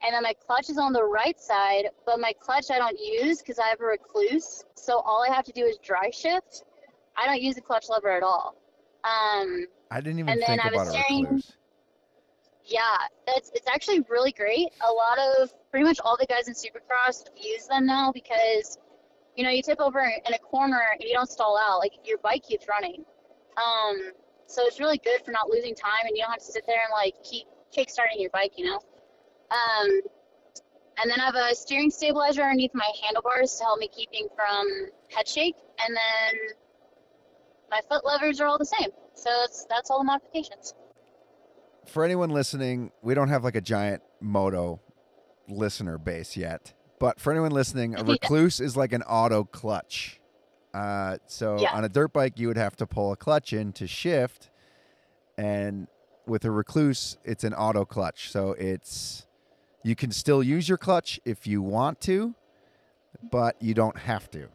And 0.05 0.15
then 0.15 0.23
my 0.23 0.35
clutch 0.47 0.69
is 0.69 0.79
on 0.79 0.93
the 0.93 1.05
right 1.05 1.39
side, 1.39 1.91
but 2.07 2.19
my 2.19 2.33
clutch 2.41 2.71
I 2.71 2.79
don't 2.79 2.99
use 2.99 3.39
because 3.39 3.59
I 3.59 3.69
have 3.69 3.81
a 3.81 3.85
Rekluse. 3.85 4.65
So 4.75 4.99
all 4.99 5.25
I 5.29 5.33
have 5.33 5.45
to 5.45 5.53
do 5.53 5.65
is 5.65 5.79
dry 5.79 6.11
shift. 6.11 6.65
I 7.17 7.27
don't 7.27 7.41
use 7.41 7.55
the 7.55 7.61
clutch 7.61 7.89
lever 7.89 8.11
at 8.11 8.23
all. 8.23 8.57
Um, 9.05 9.67
I 9.91 10.01
didn't 10.01 10.21
even 10.21 10.31
and 10.31 10.41
then 10.41 10.59
think 10.59 10.65
I 10.65 10.71
was 10.77 10.89
about 10.89 11.11
a 11.11 11.13
Rekluse. 11.13 11.53
Yeah, 12.73 12.97
that's 13.27 13.51
it's 13.55 13.69
actually 13.69 14.01
really 14.09 14.33
great. 14.33 14.69
A 14.81 14.93
lot 14.93 15.19
of 15.19 15.53
pretty 15.71 15.85
much 15.85 16.01
all 16.05 16.17
the 16.19 16.27
guys 16.27 16.49
in 16.49 16.55
Supercross 16.55 17.25
use 17.37 17.67
them 17.67 17.87
now 17.87 18.13
because 18.13 18.79
you 19.37 19.45
know, 19.45 19.51
you 19.51 19.63
tip 19.63 19.81
over 19.81 20.01
in 20.01 20.35
a 20.35 20.39
corner 20.39 20.81
and 20.93 21.01
you 21.01 21.15
don't 21.15 21.29
stall 21.29 21.59
out, 21.59 21.79
like 21.79 21.93
your 22.05 22.19
bike 22.19 22.43
keeps 22.43 22.67
running. 22.69 23.05
Um, 23.57 24.13
so 24.47 24.67
it's 24.67 24.79
really 24.79 24.99
good 24.99 25.23
for 25.25 25.31
not 25.31 25.49
losing 25.49 25.75
time 25.75 26.07
and 26.07 26.17
you 26.17 26.23
don't 26.23 26.33
have 26.33 26.41
to 26.41 26.53
sit 26.53 26.65
there 26.67 26.81
and 26.85 26.93
like 26.93 27.15
keep 27.25 27.47
kick 27.71 27.89
starting 27.89 28.21
your 28.21 28.31
bike, 28.31 28.53
you 28.57 28.67
know. 28.67 28.81
Um, 29.51 30.01
and 31.01 31.11
then 31.11 31.19
I 31.21 31.25
have 31.25 31.35
a 31.35 31.55
steering 31.55 31.91
stabilizer 31.91 32.43
underneath 32.43 32.73
my 32.75 32.91
handlebars 33.03 33.55
to 33.57 33.65
help 33.65 33.79
me 33.79 33.89
keeping 33.89 34.29
from 34.37 34.67
head 35.09 35.27
shake. 35.27 35.57
And 35.87 35.97
then 35.97 36.41
my 37.71 37.81
foot 37.89 38.05
levers 38.05 38.41
are 38.41 38.47
all 38.47 38.59
the 38.59 38.67
same. 38.67 38.91
So 39.15 39.31
that's 39.41 39.67
that's 39.71 39.91
all 39.91 39.99
the 39.99 40.05
modifications. 40.05 40.75
For 41.87 42.05
anyone 42.05 42.31
listening, 42.31 42.91
we 43.03 43.15
don't 43.15 43.29
have 43.29 43.45
like 43.45 43.57
a 43.57 43.61
giant 43.61 44.03
moto 44.21 44.81
listener 45.49 45.99
base 45.99 46.37
yet. 46.37 46.73
But 46.99 47.19
for 47.21 47.33
anyone 47.33 47.51
listening, 47.51 47.95
a 47.97 48.05
Rekluse 48.05 48.61
is 48.61 48.77
like 48.77 48.93
an 48.93 49.03
auto 49.03 49.45
clutch. 49.45 50.21
Uh, 50.73 51.19
so 51.27 51.59
Yeah. 51.61 51.73
on 51.75 51.85
a 51.85 51.89
dirt 51.89 52.13
bike, 52.13 52.39
you 52.39 52.49
would 52.49 52.57
have 52.57 52.77
to 52.77 52.87
pull 52.87 53.13
a 53.13 53.17
clutch 53.17 53.53
in 53.53 53.73
to 53.75 53.87
shift, 53.87 54.51
and 55.37 55.89
with 56.27 56.45
a 56.45 56.49
Rekluse, 56.49 57.17
it's 57.25 57.43
an 57.45 57.53
auto 57.53 57.85
clutch. 57.85 58.31
So 58.31 58.53
it's 58.53 59.27
you 59.83 59.97
can 59.97 60.13
still 60.13 60.43
use 60.43 60.69
your 60.69 60.79
clutch 60.79 61.19
if 61.25 61.47
you 61.47 61.61
want 61.61 62.01
to, 62.03 62.35
but 63.31 63.61
you 63.61 63.75
don't 63.75 63.99
have 63.99 64.31
to. 64.31 64.47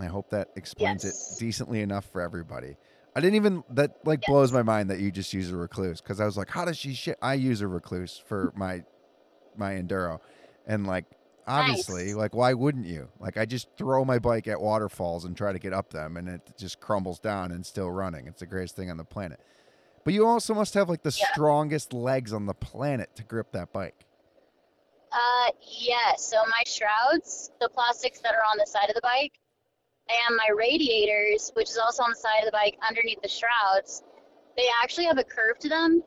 I 0.00 0.06
hope 0.06 0.30
that 0.30 0.48
explains 0.56 1.04
Yes. 1.04 1.36
it 1.36 1.44
decently 1.44 1.82
enough 1.82 2.06
for 2.06 2.20
everybody. 2.22 2.76
I 3.16 3.20
didn't 3.20 3.36
even 3.36 3.62
that 3.70 3.92
like 4.04 4.20
Yes. 4.22 4.28
blows 4.28 4.52
my 4.52 4.62
mind 4.62 4.90
that 4.90 4.98
you 5.00 5.10
just 5.12 5.32
use 5.32 5.50
a 5.50 5.54
Rekluse 5.54 6.02
because 6.02 6.20
I 6.20 6.24
was 6.24 6.36
like, 6.36 6.50
how 6.50 6.64
does 6.64 6.76
she 6.76 6.94
shit? 6.94 7.16
I 7.22 7.34
use 7.34 7.62
a 7.62 7.66
Rekluse 7.66 8.20
for 8.22 8.52
my 8.56 8.82
my 9.56 9.74
enduro, 9.74 10.20
and 10.66 10.86
like 10.86 11.04
obviously, 11.46 12.06
Nice. 12.06 12.16
like 12.16 12.34
why 12.34 12.54
wouldn't 12.54 12.86
you? 12.86 13.08
Like 13.20 13.36
I 13.36 13.44
just 13.44 13.68
throw 13.76 14.04
my 14.04 14.18
bike 14.18 14.48
at 14.48 14.60
waterfalls 14.60 15.24
and 15.24 15.36
try 15.36 15.52
to 15.52 15.58
get 15.58 15.72
up 15.72 15.90
them, 15.90 16.16
and 16.16 16.28
it 16.28 16.40
just 16.58 16.80
crumbles 16.80 17.20
down 17.20 17.52
and 17.52 17.64
still 17.64 17.90
running. 17.90 18.26
It's 18.26 18.40
the 18.40 18.46
greatest 18.46 18.74
thing 18.74 18.90
on 18.90 18.96
the 18.96 19.04
planet. 19.04 19.38
But 20.04 20.12
you 20.12 20.26
also 20.26 20.52
must 20.52 20.74
have 20.74 20.88
like 20.88 21.02
the 21.02 21.12
Yeah. 21.12 21.26
strongest 21.32 21.92
legs 21.92 22.32
on 22.32 22.46
the 22.46 22.54
planet 22.54 23.14
to 23.16 23.22
grip 23.22 23.52
that 23.52 23.72
bike. 23.72 24.04
Uh, 25.12 25.50
yeah. 25.78 26.16
So 26.16 26.38
my 26.46 26.62
shrouds, 26.66 27.52
the 27.60 27.68
plastics 27.68 28.18
that 28.20 28.34
are 28.34 28.42
on 28.50 28.58
the 28.58 28.66
side 28.66 28.88
of 28.88 28.96
the 28.96 29.00
bike, 29.00 29.38
and 30.08 30.36
my 30.36 30.48
radiators, 30.54 31.50
which 31.54 31.70
is 31.70 31.78
also 31.78 32.02
on 32.02 32.10
the 32.10 32.16
side 32.16 32.40
of 32.40 32.46
the 32.46 32.52
bike 32.52 32.76
underneath 32.86 33.22
the 33.22 33.28
shrouds, 33.28 34.02
they 34.56 34.66
actually 34.82 35.06
have 35.06 35.18
a 35.18 35.24
curve 35.24 35.58
to 35.60 35.68
them. 35.68 36.02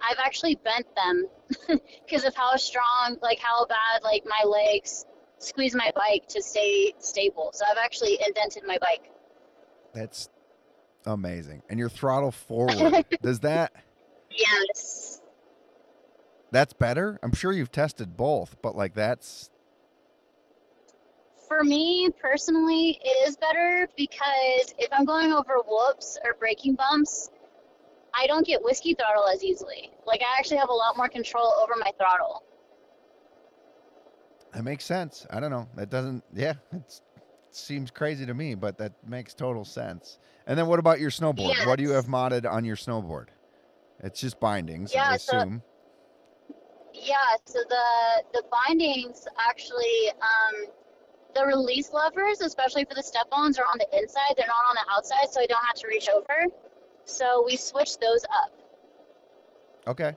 I've 0.00 0.18
actually 0.18 0.56
bent 0.56 0.86
them 0.96 1.26
because 2.06 2.24
of 2.24 2.34
how 2.34 2.56
strong, 2.56 3.16
like 3.22 3.38
how 3.38 3.66
bad, 3.66 4.02
like 4.02 4.24
my 4.26 4.44
legs 4.44 5.06
squeeze 5.38 5.74
my 5.74 5.92
bike 5.94 6.26
to 6.28 6.42
stay 6.42 6.94
stable. 6.98 7.50
So 7.52 7.64
I've 7.70 7.78
actually 7.78 8.18
indented 8.26 8.64
my 8.66 8.78
bike. 8.78 9.10
That's 9.92 10.28
amazing. 11.06 11.62
And 11.68 11.78
your 11.78 11.88
throttle 11.88 12.30
forward 12.32 13.04
does 13.22 13.40
that? 13.40 13.72
Yes. 14.30 15.20
That's 16.50 16.72
better. 16.72 17.18
I'm 17.22 17.32
sure 17.32 17.52
you've 17.52 17.72
tested 17.72 18.16
both, 18.16 18.56
but 18.62 18.76
like 18.76 18.94
that's 18.94 19.50
For 21.56 21.62
me 21.62 22.08
personally, 22.20 22.98
it 23.04 23.28
is 23.28 23.36
better 23.36 23.88
because 23.96 24.74
if 24.78 24.88
I'm 24.92 25.04
going 25.04 25.32
over 25.32 25.58
whoops 25.68 26.18
or 26.24 26.34
braking 26.34 26.74
bumps, 26.74 27.30
I 28.12 28.26
don't 28.26 28.44
get 28.46 28.62
whiskey 28.62 28.94
throttle 28.94 29.28
as 29.28 29.44
easily. 29.44 29.90
Like 30.04 30.20
I 30.22 30.36
actually 30.38 30.56
have 30.56 30.68
a 30.68 30.72
lot 30.74 30.96
more 30.96 31.08
control 31.08 31.52
over 31.62 31.74
my 31.78 31.92
throttle. 31.96 32.42
that 34.52 34.64
makes 34.64 34.84
sense. 34.84 35.26
I 35.30 35.38
don't 35.40 35.50
know. 35.50 35.68
That 35.74 35.90
doesn't. 35.90 36.24
Yeah, 36.32 36.54
it 36.72 37.00
seems 37.50 37.90
crazy 37.90 38.26
to 38.26 38.34
me, 38.34 38.54
but 38.56 38.78
that 38.78 38.92
makes 39.04 39.34
total 39.34 39.64
sense. 39.64 40.18
And 40.46 40.58
then 40.58 40.66
what 40.66 40.78
about 40.80 40.98
your 40.98 41.10
snowboard? 41.10 41.66
What 41.66 41.76
do 41.76 41.82
you 41.84 41.90
have 41.90 42.06
modded 42.06 42.50
on 42.50 42.64
your 42.64 42.76
snowboard? 42.76 43.28
It's 44.00 44.20
just 44.20 44.40
bindings, 44.40 44.92
I 44.92 44.98
Yeah, 44.98 45.16
so- 45.18 45.38
assume. 45.38 45.62
Yeah, 46.92 47.16
so 47.44 47.58
the 47.68 48.24
the 48.32 48.42
bindings 48.50 49.26
actually 49.38 50.10
um 50.10 50.66
the 51.34 51.44
release 51.44 51.92
levers, 51.92 52.40
especially 52.40 52.84
for 52.84 52.94
the 52.94 53.02
step-ons, 53.02 53.58
are 53.58 53.64
on 53.64 53.78
the 53.78 53.98
inside. 53.98 54.34
They're 54.36 54.46
not 54.46 54.64
on 54.68 54.76
the 54.76 54.92
outside, 54.94 55.30
so 55.32 55.40
I 55.40 55.46
don't 55.46 55.64
have 55.64 55.76
to 55.76 55.88
reach 55.88 56.08
over. 56.08 56.46
So 57.04 57.42
we 57.44 57.56
switched 57.56 58.00
those 58.00 58.24
up. 58.24 58.52
okay. 59.86 60.16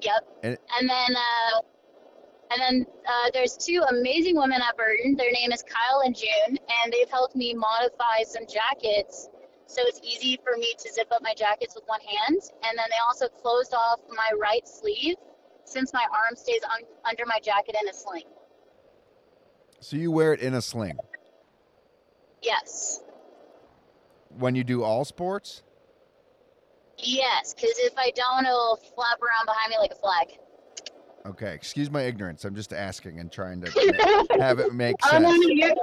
Yep. 0.00 0.28
And- 0.44 0.58
And, 0.78 0.88
then, 0.88 1.16
uh, 1.16 1.60
and 2.50 2.60
then 2.62 2.86
uh, 3.06 3.30
there's 3.34 3.56
two 3.56 3.82
amazing 3.90 4.36
women 4.36 4.62
at 4.62 4.76
Burton. 4.76 5.16
Their 5.16 5.32
name 5.32 5.52
is 5.52 5.62
Kyle 5.62 6.00
and 6.04 6.14
June, 6.16 6.58
and 6.82 6.92
they've 6.92 7.10
helped 7.10 7.34
me 7.36 7.52
modify 7.54 8.22
some 8.24 8.46
jackets 8.46 9.28
so 9.66 9.82
it's 9.84 10.00
easy 10.02 10.40
for 10.42 10.56
me 10.56 10.72
to 10.78 10.92
zip 10.94 11.08
up 11.12 11.20
my 11.22 11.34
jackets 11.34 11.74
with 11.74 11.84
one 11.88 12.00
hand. 12.00 12.40
And 12.64 12.78
then 12.78 12.86
they 12.88 12.96
also 13.06 13.28
closed 13.28 13.74
off 13.74 14.00
my 14.08 14.30
right 14.40 14.66
sleeve 14.66 15.16
since 15.64 15.92
my 15.92 16.04
arm 16.10 16.36
stays 16.36 16.62
un- 16.72 16.86
under 17.04 17.26
my 17.26 17.38
jacket 17.42 17.76
in 17.78 17.86
a 17.86 17.92
sling. 17.92 18.22
So 19.80 19.96
you 19.96 20.10
wear 20.10 20.32
it 20.32 20.40
in 20.40 20.54
a 20.54 20.62
sling 20.62 20.98
Yes. 22.42 23.00
when 24.38 24.54
you 24.54 24.64
do 24.64 24.82
all 24.82 25.04
sports? 25.04 25.62
Yes, 26.98 27.54
because 27.54 27.74
if 27.78 27.92
I 27.96 28.10
don't, 28.14 28.44
it'll 28.44 28.76
flap 28.94 29.18
around 29.22 29.46
behind 29.46 29.70
me 29.70 29.78
like 29.78 29.92
a 29.92 29.96
flag. 29.96 30.38
Okay. 31.26 31.52
Excuse 31.54 31.90
my 31.90 32.02
ignorance. 32.02 32.44
I'm 32.44 32.54
just 32.54 32.72
asking 32.72 33.20
and 33.20 33.30
trying 33.30 33.60
to 33.62 34.26
ma- 34.30 34.36
have 34.44 34.58
it 34.58 34.74
make 34.74 34.96
Oh 35.04 35.10
sense. 35.10 35.22
no, 35.22 35.30
no, 35.30 35.48
you're. 35.48 35.74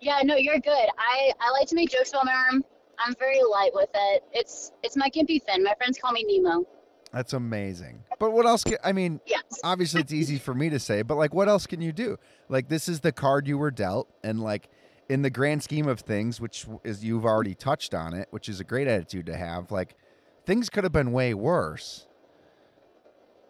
Yeah, 0.00 0.20
no, 0.24 0.34
you're 0.36 0.58
good. 0.58 0.88
I 0.98 1.32
I 1.40 1.50
like 1.52 1.68
to 1.68 1.74
make 1.76 1.90
jokes 1.90 2.10
about 2.10 2.24
my 2.24 2.32
arm. 2.32 2.64
I'm 2.98 3.14
very 3.18 3.40
light 3.42 3.70
with 3.74 3.90
it. 3.94 4.24
It's 4.32 4.72
it's 4.82 4.96
my 4.96 5.08
gimpy 5.10 5.40
fin. 5.44 5.62
My 5.62 5.74
friends 5.76 5.98
call 6.02 6.12
me 6.12 6.24
Nemo. 6.26 6.64
That's 7.12 7.32
amazing. 7.32 8.02
But 8.18 8.30
what 8.32 8.46
else 8.46 8.64
can 8.64 8.78
I 8.82 8.92
mean, 8.92 9.20
Yes. 9.26 9.42
obviously 9.62 10.00
it's 10.00 10.12
easy 10.12 10.38
for 10.38 10.54
me 10.54 10.70
to 10.70 10.78
say, 10.80 11.02
but 11.02 11.16
like 11.16 11.34
what 11.34 11.48
else 11.48 11.66
can 11.66 11.80
you 11.80 11.92
do? 11.92 12.18
Like 12.50 12.68
this 12.68 12.88
is 12.88 13.00
the 13.00 13.12
card 13.12 13.46
you 13.46 13.56
were 13.56 13.70
dealt 13.70 14.08
and 14.24 14.42
like 14.42 14.68
in 15.08 15.22
the 15.22 15.30
grand 15.30 15.62
scheme 15.62 15.86
of 15.86 16.00
things, 16.00 16.40
which 16.40 16.66
is 16.84 17.04
you've 17.04 17.24
already 17.24 17.54
touched 17.54 17.94
on 17.94 18.12
it, 18.12 18.26
which 18.30 18.48
is 18.48 18.60
a 18.60 18.64
great 18.64 18.88
attitude 18.88 19.26
to 19.26 19.36
have, 19.36 19.70
like 19.70 19.94
things 20.46 20.68
could 20.68 20.82
have 20.84 20.92
been 20.92 21.12
way 21.12 21.32
worse. 21.32 22.06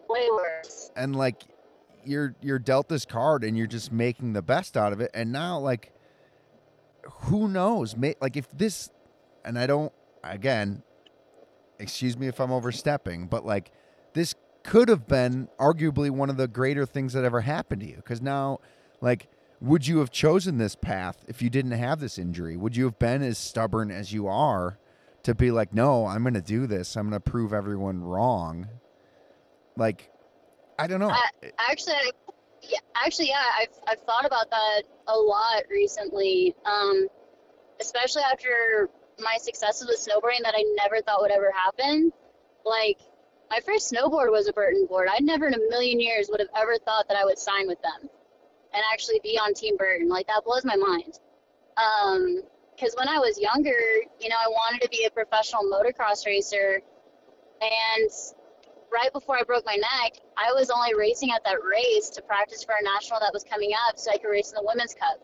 Way 0.07 0.27
worse. 0.31 0.91
And 0.95 1.15
like 1.15 1.43
you're 2.05 2.35
you're 2.41 2.59
dealt 2.59 2.89
this 2.89 3.05
card 3.05 3.43
and 3.43 3.57
you're 3.57 3.67
just 3.67 3.91
making 3.91 4.33
the 4.33 4.41
best 4.41 4.77
out 4.77 4.93
of 4.93 5.01
it 5.01 5.11
and 5.13 5.31
now 5.31 5.57
like 5.59 5.93
who 7.23 7.47
knows? 7.47 7.97
May, 7.97 8.15
like 8.21 8.37
if 8.37 8.47
this 8.55 8.91
and 9.43 9.57
I 9.57 9.65
don't 9.65 9.91
again, 10.23 10.83
excuse 11.79 12.15
me 12.17 12.27
if 12.27 12.39
I'm 12.39 12.51
overstepping, 12.51 13.27
but 13.27 13.47
like 13.47 13.71
this 14.13 14.35
could 14.63 14.89
have 14.89 15.07
been 15.07 15.47
arguably 15.59 16.11
one 16.11 16.29
of 16.29 16.37
the 16.37 16.47
greater 16.47 16.85
things 16.85 17.13
that 17.13 17.23
ever 17.23 17.41
happened 17.41 17.81
to 17.81 17.87
you 17.87 17.95
because 17.95 18.21
now 18.21 18.59
like 19.01 19.27
would 19.59 19.85
you 19.85 19.99
have 19.99 20.09
chosen 20.11 20.57
this 20.57 20.75
path 20.75 21.23
if 21.27 21.41
you 21.41 21.49
didn't 21.49 21.71
have 21.71 21.99
this 21.99 22.17
injury 22.17 22.55
would 22.57 22.75
you 22.75 22.85
have 22.85 22.97
been 22.99 23.21
as 23.21 23.37
stubborn 23.37 23.91
as 23.91 24.13
you 24.13 24.27
are 24.27 24.77
to 25.23 25.35
be 25.35 25.51
like 25.51 25.73
no 25.73 26.05
i'm 26.07 26.23
going 26.23 26.33
to 26.33 26.41
do 26.41 26.65
this 26.67 26.95
i'm 26.95 27.09
going 27.09 27.21
to 27.21 27.29
prove 27.31 27.53
everyone 27.53 28.01
wrong 28.01 28.67
like 29.77 30.09
i 30.79 30.87
don't 30.87 30.99
know 30.99 31.09
I- 31.09 31.51
Actually, 31.69 31.95
yeah, 32.63 32.79
actually, 32.95 33.29
yeah, 33.29 33.43
I've 33.59 33.73
I've 33.87 34.01
thought 34.01 34.25
about 34.25 34.49
that 34.51 34.83
a 35.07 35.17
lot 35.17 35.63
recently. 35.69 36.55
Um, 36.65 37.07
especially 37.79 38.21
after 38.31 38.89
my 39.19 39.37
successes 39.39 39.87
with 39.87 39.99
snowboarding 39.99 40.43
that 40.43 40.53
I 40.55 40.63
never 40.77 41.01
thought 41.01 41.21
would 41.21 41.31
ever 41.31 41.51
happen. 41.51 42.11
Like 42.65 42.99
my 43.49 43.59
first 43.65 43.91
snowboard 43.91 44.31
was 44.31 44.47
a 44.47 44.53
Burton 44.53 44.85
board. 44.85 45.07
I 45.11 45.19
never 45.19 45.47
in 45.47 45.53
a 45.53 45.59
million 45.69 45.99
years 45.99 46.29
would 46.29 46.39
have 46.39 46.49
ever 46.55 46.77
thought 46.77 47.07
that 47.07 47.17
I 47.17 47.25
would 47.25 47.39
sign 47.39 47.67
with 47.67 47.81
them 47.81 48.09
and 48.73 48.83
actually 48.91 49.19
be 49.23 49.37
on 49.37 49.53
Team 49.53 49.77
Burton. 49.77 50.09
Like 50.09 50.27
that 50.27 50.43
blows 50.45 50.65
my 50.65 50.75
mind. 50.75 51.19
Um, 51.77 52.43
because 52.75 52.95
when 52.97 53.07
I 53.07 53.19
was 53.19 53.39
younger, 53.39 53.77
you 54.19 54.29
know, 54.29 54.37
I 54.43 54.49
wanted 54.49 54.81
to 54.81 54.89
be 54.89 55.05
a 55.05 55.11
professional 55.11 55.63
motocross 55.63 56.25
racer, 56.25 56.81
and 57.61 58.09
right 58.91 59.13
before 59.13 59.37
I 59.37 59.43
broke 59.43 59.65
my 59.65 59.75
neck, 59.75 60.19
I 60.35 60.51
was 60.53 60.69
only 60.69 60.95
racing 60.95 61.31
at 61.31 61.43
that 61.45 61.63
race 61.63 62.09
to 62.11 62.21
practice 62.21 62.63
for 62.63 62.73
a 62.79 62.83
national 62.83 63.19
that 63.19 63.31
was 63.33 63.43
coming 63.43 63.71
up 63.87 63.99
so 63.99 64.11
I 64.11 64.17
could 64.17 64.29
race 64.29 64.49
in 64.49 64.55
the 64.55 64.63
Women's 64.65 64.95
Cup. 64.95 65.19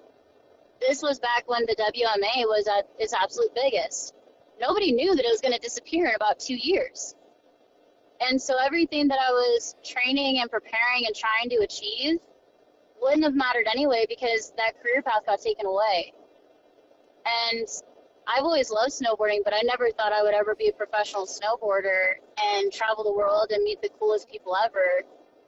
This 0.79 1.01
was 1.01 1.19
back 1.19 1.49
when 1.49 1.65
the 1.65 1.75
WMA 1.75 2.45
was 2.45 2.67
at 2.67 2.87
its 2.99 3.13
absolute 3.13 3.53
biggest. 3.55 4.13
Nobody 4.59 4.91
knew 4.91 5.15
that 5.15 5.25
it 5.25 5.31
was 5.31 5.41
going 5.41 5.53
to 5.53 5.59
disappear 5.59 6.07
in 6.07 6.15
about 6.15 6.39
two 6.39 6.55
years. 6.55 7.15
And 8.21 8.41
so 8.41 8.57
everything 8.57 9.07
that 9.09 9.19
I 9.19 9.31
was 9.31 9.75
training 9.83 10.39
and 10.39 10.49
preparing 10.49 11.05
and 11.05 11.15
trying 11.15 11.49
to 11.49 11.57
achieve 11.57 12.19
wouldn't 13.01 13.23
have 13.23 13.35
mattered 13.35 13.67
anyway 13.71 14.05
because 14.07 14.53
that 14.57 14.81
career 14.81 15.01
path 15.01 15.25
got 15.25 15.41
taken 15.41 15.65
away. 15.65 16.13
And 17.25 17.67
I've 18.27 18.43
always 18.43 18.69
loved 18.69 18.91
snowboarding, 18.91 19.39
but 19.43 19.53
I 19.53 19.61
never 19.63 19.89
thought 19.91 20.11
I 20.11 20.21
would 20.21 20.33
ever 20.33 20.55
be 20.55 20.67
a 20.67 20.73
professional 20.73 21.25
snowboarder 21.25 22.15
and 22.43 22.71
travel 22.71 23.03
the 23.03 23.13
world 23.13 23.51
and 23.51 23.63
meet 23.63 23.81
the 23.81 23.89
coolest 23.99 24.29
people 24.29 24.55
ever. 24.55 25.03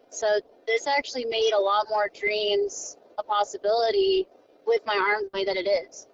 So 0.10 0.40
this 0.66 0.88
actually 0.88 1.26
made 1.26 1.52
a 1.54 1.60
lot 1.60 1.88
more 1.90 2.10
dreams 2.14 2.98
a 3.18 3.24
possibility 3.24 4.28
with 4.66 4.82
my 4.86 4.96
arm 4.96 5.24
the 5.32 5.40
way 5.40 5.46
that 5.46 5.58
it 5.58 5.68
is. 5.68 6.08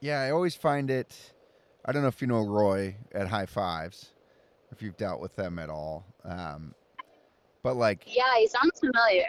Yeah, 0.00 0.20
I 0.20 0.30
always 0.30 0.54
find 0.54 0.90
it. 0.90 1.16
I 1.84 1.92
don't 1.92 2.02
know 2.02 2.08
if 2.08 2.20
you 2.20 2.28
know 2.28 2.44
Roy 2.44 2.96
at 3.12 3.28
High 3.28 3.46
Fives, 3.46 4.12
if 4.70 4.82
you've 4.82 4.96
dealt 4.96 5.20
with 5.20 5.34
them 5.36 5.58
at 5.58 5.70
all. 5.70 6.04
Um, 6.24 6.74
but 7.62 7.76
like, 7.76 8.04
Yeah, 8.06 8.36
he 8.36 8.46
sounds 8.46 8.78
familiar. 8.78 9.28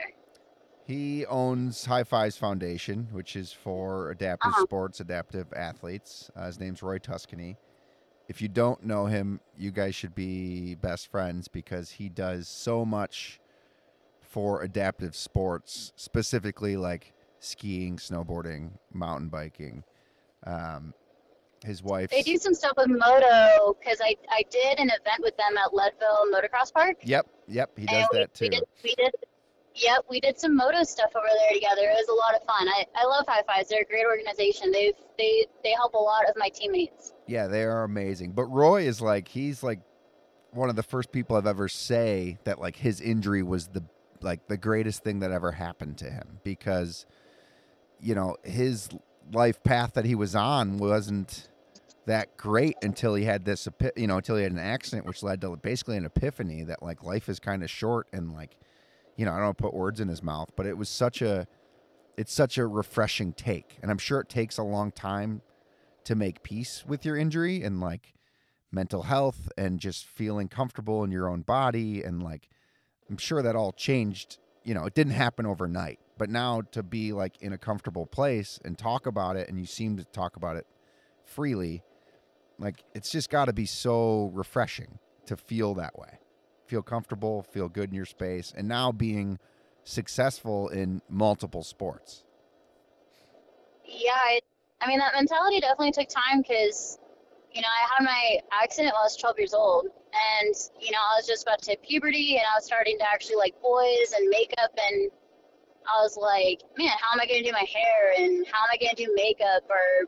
He 0.90 1.24
owns 1.28 1.86
High 1.86 2.04
Fives 2.04 2.36
Foundation, 2.36 3.08
which 3.12 3.36
is 3.36 3.54
for 3.54 4.10
adaptive 4.10 4.50
Uh-huh. 4.54 4.64
sports, 4.64 5.00
adaptive 5.00 5.54
athletes. 5.54 6.32
Uh, 6.36 6.48
his 6.48 6.60
name's 6.60 6.82
Roy 6.82 6.98
Tuscany. 6.98 7.58
If 8.28 8.42
you 8.42 8.48
don't 8.48 8.84
know 8.84 9.06
him, 9.06 9.40
you 9.56 9.70
guys 9.70 9.94
should 9.94 10.16
be 10.16 10.74
best 10.74 11.12
friends 11.12 11.48
because 11.48 11.92
he 11.92 12.10
does 12.10 12.48
so 12.48 12.86
much 12.86 13.40
for 14.20 14.64
adaptive 14.64 15.16
sports, 15.16 15.94
specifically 15.96 16.76
like 16.76 17.14
skiing, 17.40 17.98
snowboarding, 17.98 18.72
mountain 18.92 19.30
biking. 19.30 19.84
Um, 20.48 20.96
his 21.64 21.84
wife. 21.84 22.10
They 22.10 22.24
do 22.24 22.38
some 22.38 22.56
stuff 22.56 22.74
with 22.78 22.88
moto 22.88 23.76
because 23.80 24.00
I 24.02 24.16
I 24.32 24.44
did 24.50 24.80
an 24.80 24.88
event 24.90 25.20
with 25.20 25.38
them 25.38 25.56
at 25.58 25.72
Leadville 25.72 26.26
Motocross 26.34 26.74
Park. 26.74 26.98
Yep, 27.04 27.28
yep, 27.48 27.78
he 27.78 27.86
does 27.86 27.96
and 27.96 28.08
we, 28.12 28.18
that 28.20 28.34
too. 28.34 28.46
we 28.46 28.50
did 28.50 28.64
we 28.84 28.96
did 28.96 29.12
yep 29.82 30.06
we 30.10 30.20
did 30.20 30.40
some 30.40 30.56
moto 30.56 30.84
stuff 30.84 31.12
over 31.16 31.26
there 31.28 31.54
together. 31.54 31.84
It 31.84 32.06
was 32.08 32.10
a 32.10 32.14
lot 32.14 32.36
of 32.36 32.46
fun. 32.46 32.68
I, 32.68 32.86
I 32.96 33.06
love 33.06 33.26
High 33.28 33.44
Fives. 33.44 33.70
They're 33.70 33.82
a 33.82 33.86
great 33.86 34.06
organization. 34.06 34.72
They've 34.72 34.94
they 35.18 35.46
they 35.64 35.72
help 35.72 35.94
a 35.94 35.98
lot 35.98 36.30
of 36.30 36.36
my 36.38 36.50
teammates. 36.50 37.14
Yeah, 37.28 37.48
they 37.48 37.64
are 37.64 37.84
amazing. 37.84 38.32
But 38.32 38.46
Roy 38.46 38.84
is 38.84 39.02
like 39.02 39.28
he's 39.28 39.64
like 39.64 39.80
one 40.52 40.70
of 40.70 40.76
the 40.76 40.84
first 40.84 41.12
people 41.12 41.36
I've 41.36 41.48
ever 41.48 41.68
say 41.68 42.38
that 42.44 42.60
like 42.60 42.76
his 42.76 43.02
injury 43.02 43.44
was 43.44 43.68
the 43.68 43.84
like 44.22 44.48
the 44.48 44.58
greatest 44.58 45.04
thing 45.04 45.20
that 45.20 45.32
ever 45.32 45.52
happened 45.52 45.98
to 46.00 46.10
him 46.10 46.40
because 46.44 47.06
you 48.02 48.16
know, 48.16 48.38
his 48.44 48.90
life 49.32 49.62
path 49.64 49.94
that 49.94 50.06
he 50.06 50.16
was 50.16 50.36
on 50.36 50.78
wasn't 50.78 51.50
that 52.06 52.36
great 52.38 52.76
until 52.82 53.14
he 53.14 53.26
had 53.26 53.46
this 53.46 53.68
you 53.96 54.08
know, 54.08 54.18
until 54.18 54.38
he 54.38 54.44
had 54.44 54.52
an 54.52 54.60
accident 54.60 55.06
which 55.06 55.22
led 55.22 55.42
to 55.42 55.56
basically 55.58 55.98
an 55.98 56.06
epiphany 56.06 56.64
that 56.64 56.82
like 56.82 57.04
life 57.04 57.30
is 57.30 57.40
kind 57.40 57.64
of 57.64 57.70
short 57.70 58.08
and 58.12 58.34
like 58.34 58.58
you 59.20 59.26
know, 59.26 59.34
I 59.34 59.40
don't 59.42 59.58
put 59.58 59.74
words 59.74 60.00
in 60.00 60.08
his 60.08 60.24
mouth, 60.24 60.52
but 60.56 60.66
it 60.66 60.78
was 60.78 60.88
such 60.88 61.22
a 61.22 61.46
it's 62.16 62.32
such 62.32 62.58
a 62.58 62.66
refreshing 62.66 63.34
take. 63.34 63.78
And 63.82 63.92
I'm 63.92 63.98
sure 63.98 64.22
it 64.22 64.30
takes 64.30 64.58
a 64.58 64.64
long 64.64 64.94
time 64.94 65.42
to 66.06 66.16
make 66.16 66.42
peace 66.42 66.86
with 66.88 67.04
your 67.04 67.18
injury 67.18 67.62
and 67.62 67.82
like 67.82 68.14
mental 68.72 69.04
health 69.04 69.52
and 69.58 69.78
just 69.78 70.06
feeling 70.06 70.48
comfortable 70.48 71.04
in 71.04 71.12
your 71.12 71.28
own 71.28 71.42
body 71.42 72.02
and 72.02 72.24
like 72.24 72.48
I'm 73.10 73.18
sure 73.18 73.42
that 73.42 73.58
all 73.58 73.74
changed, 73.74 74.38
you 74.64 74.74
know, 74.74 74.86
it 74.86 74.94
didn't 74.94 75.14
happen 75.14 75.46
overnight. 75.46 76.00
But 76.18 76.30
now 76.30 76.62
to 76.72 76.82
be 76.82 77.12
like 77.12 77.42
in 77.42 77.52
a 77.52 77.58
comfortable 77.58 78.06
place 78.06 78.58
and 78.64 78.78
talk 78.78 79.06
about 79.06 79.36
it 79.36 79.50
and 79.50 79.60
you 79.60 79.66
seem 79.66 79.98
to 79.98 80.06
talk 80.06 80.38
about 80.38 80.56
it 80.56 80.66
freely, 81.26 81.84
like 82.58 82.86
it's 82.96 83.12
just 83.12 83.30
got 83.30 83.46
to 83.46 83.54
be 83.54 83.66
so 83.66 84.32
refreshing 84.34 84.98
to 85.26 85.36
feel 85.36 85.74
that 85.74 86.00
way. 86.00 86.19
Feel 86.70 86.84
comfortable, 86.84 87.42
feel 87.42 87.68
good 87.68 87.90
in 87.90 87.96
your 87.96 88.06
space 88.06 88.54
and 88.56 88.68
now 88.68 88.92
being 88.92 89.40
successful 89.84 90.68
in 90.68 91.02
multiple 91.10 91.64
sports. 91.64 92.24
Yeah, 93.84 94.12
I, 94.14 94.40
I 94.80 94.88
mean 94.88 95.00
that 95.00 95.16
mentality 95.16 95.62
definitely 95.62 95.94
took 95.94 96.10
time 96.10 96.44
because 96.44 97.00
you 97.56 97.62
know 97.62 97.68
I 97.68 97.88
had 97.92 98.06
my 98.06 98.38
accident 98.52 98.94
when 98.94 99.00
I 99.00 99.06
was 99.06 99.18
12 99.18 99.40
years 99.40 99.56
old, 99.56 99.86
and 99.88 100.54
you 100.80 100.92
know 100.92 101.00
I 101.00 101.18
was 101.18 101.26
just 101.26 101.42
about 101.42 101.60
to 101.64 101.72
hit 101.72 101.82
puberty, 101.82 102.36
and 102.36 102.46
I 102.46 102.56
was 102.56 102.66
starting 102.66 103.00
to 103.00 103.12
actually 103.12 103.38
like 103.38 103.60
boys 103.64 104.14
and 104.16 104.30
makeup, 104.30 104.70
and 104.78 105.10
I 105.92 106.04
was 106.04 106.18
like, 106.18 106.62
man, 106.78 106.94
how 107.02 107.14
am 107.14 107.20
I 107.20 107.26
gonna 107.26 107.42
do 107.42 107.52
my 107.52 107.66
hair, 107.66 108.14
and 108.16 108.46
how 108.46 108.62
am 108.62 108.70
I 108.72 108.78
gonna 108.78 108.94
do 108.94 109.12
makeup, 109.16 109.64
or 109.72 110.06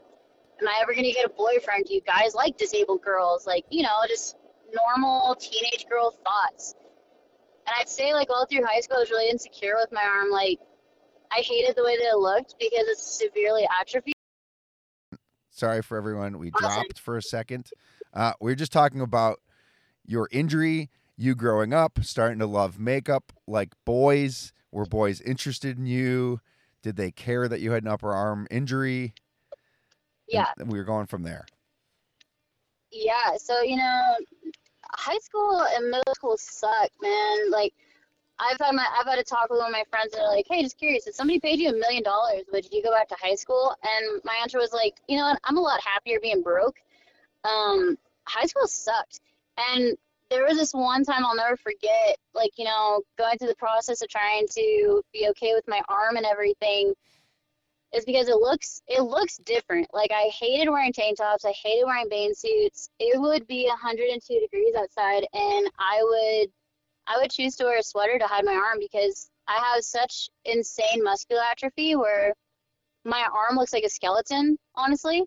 am 0.61 0.67
I 0.67 0.77
ever 0.79 0.93
gonna 0.93 1.11
get 1.11 1.25
a 1.25 1.29
boyfriend? 1.29 1.85
Do 1.87 1.95
you 1.95 2.01
guys 2.01 2.35
like 2.35 2.55
disabled 2.59 3.01
girls? 3.01 3.47
Like 3.47 3.65
you 3.71 3.81
know 3.81 3.97
just 4.07 4.35
normal 4.73 5.35
teenage 5.35 5.85
girl 5.89 6.11
thoughts. 6.11 6.75
And 7.67 7.75
I'd 7.79 7.89
say 7.89 8.13
like 8.13 8.29
all 8.29 8.45
through 8.45 8.65
high 8.65 8.79
school, 8.81 8.97
I 8.97 9.01
was 9.01 9.11
really 9.11 9.29
insecure 9.29 9.75
with 9.75 9.91
my 9.91 10.03
arm. 10.03 10.29
Like 10.31 10.59
I 11.31 11.41
hated 11.41 11.75
the 11.75 11.83
way 11.83 11.95
that 11.97 12.03
it 12.11 12.17
looked 12.17 12.55
because 12.59 12.85
it's 12.87 13.19
severely 13.19 13.67
atrophied. 13.79 14.13
Sorry 15.49 15.81
for 15.81 15.97
everyone. 15.97 16.39
We 16.39 16.51
Awesome. 16.51 16.67
dropped 16.69 16.99
for 16.99 17.17
a 17.17 17.21
second. 17.21 17.69
Uh, 18.13 18.33
we 18.41 18.51
were 18.51 18.55
just 18.55 18.71
talking 18.71 19.01
about 19.01 19.39
your 20.05 20.27
injury, 20.31 20.89
you 21.17 21.35
growing 21.35 21.73
up, 21.73 21.99
starting 22.03 22.39
to 22.39 22.45
love 22.47 22.79
makeup 22.79 23.31
like 23.47 23.73
boys. 23.85 24.53
Were 24.71 24.85
boys 24.85 25.21
interested 25.21 25.77
in 25.77 25.85
you? 25.85 26.39
Did 26.81 26.95
they 26.95 27.11
care 27.11 27.47
that 27.47 27.59
you 27.59 27.71
had 27.71 27.83
an 27.83 27.89
upper 27.89 28.11
arm 28.11 28.47
injury? 28.49 29.13
Yeah, 30.27 30.47
And 30.57 30.71
we 30.71 30.77
were 30.79 30.85
going 30.85 31.05
from 31.07 31.23
there. 31.23 31.45
yeah. 32.91 33.35
So 33.37 33.61
you 33.61 33.75
know, 33.75 34.01
high 34.93 35.17
school 35.19 35.65
and 35.75 35.89
middle 35.89 36.13
school 36.13 36.37
suck, 36.37 36.89
man. 37.01 37.51
Like 37.51 37.73
I've 38.39 38.57
had 38.59 38.73
my 38.73 38.85
I've 38.99 39.07
had 39.07 39.19
a 39.19 39.23
talk 39.23 39.49
with 39.49 39.59
one 39.59 39.67
of 39.67 39.73
my 39.73 39.83
friends 39.89 40.13
and 40.13 40.21
they're 40.21 40.27
like, 40.29 40.47
hey, 40.49 40.61
just 40.63 40.77
curious, 40.77 41.07
if 41.07 41.15
somebody 41.15 41.39
paid 41.39 41.59
you 41.59 41.69
a 41.69 41.73
million 41.73 42.03
dollars, 42.03 42.43
would 42.51 42.71
you 42.71 42.83
go 42.83 42.91
back 42.91 43.07
to 43.09 43.15
high 43.21 43.35
school? 43.35 43.75
And 43.83 44.21
my 44.23 44.37
answer 44.41 44.57
was 44.57 44.73
like, 44.73 44.95
you 45.07 45.17
know 45.17 45.25
what, 45.25 45.39
I'm 45.43 45.57
a 45.57 45.61
lot 45.61 45.81
happier 45.81 46.19
being 46.21 46.41
broke. 46.41 46.77
Um, 47.43 47.97
high 48.25 48.45
school 48.45 48.67
sucked, 48.67 49.19
and 49.57 49.97
there 50.29 50.45
was 50.45 50.57
this 50.57 50.73
one 50.73 51.03
time 51.03 51.25
I'll 51.25 51.35
never 51.35 51.57
forget, 51.57 52.17
like 52.33 52.51
you 52.57 52.65
know, 52.65 53.01
going 53.17 53.37
through 53.37 53.49
the 53.49 53.55
process 53.55 54.01
of 54.01 54.09
trying 54.09 54.47
to 54.55 55.01
be 55.13 55.27
okay 55.29 55.53
with 55.53 55.67
my 55.67 55.81
arm 55.89 56.17
and 56.17 56.25
everything. 56.25 56.93
Is 57.93 58.05
because 58.05 58.29
it 58.29 58.37
looks 58.37 58.81
it 58.87 59.01
looks 59.01 59.37
different. 59.37 59.87
Like 59.93 60.11
I 60.11 60.31
hated 60.39 60.69
wearing 60.69 60.93
tank 60.93 61.17
tops. 61.17 61.43
I 61.43 61.51
hated 61.51 61.85
wearing 61.85 62.07
bane 62.09 62.33
suits. 62.33 62.89
It 62.99 63.19
would 63.19 63.45
be 63.47 63.67
102 63.67 64.39
degrees 64.39 64.75
outside, 64.75 65.25
and 65.33 65.69
I 65.77 65.99
would 66.01 66.51
I 67.07 67.17
would 67.19 67.31
choose 67.31 67.55
to 67.57 67.65
wear 67.65 67.79
a 67.79 67.83
sweater 67.83 68.17
to 68.17 68.27
hide 68.27 68.45
my 68.45 68.53
arm 68.53 68.79
because 68.79 69.29
I 69.47 69.57
have 69.57 69.83
such 69.83 70.29
insane 70.45 71.03
muscular 71.03 71.41
atrophy 71.43 71.95
where 71.95 72.33
my 73.03 73.27
arm 73.33 73.57
looks 73.57 73.73
like 73.73 73.83
a 73.83 73.89
skeleton, 73.89 74.57
honestly. 74.75 75.25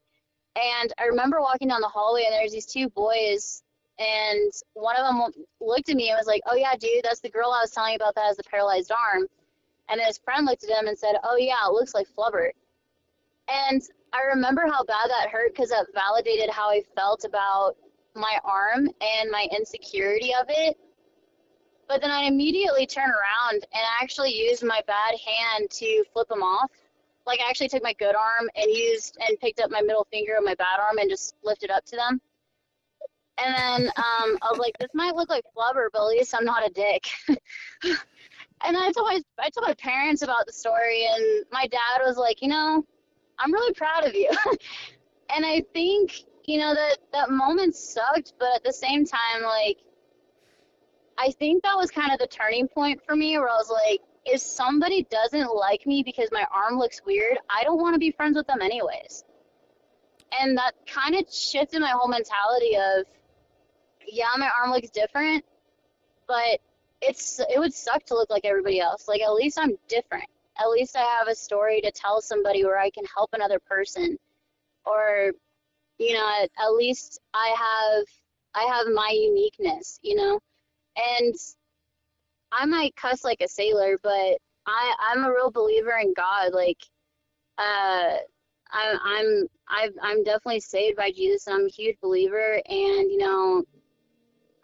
And 0.57 0.93
I 0.99 1.05
remember 1.05 1.41
walking 1.41 1.69
down 1.69 1.81
the 1.81 1.89
hallway 1.89 2.25
and 2.25 2.33
there's 2.33 2.53
these 2.53 2.67
two 2.67 2.89
boys, 2.91 3.63
and 3.99 4.53
one 4.75 4.97
of 4.97 5.05
them 5.05 5.45
looked 5.61 5.89
at 5.91 5.97
me 5.97 6.11
and 6.11 6.17
was 6.17 6.27
like, 6.27 6.43
"Oh 6.47 6.55
yeah, 6.55 6.77
dude, 6.77 7.05
that's 7.05 7.21
the 7.21 7.29
girl 7.29 7.51
I 7.51 7.61
was 7.61 7.73
telling 7.73 7.93
you 7.93 7.97
about 7.97 8.15
that 8.15 8.27
has 8.27 8.37
the 8.37 8.45
paralyzed 8.45 8.93
arm." 8.93 9.27
And 9.89 10.01
his 10.01 10.19
friend 10.19 10.47
looked 10.47 10.65
at 10.65 10.71
him 10.71 10.89
and 10.89 10.99
said, 10.99 11.17
"Oh 11.23 11.37
yeah, 11.37 11.67
it 11.67 11.73
looks 11.73 11.95
like 11.95 12.09
flubber." 12.09 12.51
And 13.49 13.83
I 14.13 14.23
remember 14.23 14.67
how 14.67 14.85
bad 14.85 15.11
that 15.11 15.31
hurt 15.31 15.55
because 15.55 15.71
that 15.71 15.87
validated 15.93 16.51
how 16.51 16.71
I 16.71 16.83
felt 16.97 17.25
about 17.25 17.77
my 18.15 18.39
arm 18.45 18.89
and 19.01 19.31
my 19.31 19.47
insecurity 19.57 20.33
of 20.35 20.47
it. 20.49 20.79
But 21.89 22.01
then 22.01 22.11
I 22.11 22.23
immediately 22.23 22.87
turned 22.87 23.13
around 23.13 23.55
and 23.55 23.83
actually 24.01 24.33
used 24.33 24.65
my 24.65 24.81
bad 24.87 25.17
hand 25.19 25.71
to 25.71 26.05
flip 26.13 26.29
them 26.29 26.43
off. 26.43 26.71
Like 27.27 27.41
I 27.41 27.49
actually 27.49 27.69
took 27.69 27.83
my 27.83 27.93
good 27.95 28.15
arm 28.15 28.49
and 28.55 28.67
used 28.67 29.19
and 29.27 29.39
picked 29.41 29.61
up 29.61 29.71
my 29.71 29.81
middle 29.83 30.07
finger 30.11 30.37
of 30.37 30.45
my 30.45 30.55
bad 30.55 30.81
arm 30.81 30.99
and 30.99 31.11
just 31.11 31.35
lifted 31.43 31.71
up 31.71 31.85
to 31.87 31.97
them. 31.97 32.21
And 33.39 33.55
then 33.55 33.93
um, 33.97 34.39
I 34.43 34.49
was 34.51 34.59
like, 34.59 34.79
this 34.79 34.91
might 34.95 35.17
look 35.17 35.29
like 35.29 35.45
flubber, 35.57 35.89
but 35.93 36.03
at 36.03 36.09
least 36.09 36.35
I'm 36.35 36.45
not 36.45 36.67
a 36.67 36.71
dick. 36.71 37.09
and 38.67 38.77
I 38.77 38.91
told 38.93 39.09
my 39.09 39.21
I 39.39 39.51
told 39.51 39.67
my 39.67 39.75
parents 39.75 40.23
about 40.23 40.47
the 40.47 40.53
story, 40.53 41.07
and 41.07 41.45
my 41.53 41.67
dad 41.67 42.05
was 42.05 42.17
like, 42.17 42.43
you 42.43 42.49
know, 42.49 42.85
I'm 43.39 43.53
really 43.53 43.75
proud 43.75 44.07
of 44.07 44.15
you. 44.15 44.31
and 45.35 45.45
I 45.45 45.65
think 45.73 46.25
you 46.45 46.59
know 46.59 46.75
that 46.75 46.99
that 47.13 47.31
moment 47.31 47.75
sucked, 47.75 48.35
but 48.39 48.57
at 48.57 48.65
the 48.65 48.73
same 48.73 49.05
time, 49.05 49.43
like 49.43 49.79
I 51.19 51.31
think 51.33 51.63
that 51.63 51.77
was 51.77 51.91
kind 51.91 52.13
of 52.13 52.19
the 52.19 52.27
turning 52.27 52.69
point 52.69 53.01
for 53.07 53.15
me, 53.15 53.39
where 53.39 53.49
I 53.49 53.57
was 53.57 53.71
like, 53.71 54.01
if 54.25 54.41
somebody 54.41 55.07
doesn't 55.11 55.55
like 55.55 55.87
me 55.87 56.03
because 56.03 56.29
my 56.33 56.47
arm 56.53 56.79
looks 56.79 57.01
weird, 57.05 57.39
I 57.49 57.65
don't 57.65 57.81
want 57.81 57.95
to 57.95 57.99
be 57.99 58.11
friends 58.11 58.37
with 58.37 58.47
them 58.47 58.63
anyways. 58.63 59.25
And 60.41 60.57
that 60.59 60.73
kind 60.87 61.15
of 61.15 61.33
shifted 61.33 61.81
my 61.81 61.91
whole 61.91 62.09
mentality 62.09 62.77
of, 62.77 63.07
yeah, 64.07 64.29
my 64.37 64.51
arm 64.59 64.73
looks 64.73 64.91
different, 64.91 65.45
but 66.27 66.61
it's 67.07 67.41
it 67.41 67.59
would 67.59 67.75
suck 67.75 68.05
to 68.07 68.15
look 68.15 68.31
like 68.31 68.45
everybody 68.45 68.81
else. 68.81 69.09
Like 69.09 69.21
at 69.23 69.33
least 69.35 69.59
I'm 69.59 69.77
different. 69.89 70.29
At 70.59 70.69
least 70.71 70.97
I 70.97 71.03
have 71.03 71.29
a 71.29 71.35
story 71.35 71.81
to 71.83 71.91
tell 71.93 72.21
somebody 72.21 72.65
where 72.65 72.79
I 72.79 72.91
can 72.91 73.05
help 73.17 73.31
another 73.35 73.59
person, 73.61 74.17
or 74.87 75.33
you 75.99 76.15
know, 76.15 76.29
at, 76.43 76.51
at 76.59 76.71
least 76.75 77.21
I 77.35 77.55
have 77.57 78.07
I 78.55 78.65
have 78.73 78.87
my 78.95 79.11
uniqueness, 79.13 79.99
you 80.03 80.17
know, 80.17 80.41
and 80.97 81.35
I 82.53 82.67
might 82.67 82.97
cuss 82.97 83.25
like 83.25 83.41
a 83.43 83.49
sailor, 83.49 83.99
but 84.03 84.39
I 84.67 84.95
I'm 85.01 85.25
a 85.25 85.31
real 85.31 85.51
believer 85.51 85.99
in 86.01 86.15
God. 86.15 86.53
Like, 86.53 86.79
uh, 87.59 88.19
I, 88.73 88.99
I'm 89.05 89.47
I've, 89.69 89.95
I'm 90.03 90.25
definitely 90.25 90.61
saved 90.61 90.97
by 90.97 91.11
Jesus, 91.11 91.49
I'm 91.49 91.67
a 91.67 91.71
huge 91.71 91.97
believer. 92.03 92.61
And 92.67 93.11
you 93.11 93.19
know, 93.19 93.65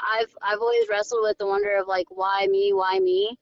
I've 0.09 0.35
I've 0.43 0.61
always 0.61 0.89
wrestled 0.89 1.23
with 1.25 1.39
the 1.39 1.47
wonder 1.47 1.77
of 1.77 1.89
like 1.89 2.07
why 2.11 2.47
me, 2.49 2.73
why 2.73 2.99
me. 3.01 3.37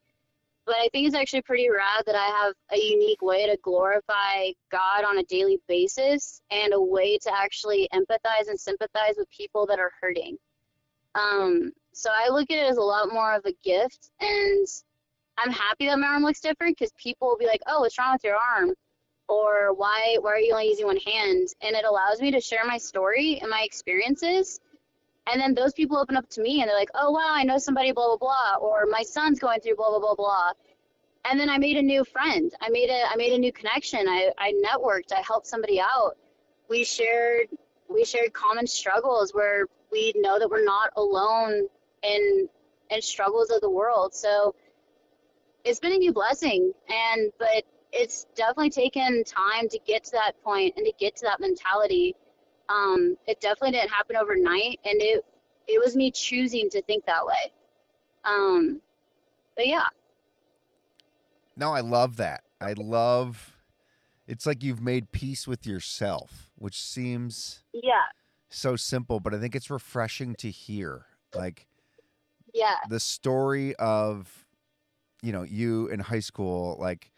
but 0.67 0.77
I 0.77 0.89
think 0.93 1.07
it's 1.07 1.17
actually 1.17 1.43
pretty 1.43 1.71
rad 1.71 2.05
that 2.07 2.15
I 2.17 2.27
have 2.27 2.55
a 2.73 2.79
unique 2.79 3.23
way 3.23 3.47
to 3.47 3.57
glorify 3.63 4.51
God 4.71 5.05
on 5.05 5.19
a 5.19 5.25
daily 5.25 5.61
basis 5.69 6.43
and 6.51 6.73
a 6.75 6.81
way 6.83 7.19
to 7.19 7.35
actually 7.37 7.89
empathize 7.95 8.49
and 8.49 8.61
sympathize 8.61 9.15
with 9.19 9.29
people 9.31 9.67
that 9.67 9.81
are 9.81 9.93
hurting. 10.01 10.37
Um, 11.15 11.73
so 11.95 12.11
I 12.15 12.31
look 12.31 12.51
at 12.51 12.59
it 12.59 12.71
as 12.71 12.77
a 12.79 12.83
lot 12.83 13.13
more 13.13 13.35
of 13.35 13.47
a 13.47 13.55
gift, 13.65 14.11
and 14.21 14.67
I'm 15.39 15.51
happy 15.53 15.87
that 15.87 15.99
my 15.99 16.09
arm 16.09 16.23
looks 16.25 16.41
different 16.41 16.79
because 16.79 16.93
people 16.99 17.29
will 17.29 17.39
be 17.39 17.47
like, 17.47 17.63
"Oh, 17.67 17.81
what's 17.81 17.99
wrong 17.99 18.15
with 18.15 18.25
your 18.25 18.37
arm?" 18.37 18.75
or 19.29 19.75
"Why 19.75 20.19
why 20.21 20.33
are 20.33 20.39
you 20.41 20.53
only 20.55 20.69
using 20.71 20.87
one 20.87 20.99
hand?" 20.99 21.49
And 21.63 21.77
it 21.77 21.85
allows 21.85 22.21
me 22.21 22.31
to 22.33 22.41
share 22.41 22.65
my 22.67 22.79
story 22.79 23.39
and 23.41 23.51
my 23.51 23.63
experiences 23.63 24.61
and 25.31 25.41
then 25.41 25.55
those 25.55 25.73
people 25.73 25.99
open 25.99 26.17
up 26.17 26.29
to 26.31 26.43
me 26.43 26.61
and 26.61 26.69
they're 26.69 26.77
like, 26.77 26.91
oh, 26.95 27.11
wow, 27.11 27.31
I 27.31 27.45
know 27.45 27.59
somebody, 27.59 27.93
blah, 27.93 28.07
blah, 28.07 28.17
blah. 28.17 28.55
Or 28.61 28.87
my 28.87 29.03
son's 29.03 29.39
going 29.39 29.61
through 29.61 29.77
blah, 29.77 29.91
blah, 29.91 29.99
blah, 29.99 30.15
blah. 30.15 30.53
And 31.25 31.39
then 31.39 31.51
I 31.51 31.59
made 31.59 31.77
a 31.77 31.83
new 31.83 32.05
friend. 32.05 32.53
I 32.61 32.71
made 32.71 32.89
a, 32.89 33.03
I 33.11 33.17
made 33.17 33.33
a 33.33 33.39
new 33.39 33.53
connection. 33.53 34.09
I, 34.09 34.31
I 34.39 34.53
networked. 34.65 35.13
I 35.13 35.21
helped 35.21 35.47
somebody 35.47 35.81
out. 35.81 36.17
We 36.71 36.85
shared, 36.85 37.49
we 37.89 38.05
shared 38.05 38.33
common 38.33 38.67
struggles 38.67 39.33
where 39.33 39.67
we 39.93 40.13
know 40.17 40.39
that 40.39 40.49
we're 40.49 40.65
not 40.65 40.91
alone 40.97 41.67
in, 42.03 42.49
in 42.91 43.03
struggles 43.03 43.51
of 43.51 43.61
the 43.61 43.71
world. 43.71 44.15
So 44.15 44.55
it's 45.65 45.81
been 45.81 45.93
a 45.93 45.99
new 45.99 46.13
blessing. 46.13 46.73
And, 46.89 47.33
but 47.39 47.65
it's 47.93 48.27
definitely 48.35 48.71
taken 48.71 49.25
time 49.25 49.69
to 49.69 49.79
get 49.87 50.05
to 50.05 50.13
that 50.13 50.33
point 50.43 50.75
and 50.77 50.87
to 50.87 50.93
get 50.99 51.17
to 51.17 51.27
that 51.27 51.41
mentality 51.41 52.15
um, 52.69 53.17
it 53.27 53.41
definitely 53.41 53.73
didn't 53.73 53.91
happen 53.91 54.17
overnight, 54.17 54.81
and 54.85 55.01
it 55.01 55.25
it 55.67 55.83
was 55.83 55.97
me 55.97 56.11
choosing 56.11 56.69
to 56.71 56.83
think 56.83 57.05
that 57.07 57.25
way. 57.27 57.53
Um, 58.25 58.81
but 59.57 59.67
yeah. 59.67 59.87
No, 61.57 61.73
I 61.73 61.81
love 61.81 62.17
that. 62.17 62.43
I 62.61 62.75
love. 62.75 63.57
It's 64.27 64.47
like 64.47 64.63
you've 64.63 64.83
made 64.83 65.11
peace 65.13 65.47
with 65.47 65.67
yourself, 65.67 66.51
which 66.57 66.81
seems 66.81 67.65
yeah 67.73 68.05
so 68.51 68.77
simple, 68.77 69.21
but 69.21 69.35
I 69.35 69.39
think 69.39 69.55
it's 69.55 69.71
refreshing 69.71 70.35
to 70.37 70.51
hear. 70.51 71.07
Like 71.35 71.67
yeah 72.55 72.77
the 72.89 72.99
story 72.99 73.77
of 73.77 74.47
you 75.23 75.33
know 75.33 75.43
you 75.43 75.89
in 75.89 76.01
high 76.01 76.21
school, 76.21 76.77
like 76.79 77.11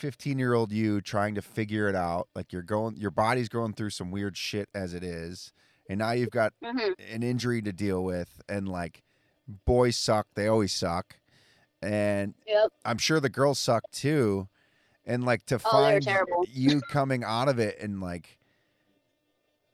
15 0.00 0.38
year 0.38 0.54
old 0.54 0.72
you 0.72 1.02
trying 1.02 1.34
to 1.34 1.42
figure 1.42 1.86
it 1.86 1.94
out 1.94 2.26
like 2.34 2.54
you're 2.54 2.62
going 2.62 2.96
your 2.96 3.10
body's 3.10 3.50
going 3.50 3.74
through 3.74 3.90
some 3.90 4.10
weird 4.10 4.34
shit 4.34 4.66
as 4.74 4.94
it 4.94 5.04
is 5.04 5.52
and 5.90 5.98
now 5.98 6.12
you've 6.12 6.30
got 6.30 6.54
mm-hmm. 6.64 6.92
an 7.12 7.22
injury 7.22 7.60
to 7.60 7.70
deal 7.70 8.02
with 8.02 8.40
and 8.48 8.66
like 8.66 9.02
boys 9.66 9.96
suck 9.96 10.26
they 10.34 10.46
always 10.46 10.72
suck 10.72 11.16
and 11.82 12.32
yep. 12.46 12.70
i'm 12.86 12.96
sure 12.96 13.20
the 13.20 13.28
girls 13.28 13.58
suck 13.58 13.82
too 13.92 14.48
and 15.04 15.24
like 15.24 15.44
to 15.44 15.56
oh, 15.56 15.58
find 15.58 16.08
you 16.50 16.80
coming 16.90 17.22
out 17.22 17.48
of 17.48 17.58
it 17.58 17.78
and 17.78 18.00
like 18.00 18.38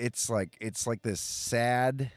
it's 0.01 0.29
like 0.29 0.57
it's 0.61 0.89
like 0.89 1.03
this 1.03 1.21
sad 1.21 2.11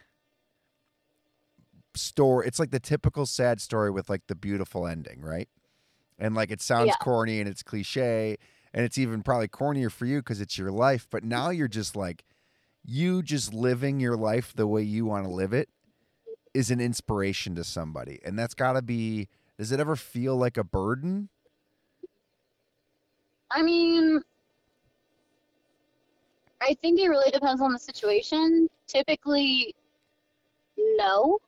story 1.94 2.48
it's 2.48 2.60
like 2.60 2.72
the 2.72 2.80
typical 2.80 3.28
sad 3.28 3.62
story 3.62 3.92
with 3.92 4.10
like 4.10 4.26
the 4.26 4.36
beautiful 4.36 4.88
ending 4.88 5.22
right 5.22 5.48
and 6.20 6.36
like 6.36 6.52
it 6.52 6.62
sounds 6.62 6.88
yeah. 6.88 6.96
corny 7.02 7.40
and 7.40 7.50
it's 7.50 7.64
cliche 7.64 8.38
and 8.74 8.86
it's 8.86 8.98
even 8.98 9.24
probably 9.24 9.48
cornier 9.48 9.92
for 9.92 10.06
you 10.06 10.20
because 10.20 10.42
it's 10.42 10.58
your 10.58 10.72
life 10.72 11.08
but 11.10 11.24
now 11.24 11.50
you're 11.50 11.68
just 11.68 11.96
like 11.96 12.24
you 12.86 13.24
just 13.24 13.54
living 13.54 14.00
your 14.00 14.18
life 14.18 14.54
the 14.56 14.68
way 14.68 14.84
you 14.84 15.06
want 15.06 15.26
to 15.26 15.32
live 15.32 15.54
it 15.54 15.70
is 16.54 16.70
an 16.70 16.80
inspiration 16.80 17.56
to 17.56 17.64
somebody 17.64 18.20
and 18.24 18.38
that's 18.38 18.54
got 18.54 18.74
to 18.74 18.82
be 18.82 19.28
does 19.58 19.72
it 19.72 19.80
ever 19.80 19.96
feel 19.96 20.36
like 20.36 20.58
a 20.58 20.64
burden 20.64 21.30
i 23.52 23.62
mean 23.62 24.20
i 26.62 26.76
think 26.82 27.00
it 27.00 27.08
really 27.08 27.32
depends 27.32 27.62
on 27.62 27.72
the 27.72 27.80
situation 27.80 28.68
typically 28.88 29.74
no 30.98 31.40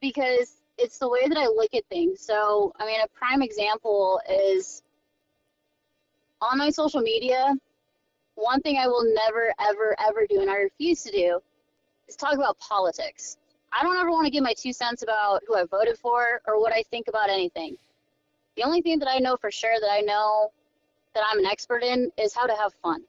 because 0.00 0.63
it's 0.78 0.98
the 0.98 1.08
way 1.08 1.28
that 1.28 1.38
I 1.38 1.46
look 1.46 1.74
at 1.74 1.84
things. 1.86 2.20
So, 2.20 2.72
I 2.78 2.86
mean, 2.86 3.00
a 3.00 3.08
prime 3.08 3.42
example 3.42 4.20
is 4.28 4.82
on 6.40 6.58
my 6.58 6.70
social 6.70 7.00
media. 7.00 7.54
One 8.34 8.60
thing 8.60 8.78
I 8.78 8.88
will 8.88 9.04
never, 9.14 9.52
ever, 9.60 9.96
ever 9.98 10.26
do, 10.28 10.40
and 10.40 10.50
I 10.50 10.56
refuse 10.56 11.02
to 11.04 11.12
do, 11.12 11.40
is 12.08 12.16
talk 12.16 12.34
about 12.34 12.58
politics. 12.58 13.36
I 13.72 13.82
don't 13.82 13.96
ever 13.96 14.10
want 14.10 14.26
to 14.26 14.30
give 14.30 14.42
my 14.42 14.54
two 14.56 14.72
cents 14.72 15.02
about 15.02 15.42
who 15.46 15.56
I 15.56 15.64
voted 15.64 15.98
for 15.98 16.40
or 16.46 16.60
what 16.60 16.72
I 16.72 16.82
think 16.90 17.08
about 17.08 17.30
anything. 17.30 17.76
The 18.56 18.62
only 18.62 18.82
thing 18.82 18.98
that 19.00 19.08
I 19.08 19.18
know 19.18 19.36
for 19.36 19.50
sure 19.50 19.74
that 19.80 19.90
I 19.90 20.00
know 20.00 20.52
that 21.14 21.24
I'm 21.30 21.38
an 21.38 21.46
expert 21.46 21.82
in 21.82 22.10
is 22.18 22.34
how 22.34 22.46
to 22.46 22.54
have 22.54 22.72
fun 22.82 23.02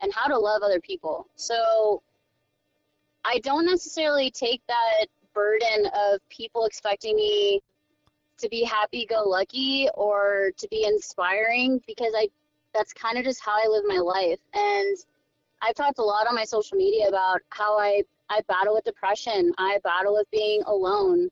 and 0.00 0.12
how 0.12 0.28
to 0.28 0.38
love 0.38 0.62
other 0.62 0.80
people. 0.80 1.26
So 1.36 2.02
I 3.24 3.38
don't 3.38 3.66
necessarily 3.66 4.30
take 4.30 4.60
that 4.68 5.06
burden 5.34 5.86
of 5.94 6.20
people 6.28 6.64
expecting 6.64 7.16
me 7.16 7.60
to 8.38 8.48
be 8.48 8.64
happy 8.64 9.06
go 9.06 9.22
lucky 9.24 9.88
or 9.94 10.50
to 10.58 10.68
be 10.68 10.84
inspiring 10.84 11.80
because 11.86 12.12
I 12.16 12.28
that's 12.74 12.92
kind 12.92 13.18
of 13.18 13.24
just 13.24 13.44
how 13.44 13.52
I 13.52 13.68
live 13.68 13.84
my 13.86 13.98
life. 13.98 14.40
And 14.54 14.96
I've 15.60 15.74
talked 15.74 15.98
a 15.98 16.02
lot 16.02 16.26
on 16.26 16.34
my 16.34 16.44
social 16.44 16.76
media 16.76 17.08
about 17.08 17.40
how 17.50 17.78
I 17.78 18.02
I 18.28 18.40
battle 18.48 18.74
with 18.74 18.84
depression. 18.84 19.52
I 19.58 19.78
battle 19.84 20.14
with 20.14 20.30
being 20.30 20.62
alone, 20.62 21.28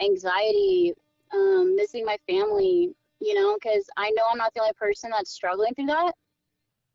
anxiety, 0.00 0.92
um, 1.32 1.74
missing 1.74 2.04
my 2.04 2.18
family, 2.28 2.94
you 3.20 3.34
know, 3.34 3.54
because 3.54 3.88
I 3.96 4.10
know 4.10 4.24
I'm 4.30 4.38
not 4.38 4.52
the 4.54 4.60
only 4.60 4.74
person 4.74 5.10
that's 5.10 5.30
struggling 5.30 5.74
through 5.74 5.86
that. 5.86 6.12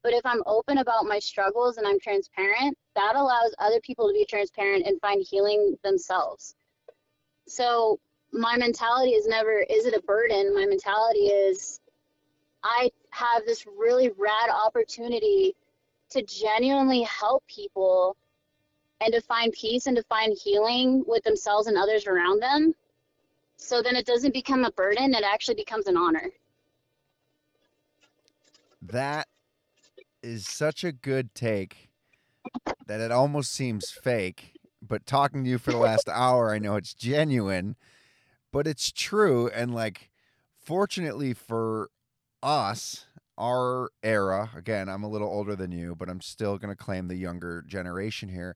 But 0.08 0.14
if 0.14 0.26
I'm 0.26 0.42
open 0.46 0.78
about 0.78 1.06
my 1.06 1.20
struggles 1.20 1.76
and 1.76 1.86
I'm 1.86 2.00
transparent, 2.00 2.78
that 2.96 3.18
allows 3.18 3.54
other 3.60 3.82
people 3.82 4.08
to 4.08 4.14
be 4.14 4.24
transparent 4.24 4.88
and 4.88 5.02
find 5.02 5.22
healing 5.22 5.78
themselves. 5.84 6.56
So 7.46 8.00
my 8.32 8.56
mentality 8.56 9.12
is 9.12 9.28
never, 9.28 9.60
is 9.60 9.86
it 9.86 9.94
a 9.94 10.02
burden? 10.04 10.56
My 10.56 10.66
mentality 10.66 11.26
is, 11.26 11.82
I 12.64 12.90
have 13.10 13.46
this 13.46 13.66
really 13.68 14.12
rad 14.18 14.50
opportunity 14.50 15.54
to 16.12 16.22
genuinely 16.22 17.02
help 17.02 17.46
people 17.46 18.16
and 19.02 19.14
to 19.14 19.20
find 19.20 19.52
peace 19.52 19.88
and 19.88 19.98
to 19.98 20.04
find 20.04 20.38
healing 20.42 21.04
with 21.06 21.26
themselves 21.26 21.68
and 21.68 21.78
others 21.78 22.08
around 22.08 22.42
them. 22.42 22.74
So 23.58 23.82
then 23.82 23.98
it 23.98 24.06
doesn't 24.06 24.34
become 24.34 24.64
a 24.64 24.72
burden, 24.72 25.14
it 25.14 25.26
actually 25.26 25.56
becomes 25.56 25.88
an 25.88 25.98
honor. 25.98 26.32
That 28.84 29.28
is 30.28 30.48
such 30.48 30.84
a 30.84 30.92
good 30.92 31.34
take 31.34 31.90
that 32.86 33.02
it 33.02 33.12
almost 33.12 33.52
seems 33.52 33.92
fake. 33.92 34.56
But 34.82 35.06
talking 35.06 35.44
to 35.44 35.50
you 35.50 35.58
for 35.58 35.72
the 35.72 35.78
last 35.80 36.08
hour, 36.10 36.54
I 36.54 36.60
know 36.60 36.76
it's 36.76 36.94
genuine, 36.94 37.76
but 38.52 38.68
it's 38.68 38.92
true. 38.92 39.50
And 39.50 39.74
like, 39.74 40.12
fortunately 40.58 41.34
for 41.34 41.90
us, 42.44 43.08
our 43.38 43.92
era, 44.04 44.52
again, 44.56 44.90
I'm 44.90 45.04
a 45.04 45.10
little 45.10 45.30
older 45.30 45.56
than 45.56 45.72
you, 45.72 45.96
but 45.96 46.10
I'm 46.10 46.22
still 46.22 46.58
going 46.58 46.76
to 46.76 46.84
claim 46.84 47.08
the 47.08 47.16
younger 47.18 47.64
generation 47.64 48.30
here, 48.30 48.56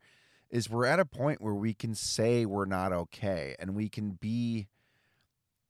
is 0.49 0.69
we're 0.69 0.85
at 0.85 0.99
a 0.99 1.05
point 1.05 1.41
where 1.41 1.55
we 1.55 1.73
can 1.73 1.95
say 1.95 2.45
we're 2.45 2.65
not 2.65 2.93
okay 2.93 3.55
and 3.59 3.75
we 3.75 3.89
can 3.89 4.11
be, 4.13 4.67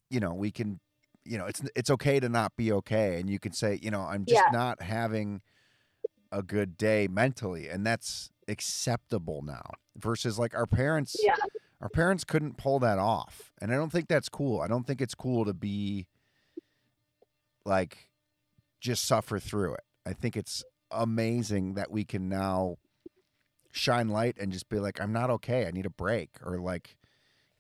you 0.10 0.20
know, 0.20 0.34
we 0.34 0.52
can, 0.52 0.80
you 1.24 1.38
know, 1.38 1.46
it's 1.46 1.62
it's 1.76 1.90
okay 1.90 2.20
to 2.20 2.30
not 2.30 2.56
be 2.56 2.72
okay. 2.72 3.20
And 3.20 3.30
you 3.30 3.40
can 3.40 3.52
say, 3.54 3.80
you 3.82 3.92
know, 3.92 4.02
I'm 4.02 4.26
just 4.26 4.44
Yeah. 4.44 4.50
not 4.50 4.82
having 4.82 5.42
a 6.32 6.42
good 6.42 6.78
day 6.78 7.08
mentally. 7.10 7.68
And 7.68 7.86
that's 7.86 8.30
acceptable 8.48 9.42
now 9.44 9.72
versus 9.98 10.38
like 10.40 10.56
our 10.56 10.66
parents 10.66 11.16
Yeah. 11.24 11.36
our 11.80 11.90
parents 11.90 12.24
couldn't 12.24 12.58
pull 12.58 12.80
that 12.80 12.98
off 12.98 13.54
and 13.62 13.72
i 13.72 13.76
don't 13.76 13.92
think 13.92 14.08
that's 14.10 14.28
cool 14.30 14.60
i 14.60 14.68
don't 14.68 14.86
think 14.86 15.00
it's 15.00 15.16
cool 15.16 15.46
to 15.46 15.54
be 15.54 16.08
like 17.66 18.10
just 18.80 19.06
suffer 19.06 19.40
through 19.40 19.74
it 19.76 19.84
i 20.06 20.12
think 20.14 20.36
it's 20.36 20.64
amazing 20.90 21.76
that 21.76 21.92
we 21.92 22.04
can 22.04 22.28
now 22.28 22.78
shine 23.72 24.10
light 24.10 24.36
and 24.40 24.52
just 24.52 24.68
be 24.70 24.80
like 24.80 25.00
i'm 25.00 25.14
not 25.14 25.30
okay 25.30 25.66
i 25.68 25.72
need 25.72 25.86
a 25.86 25.90
break 25.92 26.32
or 26.44 26.58
like 26.58 26.98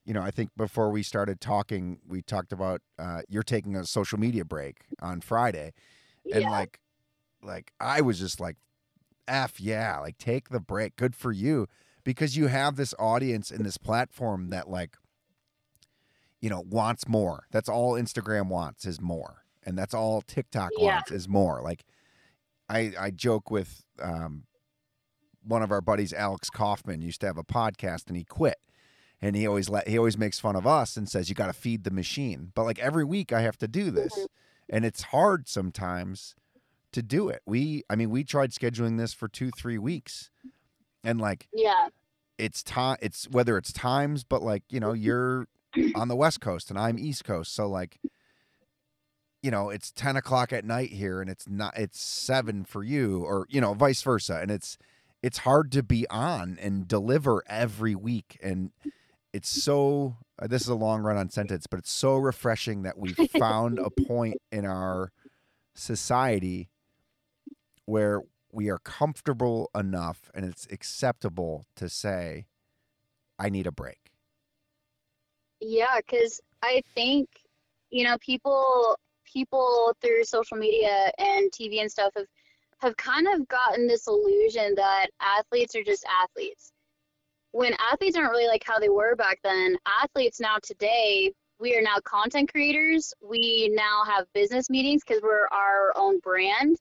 you 0.04 0.14
know 0.14 0.22
i 0.22 0.32
think 0.32 0.50
before 0.58 0.90
we 0.90 1.04
started 1.04 1.40
talking 1.40 2.00
we 2.08 2.22
talked 2.22 2.52
about 2.52 2.82
uh, 3.00 3.22
you're 3.30 3.44
taking 3.44 3.76
a 3.76 3.86
social 3.86 4.20
media 4.20 4.44
break 4.44 4.78
on 5.02 5.22
friday 5.22 5.72
and 6.34 6.42
yeah. 6.44 6.50
like 6.50 6.80
like 7.44 7.72
i 7.80 8.02
was 8.02 8.20
just 8.20 8.40
like 8.40 8.58
f 9.28 9.60
yeah 9.60 9.98
like 10.00 10.18
take 10.18 10.50
the 10.50 10.60
break 10.60 10.96
good 10.96 11.16
for 11.16 11.32
you 11.32 11.68
because 12.04 12.36
you 12.38 12.48
have 12.48 12.76
this 12.76 12.94
audience 13.00 13.52
and 13.52 13.66
this 13.66 13.78
platform 13.78 14.50
that 14.50 14.70
like 14.70 14.98
you 16.42 16.50
know 16.50 16.62
wants 16.70 17.08
more 17.08 17.44
that's 17.52 17.70
all 17.70 17.94
instagram 17.94 18.48
wants 18.48 18.86
is 18.86 19.00
more 19.00 19.44
and 19.64 19.78
that's 19.78 19.94
all 19.94 20.22
tiktok 20.22 20.72
Yeah. 20.78 20.96
wants 20.96 21.12
is 21.12 21.28
more 21.30 21.62
like 21.64 21.84
i 22.70 22.92
i 23.00 23.12
joke 23.12 23.52
with 23.52 23.84
um 24.02 24.44
one 25.44 25.62
of 25.64 25.72
our 25.72 25.82
buddies 25.82 26.14
alex 26.14 26.50
kaufman 26.50 27.02
used 27.02 27.22
to 27.22 27.28
have 27.28 27.38
a 27.38 27.44
podcast 27.44 28.08
and 28.08 28.18
he 28.18 28.24
quit 28.24 28.58
and 29.22 29.36
he 29.36 29.46
always 29.46 29.70
let 29.70 29.88
he 29.88 29.98
always 30.00 30.18
makes 30.18 30.40
fun 30.40 30.56
of 30.56 30.66
us 30.66 30.98
and 30.98 31.08
says 31.08 31.30
you 31.30 31.36
got 31.36 31.46
to 31.46 31.54
feed 31.54 31.84
the 31.84 31.92
machine. 31.92 32.52
But 32.56 32.64
like 32.64 32.80
every 32.80 33.04
week 33.06 33.32
I 33.32 33.42
have 33.42 33.56
to 33.60 33.68
do 33.68 33.92
this, 33.92 34.12
Mhm. 34.18 34.26
and 34.68 34.84
it's 34.84 35.04
hard 35.04 35.48
sometimes 35.48 36.34
to 36.94 37.02
do 37.02 37.30
it. 37.30 37.42
We 37.46 37.84
I 37.90 37.96
mean 37.96 38.10
we 38.10 38.24
tried 38.24 38.52
scheduling 38.52 38.98
this 38.98 39.14
for 39.14 39.28
2-3 39.30 39.80
weeks. 39.80 40.30
And 41.04 41.20
like 41.20 41.48
Yeah. 41.54 41.90
it's 42.38 42.64
time 42.64 42.98
it's 43.02 43.28
whether 43.30 43.58
it's 43.58 43.72
times 43.74 44.24
but 44.24 44.42
like, 44.42 44.64
you 44.70 44.80
know, 44.80 44.94
you're 44.94 45.48
on 45.96 46.08
the 46.10 46.16
west 46.16 46.42
coast 46.42 46.70
and 46.70 46.78
I'm 46.78 47.00
east 47.00 47.24
coast. 47.24 47.54
So 47.54 47.68
like 47.68 48.00
you 49.42 49.50
know, 49.50 49.70
it's 49.72 49.92
10 49.92 50.16
o'clock 50.18 50.54
at 50.54 50.64
night 50.66 50.92
here 50.92 51.20
and 51.22 51.30
it's 51.30 51.50
not 51.50 51.76
it's 51.78 52.00
seven 52.00 52.64
for 52.64 52.84
you 52.84 53.24
or, 53.24 53.48
you 53.50 53.60
know, 53.60 53.74
vice 53.74 54.02
versa. 54.04 54.40
And 54.42 54.52
it's 54.52 54.78
it's 55.24 55.40
hard 55.40 55.72
to 55.74 55.84
be 55.84 56.08
on 56.10 56.58
and 56.62 56.88
deliver 56.88 57.44
every 57.48 57.96
week. 57.96 58.38
And 58.44 58.72
it's 59.34 59.50
so 59.50 60.18
uh, 60.42 60.48
this 60.48 60.64
is 60.64 60.68
a 60.68 60.76
long 60.76 61.02
run 61.04 61.18
on 61.18 61.30
sentence, 61.30 61.68
but 61.68 61.80
it's 61.80 61.92
so 61.92 62.18
refreshing 62.18 62.82
that 62.84 62.98
we've 62.98 63.18
found 63.40 63.80
a 63.80 63.90
point 64.08 64.38
in 64.52 64.66
our 64.66 65.12
society 65.76 66.70
where 67.92 68.22
we 68.54 68.70
are 68.70 68.78
comfortable 68.78 69.70
enough 69.76 70.32
and 70.34 70.46
it's 70.46 70.66
acceptable 70.72 71.66
to 71.76 71.90
say, 71.90 72.46
I 73.38 73.50
need 73.50 73.68
a 73.68 73.72
break. 73.72 74.14
Yeah, 75.60 75.98
because 75.98 76.40
I 76.64 76.82
think, 76.96 77.28
you 77.90 78.06
know, 78.06 78.18
people 78.20 78.98
people 79.26 79.94
through 80.02 80.24
social 80.24 80.58
media 80.58 81.12
and 81.18 81.52
TV 81.52 81.82
and 81.82 81.92
stuff 81.92 82.14
have 82.16 82.28
have 82.78 82.96
kind 82.96 83.28
of 83.28 83.46
gotten 83.50 83.88
this 83.88 84.08
illusion 84.08 84.74
that 84.76 85.08
athletes 85.20 85.76
are 85.76 85.84
just 85.84 86.06
athletes. 86.24 86.72
When 87.52 87.74
athletes 87.92 88.16
aren't 88.16 88.32
really 88.32 88.48
like 88.48 88.64
how 88.66 88.80
they 88.80 88.90
were 88.90 89.18
back 89.18 89.40
then, 89.44 89.76
athletes 90.02 90.40
now 90.40 90.56
today, 90.64 91.34
we 91.60 91.76
are 91.76 91.82
now 91.82 91.98
content 92.06 92.50
creators. 92.52 93.14
We 93.22 93.70
now 93.74 94.04
have 94.06 94.26
business 94.34 94.70
meetings 94.70 95.04
because 95.06 95.22
we're 95.22 95.48
our 95.52 95.92
own 95.98 96.20
brand. 96.20 96.78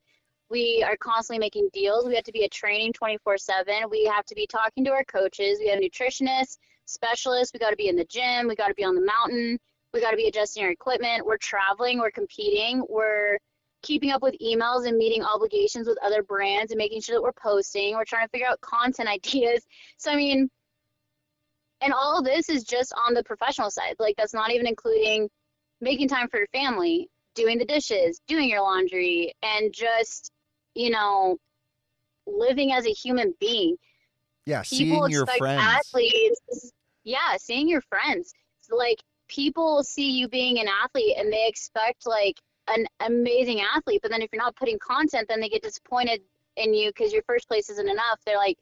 We 0.50 0.84
are 0.86 0.96
constantly 0.96 1.38
making 1.38 1.70
deals. 1.72 2.06
We 2.06 2.16
have 2.16 2.24
to 2.24 2.32
be 2.32 2.44
at 2.44 2.50
training 2.50 2.92
24 2.92 3.38
7. 3.38 3.74
We 3.90 4.04
have 4.04 4.24
to 4.26 4.34
be 4.34 4.46
talking 4.46 4.84
to 4.84 4.90
our 4.90 5.04
coaches. 5.04 5.58
We 5.60 5.68
have 5.68 5.78
nutritionists 5.78 6.58
specialists. 6.90 7.52
We 7.54 7.60
got 7.60 7.70
to 7.70 7.76
be 7.76 7.88
in 7.88 7.96
the 7.96 8.04
gym. 8.04 8.48
We 8.48 8.56
got 8.56 8.68
to 8.68 8.74
be 8.74 8.84
on 8.84 8.94
the 8.94 9.04
mountain. 9.04 9.58
We 9.92 10.00
got 10.00 10.10
to 10.10 10.16
be 10.16 10.28
adjusting 10.28 10.64
our 10.64 10.70
equipment. 10.70 11.24
We're 11.24 11.38
traveling. 11.38 11.98
We're 11.98 12.10
competing. 12.10 12.84
We're 12.88 13.38
keeping 13.82 14.10
up 14.10 14.22
with 14.22 14.36
emails 14.42 14.86
and 14.86 14.98
meeting 14.98 15.22
obligations 15.22 15.88
with 15.88 15.98
other 16.04 16.22
brands 16.22 16.70
and 16.70 16.78
making 16.78 17.00
sure 17.00 17.16
that 17.16 17.22
we're 17.22 17.32
posting. 17.32 17.94
We're 17.94 18.04
trying 18.04 18.26
to 18.26 18.30
figure 18.30 18.48
out 18.48 18.60
content 18.60 19.08
ideas. 19.08 19.64
So, 19.96 20.10
I 20.10 20.16
mean, 20.16 20.50
and 21.80 21.94
all 21.94 22.18
of 22.18 22.24
this 22.24 22.50
is 22.50 22.64
just 22.64 22.92
on 23.06 23.14
the 23.14 23.24
professional 23.24 23.70
side. 23.70 23.96
Like, 23.98 24.16
that's 24.16 24.34
not 24.34 24.52
even 24.52 24.66
including 24.66 25.30
making 25.80 26.08
time 26.08 26.28
for 26.28 26.36
your 26.36 26.48
family, 26.48 27.08
doing 27.34 27.56
the 27.56 27.64
dishes, 27.64 28.20
doing 28.26 28.50
your 28.50 28.60
laundry, 28.60 29.32
and 29.42 29.72
just, 29.72 30.30
you 30.74 30.90
know, 30.90 31.36
living 32.26 32.72
as 32.72 32.86
a 32.86 32.90
human 32.90 33.34
being. 33.40 33.76
Yeah, 34.46 34.62
people 34.62 35.06
seeing 35.06 35.10
your 35.10 35.26
friends. 35.26 35.62
athletes 35.62 36.72
yeah 37.04 37.36
seeing 37.38 37.68
your 37.68 37.82
friends. 37.82 38.32
So, 38.60 38.76
like 38.76 38.98
people 39.28 39.82
see 39.82 40.10
you 40.10 40.28
being 40.28 40.58
an 40.58 40.66
athlete 40.68 41.16
and 41.16 41.32
they 41.32 41.46
expect 41.46 42.06
like 42.06 42.36
an 42.68 42.86
amazing 43.00 43.60
athlete 43.74 44.00
but 44.02 44.10
then 44.10 44.22
if 44.22 44.30
you're 44.32 44.42
not 44.42 44.56
putting 44.56 44.78
content 44.78 45.26
then 45.28 45.40
they 45.40 45.48
get 45.48 45.62
disappointed 45.62 46.20
in 46.56 46.74
you 46.74 46.90
because 46.90 47.12
your 47.12 47.22
first 47.22 47.48
place 47.48 47.70
isn't 47.70 47.88
enough. 47.88 48.20
They're 48.24 48.36
like 48.36 48.58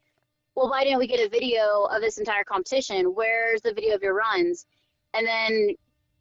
well 0.54 0.70
why 0.70 0.84
didn't 0.84 0.98
we 0.98 1.06
get 1.06 1.26
a 1.26 1.28
video 1.28 1.84
of 1.90 2.00
this 2.00 2.18
entire 2.18 2.44
competition? 2.44 3.06
Where's 3.14 3.60
the 3.62 3.74
video 3.74 3.94
of 3.94 4.02
your 4.02 4.14
runs? 4.14 4.66
And 5.14 5.26
then 5.26 5.74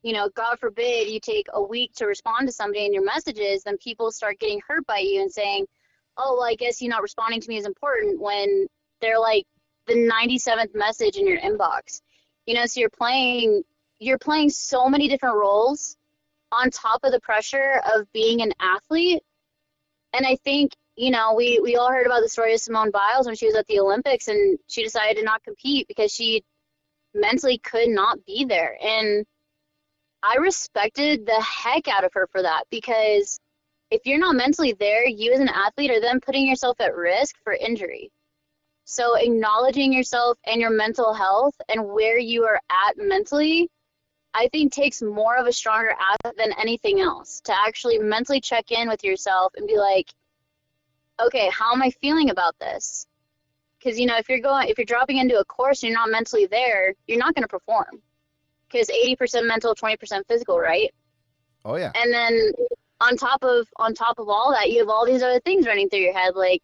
you 0.03 0.13
know 0.13 0.29
god 0.35 0.59
forbid 0.59 1.09
you 1.09 1.19
take 1.19 1.47
a 1.53 1.61
week 1.61 1.91
to 1.95 2.05
respond 2.05 2.47
to 2.47 2.53
somebody 2.53 2.85
in 2.85 2.93
your 2.93 3.03
messages 3.03 3.63
then 3.63 3.77
people 3.77 4.11
start 4.11 4.39
getting 4.39 4.61
hurt 4.67 4.85
by 4.85 4.99
you 4.99 5.21
and 5.21 5.31
saying 5.31 5.65
oh 6.17 6.35
well 6.37 6.47
i 6.47 6.55
guess 6.55 6.81
you 6.81 6.89
not 6.89 7.01
responding 7.01 7.41
to 7.41 7.49
me 7.49 7.57
is 7.57 7.65
important 7.65 8.19
when 8.19 8.67
they're 9.01 9.19
like 9.19 9.45
the 9.87 9.93
97th 9.93 10.75
message 10.75 11.15
in 11.15 11.25
your 11.25 11.39
inbox. 11.39 12.01
You 12.45 12.55
know, 12.55 12.65
so 12.65 12.79
you're 12.79 12.89
playing 12.89 13.63
you're 13.99 14.19
playing 14.19 14.51
so 14.51 14.87
many 14.89 15.07
different 15.07 15.37
roles 15.37 15.97
on 16.51 16.69
top 16.69 16.99
of 17.03 17.11
the 17.11 17.19
pressure 17.19 17.81
of 17.95 18.11
being 18.13 18.41
an 18.41 18.53
athlete. 18.59 19.23
And 20.13 20.25
I 20.25 20.35
think, 20.43 20.73
you 20.95 21.09
know, 21.09 21.33
we 21.33 21.59
we 21.61 21.77
all 21.77 21.89
heard 21.89 22.05
about 22.05 22.21
the 22.21 22.29
story 22.29 22.53
of 22.53 22.59
Simone 22.59 22.91
Biles 22.91 23.25
when 23.25 23.35
she 23.35 23.47
was 23.47 23.55
at 23.55 23.67
the 23.67 23.79
Olympics 23.79 24.27
and 24.27 24.59
she 24.67 24.83
decided 24.83 25.17
to 25.17 25.23
not 25.23 25.43
compete 25.43 25.87
because 25.87 26.11
she 26.11 26.43
mentally 27.13 27.57
could 27.57 27.89
not 27.89 28.23
be 28.25 28.45
there. 28.45 28.77
And 28.81 29.25
I 30.23 30.35
respected 30.35 31.25
the 31.25 31.41
heck 31.41 31.87
out 31.87 32.03
of 32.03 32.13
her 32.13 32.27
for 32.31 32.41
that 32.41 32.63
because 32.69 33.39
if 33.89 34.05
you're 34.05 34.19
not 34.19 34.35
mentally 34.35 34.73
there, 34.73 35.07
you 35.07 35.33
as 35.33 35.39
an 35.39 35.49
athlete 35.49 35.91
are 35.91 36.01
then 36.01 36.19
putting 36.19 36.45
yourself 36.47 36.79
at 36.81 36.95
risk 36.95 37.35
for 37.43 37.53
injury. 37.53 38.11
So 38.83 39.15
acknowledging 39.15 39.91
yourself 39.91 40.37
and 40.45 40.61
your 40.61 40.69
mental 40.69 41.13
health 41.13 41.55
and 41.69 41.87
where 41.89 42.17
you 42.17 42.45
are 42.45 42.59
at 42.69 42.97
mentally, 42.97 43.69
I 44.33 44.47
think 44.49 44.71
takes 44.71 45.01
more 45.01 45.35
of 45.37 45.47
a 45.47 45.53
stronger 45.53 45.93
asset 45.99 46.37
than 46.37 46.53
anything 46.53 46.99
else 46.99 47.41
to 47.45 47.53
actually 47.57 47.97
mentally 47.97 48.39
check 48.39 48.71
in 48.71 48.87
with 48.87 49.03
yourself 49.03 49.53
and 49.55 49.67
be 49.67 49.77
like, 49.77 50.13
okay, 51.21 51.49
how 51.51 51.73
am 51.73 51.81
I 51.81 51.89
feeling 52.01 52.29
about 52.29 52.57
this? 52.59 53.07
Because 53.77 53.99
you 53.99 54.05
know, 54.05 54.17
if 54.17 54.29
you're 54.29 54.39
going, 54.39 54.69
if 54.69 54.77
you're 54.77 54.85
dropping 54.85 55.17
into 55.17 55.39
a 55.39 55.45
course 55.45 55.83
and 55.83 55.89
you're 55.89 55.99
not 55.99 56.09
mentally 56.09 56.45
there, 56.45 56.93
you're 57.07 57.17
not 57.17 57.35
going 57.35 57.43
to 57.43 57.47
perform. 57.47 58.01
Because 58.69 58.89
80% 58.89 59.47
mental, 59.47 59.75
20% 59.75 60.27
physical, 60.27 60.59
right? 60.59 60.93
Oh 61.65 61.75
yeah. 61.75 61.91
and 61.95 62.13
then 62.13 62.51
on 62.99 63.15
top 63.15 63.43
of 63.43 63.67
on 63.77 63.93
top 63.93 64.19
of 64.19 64.27
all 64.27 64.51
that 64.51 64.71
you 64.71 64.79
have 64.79 64.89
all 64.89 65.05
these 65.05 65.21
other 65.21 65.39
things 65.41 65.67
running 65.67 65.89
through 65.89 65.99
your 65.99 66.17
head 66.17 66.35
like 66.35 66.63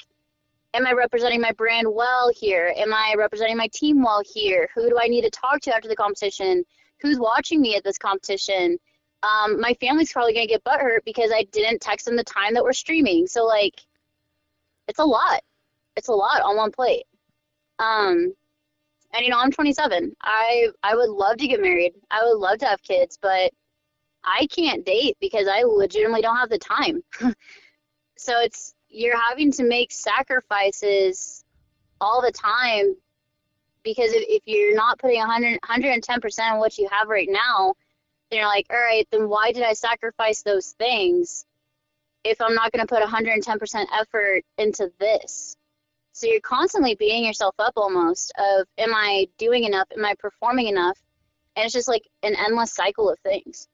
am 0.73 0.85
i 0.87 0.91
representing 0.91 1.41
my 1.41 1.51
brand 1.51 1.87
well 1.91 2.31
here? 2.35 2.73
Am 2.75 2.93
i 2.93 3.13
representing 3.17 3.57
my 3.57 3.69
team 3.73 4.01
well 4.03 4.21
here? 4.33 4.69
Who 4.75 4.89
do 4.89 4.97
i 5.01 5.07
need 5.07 5.21
to 5.21 5.29
talk 5.29 5.61
to 5.61 5.75
after 5.75 5.87
the 5.87 5.95
competition? 5.95 6.63
Who's 7.01 7.19
watching 7.19 7.61
me 7.61 7.75
at 7.75 7.83
this 7.83 7.97
competition? 7.97 8.77
Um, 9.23 9.59
my 9.61 9.73
family's 9.79 10.11
probably 10.11 10.33
going 10.33 10.47
to 10.47 10.53
get 10.53 10.63
butthurt 10.63 10.99
because 11.05 11.31
i 11.33 11.43
didn't 11.51 11.81
text 11.81 12.05
them 12.05 12.15
the 12.15 12.23
time 12.23 12.53
that 12.55 12.63
we're 12.63 12.73
streaming. 12.73 13.27
So 13.27 13.45
like 13.45 13.75
it's 14.87 14.99
a 14.99 15.05
lot. 15.05 15.41
It's 15.95 16.09
a 16.09 16.13
lot 16.13 16.41
on 16.41 16.57
one 16.57 16.71
plate. 16.71 17.05
Um 17.79 18.33
and 19.15 19.23
you 19.23 19.29
know 19.29 19.39
i'm 19.39 19.51
27 19.51 20.11
i 20.23 20.69
i 20.81 20.95
would 20.95 21.09
love 21.09 21.37
to 21.37 21.47
get 21.47 21.61
married. 21.61 21.93
I 22.09 22.23
would 22.23 22.39
love 22.39 22.57
to 22.59 22.65
have 22.65 22.81
kids 22.81 23.19
but 23.21 23.51
I 24.23 24.47
can't 24.47 24.85
date 24.85 25.17
because 25.19 25.47
I 25.47 25.63
legitimately 25.63 26.21
don't 26.21 26.37
have 26.37 26.49
the 26.49 26.57
time. 26.57 27.03
so 28.17 28.39
it's 28.39 28.73
you're 28.89 29.19
having 29.19 29.51
to 29.53 29.63
make 29.63 29.91
sacrifices 29.91 31.43
all 31.99 32.21
the 32.21 32.31
time 32.31 32.95
because 33.83 34.13
if, 34.13 34.23
if 34.27 34.41
you're 34.45 34.75
not 34.75 34.99
putting 34.99 35.19
100, 35.19 35.59
110% 35.61 36.51
on 36.51 36.59
what 36.59 36.77
you 36.77 36.87
have 36.91 37.09
right 37.09 37.27
now, 37.29 37.73
then 38.29 38.39
you're 38.39 38.47
like, 38.47 38.67
all 38.69 38.77
right, 38.77 39.07
then 39.11 39.27
why 39.27 39.51
did 39.51 39.63
I 39.63 39.73
sacrifice 39.73 40.41
those 40.41 40.71
things 40.73 41.45
if 42.23 42.39
I'm 42.39 42.55
not 42.55 42.71
going 42.71 42.85
to 42.85 42.93
put 42.93 43.03
110% 43.03 43.85
effort 43.93 44.43
into 44.57 44.91
this? 44.99 45.57
So 46.13 46.27
you're 46.27 46.41
constantly 46.41 46.95
beating 46.95 47.25
yourself 47.25 47.55
up 47.57 47.73
almost 47.75 48.31
of, 48.37 48.67
am 48.77 48.93
I 48.93 49.27
doing 49.37 49.63
enough? 49.63 49.87
Am 49.97 50.05
I 50.05 50.13
performing 50.19 50.67
enough? 50.67 50.97
And 51.55 51.65
it's 51.65 51.73
just 51.73 51.87
like 51.87 52.07
an 52.21 52.35
endless 52.35 52.73
cycle 52.73 53.09
of 53.09 53.19
things. 53.19 53.67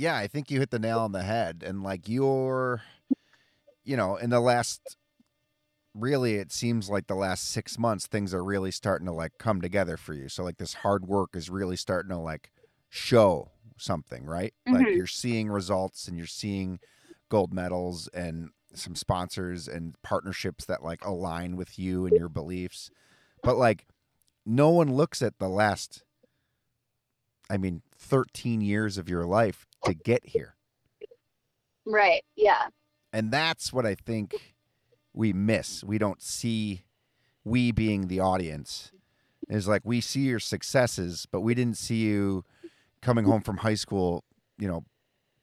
Yeah, 0.00 0.16
I 0.16 0.26
think 0.28 0.50
you 0.50 0.58
hit 0.60 0.70
the 0.70 0.78
nail 0.78 1.00
on 1.00 1.12
the 1.12 1.22
head. 1.22 1.62
And 1.64 1.82
like 1.82 2.08
you're, 2.08 2.82
you 3.84 3.96
know, 3.96 4.16
in 4.16 4.30
the 4.30 4.40
last, 4.40 4.96
really, 5.94 6.36
it 6.36 6.52
seems 6.52 6.88
like 6.88 7.06
the 7.06 7.14
last 7.14 7.48
six 7.50 7.78
months, 7.78 8.06
things 8.06 8.32
are 8.32 8.44
really 8.44 8.70
starting 8.70 9.06
to 9.06 9.12
like 9.12 9.32
come 9.38 9.60
together 9.60 9.96
for 9.96 10.14
you. 10.14 10.28
So 10.28 10.42
like 10.44 10.58
this 10.58 10.74
hard 10.74 11.06
work 11.06 11.36
is 11.36 11.50
really 11.50 11.76
starting 11.76 12.10
to 12.10 12.18
like 12.18 12.50
show 12.88 13.50
something, 13.76 14.24
right? 14.24 14.54
Like 14.70 14.86
Mhm. 14.86 14.96
you're 14.96 15.06
seeing 15.06 15.48
results 15.50 16.08
and 16.08 16.16
you're 16.16 16.26
seeing 16.26 16.80
gold 17.28 17.52
medals 17.52 18.08
and 18.08 18.50
some 18.74 18.94
sponsors 18.94 19.68
and 19.68 20.00
partnerships 20.02 20.64
that 20.66 20.82
like 20.82 21.04
align 21.04 21.56
with 21.56 21.78
you 21.78 22.06
and 22.06 22.16
your 22.16 22.28
beliefs. 22.28 22.90
But 23.42 23.56
like 23.56 23.86
no 24.46 24.70
one 24.70 24.94
looks 24.94 25.22
at 25.22 25.38
the 25.38 25.48
last 25.48 26.04
I 27.50 27.56
mean 27.56 27.82
13 27.96 28.60
years 28.60 28.96
of 28.96 29.08
your 29.08 29.26
life 29.26 29.66
to 29.84 29.94
get 29.94 30.24
here. 30.24 30.54
Right. 31.86 32.22
Yeah. 32.36 32.68
And 33.12 33.30
that's 33.30 33.72
what 33.72 33.86
I 33.86 33.94
think 33.94 34.54
we 35.12 35.32
miss. 35.32 35.82
We 35.82 35.98
don't 35.98 36.22
see 36.22 36.82
we 37.44 37.72
being 37.72 38.08
the 38.08 38.20
audience 38.20 38.92
is 39.48 39.66
like 39.66 39.82
we 39.84 40.00
see 40.00 40.20
your 40.20 40.38
successes, 40.38 41.26
but 41.30 41.40
we 41.40 41.54
didn't 41.54 41.76
see 41.76 41.96
you 41.96 42.44
coming 43.02 43.24
home 43.24 43.40
from 43.40 43.58
high 43.58 43.74
school, 43.74 44.24
you 44.58 44.68
know, 44.68 44.84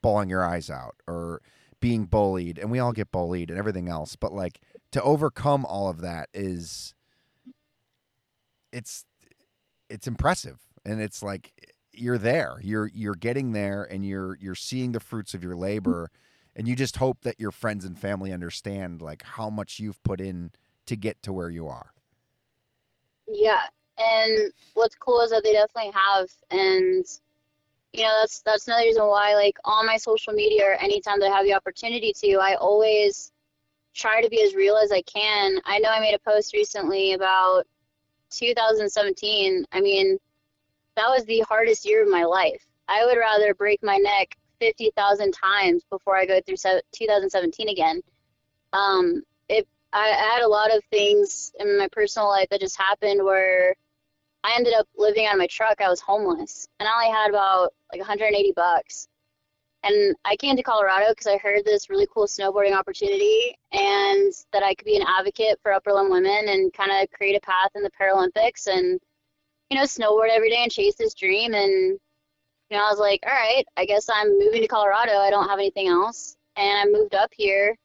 bawling 0.02 0.30
your 0.30 0.46
eyes 0.46 0.70
out 0.70 0.96
or 1.08 1.42
being 1.80 2.06
bullied 2.06 2.58
and 2.58 2.72
we 2.72 2.80
all 2.80 2.94
get 2.94 3.12
bullied 3.12 3.50
and 3.50 3.60
everything 3.60 3.90
else, 3.90 4.16
but 4.16 4.32
like 4.32 4.62
to 4.92 5.02
overcome 5.02 5.66
all 5.66 5.90
of 5.90 6.02
that 6.02 6.30
is 6.34 6.94
it's 8.72 9.06
it's 9.90 10.08
impressive 10.08 10.60
and 10.86 11.02
it's 11.02 11.22
like 11.24 11.52
you're 12.00 12.18
there 12.18 12.58
you're 12.62 12.90
you're 12.94 13.16
getting 13.16 13.52
there 13.52 13.84
and 13.84 14.06
you're 14.06 14.38
you're 14.40 14.56
seeing 14.56 14.92
the 14.92 15.00
fruits 15.00 15.34
of 15.34 15.44
your 15.44 15.56
mm. 15.56 15.60
labor 15.60 16.12
and 16.56 16.68
you 16.68 16.76
just 16.76 16.98
hope 16.98 17.22
that 17.22 17.40
your 17.40 17.52
friends 17.52 17.86
and 17.86 18.00
family 18.00 18.32
understand 18.32 19.02
like 19.02 19.24
how 19.24 19.50
much 19.50 19.80
you've 19.80 20.02
put 20.04 20.20
in 20.22 20.52
to 20.86 20.96
get 20.96 21.22
to 21.22 21.32
where 21.34 21.50
you 21.50 21.68
are 21.68 21.92
Yeah, 23.28 23.62
and 23.98 24.52
what's 24.74 24.96
cool 24.96 25.22
is 25.22 25.32
that 25.32 25.44
they 25.44 25.54
definitely 25.54 25.92
have, 25.94 26.30
and 26.52 27.06
you 27.94 28.04
know 28.04 28.18
that's 28.20 28.42
that's 28.42 28.68
another 28.68 28.84
reason 28.84 29.06
why 29.06 29.34
like 29.34 29.58
on 29.66 29.86
my 29.86 29.98
social 29.98 30.34
media 30.34 30.66
or 30.66 30.74
anytime 30.76 31.20
that 31.20 31.32
I 31.32 31.36
have 31.36 31.46
the 31.46 31.54
opportunity 31.54 32.14
to, 32.14 32.38
I 32.38 32.56
always 32.56 33.32
try 33.94 34.22
to 34.22 34.30
be 34.30 34.44
as 34.44 34.56
real 34.56 34.78
as 34.78 34.92
I 34.92 35.02
can. 35.02 35.60
I 35.66 35.80
know 35.80 35.90
I 35.90 36.00
made 36.00 36.14
a 36.14 36.20
post 36.20 36.54
recently 36.54 37.14
about 37.14 37.64
2017. 38.30 39.66
I 39.72 39.82
mean, 39.82 40.18
that 40.98 41.10
was 41.10 41.24
the 41.26 41.46
hardest 41.48 41.86
year 41.86 42.04
of 42.04 42.10
my 42.10 42.24
life. 42.24 42.66
I 42.88 43.06
would 43.06 43.18
rather 43.18 43.54
break 43.54 43.82
my 43.84 43.98
neck 43.98 44.36
50,000 44.60 45.32
times 45.32 45.84
before 45.90 46.18
I 46.18 46.26
go 46.26 46.42
through 46.42 46.56
2017 46.92 47.70
again. 47.70 48.02
Um, 48.74 49.22
it 49.48 49.68
I, 49.94 50.10
I 50.10 50.34
had 50.34 50.42
a 50.42 50.48
lot 50.48 50.76
of 50.76 50.84
things 50.92 51.54
in 51.60 51.78
my 51.78 51.88
personal 51.92 52.28
life 52.28 52.48
that 52.50 52.60
just 52.60 52.78
happened 52.78 53.24
where 53.24 53.76
I 54.44 54.56
ended 54.56 54.74
up 54.74 54.88
living 54.98 55.28
of 55.28 55.38
my 55.38 55.48
truck. 55.48 55.82
I 55.82 55.90
was 55.90 56.02
homeless, 56.02 56.68
and 56.80 56.90
I 56.90 56.94
only 56.94 57.16
had 57.16 57.30
about 57.30 57.74
like 57.92 58.00
180 58.00 58.54
bucks. 58.56 59.08
And 59.84 60.16
I 60.26 60.36
came 60.36 60.56
to 60.56 60.64
Colorado 60.64 61.10
because 61.10 61.28
I 61.28 61.38
heard 61.38 61.64
this 61.64 61.90
really 61.90 62.08
cool 62.12 62.26
snowboarding 62.26 62.76
opportunity, 62.76 63.56
and 63.72 64.34
that 64.52 64.64
I 64.64 64.74
could 64.74 64.86
be 64.86 64.98
an 64.98 65.06
advocate 65.08 65.60
for 65.62 65.72
upper 65.72 65.94
limb 65.94 66.10
women 66.10 66.50
and 66.50 66.74
kind 66.74 66.92
of 66.92 67.10
create 67.12 67.36
a 67.36 67.42
path 67.42 67.72
in 67.76 67.84
the 67.84 67.92
Paralympics, 67.92 68.68
and 68.68 69.00
you 69.70 69.78
know, 69.78 69.84
snowboard 69.84 70.30
every 70.30 70.50
day 70.50 70.64
and 70.64 70.72
chase 70.72 70.96
this 70.96 71.14
dream. 71.14 71.54
And 71.54 72.00
you 72.70 72.78
know, 72.78 72.86
I 72.86 72.90
was 72.90 73.00
like, 73.00 73.22
all 73.26 73.34
right, 73.34 73.66
I 73.78 73.86
guess 73.86 74.10
I'm 74.12 74.38
moving 74.38 74.62
to 74.62 74.68
Colorado. 74.68 75.14
I 75.14 75.30
don't 75.30 75.48
have 75.48 75.60
anything 75.60 75.88
else, 75.88 76.36
and 76.56 76.78
I 76.78 76.92
moved 76.92 77.16
up 77.16 77.32
here 77.34 77.78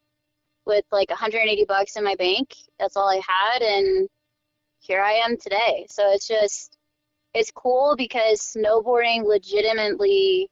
with 0.67 0.85
like 0.93 1.11
180 1.11 1.65
bucks 1.67 1.97
in 1.97 2.05
my 2.05 2.15
bank. 2.17 2.55
That's 2.79 2.97
all 2.97 3.09
I 3.09 3.21
had, 3.27 3.63
and 3.63 4.09
here 4.81 5.01
I 5.01 5.13
am 5.13 5.37
today. 5.37 5.87
So 5.89 6.11
it's 6.13 6.27
just, 6.27 6.77
it's 7.35 7.51
cool 7.53 7.95
because 7.97 8.41
snowboarding 8.41 9.25
legitimately, 9.25 10.49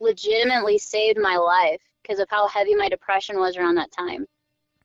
legitimately 0.00 0.78
saved 0.78 1.18
my 1.20 1.36
life 1.36 1.82
because 2.02 2.18
of 2.18 2.28
how 2.30 2.48
heavy 2.48 2.74
my 2.74 2.88
depression 2.88 3.38
was 3.38 3.56
around 3.56 3.76
that 3.76 3.92
time. 3.92 4.26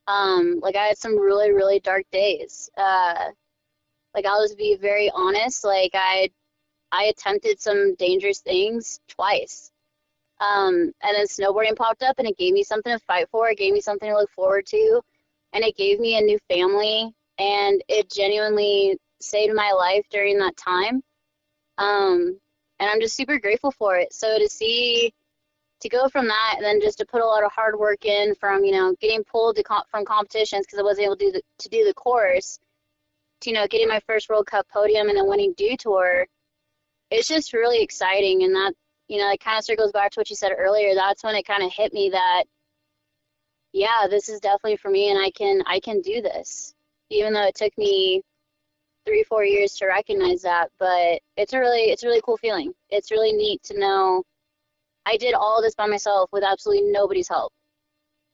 Um, 0.07 0.59
like 0.61 0.75
I 0.75 0.87
had 0.87 0.97
some 0.97 1.17
really, 1.17 1.51
really 1.51 1.79
dark 1.79 2.03
days. 2.11 2.69
Uh, 2.77 3.29
like 4.15 4.25
I'll 4.25 4.43
just 4.43 4.57
be 4.57 4.75
very 4.75 5.11
honest. 5.13 5.63
Like 5.63 5.91
I, 5.93 6.29
I 6.91 7.05
attempted 7.05 7.59
some 7.59 7.95
dangerous 7.95 8.39
things 8.39 8.99
twice. 9.07 9.71
Um, 10.41 10.91
and 11.03 11.15
then 11.15 11.27
snowboarding 11.27 11.75
popped 11.75 12.01
up 12.01 12.17
and 12.17 12.27
it 12.27 12.37
gave 12.37 12.53
me 12.53 12.63
something 12.63 12.93
to 12.93 13.05
fight 13.05 13.27
for. 13.29 13.49
It 13.49 13.57
gave 13.57 13.73
me 13.73 13.81
something 13.81 14.09
to 14.09 14.15
look 14.15 14.31
forward 14.31 14.65
to. 14.67 15.01
And 15.53 15.63
it 15.63 15.75
gave 15.75 15.99
me 15.99 16.17
a 16.17 16.21
new 16.21 16.39
family. 16.47 17.13
And 17.37 17.83
it 17.87 18.09
genuinely 18.09 18.97
saved 19.21 19.53
my 19.53 19.71
life 19.71 20.05
during 20.09 20.37
that 20.39 20.57
time. 20.57 21.01
Um, 21.77 22.39
and 22.79 22.89
I'm 22.89 23.01
just 23.01 23.15
super 23.15 23.39
grateful 23.39 23.71
for 23.71 23.97
it. 23.97 24.13
So 24.13 24.37
to 24.37 24.49
see, 24.49 25.13
to 25.81 25.89
go 25.89 26.09
from 26.09 26.27
that 26.27 26.55
and 26.57 26.65
then 26.65 26.81
just 26.81 26.97
to 26.99 27.05
put 27.05 27.21
a 27.21 27.25
lot 27.25 27.43
of 27.43 27.51
hard 27.51 27.77
work 27.77 28.05
in 28.05 28.35
from, 28.35 28.63
you 28.63 28.71
know, 28.71 28.95
getting 28.99 29.23
pulled 29.23 29.55
to 29.57 29.63
comp- 29.63 29.89
from 29.89 30.05
competitions 30.05 30.65
because 30.65 30.79
I 30.79 30.83
wasn't 30.83 31.05
able 31.05 31.17
to 31.17 31.25
do 31.25 31.31
the, 31.31 31.41
to 31.59 31.69
do 31.69 31.85
the 31.85 31.93
course, 31.93 32.59
you 33.45 33.53
know, 33.53 33.67
getting 33.67 33.87
my 33.87 33.99
first 34.07 34.29
World 34.29 34.47
Cup 34.47 34.67
podium 34.69 35.09
and 35.09 35.17
then 35.17 35.27
winning 35.27 35.53
Dew 35.57 35.75
Tour. 35.77 36.25
It's 37.11 37.27
just 37.27 37.53
really 37.53 37.81
exciting. 37.81 38.43
And 38.43 38.53
that, 38.55 38.73
you 39.07 39.17
know, 39.17 39.31
it 39.31 39.39
kind 39.39 39.57
of 39.57 39.65
circles 39.65 39.91
back 39.91 40.11
to 40.11 40.19
what 40.19 40.29
you 40.29 40.35
said 40.35 40.51
earlier. 40.57 40.93
That's 40.95 41.23
when 41.23 41.35
it 41.35 41.47
kind 41.47 41.63
of 41.63 41.71
hit 41.71 41.93
me 41.93 42.09
that, 42.11 42.43
yeah, 43.73 44.07
this 44.09 44.29
is 44.29 44.39
definitely 44.39 44.77
for 44.77 44.89
me, 44.89 45.11
and 45.11 45.19
I 45.19 45.31
can 45.31 45.61
I 45.67 45.79
can 45.79 46.01
do 46.01 46.21
this, 46.21 46.73
even 47.09 47.33
though 47.33 47.45
it 47.45 47.55
took 47.55 47.75
me 47.77 48.23
three 49.05 49.23
four 49.23 49.43
years 49.45 49.75
to 49.75 49.85
recognize 49.85 50.41
that. 50.41 50.69
But 50.79 51.21
it's 51.37 51.53
a 51.53 51.59
really 51.59 51.91
it's 51.91 52.03
a 52.03 52.07
really 52.07 52.21
cool 52.25 52.37
feeling. 52.37 52.73
It's 52.89 53.11
really 53.11 53.31
neat 53.31 53.61
to 53.63 53.79
know 53.79 54.23
I 55.05 55.17
did 55.17 55.33
all 55.35 55.61
this 55.61 55.75
by 55.75 55.87
myself 55.87 56.29
with 56.31 56.43
absolutely 56.43 56.91
nobody's 56.91 57.27
help, 57.27 57.53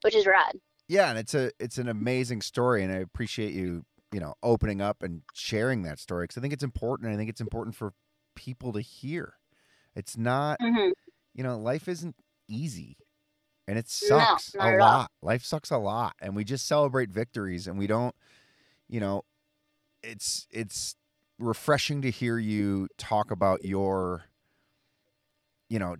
which 0.03 0.15
is 0.15 0.25
rad. 0.25 0.53
yeah 0.87 1.09
and 1.09 1.17
it's 1.19 1.33
a 1.33 1.51
it's 1.59 1.77
an 1.77 1.87
amazing 1.89 2.41
story 2.41 2.83
and 2.83 2.91
i 2.91 2.97
appreciate 2.97 3.53
you 3.53 3.83
you 4.15 4.21
know 4.21 4.33
opening 4.41 4.79
up 4.79 5.03
and 5.03 5.23
sharing 5.33 5.83
that 5.83 5.99
story 5.99 6.23
because 6.23 6.37
i 6.37 6.41
think 6.41 6.53
it's 6.53 6.63
important 6.63 7.11
i 7.13 7.17
think 7.17 7.29
it's 7.29 7.41
important 7.41 7.75
for 7.75 7.93
people 8.35 8.73
to 8.73 8.81
hear. 8.81 9.33
It's 9.95 10.17
not 10.17 10.57
hmm 10.61 10.89
you 11.33 11.43
know 11.43 11.57
life 11.57 11.89
isn't 11.89 12.15
easy 12.47 12.97
and 13.67 13.77
it 13.77 13.89
sucks 13.89 14.55
not 14.55 14.67
a 14.67 14.73
at 14.73 14.79
all. 14.79 14.89
lot. 14.89 15.11
Life 15.21 15.43
sucks 15.43 15.69
a 15.69 15.77
lot 15.77 16.13
and 16.21 16.35
we 16.35 16.45
just 16.45 16.65
celebrate 16.65 17.09
victories 17.09 17.67
and 17.67 17.77
we 17.77 17.87
don't 17.87 18.15
you 18.87 19.01
know 19.01 19.23
it's 20.01 20.47
it's 20.49 20.95
refreshing 21.39 22.01
to 22.03 22.11
hear 22.11 22.37
you 22.37 22.87
talk 22.97 23.31
about 23.31 23.65
your 23.65 24.25
you 25.69 25.79
know 25.79 25.97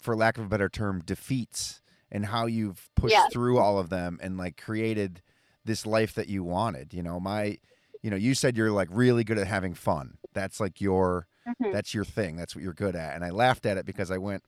for 0.00 0.16
lack 0.16 0.36
of 0.36 0.46
a 0.46 0.48
better 0.48 0.68
term 0.68 1.00
defeats 1.04 1.80
and 2.10 2.26
how 2.26 2.46
you've 2.46 2.88
pushed 2.96 3.14
through 3.32 3.58
all 3.58 3.78
of 3.78 3.88
them 3.88 4.18
and 4.20 4.36
like 4.36 4.56
created 4.56 5.22
this 5.64 5.86
life 5.86 6.14
that 6.14 6.28
you 6.28 6.42
wanted 6.42 6.92
you 6.94 7.02
know 7.02 7.20
my 7.20 7.56
you 8.02 8.10
know 8.10 8.16
you 8.16 8.34
said 8.34 8.56
you're 8.56 8.70
like 8.70 8.88
really 8.90 9.24
good 9.24 9.38
at 9.38 9.46
having 9.46 9.74
fun. 9.74 10.18
That's 10.32 10.60
like 10.60 10.80
your 10.80 11.26
hmm 11.46 11.72
that's 11.72 11.94
your 11.94 12.04
thing. 12.04 12.36
That's 12.36 12.54
what 12.54 12.64
you're 12.64 12.72
good 12.74 12.96
at. 12.96 13.14
And 13.14 13.24
i 13.24 13.30
laughed 13.30 13.66
at 13.66 13.76
it 13.76 13.86
because 13.86 14.10
i 14.10 14.18
went 14.18 14.42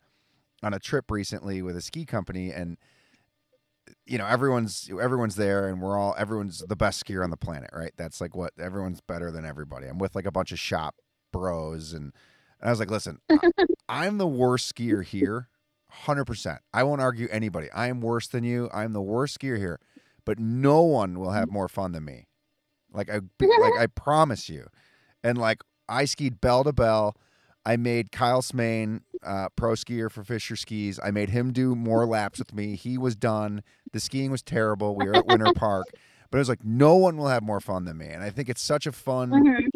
on 0.63 0.75
a 0.75 0.79
trip 0.79 1.11
recently 1.11 1.63
with 1.63 1.77
a 1.77 1.81
ski 1.83 2.05
company 2.05 2.51
and 2.53 2.79
you 4.07 4.19
know 4.19 4.27
everyone's 4.27 4.91
everyone's 5.01 5.37
there 5.37 5.69
and 5.69 5.81
we're 5.81 5.97
all 5.99 6.15
everyone's 6.19 6.61
the 6.69 6.77
best 6.77 7.05
skier 7.05 7.23
on 7.25 7.31
the 7.31 7.37
planet 7.37 7.71
right? 7.73 7.93
That's 7.97 8.21
like 8.21 8.35
what 8.37 8.53
everyone's 8.59 9.01
better 9.01 9.31
than 9.31 9.45
everybody. 9.45 9.87
I'm 9.87 9.99
with 9.99 10.15
like 10.15 10.27
a 10.27 10.33
bunch 10.33 10.53
of 10.53 10.59
shop 10.59 10.97
bros 11.33 11.93
and, 11.95 12.13
and 12.61 12.69
i 12.69 12.71
was 12.71 12.79
like 12.79 12.91
listen 12.91 13.19
I, 13.35 13.43
i'm 13.89 14.19
the 14.19 14.27
worst 14.27 14.75
skier 14.75 15.05
here 15.05 15.49
100% 16.07 16.59
i 16.73 16.83
won't 16.83 17.01
argue 17.01 17.29
anybody. 17.31 17.71
I 17.73 17.89
am 17.89 18.01
worse 18.01 18.27
than 18.29 18.45
you. 18.45 18.69
I'm 18.73 18.93
the 18.93 19.03
worst 19.03 19.39
skier 19.41 19.59
here 19.59 19.81
but 20.25 20.39
no 20.39 20.83
one 20.83 21.19
will 21.19 21.33
have 21.33 21.51
more 21.51 21.69
fun 21.69 21.93
than 21.93 22.05
me 22.05 22.27
like 22.93 23.11
i 23.11 23.21
like 23.41 23.77
i 23.77 23.87
promise 23.87 24.49
you 24.49 24.67
and 25.23 25.39
like 25.39 25.63
i 25.89 26.05
skied 26.05 26.41
bell 26.41 26.65
to 26.65 26.73
bell 26.73 27.15
I 27.65 27.77
made 27.77 28.11
Kyle 28.11 28.43
Smaine, 28.43 29.03
uh, 29.23 29.49
pro 29.55 29.73
skier 29.73 30.11
for 30.11 30.25
Fischer 30.25 30.57
Skis. 30.57 30.99
I 31.03 31.11
made 31.11 31.31
him 31.31 31.53
do 31.53 31.75
more 31.75 32.07
laps 32.07 32.39
with 32.39 32.53
me. 32.53 32.75
He 32.75 32.99
was 32.99 33.15
done. 33.15 33.63
The 33.93 34.01
skiing 34.01 34.31
was 34.31 34.43
terrible. 34.43 34.97
We 34.97 35.07
were 35.07 35.17
at 35.17 35.27
Winter 35.27 35.51
Park, 35.55 35.93
but 36.31 36.39
it 36.39 36.41
was 36.41 36.49
like 36.49 36.65
no 36.65 36.97
one 36.97 37.17
will 37.17 37.29
have 37.29 37.43
more 37.43 37.61
fun 37.61 37.85
than 37.85 37.99
me. 37.99 38.07
And 38.09 38.23
I 38.23 38.31
think 38.31 38.49
it's 38.49 38.63
such 38.63 38.87
a 38.87 38.93
fun, 38.93 39.31
hmm 39.31 39.67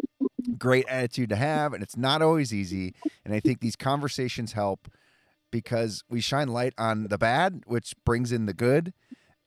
great 0.59 0.87
attitude 0.87 1.29
to 1.31 1.37
have, 1.37 1.73
and 1.73 1.83
it's 1.83 1.97
not 1.97 2.23
always 2.23 2.53
easy. 2.55 2.95
And 3.25 3.35
I 3.35 3.41
think 3.41 3.61
these 3.61 3.77
conversations 3.77 4.53
help 4.53 4.89
because 5.51 6.03
we 6.09 6.21
shine 6.21 6.49
light 6.49 6.75
on 6.79 7.09
the 7.09 7.19
bad, 7.19 7.63
which 7.67 7.95
brings 8.05 8.33
in 8.33 8.47
the 8.47 8.55
good. 8.55 8.93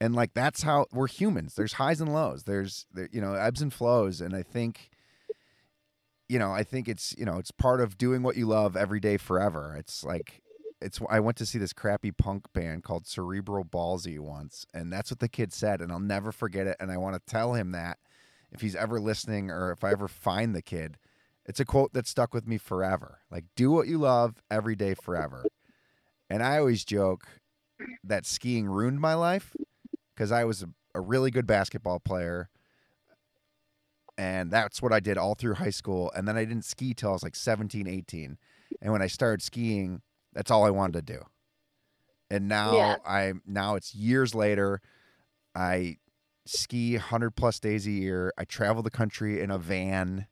And 0.02 0.16
like 0.16 0.34
that's 0.34 0.64
how 0.64 0.86
we're 0.92 1.08
humans. 1.08 1.56
There's 1.56 1.74
highs 1.74 2.00
and 2.00 2.14
lows. 2.14 2.44
There's 2.44 2.86
there, 2.94 3.10
you 3.12 3.22
know 3.22 3.34
ebbs 3.34 3.62
and 3.62 3.74
flows. 3.74 4.22
And 4.22 4.36
I 4.36 4.44
think 4.44 4.92
you 6.30 6.38
know, 6.38 6.52
I 6.52 6.64
think 6.64 6.88
it's 6.88 7.16
you 7.18 7.26
know 7.26 7.38
it's 7.38 7.52
part 7.52 7.82
of 7.82 7.98
doing 7.98 8.24
what 8.24 8.38
you 8.38 8.46
love 8.46 8.78
every 8.78 9.00
day 9.00 9.18
forever. 9.18 9.76
It's 9.78 10.04
like 10.04 10.42
it's 10.80 11.00
I 11.10 11.20
went 11.20 11.38
to 11.38 11.46
see 11.46 11.58
this 11.58 11.74
crappy 11.74 12.12
punk 12.12 12.46
band 12.54 12.84
called 12.84 13.08
Cerebral 13.08 13.66
Ballzy 13.66 14.20
once, 14.20 14.66
and 14.74 14.94
that's 14.94 15.12
what 15.12 15.20
the 15.20 15.28
kid 15.28 15.52
said, 15.52 15.82
and 15.82 15.92
I'll 15.92 16.00
never 16.00 16.32
forget 16.32 16.68
it. 16.68 16.78
And 16.80 16.92
I 16.92 16.98
want 16.98 17.16
to 17.16 17.32
tell 17.32 17.54
him 17.54 17.72
that 17.72 17.98
if 18.52 18.62
he's 18.62 18.76
ever 18.76 19.00
listening 19.00 19.50
or 19.50 19.72
if 19.72 19.84
I 19.84 19.92
ever 19.92 20.08
find 20.08 20.56
the 20.56 20.62
kid, 20.62 20.98
it's 21.46 21.60
a 21.60 21.66
quote 21.66 21.94
that 21.94 22.08
stuck 22.08 22.34
with 22.34 22.48
me 22.48 22.58
forever. 22.58 23.20
Like, 23.32 23.46
do 23.56 23.72
what 23.72 23.88
you 23.88 23.98
love 23.98 24.42
every 24.50 24.76
day 24.76 24.94
forever. 24.94 25.46
And 26.30 26.44
I 26.44 26.60
always 26.60 26.86
joke 26.86 27.28
that 28.04 28.26
skiing 28.26 28.68
ruined 28.68 29.00
my 29.00 29.16
life 29.16 29.56
because 30.20 30.34
I 30.34 30.44
was 30.44 30.64
a, 30.64 30.70
a 30.94 31.00
really 31.00 31.32
good 31.32 31.48
basketball 31.48 32.02
player 32.02 32.50
and 34.18 34.52
that's 34.52 34.82
what 34.82 34.92
I 34.92 35.00
did 35.00 35.18
all 35.18 35.34
through 35.34 35.54
high 35.54 35.70
school. 35.70 36.12
And 36.14 36.28
then 36.28 36.36
I 36.36 36.44
didn't 36.44 36.66
ski 36.66 36.94
till 36.94 37.12
I 37.12 37.14
was 37.14 37.24
like 37.24 37.38
17, 37.38 37.88
18. 37.88 38.38
And 38.82 38.92
when 38.92 39.02
I 39.02 39.08
started 39.08 39.42
skiing, 39.42 40.02
that's 40.34 40.52
all 40.52 40.66
I 40.66 40.72
wanted 40.72 41.08
to 41.08 41.14
do. 41.14 41.22
And 42.30 42.50
now 42.50 42.76
Yeah. 42.76 42.96
I 43.08 43.34
now 43.48 43.76
it's 43.76 43.96
years 43.96 44.36
later. 44.36 44.82
I 45.56 46.00
ski 46.46 46.96
100 46.96 47.32
plus 47.32 47.62
days 47.62 47.88
a 47.88 47.92
year. 47.92 48.34
I 48.38 48.44
travel 48.44 48.84
the 48.84 48.92
country 48.92 49.40
in 49.40 49.50
a 49.50 49.58
van. 49.58 50.28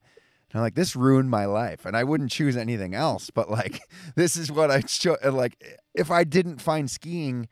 And 0.50 0.54
I'm 0.54 0.60
like, 0.60 0.74
this 0.74 0.94
ruined 0.94 1.30
my 1.30 1.44
life, 1.46 1.84
and 1.84 1.94
I 1.96 2.04
wouldn't 2.04 2.30
choose 2.30 2.56
anything 2.56 2.94
else. 2.94 3.30
But 3.30 3.50
like, 3.50 3.80
this 4.16 4.36
is 4.36 4.52
what 4.52 4.70
I 4.70 4.80
show. 4.80 5.16
Like, 5.24 5.62
if 5.94 6.10
I 6.10 6.24
didn't 6.24 6.60
find 6.60 6.90
skiing, 6.90 7.48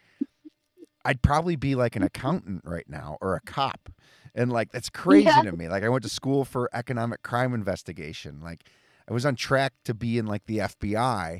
I'd 1.06 1.22
probably 1.22 1.56
be 1.56 1.74
like 1.76 1.94
an 1.96 2.02
accountant 2.02 2.62
right 2.64 2.88
now 2.88 3.16
or 3.20 3.34
a 3.36 3.40
cop. 3.40 3.88
And 4.34 4.52
like 4.52 4.72
that's 4.72 4.90
crazy 4.90 5.24
Yeah. 5.26 5.42
to 5.42 5.52
me. 5.52 5.68
Like 5.68 5.82
I 5.84 5.88
went 5.88 6.02
to 6.02 6.10
school 6.10 6.44
for 6.44 6.68
economic 6.72 7.22
crime 7.22 7.54
investigation. 7.54 8.40
Like 8.42 8.64
I 9.08 9.12
was 9.14 9.24
on 9.24 9.36
track 9.36 9.72
to 9.84 9.94
be 9.94 10.18
in 10.18 10.26
like 10.26 10.44
the 10.46 10.58
FBI. 10.58 11.38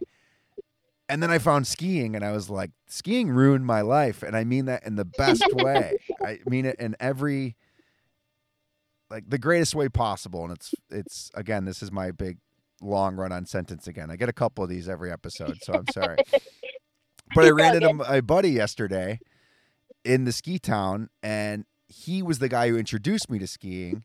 And 1.08 1.22
then 1.22 1.30
I 1.30 1.38
found 1.38 1.66
skiing 1.66 2.14
and 2.16 2.24
I 2.24 2.32
was 2.32 2.48
like, 2.48 2.70
skiing 2.86 3.28
ruined 3.28 3.66
my 3.66 3.80
life. 3.80 4.22
And 4.22 4.36
I 4.36 4.44
mean 4.44 4.64
that 4.66 4.84
in 4.86 4.96
the 4.96 5.04
best 5.04 5.52
way. 5.52 5.98
I 6.24 6.38
mean 6.46 6.64
it 6.64 6.76
in 6.78 6.96
every 7.00 7.56
like 9.10 9.28
the 9.28 9.38
greatest 9.38 9.74
way 9.74 9.88
possible. 9.88 10.44
And 10.44 10.52
it's 10.52 10.74
it's 10.90 11.30
again, 11.34 11.64
this 11.64 11.82
is 11.82 11.92
my 11.92 12.12
big 12.12 12.38
long 12.80 13.16
run 13.16 13.32
on 13.32 13.46
sentence 13.46 13.86
again. 13.86 14.10
I 14.10 14.16
get 14.16 14.28
a 14.28 14.32
couple 14.32 14.62
of 14.64 14.70
these 14.70 14.88
every 14.88 15.10
episode, 15.12 15.58
so 15.62 15.74
I'm 15.74 15.86
sorry. 15.88 16.16
but 17.34 17.44
I 17.44 17.50
ran 17.50 17.76
into 17.76 17.92
my 17.92 18.20
buddy 18.20 18.50
yesterday 18.50 19.18
in 20.06 20.24
the 20.24 20.32
ski 20.32 20.58
town 20.58 21.10
and 21.22 21.64
he 21.88 22.22
was 22.22 22.38
the 22.38 22.48
guy 22.48 22.68
who 22.68 22.76
introduced 22.76 23.30
me 23.30 23.38
to 23.38 23.46
skiing 23.46 24.04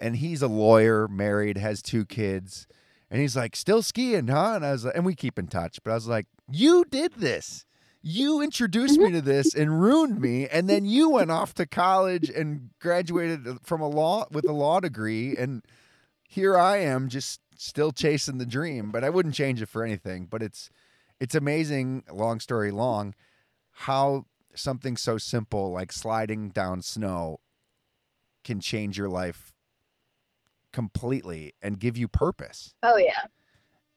and 0.00 0.16
he's 0.16 0.42
a 0.42 0.48
lawyer, 0.48 1.08
married, 1.08 1.56
has 1.56 1.82
two 1.82 2.04
kids. 2.04 2.66
And 3.10 3.20
he's 3.20 3.36
like, 3.36 3.56
still 3.56 3.82
skiing, 3.82 4.28
huh? 4.28 4.54
And 4.56 4.66
I 4.66 4.72
was 4.72 4.84
like, 4.84 4.94
and 4.94 5.06
we 5.06 5.14
keep 5.14 5.38
in 5.38 5.46
touch. 5.46 5.78
But 5.82 5.92
I 5.92 5.94
was 5.94 6.06
like, 6.06 6.26
you 6.50 6.84
did 6.84 7.14
this. 7.14 7.64
You 8.02 8.40
introduced 8.40 8.98
me 8.98 9.10
to 9.12 9.20
this 9.20 9.54
and 9.54 9.80
ruined 9.80 10.20
me. 10.20 10.46
And 10.46 10.68
then 10.68 10.84
you 10.84 11.10
went 11.10 11.30
off 11.30 11.54
to 11.54 11.66
college 11.66 12.30
and 12.30 12.70
graduated 12.80 13.46
from 13.62 13.80
a 13.80 13.88
law 13.88 14.26
with 14.30 14.48
a 14.48 14.52
law 14.52 14.80
degree. 14.80 15.36
And 15.36 15.62
here 16.22 16.56
I 16.56 16.78
am 16.78 17.08
just 17.08 17.40
still 17.56 17.90
chasing 17.90 18.38
the 18.38 18.46
dream. 18.46 18.90
But 18.92 19.04
I 19.04 19.10
wouldn't 19.10 19.34
change 19.34 19.60
it 19.62 19.68
for 19.68 19.84
anything. 19.84 20.26
But 20.26 20.42
it's 20.42 20.70
it's 21.18 21.34
amazing, 21.34 22.04
long 22.12 22.38
story 22.38 22.70
long, 22.70 23.14
how 23.72 24.26
something 24.58 24.96
so 24.96 25.18
simple 25.18 25.72
like 25.72 25.92
sliding 25.92 26.50
down 26.50 26.82
snow 26.82 27.40
can 28.44 28.60
change 28.60 28.96
your 28.96 29.08
life 29.08 29.52
completely 30.72 31.54
and 31.62 31.78
give 31.78 31.96
you 31.96 32.08
purpose. 32.08 32.74
Oh 32.82 32.96
yeah. 32.96 33.24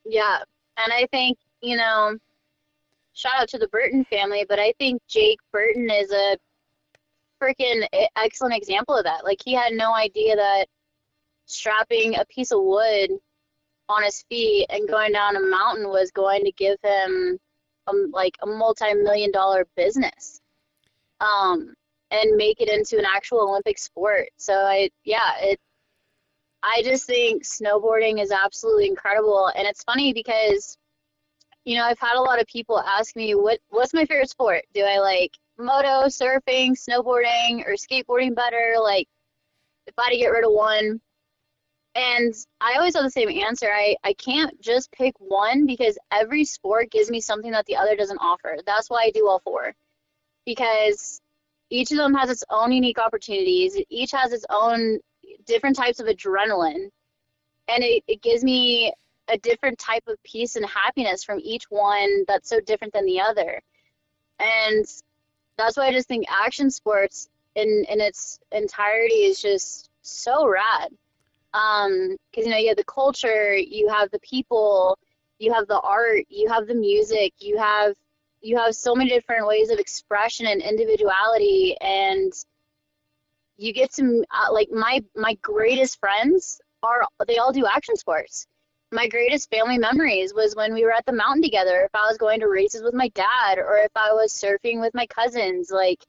Yeah. 0.06 0.40
And 0.78 0.92
I 0.92 1.06
think, 1.12 1.38
you 1.62 1.78
know, 1.78 2.18
shout 3.14 3.34
out 3.40 3.50
to 3.50 3.58
the 3.58 3.68
Burton 3.68 4.06
family, 4.06 4.46
but 4.48 4.60
I 4.60 4.74
think 4.80 5.02
Jake 5.08 5.40
Burton 5.52 5.90
is 5.90 6.12
a 6.12 6.38
freaking 7.42 7.86
excellent 8.16 8.56
example 8.56 8.96
of 8.96 9.04
that. 9.04 9.24
Like 9.24 9.40
he 9.44 9.54
had 9.54 9.74
no 9.74 9.94
idea 9.94 10.36
that 10.36 10.66
strapping 11.46 12.16
a 12.16 12.26
piece 12.26 12.52
of 12.52 12.62
wood 12.62 13.12
on 13.90 14.04
his 14.04 14.24
feet 14.30 14.66
and 14.70 14.88
going 14.88 15.12
down 15.12 15.36
a 15.36 15.42
mountain 15.42 15.90
was 15.90 16.12
going 16.12 16.44
to 16.46 16.52
give 16.54 16.78
him 16.84 17.38
um, 17.88 18.10
like 18.14 18.38
a 18.42 18.48
multi-million 18.48 19.32
dollar 19.32 19.68
business 19.76 20.41
um, 21.22 21.74
and 22.12 22.36
make 22.36 22.60
it 22.60 22.70
into 22.70 22.98
an 22.98 23.06
actual 23.06 23.40
olympic 23.40 23.78
sport 23.80 24.28
so 24.38 24.54
i 24.54 24.90
yeah 25.06 25.38
it 25.40 25.60
I 26.64 26.82
just 26.84 27.06
think 27.06 27.44
snowboarding 27.44 28.22
is 28.22 28.32
absolutely 28.32 28.88
incredible. 28.88 29.52
And 29.56 29.68
it's 29.68 29.84
funny 29.84 30.14
because, 30.14 30.78
you 31.66 31.76
know, 31.78 31.84
I've 31.86 32.00
had 32.00 32.18
a 32.18 32.22
lot 32.22 32.40
of 32.40 32.48
people 32.48 32.80
ask 32.80 33.16
me, 33.16 33.36
what 33.36 33.60
what's 33.70 33.94
my 33.94 34.06
favorite 34.06 34.30
sport? 34.30 34.64
Do 34.74 34.84
I 34.84 35.00
like 35.00 35.32
moto, 35.58 36.08
surfing, 36.08 36.74
snowboarding, 36.78 37.66
or 37.68 37.74
skateboarding 37.74 38.36
better? 38.36 38.76
Like, 38.82 39.08
if 39.88 39.94
I 39.98 40.06
had 40.06 40.10
to 40.12 40.18
get 40.18 40.28
rid 40.30 40.46
of 40.46 40.52
one. 40.54 41.02
And 41.96 42.34
I 42.62 42.76
always 42.78 42.96
have 42.96 43.04
the 43.04 43.12
same 43.12 43.30
answer. 43.30 43.68
I, 43.72 43.98
I 44.04 44.14
can't 44.14 44.60
just 44.62 44.92
pick 44.94 45.14
one 45.20 45.66
because 45.66 45.98
every 46.12 46.46
sport 46.46 46.92
gives 46.92 47.12
me 47.12 47.22
something 47.22 47.52
that 47.52 47.66
the 47.66 47.76
other 47.76 47.96
doesn't 47.98 48.20
offer. 48.20 48.58
That's 48.66 48.90
why 48.90 49.04
I 49.06 49.12
do 49.12 49.28
all 49.28 49.40
four. 49.40 49.74
Because 50.46 51.22
each 51.70 51.92
of 51.92 51.98
them 51.98 52.14
has 52.14 52.30
its 52.30 52.44
own 52.50 52.72
unique 52.72 53.00
opportunities. 53.00 53.78
Each 53.90 54.12
has 54.12 54.34
its 54.34 54.46
own 54.50 55.00
different 55.46 55.76
types 55.76 56.00
of 56.00 56.08
adrenaline. 56.08 56.90
And 57.68 57.84
it, 57.84 58.04
it 58.08 58.22
gives 58.22 58.44
me 58.44 58.94
a 59.30 59.38
different 59.38 59.80
type 59.80 60.04
of 60.08 60.22
peace 60.24 60.56
and 60.56 60.66
happiness 60.66 61.24
from 61.24 61.40
each 61.42 61.66
one 61.70 62.26
that's 62.28 62.50
so 62.50 62.60
different 62.60 62.94
than 62.94 63.06
the 63.06 63.22
other. 63.22 63.62
And 64.40 64.86
that's 65.58 65.78
why 65.78 65.88
i 65.88 65.92
just 65.92 66.08
think 66.08 66.26
action 66.30 66.72
sports 66.72 67.30
in 67.56 67.86
in 67.90 68.02
its 68.02 68.40
entirety 68.52 69.26
is 69.26 69.42
just 69.42 69.90
so 70.02 70.48
rad. 70.48 70.90
Um 71.54 72.18
because 72.32 72.46
you 72.46 72.52
know 72.52 72.58
you 72.58 72.70
have 72.70 72.78
the 72.78 72.84
culture 72.86 73.56
you 73.56 73.90
have 73.90 74.10
the 74.12 74.20
people 74.20 74.98
you 75.40 75.54
have 75.54 75.68
the 75.68 75.80
art 75.82 76.24
you 76.30 76.50
have 76.50 76.68
the 76.68 76.74
music 76.74 77.34
you 77.40 77.58
have 77.58 77.94
you 78.42 78.58
have 78.58 78.76
so 78.76 78.96
many 78.96 79.10
different 79.10 79.48
ways 79.48 79.70
of 79.70 79.80
expression 79.80 80.48
and 80.48 80.62
individuality 80.62 81.76
and 81.80 82.34
you 83.58 83.74
get 83.74 83.94
to 83.94 84.26
uh, 84.32 84.52
like 84.52 84.70
my 84.72 85.04
my 85.16 85.36
greatest 85.42 86.00
friends 86.00 86.60
are 86.84 87.04
they 87.28 87.38
all 87.38 87.54
do 87.54 87.66
action 87.66 87.96
sports. 87.96 88.48
My 88.92 89.08
greatest 89.08 89.50
family 89.52 89.78
memories 89.78 90.34
was 90.34 90.56
when 90.56 90.74
we 90.74 90.84
were 90.84 90.92
at 90.92 91.06
the 91.06 91.14
mountain 91.14 91.44
together 91.44 91.84
if 91.86 91.92
i 91.94 92.08
was 92.10 92.18
going 92.18 92.40
to 92.42 92.48
races 92.50 92.82
with 92.84 92.94
my 92.94 93.08
dad 93.10 93.58
or 93.58 93.78
if 93.78 93.92
i 93.96 94.12
was 94.12 94.34
surfing 94.34 94.82
with 94.82 94.94
my 94.94 95.06
cousins 95.08 95.72
like 95.72 96.06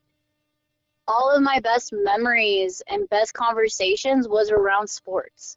all 1.07 1.31
of 1.31 1.43
my 1.43 1.61
best 1.61 1.93
memories 1.93 2.83
and 2.89 3.09
best 3.09 3.35
conversations 3.35 4.29
was 4.29 4.51
around 4.51 4.89
sports. 4.89 5.57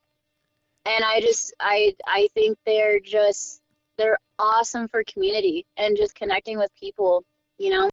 And 0.85 1.03
i 1.03 1.19
just 1.19 1.53
i 1.60 1.95
i 2.06 2.27
think 2.35 2.57
they're 2.65 2.99
just 2.99 3.61
they're 3.97 4.17
awesome 4.39 4.88
for 4.88 5.03
community 5.05 5.65
and 5.77 5.97
just 5.97 6.15
connecting 6.15 6.57
with 6.57 6.69
people 6.80 7.23
you 7.57 7.69
know 7.69 7.89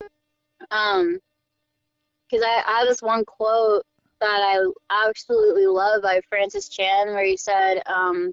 um 0.70 1.18
because 2.32 2.44
I, 2.46 2.62
I 2.66 2.78
have 2.78 2.88
this 2.88 3.02
one 3.02 3.24
quote 3.24 3.84
that 4.20 4.40
I 4.40 5.06
absolutely 5.08 5.66
love 5.66 6.02
by 6.02 6.20
Francis 6.28 6.68
Chan, 6.68 7.08
where 7.08 7.24
he 7.24 7.36
said, 7.36 7.82
um, 7.86 8.32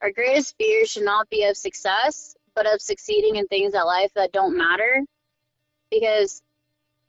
"Our 0.00 0.12
greatest 0.12 0.54
fear 0.56 0.86
should 0.86 1.04
not 1.04 1.28
be 1.28 1.44
of 1.44 1.56
success, 1.56 2.36
but 2.54 2.66
of 2.66 2.80
succeeding 2.80 3.36
in 3.36 3.46
things 3.48 3.74
at 3.74 3.82
life 3.82 4.12
that 4.14 4.32
don't 4.32 4.56
matter." 4.56 5.02
Because 5.90 6.42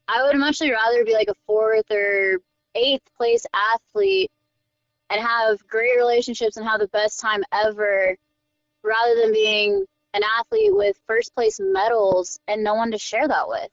I 0.07 0.23
would 0.23 0.38
much 0.38 0.61
rather 0.61 1.05
be 1.05 1.14
like 1.14 1.27
a 1.27 1.35
fourth 1.45 1.91
or 1.91 2.39
eighth 2.76 3.03
place 3.15 3.45
athlete 3.53 4.31
and 5.09 5.22
have 5.22 5.68
great 5.68 5.97
relationships 5.97 6.57
and 6.57 6.65
have 6.68 6.80
the 6.80 6.88
best 6.88 7.19
time 7.19 7.43
ever, 7.51 8.15
rather 8.88 9.15
than 9.22 9.34
being 9.34 9.85
an 10.14 10.22
athlete 10.39 10.76
with 10.76 10.99
first 11.05 11.35
place 11.35 11.59
medals 11.61 12.39
and 12.47 12.64
no 12.64 12.76
one 12.76 12.91
to 12.91 12.97
share 12.97 13.27
that 13.27 13.47
with 13.47 13.69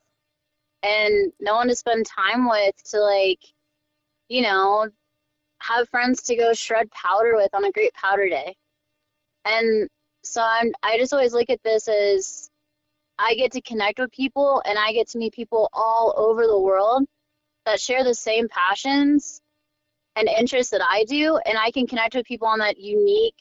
and 0.83 1.33
no 1.41 1.55
one 1.55 1.69
to 1.69 1.77
spend 1.77 2.05
time 2.07 2.49
with 2.49 2.75
to 2.85 3.01
like 3.01 3.41
you 4.29 4.43
know, 4.43 4.89
have 5.61 5.89
friends 5.89 6.23
to 6.25 6.37
go 6.37 6.53
shred 6.53 6.91
powder 6.91 7.37
with 7.37 7.55
on 7.55 7.65
a 7.65 7.73
great 7.73 7.95
powder 7.95 8.29
day. 8.29 8.57
And 9.45 9.89
so 10.23 10.43
I'm 10.43 10.73
I 10.83 10.99
just 10.99 11.13
always 11.13 11.33
look 11.33 11.51
at 11.51 11.63
this 11.63 11.89
as 11.89 12.51
I 13.19 13.35
get 13.35 13.53
to 13.53 13.61
connect 13.61 13.99
with 13.99 14.11
people 14.11 14.63
and 14.65 14.79
I 14.79 14.93
get 14.93 15.09
to 15.11 15.19
meet 15.19 15.35
people 15.35 15.69
all 15.73 16.15
over 16.17 16.47
the 16.47 16.59
world 16.59 17.05
that 17.67 17.81
share 17.81 18.05
the 18.05 18.15
same 18.15 18.49
passions 18.49 19.41
and 20.17 20.29
interests 20.29 20.71
that 20.73 20.83
I 20.83 21.05
do 21.05 21.39
and 21.47 21.57
I 21.59 21.71
can 21.71 21.87
connect 21.87 22.15
with 22.15 22.27
people 22.27 22.49
on 22.49 22.59
that 22.61 22.79
unique 22.79 23.37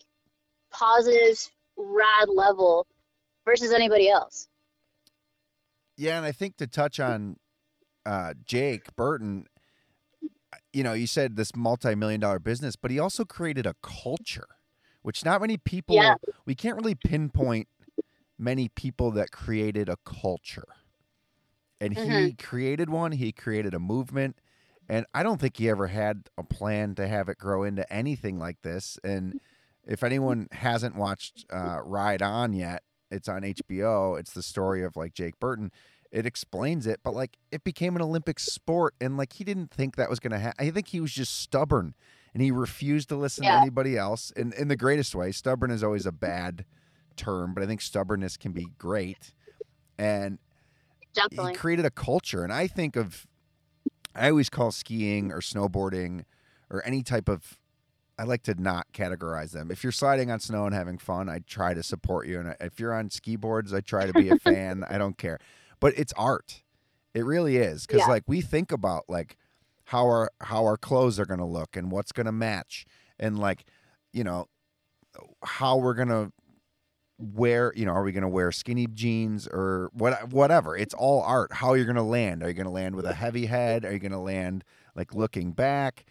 positive 0.72 1.40
rad 1.78 2.30
level 2.30 2.88
versus 3.46 3.72
anybody 3.72 4.10
else. 4.10 4.48
Yeah, 5.98 6.18
and 6.18 6.26
I 6.26 6.32
think 6.32 6.58
to 6.58 6.68
touch 6.68 7.00
on 7.00 7.38
uh, 8.06 8.34
Jake 8.44 8.96
Burton, 8.96 9.46
you 10.72 10.84
know, 10.84 10.94
you 10.94 11.08
said 11.08 11.36
this 11.36 11.56
multi-million 11.56 12.20
dollar 12.20 12.40
business, 12.40 12.76
but 12.76 12.92
he 12.92 13.00
also 13.00 13.26
created 13.26 13.66
a 13.66 13.76
culture, 13.82 14.48
which 15.02 15.24
not 15.24 15.42
many 15.42 15.58
people 15.58 15.96
Yeah. 15.96 16.16
we 16.46 16.56
can't 16.56 16.76
really 16.76 16.96
pinpoint 16.96 17.68
many 18.38 18.70
people 18.70 19.12
that 19.12 19.32
created 19.32 19.88
a 19.88 19.98
culture. 20.04 20.68
And 21.80 21.94
he 21.94 22.34
Mhm. 22.34 22.40
created 22.40 22.90
one, 22.90 23.12
he 23.14 23.32
created 23.32 23.74
a 23.74 23.80
movement, 23.80 24.40
and 24.90 25.06
I 25.14 25.24
don't 25.24 25.40
think 25.40 25.58
he 25.58 25.70
ever 25.70 25.88
had 25.88 26.30
a 26.38 26.44
plan 26.44 26.96
to 26.96 27.08
have 27.08 27.30
it 27.30 27.38
grow 27.38 27.64
into 27.64 27.92
anything 27.92 28.40
like 28.40 28.62
this. 28.62 28.98
And 29.04 29.36
if 29.86 30.04
anyone 30.04 30.48
hasn't 30.52 30.96
watched 30.96 31.46
uh, 31.52 31.80
Ride 31.84 32.22
On 32.22 32.54
yet, 32.54 32.84
it's 33.12 33.28
on 33.28 33.42
HBO. 33.42 34.20
It's 34.20 34.34
the 34.34 34.44
story 34.44 34.84
of 34.84 34.96
like 34.96 35.14
Jake 35.14 35.40
Burton 35.40 35.72
it 36.14 36.28
explains 36.28 36.86
it, 36.86 37.00
but 37.04 37.16
like 37.16 37.38
it 37.52 37.64
became 37.64 37.96
an 37.96 38.02
Olympic 38.02 38.40
sport, 38.40 38.94
and 39.02 39.18
like 39.18 39.34
he 39.34 39.44
didn't 39.44 39.72
think 39.72 39.96
that 39.96 40.12
was 40.12 40.20
going 40.20 40.32
to 40.32 40.38
happen. 40.38 40.68
I 40.68 40.70
think 40.70 40.90
he 40.90 41.02
was 41.02 41.12
just 41.12 41.40
stubborn, 41.42 41.96
and 42.34 42.44
he 42.44 42.52
refused 42.52 43.10
to 43.10 43.16
listen 43.16 43.46
to 43.46 43.52
anybody 43.52 43.98
else. 43.98 44.30
In 44.32 44.54
in 44.54 44.68
the 44.68 44.76
greatest 44.76 45.16
way, 45.16 45.32
stubborn 45.32 45.72
is 45.72 45.84
always 45.84 46.06
a 46.06 46.12
bad 46.12 46.66
term, 47.18 47.56
but 47.56 47.64
I 47.64 47.66
think 47.66 47.82
stubbornness 47.82 48.38
can 48.38 48.52
be 48.52 48.68
great. 48.78 49.34
And 49.98 50.38
Definitely. 51.16 51.54
he 51.54 51.58
created 51.58 51.86
a 51.86 51.90
culture, 51.90 52.44
and 52.44 52.54
I 52.54 52.68
think 52.68 52.96
of 52.96 53.26
I 54.16 54.30
always 54.30 54.52
call 54.52 54.72
skiing 54.72 55.32
or 55.32 55.40
snowboarding 55.40 56.26
or 56.70 56.86
any 56.86 57.02
type 57.02 57.28
of 57.28 57.58
I 58.18 58.24
like 58.24 58.44
to 58.44 58.60
not 58.62 58.88
categorize 58.94 59.52
them. 59.52 59.72
If 59.72 59.84
you're 59.84 59.92
sliding 59.92 60.30
on 60.30 60.40
snow 60.40 60.66
and 60.66 60.76
having 60.76 60.98
fun, 60.98 61.30
I 61.30 61.40
try 61.40 61.74
to 61.74 61.82
support 61.84 62.28
you, 62.28 62.40
and 62.40 62.56
if 62.60 62.80
you're 62.80 62.94
on 62.94 63.10
ski 63.10 63.36
boards, 63.36 63.74
I 63.74 63.82
try 63.82 64.06
to 64.06 64.14
be 64.14 64.30
a 64.30 64.38
fan. 64.40 64.86
I 64.88 64.98
don't 64.98 65.18
care, 65.18 65.40
but 65.80 65.94
it's 65.98 66.14
art. 66.14 66.62
It 67.14 67.26
really 67.26 67.58
is 67.58 67.86
because 67.86 68.02
Yeah. 68.02 68.08
like 68.10 68.24
we 68.28 68.42
think 68.42 68.72
about 68.72 69.06
like 69.08 69.38
how 69.86 70.06
our 70.06 70.30
how 70.42 70.64
our 70.66 70.78
clothes 70.78 71.20
are 71.20 71.26
going 71.26 71.40
to 71.40 71.46
look 71.46 71.76
and 71.76 71.92
what's 71.92 72.12
going 72.12 72.26
to 72.28 72.32
match, 72.32 72.86
and 73.20 73.38
like 73.40 73.66
you 74.12 74.24
know 74.24 74.48
how 75.44 75.78
we're 75.78 75.94
gonna 75.94 76.32
wear 77.20 77.72
you 77.76 77.86
know 77.86 77.92
are 77.92 78.04
we 78.04 78.12
going 78.12 78.24
to 78.24 78.28
wear 78.28 78.52
skinny 78.52 78.88
jeans 78.88 79.48
or 79.48 79.90
what 79.94 80.30
whatever 80.34 80.76
it's 80.76 80.94
all 80.96 81.22
art 81.22 81.54
how 81.54 81.74
you're 81.74 81.86
going 81.86 81.96
to 81.96 82.02
land 82.02 82.42
are 82.44 82.48
you 82.48 82.54
going 82.56 82.66
to 82.66 82.72
land 82.72 82.96
with 82.96 83.06
a 83.06 83.14
heavy 83.14 83.46
head 83.46 83.86
are 83.86 83.94
you 83.94 84.00
going 84.00 84.12
to 84.12 84.18
land 84.18 84.64
like 84.96 85.14
looking 85.14 85.52
back 85.52 86.06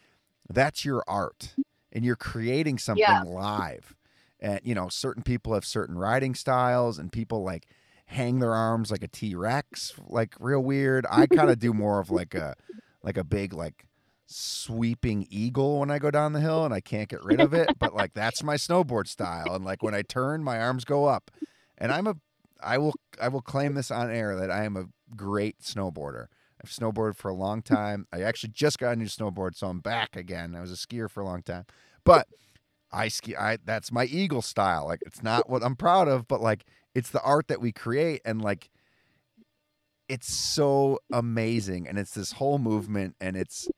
that's 0.49 0.85
your 0.85 1.03
art 1.09 1.55
and 1.93 2.05
you're 2.05 2.17
creating 2.17 2.79
something 2.79 3.05
Yeah. 3.05 3.23
live. 3.23 3.95
And 4.41 4.61
you 4.65 4.75
know 4.75 4.89
certain 4.89 5.23
people 5.23 5.55
have 5.55 5.65
certain 5.65 5.97
riding 5.97 6.35
styles 6.35 6.99
and 6.99 7.13
people 7.13 7.43
like 7.45 7.67
hang 8.07 8.41
their 8.41 8.55
arms 8.55 8.91
like 8.91 9.05
a 9.05 9.09
t-rex 9.09 9.95
like 10.09 10.35
real 10.41 10.61
weird. 10.61 11.07
I 11.09 11.27
kind 11.27 11.51
of 11.51 11.59
do 11.59 11.73
more 11.73 12.01
of 12.01 12.11
like 12.11 12.35
a 12.35 12.55
like 13.03 13.17
a 13.17 13.25
big 13.25 13.53
like 13.53 13.87
sweeping 14.27 15.27
eagle 15.29 15.81
when 15.81 15.91
i 15.91 15.99
go 15.99 16.11
down 16.11 16.33
the 16.33 16.41
hill 16.41 16.65
and 16.65 16.73
i 16.73 16.81
can't 16.81 17.09
get 17.11 17.23
rid 17.23 17.39
of 17.39 17.53
it 17.53 17.69
but 17.79 17.95
like 17.95 18.15
that's 18.15 18.43
my 18.43 18.55
snowboard 18.55 19.07
style. 19.07 19.55
And 19.55 19.65
like 19.65 19.83
when 19.83 19.95
i 19.95 20.03
turn 20.03 20.43
my 20.43 20.59
arms 20.59 20.85
go 20.85 21.05
up. 21.05 21.31
And 21.79 21.93
i'm 21.93 22.07
a 22.07 22.17
i 22.63 22.79
will 22.79 22.95
i 23.21 23.29
will 23.29 23.43
claim 23.43 23.75
this 23.75 23.91
on 23.91 24.11
air 24.11 24.37
that 24.37 24.51
i 24.51 24.65
am 24.65 24.77
a 24.77 24.87
great 25.17 25.59
snowboarder 25.61 26.27
i've 26.63 26.71
snowboarded 26.71 27.17
for 27.17 27.29
a 27.29 27.35
long 27.35 27.63
time 27.63 28.07
i 28.13 28.23
actually 28.23 28.51
just 28.51 28.79
got 28.79 28.93
a 28.93 28.97
new 28.97 29.07
snowboard 29.07 29.55
so 29.57 29.67
i'm 29.69 29.81
back 29.81 30.17
again 30.17 30.55
i 30.55 30.61
was 30.61 30.73
a 30.73 30.77
skier 30.77 31.11
for 31.11 31.21
a 31.21 31.25
long 31.25 31.43
time 31.43 31.65
but 32.05 32.27
I 32.93 33.09
ski. 33.09 33.35
I 33.35 33.57
that's 33.65 33.91
my 33.91 34.05
eagle 34.05 34.43
style. 34.43 34.85
Like 34.87 35.01
it's 35.07 35.23
not 35.23 35.49
what 35.49 35.65
I'm 35.65 35.77
proud 35.77 36.09
of, 36.09 36.29
but 36.29 36.43
like 36.43 36.65
it's 36.95 37.09
the 37.09 37.23
art 37.23 37.49
that 37.49 37.61
we 37.61 37.73
create, 37.73 38.21
and 38.25 38.43
like 38.43 38.69
it's 40.09 40.33
so 40.33 40.99
amazing, 41.11 41.89
and 41.89 41.99
it's 41.99 42.13
this 42.13 42.33
whole 42.33 42.59
movement, 42.59 43.17
and 43.21 43.37
it's 43.37 43.71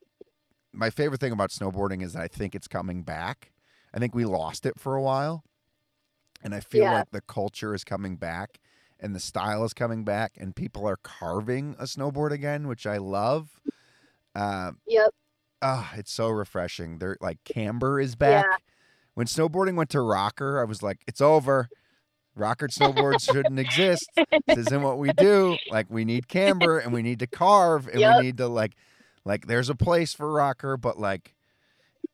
my 0.72 0.90
favorite 0.90 1.20
thing 1.20 1.32
about 1.32 1.50
snowboarding 1.50 2.02
is 2.02 2.14
that 2.14 2.22
I 2.22 2.28
think 2.28 2.54
it's 2.54 2.66
coming 2.66 3.02
back. 3.02 3.52
I 3.94 4.00
think 4.00 4.14
we 4.14 4.24
lost 4.24 4.66
it 4.66 4.80
for 4.80 4.96
a 4.96 5.02
while, 5.02 5.44
and 6.42 6.52
I 6.54 6.60
feel 6.60 6.86
Yeah. 6.86 6.92
like 6.94 7.10
the 7.12 7.20
culture 7.20 7.72
is 7.72 7.84
coming 7.84 8.16
back, 8.16 8.58
and 9.04 9.14
the 9.14 9.20
style 9.20 9.64
is 9.64 9.74
coming 9.74 10.02
back, 10.02 10.32
and 10.38 10.56
people 10.56 10.88
are 10.88 10.96
carving 10.96 11.76
a 11.78 11.84
snowboard 11.84 12.30
again, 12.32 12.66
which 12.66 12.86
I 12.86 12.96
love. 12.96 13.60
Uh, 14.34 14.72
Yep. 14.88 15.10
Ah, 15.62 15.92
it's 15.96 16.12
so 16.12 16.28
refreshing. 16.28 16.98
They're 16.98 17.16
like 17.20 17.42
camber 17.44 18.00
is 18.00 18.16
back. 18.16 18.46
Yeah. 18.50 18.56
When 19.14 19.26
snowboarding 19.26 19.76
went 19.76 19.90
to 19.90 20.00
rocker, 20.00 20.60
I 20.60 20.64
was 20.64 20.82
like, 20.82 21.02
it's 21.06 21.20
over. 21.20 21.68
Rocker 22.34 22.68
snowboards 22.68 23.30
shouldn't 23.32 23.58
exist. 23.58 24.10
This 24.46 24.58
isn't 24.58 24.82
what 24.82 24.98
we 24.98 25.12
do. 25.12 25.56
Like 25.70 25.86
we 25.88 26.04
need 26.04 26.28
camber 26.28 26.78
and 26.78 26.92
we 26.92 27.02
need 27.02 27.18
to 27.20 27.26
carve 27.26 27.86
and 27.88 28.00
Yep. 28.00 28.16
we 28.16 28.22
need 28.24 28.36
to 28.38 28.48
like 28.48 28.72
like 29.24 29.46
there's 29.46 29.70
a 29.70 29.74
place 29.74 30.12
for 30.12 30.30
rocker, 30.32 30.76
but 30.76 30.98
like 30.98 31.34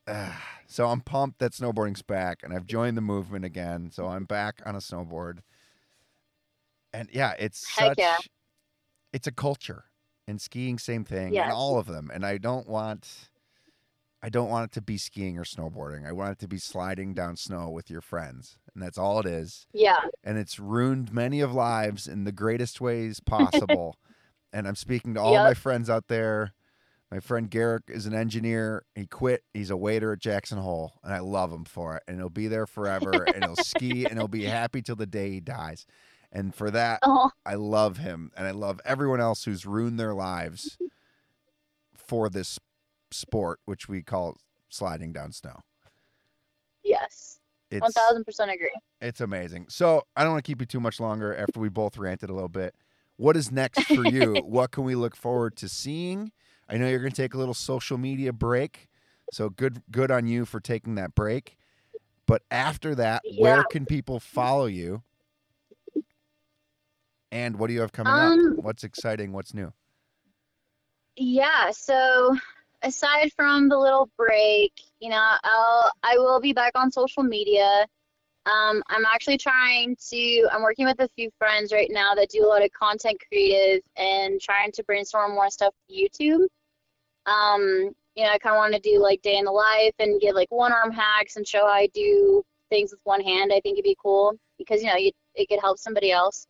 ah. 0.07 0.41
so 0.69 0.89
I'm 0.89 1.01
pumped 1.01 1.39
that 1.41 1.53
snowboarding's 1.53 2.03
back 2.03 2.41
and 2.45 2.53
I've 2.53 2.67
joined 2.67 2.97
the 2.97 3.03
movement 3.03 3.45
again. 3.45 3.91
So 3.93 4.07
I'm 4.07 4.25
back 4.27 4.61
on 4.67 4.75
a 4.77 4.81
snowboard. 4.81 5.39
And 6.93 7.09
yeah, 7.13 7.35
it's 7.39 7.67
Heck 7.69 7.89
such 7.91 7.99
yeah. 7.99 8.17
it's 9.13 9.27
a 9.27 9.33
culture. 9.33 9.85
And 10.29 10.41
skiing 10.41 10.79
same 10.79 11.05
thing 11.05 11.33
Yes. 11.35 11.45
and 11.45 11.53
all 11.53 11.79
of 11.79 11.87
them. 11.87 12.11
And 12.13 12.25
I 12.25 12.39
don't 12.39 12.69
want 12.69 13.31
I 14.23 14.29
don't 14.29 14.51
want 14.51 14.71
it 14.71 14.75
to 14.75 14.83
be 14.83 14.99
skiing 14.99 15.39
or 15.39 15.45
snowboarding. 15.45 16.07
I 16.07 16.13
want 16.13 16.33
it 16.33 16.39
to 16.41 16.49
be 16.49 16.59
sliding 16.59 17.15
down 17.15 17.37
snow 17.37 17.71
with 17.71 17.89
your 17.91 18.03
friends. 18.03 18.59
And 18.75 18.83
that's 18.83 18.99
all 18.99 19.19
it 19.19 19.27
is. 19.27 19.67
Yeah. 19.73 19.97
And 20.23 20.37
it's 20.39 20.59
ruined 20.59 21.13
many 21.13 21.41
of 21.41 21.55
lives 21.55 22.07
in 22.07 22.25
the 22.25 22.33
greatest 22.33 22.81
ways 22.81 23.19
possible. 23.25 23.97
and 24.53 24.69
I'm 24.69 24.75
speaking 24.77 25.15
to 25.15 25.21
all 25.21 25.33
Yep. 25.33 25.45
my 25.45 25.55
friends 25.55 25.89
out 25.89 26.09
there. 26.09 26.53
My 27.11 27.19
friend 27.19 27.51
Garrick 27.51 27.85
is 27.89 28.07
an 28.07 28.15
engineer. 28.15 28.85
He 28.95 29.07
quit. 29.07 29.43
He's 29.53 29.71
a 29.71 29.77
waiter 29.77 30.13
at 30.13 30.21
Jackson 30.21 30.59
Hole, 30.59 30.93
and 31.03 31.13
I 31.13 31.19
love 31.19 31.51
him 31.53 31.65
for 31.65 31.97
it. 31.97 32.05
And 32.07 32.19
he'll 32.19 32.29
be 32.31 32.47
there 32.47 32.67
forever, 32.69 33.25
and 33.25 33.45
he'll 33.45 33.57
ski, 33.57 34.05
and 34.05 34.17
he'll 34.17 34.29
be 34.29 34.45
happy 34.45 34.81
till 34.81 34.95
the 34.95 35.07
day 35.07 35.31
he 35.31 35.41
dies. 35.41 35.87
And 36.33 36.55
for 36.55 36.71
that, 36.71 37.01
Oh, 37.03 37.31
I 37.45 37.55
love 37.55 37.97
him, 37.99 38.31
and 38.37 38.47
I 38.47 38.53
love 38.53 38.81
everyone 38.85 39.21
else 39.21 39.45
who's 39.45 39.67
ruined 39.67 39.99
their 39.99 40.15
lives 40.15 40.79
for 41.95 42.29
this 42.31 42.59
sport, 43.11 43.59
which 43.65 43.89
we 43.89 44.03
call 44.03 44.37
sliding 44.69 45.13
down 45.13 45.33
snow. 45.33 45.61
yes. 46.85 47.39
It's 47.71 47.83
One 47.83 47.93
thousand 47.93 48.25
percent 48.25 48.51
agree. 48.51 48.75
it's 49.01 49.21
amazing. 49.21 49.67
So 49.69 50.03
I 50.17 50.25
don't 50.25 50.33
want 50.33 50.45
to 50.45 50.51
keep 50.51 50.61
you 50.61 50.67
too 50.67 50.81
much 50.81 50.99
longer 50.99 51.37
after 51.37 51.61
we 51.61 51.69
both 51.69 51.97
ranted 51.99 52.29
a 52.29 52.33
little 52.35 52.49
bit. 52.49 52.75
What 53.17 53.37
is 53.37 53.53
next 53.53 53.85
for 53.85 54.05
you? 54.05 54.35
what 54.45 54.73
can 54.73 54.83
we 54.83 54.97
look 54.97 55.15
forward 55.15 55.55
to 55.59 55.69
seeing? 55.69 56.33
I 56.69 56.79
know 56.79 56.89
you're 56.89 56.99
going 56.99 57.13
to 57.13 57.23
take 57.23 57.35
a 57.35 57.39
little 57.39 57.55
social 57.55 57.97
media 57.97 58.33
break, 58.33 58.89
so 59.33 59.51
good 59.51 59.83
good 59.93 60.11
on 60.11 60.27
you 60.27 60.45
for 60.45 60.59
taking 60.59 60.97
that 60.97 61.15
break. 61.15 61.57
But 62.27 62.43
after 62.51 62.95
that, 62.97 63.23
where 63.39 63.63
can 63.63 63.87
people 63.87 64.19
follow 64.19 64.67
you? 64.67 65.03
And 67.33 67.59
what 67.59 67.69
do 67.69 67.75
you 67.75 67.81
have 67.81 67.93
coming 67.93 68.13
Um, 68.13 68.59
up? 68.59 68.65
What's 68.65 68.85
exciting? 68.85 69.33
What's 69.33 69.55
new? 69.55 69.73
Yeah, 71.17 71.71
so 71.71 72.37
aside 72.83 73.33
from 73.37 73.69
the 73.69 73.79
little 73.79 74.09
break, 74.17 74.73
you 75.01 75.11
know, 75.11 75.37
I'll 75.45 75.91
I 76.03 76.17
will 76.19 76.41
be 76.41 76.53
back 76.53 76.73
on 76.75 76.91
social 76.91 77.23
media. 77.23 77.87
Um, 78.47 78.83
I'm 78.89 79.05
actually 79.05 79.37
trying 79.39 79.97
to 80.09 80.49
I'm 80.51 80.63
working 80.63 80.87
with 80.87 80.99
a 81.01 81.09
few 81.15 81.31
friends 81.39 81.73
right 81.73 81.91
now 81.91 82.15
that 82.15 82.31
do 82.31 82.45
a 82.45 82.49
lot 82.49 82.65
of 82.65 82.71
content 82.73 83.21
creative 83.29 83.83
and 83.97 84.41
trying 84.41 84.73
to 84.73 84.85
brainstorm 84.85 85.33
more 85.35 85.51
stuff 85.51 85.75
for 85.87 85.95
YouTube. 85.95 86.47
Um, 87.27 87.93
you 88.17 88.25
know, 88.25 88.31
I 88.31 88.39
kind 88.39 88.57
of 88.57 88.59
want 88.59 88.75
to 88.75 88.81
do 88.81 88.99
like 88.99 89.23
day 89.23 89.37
in 89.37 89.45
the 89.45 89.53
life 89.53 89.95
and 89.99 90.21
give 90.21 90.35
like 90.35 90.51
one 90.51 90.73
arm 90.73 90.91
hacks 90.91 91.37
and 91.37 91.47
show 91.47 91.61
how 91.67 91.73
I 91.73 91.89
do 91.95 92.43
things 92.71 92.91
with 92.93 93.01
one 93.05 93.21
hand. 93.21 93.53
I 93.53 93.61
think 93.61 93.75
it'd 93.75 93.85
be 93.85 93.97
cool 94.03 94.35
because 94.59 94.81
you 94.83 94.89
know 94.89 94.97
you, 94.97 95.13
it 95.35 95.49
could 95.49 95.61
help 95.61 95.79
somebody 95.79 96.11
else. 96.11 96.47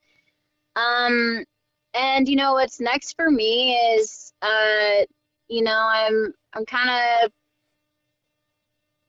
Um, 0.77 1.45
and 1.95 2.29
you 2.29 2.37
know 2.37 2.55
what's 2.55 2.81
next 2.81 3.15
for 3.17 3.31
me 3.31 3.75
is 3.75 4.33
uh 4.43 5.05
you 5.49 5.63
know 5.63 5.89
i'm 5.93 6.33
i'm 6.55 6.65
kind 6.65 6.91
of 7.25 7.33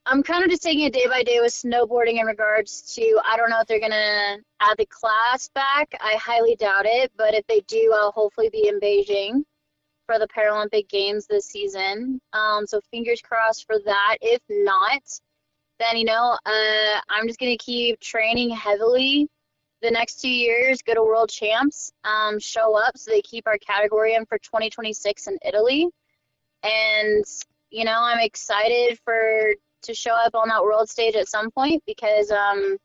i'm 0.06 0.22
kind 0.22 0.42
of 0.42 0.50
just 0.50 0.62
taking 0.62 0.84
it 0.84 0.92
day 0.92 1.06
by 1.08 1.22
day 1.22 1.40
with 1.40 1.52
snowboarding 1.52 2.20
in 2.20 2.26
regards 2.26 2.94
to 2.94 3.20
i 3.28 3.36
don't 3.36 3.50
know 3.50 3.60
if 3.60 3.66
they're 3.66 3.80
gonna 3.80 4.36
add 4.60 4.76
the 4.78 4.86
class 4.86 5.48
back. 5.54 5.92
I 6.00 6.16
highly 6.16 6.56
doubt 6.56 6.86
it 6.86 7.12
but 7.16 7.34
if 7.34 7.46
they 7.46 7.60
do 7.68 7.94
i'll 7.96 8.12
hopefully 8.12 8.50
be 8.50 8.68
in 8.68 8.80
beijing 8.80 9.44
for 10.06 10.18
the 10.18 10.26
paralympic 10.26 10.88
games 10.88 11.26
this 11.26 11.46
season. 11.46 12.20
Um 12.32 12.66
so 12.66 12.80
fingers 12.90 13.20
crossed 13.22 13.66
for 13.66 13.78
that. 13.84 14.16
If 14.20 14.40
not 14.48 15.02
then 15.78 15.96
you 15.96 16.04
know 16.04 16.36
uh 16.44 17.00
i'm 17.08 17.26
just 17.26 17.38
gonna 17.38 17.56
keep 17.58 17.98
training 18.00 18.50
heavily 18.50 19.28
the 19.82 19.90
next 19.90 20.20
two 20.20 20.30
years, 20.30 20.80
go 20.82 20.94
to 20.94 21.02
World 21.02 21.28
Champs, 21.28 21.92
um, 22.04 22.38
show 22.38 22.78
up 22.78 22.96
so 22.96 23.10
they 23.10 23.22
keep 23.22 23.46
our 23.46 23.58
category 23.58 24.14
in 24.14 24.24
for 24.26 24.38
2026 24.38 25.26
in 25.26 25.38
Italy. 25.44 25.88
And 26.62 27.24
you 27.70 27.84
know, 27.84 27.98
I'm 27.98 28.20
excited 28.20 28.98
for 29.04 29.54
to 29.82 29.94
show 29.94 30.12
up 30.14 30.34
on 30.34 30.48
that 30.48 30.62
world 30.62 30.88
stage 30.88 31.16
at 31.16 31.28
some 31.28 31.50
point 31.50 31.82
because 31.86 32.30
um, 32.30 32.76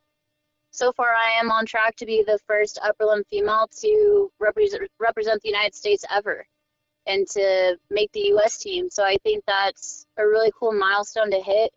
so 0.71 0.91
far 0.93 1.13
I 1.13 1.39
am 1.39 1.51
on 1.51 1.65
track 1.65 1.95
to 1.97 2.05
be 2.05 2.23
the 2.25 2.39
first 2.47 2.79
upper 2.83 3.05
limb 3.05 3.23
female 3.29 3.67
to 3.81 4.31
represent 4.39 4.89
represent 4.99 5.41
the 5.41 5.49
United 5.49 5.75
States 5.75 6.05
ever 6.09 6.45
and 7.05 7.27
to 7.29 7.77
make 7.89 8.11
the 8.11 8.27
U.S. 8.31 8.57
team. 8.57 8.89
So 8.89 9.03
I 9.03 9.17
think 9.23 9.43
that's 9.47 10.05
a 10.17 10.25
really 10.25 10.51
cool 10.57 10.73
milestone 10.73 11.31
to 11.31 11.39
hit, 11.39 11.71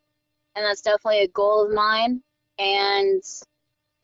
and 0.54 0.64
that's 0.64 0.82
definitely 0.82 1.20
a 1.20 1.28
goal 1.28 1.66
of 1.66 1.72
mine. 1.72 2.22
And 2.58 3.22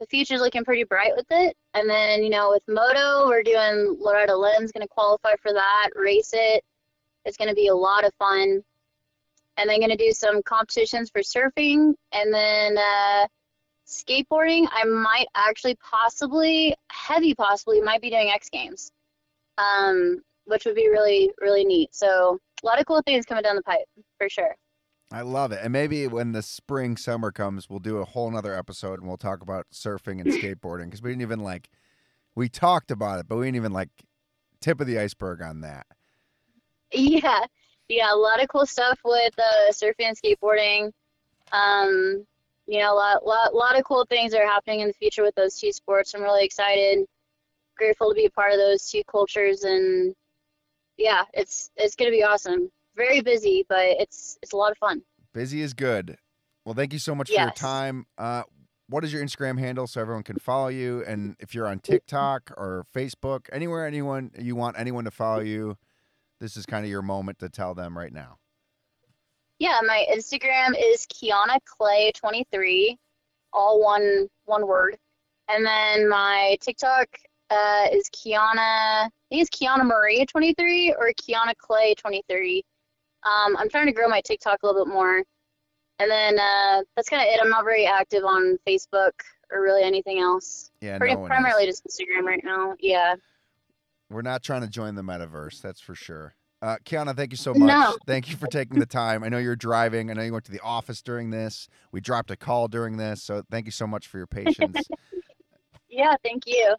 the 0.01 0.07
future's 0.07 0.41
looking 0.41 0.65
pretty 0.65 0.85
bright 0.85 1.13
with 1.17 1.27
it. 1.31 1.57
And 1.75 1.89
then, 1.89 2.23
you 2.23 2.31
know, 2.31 2.51
with 2.51 2.63
Moto, 2.69 3.29
we're 3.29 3.43
doing 3.43 3.97
Loretta 3.99 4.37
Lynn's 4.37 4.73
going 4.73 4.87
to 4.87 4.89
qualify 4.89 5.35
for 5.41 5.53
that, 5.53 5.91
race 5.95 6.31
it. 6.33 6.65
It's 7.25 7.37
going 7.37 7.49
to 7.49 7.55
be 7.55 7.69
a 7.69 7.75
lot 7.75 8.05
of 8.05 8.13
fun. 8.19 8.63
And 9.59 9.71
then 9.71 9.81
going 9.81 9.91
to 9.91 9.97
do 9.97 10.13
some 10.13 10.43
competitions 10.43 11.11
for 11.11 11.23
surfing. 11.23 11.95
And 12.13 12.33
then 12.33 12.77
uh, 12.77 13.27
skateboarding, 13.87 14.69
I 14.71 14.85
might 14.85 15.27
actually 15.35 15.77
possibly, 15.77 16.75
heavy 16.91 17.35
possibly, 17.35 17.81
might 17.81 18.03
be 18.03 18.11
doing 18.11 18.29
X 18.29 18.51
Games, 18.51 18.93
um, 19.57 20.23
which 20.45 20.67
would 20.67 20.75
be 20.75 20.89
really, 20.89 21.31
really 21.41 21.65
neat. 21.65 21.95
So 21.95 22.39
a 22.63 22.67
lot 22.67 22.79
of 22.79 22.87
cool 22.87 23.01
things 23.03 23.25
coming 23.25 23.43
down 23.43 23.57
the 23.57 23.63
pipe, 23.63 23.87
for 24.19 24.29
sure. 24.29 24.57
I 25.13 25.23
love 25.23 25.53
it. 25.53 25.61
And 25.63 25.73
maybe 25.73 26.07
when 26.09 26.33
the 26.33 26.43
spring 26.43 26.97
summer 26.97 27.31
comes, 27.31 27.71
we'll 27.71 27.79
do 27.79 27.99
a 27.99 28.05
whole 28.05 28.31
nother 28.31 28.57
episode 28.57 28.99
and 28.99 29.07
we'll 29.09 29.17
talk 29.17 29.41
about 29.41 29.67
surfing 29.73 30.21
and 30.21 30.27
skateboarding 30.33 30.87
because 30.87 31.03
we 31.03 31.11
didn't 31.11 31.23
even 31.23 31.41
like 31.41 31.69
we 32.35 32.49
talked 32.49 32.91
about 32.91 33.21
it, 33.21 33.29
but 33.29 33.37
we 33.37 33.47
didn't 33.47 33.57
even 33.57 33.73
like 33.73 33.91
tip 34.61 34.81
of 34.81 34.87
the 34.87 34.99
iceberg 34.99 35.43
on 35.43 35.61
that. 35.61 35.87
Yeah, 36.93 37.45
yeah, 37.89 38.13
a 38.13 38.17
lot 38.17 38.43
of 38.43 38.49
cool 38.49 38.67
stuff 38.67 38.99
with 39.05 39.35
uh, 39.39 39.73
surfing 39.73 40.09
and 40.09 40.17
skateboarding. 40.17 40.93
Um, 41.53 42.27
you 42.67 42.81
know, 42.81 42.93
a 42.93 42.97
lot, 42.97 43.27
lot, 43.27 43.55
lot 43.55 43.79
of 43.79 43.85
cool 43.85 44.05
things 44.07 44.35
are 44.35 44.47
happening 44.47 44.81
in 44.81 44.89
the 44.89 44.95
future 44.95 45.23
with 45.23 45.35
those 45.37 45.59
two 45.59 45.73
sports. 45.73 46.15
I'm 46.15 46.23
really 46.23 46.45
excited, 46.45 47.07
grateful 47.77 48.09
to 48.09 48.15
be 48.15 48.27
a 48.27 48.31
part 48.31 48.53
of 48.53 48.59
those 48.59 48.91
two 48.91 49.03
cultures, 49.09 49.63
and 49.63 50.15
yeah, 50.97 51.23
it's 51.33 51.71
it's 51.77 51.95
gonna 51.95 52.11
be 52.11 52.25
awesome. 52.25 52.71
Very 52.97 53.21
busy, 53.21 53.65
but 53.69 53.81
it's 53.81 54.39
it's 54.43 54.53
a 54.53 54.57
lot 54.57 54.73
of 54.73 54.79
fun. 54.79 55.03
Busy 55.35 55.61
is 55.61 55.75
good. 55.75 56.17
Well, 56.65 56.75
thank 56.75 56.93
you 56.93 56.99
so 56.99 57.15
much 57.15 57.29
for 57.29 57.41
your 57.41 57.51
time. 57.51 58.07
Uh, 58.19 58.43
what 58.89 59.05
is 59.05 59.13
your 59.13 59.23
Instagram 59.23 59.59
handle 59.59 59.87
so 59.87 60.01
everyone 60.01 60.23
can 60.23 60.37
follow 60.39 60.69
you? 60.69 61.05
And 61.07 61.37
if 61.39 61.55
you're 61.55 61.67
on 61.67 61.81
TikTok 61.81 62.53
or 62.57 62.87
Facebook, 62.95 63.47
anywhere 63.53 63.87
anyone 63.87 64.31
you 64.39 64.57
want 64.57 64.79
anyone 64.79 65.05
to 65.05 65.11
follow 65.11 65.41
you, 65.41 65.77
this 66.41 66.57
is 66.57 66.67
kind 66.67 66.85
of 66.85 66.91
your 66.91 67.03
moment 67.03 67.39
to 67.41 67.49
tell 67.49 67.75
them 67.75 67.97
right 67.97 68.13
now. 68.13 68.39
Yeah, 69.59 69.81
my 69.87 70.05
Instagram 70.15 70.75
is 70.79 71.07
Kiana 71.07 71.59
Clay 71.65 72.13
23, 72.15 72.99
all 73.53 73.83
one 73.83 74.29
one 74.45 74.67
word. 74.67 74.97
And 75.49 75.65
then 75.65 76.09
my 76.09 76.57
TikTok 76.61 77.09
uh, 77.51 77.87
is 77.93 78.11
Kiana, 78.11 79.07
I 79.07 79.11
think 79.31 79.43
it's 79.43 79.51
Kiana 79.51 79.85
Marie 79.85 80.27
23 80.27 80.95
or 80.99 81.13
Kiana 81.13 81.57
Clay 81.57 81.95
23. 81.95 82.65
Um, 83.27 83.57
I'm 83.57 83.69
trying 83.69 83.87
to 83.87 83.93
grow 83.93 84.09
my 84.09 84.21
TikTok 84.21 84.59
a 84.63 84.67
little 84.67 84.85
bit 84.85 84.93
more. 84.93 85.23
And 85.99 86.11
then 86.11 86.39
uh, 86.39 86.83
that's 86.95 87.09
kind 87.09 87.23
of 87.23 87.29
it. 87.29 87.41
I'm 87.43 87.49
not 87.49 87.65
very 87.65 87.87
active 87.87 88.23
on 88.25 88.59
Facebook 88.67 89.13
or 89.51 89.63
really 89.63 89.83
anything 89.83 90.19
else. 90.21 90.71
Yeah, 90.81 90.99
Pretty 90.99 91.15
no 91.15 91.25
primarily 91.27 91.65
is. 91.67 91.81
just 91.81 92.01
Instagram 92.01 92.25
right 92.27 92.43
now. 92.45 92.75
Yeah. 92.81 93.15
We're 94.11 94.23
not 94.23 94.43
trying 94.43 94.61
to 94.61 94.69
join 94.69 94.95
the 94.95 95.03
metaverse, 95.03 95.61
that's 95.63 95.81
for 95.81 95.95
sure. 95.95 96.35
Uh, 96.63 96.77
Kiana, 96.85 97.15
thank 97.17 97.33
you 97.33 97.37
so 97.37 97.53
much. 97.55 97.69
No. 97.69 97.97
Thank 98.07 98.31
you 98.31 98.37
for 98.37 98.47
taking 98.47 98.79
the 98.79 98.87
time. 98.87 99.23
I 99.25 99.29
know 99.29 99.39
you're 99.39 99.57
driving. 99.57 100.11
I 100.11 100.15
know 100.15 100.23
you 100.23 100.33
went 100.33 100.45
to 100.47 100.53
the 100.53 100.61
office 100.61 101.03
during 101.03 101.31
this. 101.31 101.69
We 101.93 102.01
dropped 102.01 102.31
a 102.31 102.37
call 102.37 102.69
during 102.69 102.97
this, 102.97 103.23
so 103.23 103.43
thank 103.51 103.67
you 103.67 103.73
so 103.73 103.87
much 103.87 104.07
for 104.07 104.19
your 104.19 104.27
patience. 104.27 104.77
Yeah, 105.89 106.15
thank 106.23 106.43
you. 106.47 106.75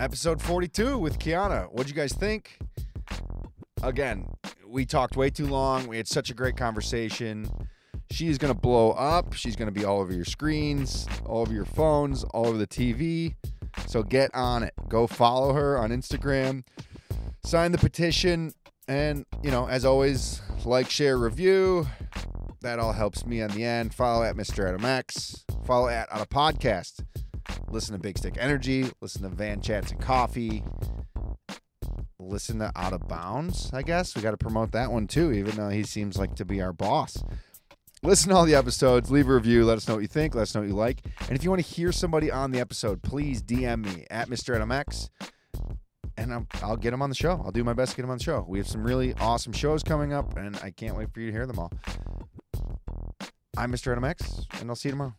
episode 0.00 0.42
42 0.42 0.98
with 0.98 1.18
Kiana. 1.20 1.70
What'd 1.70 1.88
you 1.88 1.94
guys 1.94 2.12
think? 2.12 2.58
Again, 3.82 4.26
we 4.66 4.84
talked 4.84 5.16
way 5.16 5.30
too 5.30 5.46
long. 5.46 5.86
We 5.86 5.96
had 5.96 6.08
such 6.08 6.30
a 6.30 6.34
great 6.34 6.56
conversation. 6.56 7.48
She's 8.10 8.38
going 8.38 8.52
to 8.52 8.58
blow 8.58 8.92
up. 8.92 9.32
She's 9.32 9.56
going 9.56 9.72
to 9.72 9.72
be 9.72 9.84
all 9.84 10.00
over 10.00 10.12
your 10.12 10.24
screens, 10.24 11.06
all 11.24 11.40
over 11.40 11.52
your 11.52 11.64
phones, 11.64 12.24
all 12.24 12.46
over 12.46 12.58
the 12.58 12.66
TV. 12.66 13.34
So 13.86 14.02
get 14.02 14.34
on 14.34 14.62
it. 14.62 14.72
Go 14.88 15.06
follow 15.06 15.52
her 15.52 15.78
on 15.78 15.90
Instagram. 15.90 16.64
Sign 17.44 17.72
the 17.72 17.78
petition. 17.78 18.52
And, 18.88 19.26
you 19.42 19.50
know, 19.50 19.68
as 19.68 19.84
always, 19.84 20.40
like, 20.64 20.90
share, 20.90 21.18
review. 21.18 21.86
That 22.62 22.78
all 22.78 22.92
helps 22.92 23.26
me 23.26 23.42
on 23.42 23.50
the 23.50 23.64
end. 23.64 23.94
Follow 23.94 24.24
at 24.24 24.36
Mr. 24.36 24.68
Adam 24.68 24.84
X. 24.84 25.44
Follow 25.64 25.88
at 25.88 26.10
on 26.10 26.20
a 26.20 26.26
podcast 26.26 27.02
listen 27.70 27.92
to 27.94 27.98
Big 28.00 28.18
Stick 28.18 28.36
Energy, 28.38 28.90
listen 29.00 29.22
to 29.22 29.28
Van 29.28 29.60
Chats 29.60 29.90
and 29.90 30.00
Coffee, 30.00 30.62
listen 32.18 32.58
to 32.58 32.72
Out 32.76 32.92
of 32.92 33.06
Bounds, 33.08 33.70
I 33.72 33.82
guess. 33.82 34.14
We 34.14 34.22
got 34.22 34.32
to 34.32 34.36
promote 34.36 34.72
that 34.72 34.90
one 34.90 35.06
too, 35.06 35.32
even 35.32 35.56
though 35.56 35.68
he 35.68 35.82
seems 35.82 36.18
like 36.18 36.34
to 36.36 36.44
be 36.44 36.60
our 36.60 36.72
boss. 36.72 37.22
Listen 38.02 38.30
to 38.30 38.36
all 38.36 38.44
the 38.44 38.54
episodes, 38.54 39.10
leave 39.10 39.28
a 39.28 39.34
review, 39.34 39.64
let 39.64 39.76
us 39.76 39.88
know 39.88 39.94
what 39.94 40.02
you 40.02 40.06
think, 40.08 40.34
let 40.34 40.42
us 40.42 40.54
know 40.54 40.60
what 40.60 40.68
you 40.68 40.74
like. 40.74 41.00
And 41.28 41.32
if 41.32 41.42
you 41.42 41.50
want 41.50 41.64
to 41.64 41.68
hear 41.68 41.92
somebody 41.92 42.30
on 42.30 42.50
the 42.50 42.60
episode, 42.60 43.02
please 43.02 43.42
DM 43.42 43.84
me 43.84 44.06
at 44.10 44.28
Mr. 44.28 44.54
Adam 44.54 44.70
X, 44.70 45.08
and 46.16 46.32
I'll, 46.32 46.46
I'll 46.62 46.76
get 46.76 46.92
him 46.92 47.02
on 47.02 47.08
the 47.08 47.16
show. 47.16 47.40
I'll 47.44 47.52
do 47.52 47.64
my 47.64 47.72
best 47.72 47.92
to 47.92 47.96
get 47.96 48.04
him 48.04 48.10
on 48.10 48.18
the 48.18 48.24
show. 48.24 48.44
We 48.46 48.58
have 48.58 48.68
some 48.68 48.84
really 48.84 49.14
awesome 49.14 49.52
shows 49.52 49.82
coming 49.82 50.12
up, 50.12 50.36
and 50.36 50.56
I 50.58 50.70
can't 50.70 50.96
wait 50.96 51.12
for 51.12 51.20
you 51.20 51.26
to 51.26 51.32
hear 51.32 51.46
them 51.46 51.58
all. 51.58 51.72
I'm 53.56 53.72
Mr. 53.72 53.90
Adam 53.90 54.04
X, 54.04 54.46
and 54.60 54.68
I'll 54.68 54.76
see 54.76 54.90
you 54.90 54.92
tomorrow. 54.92 55.14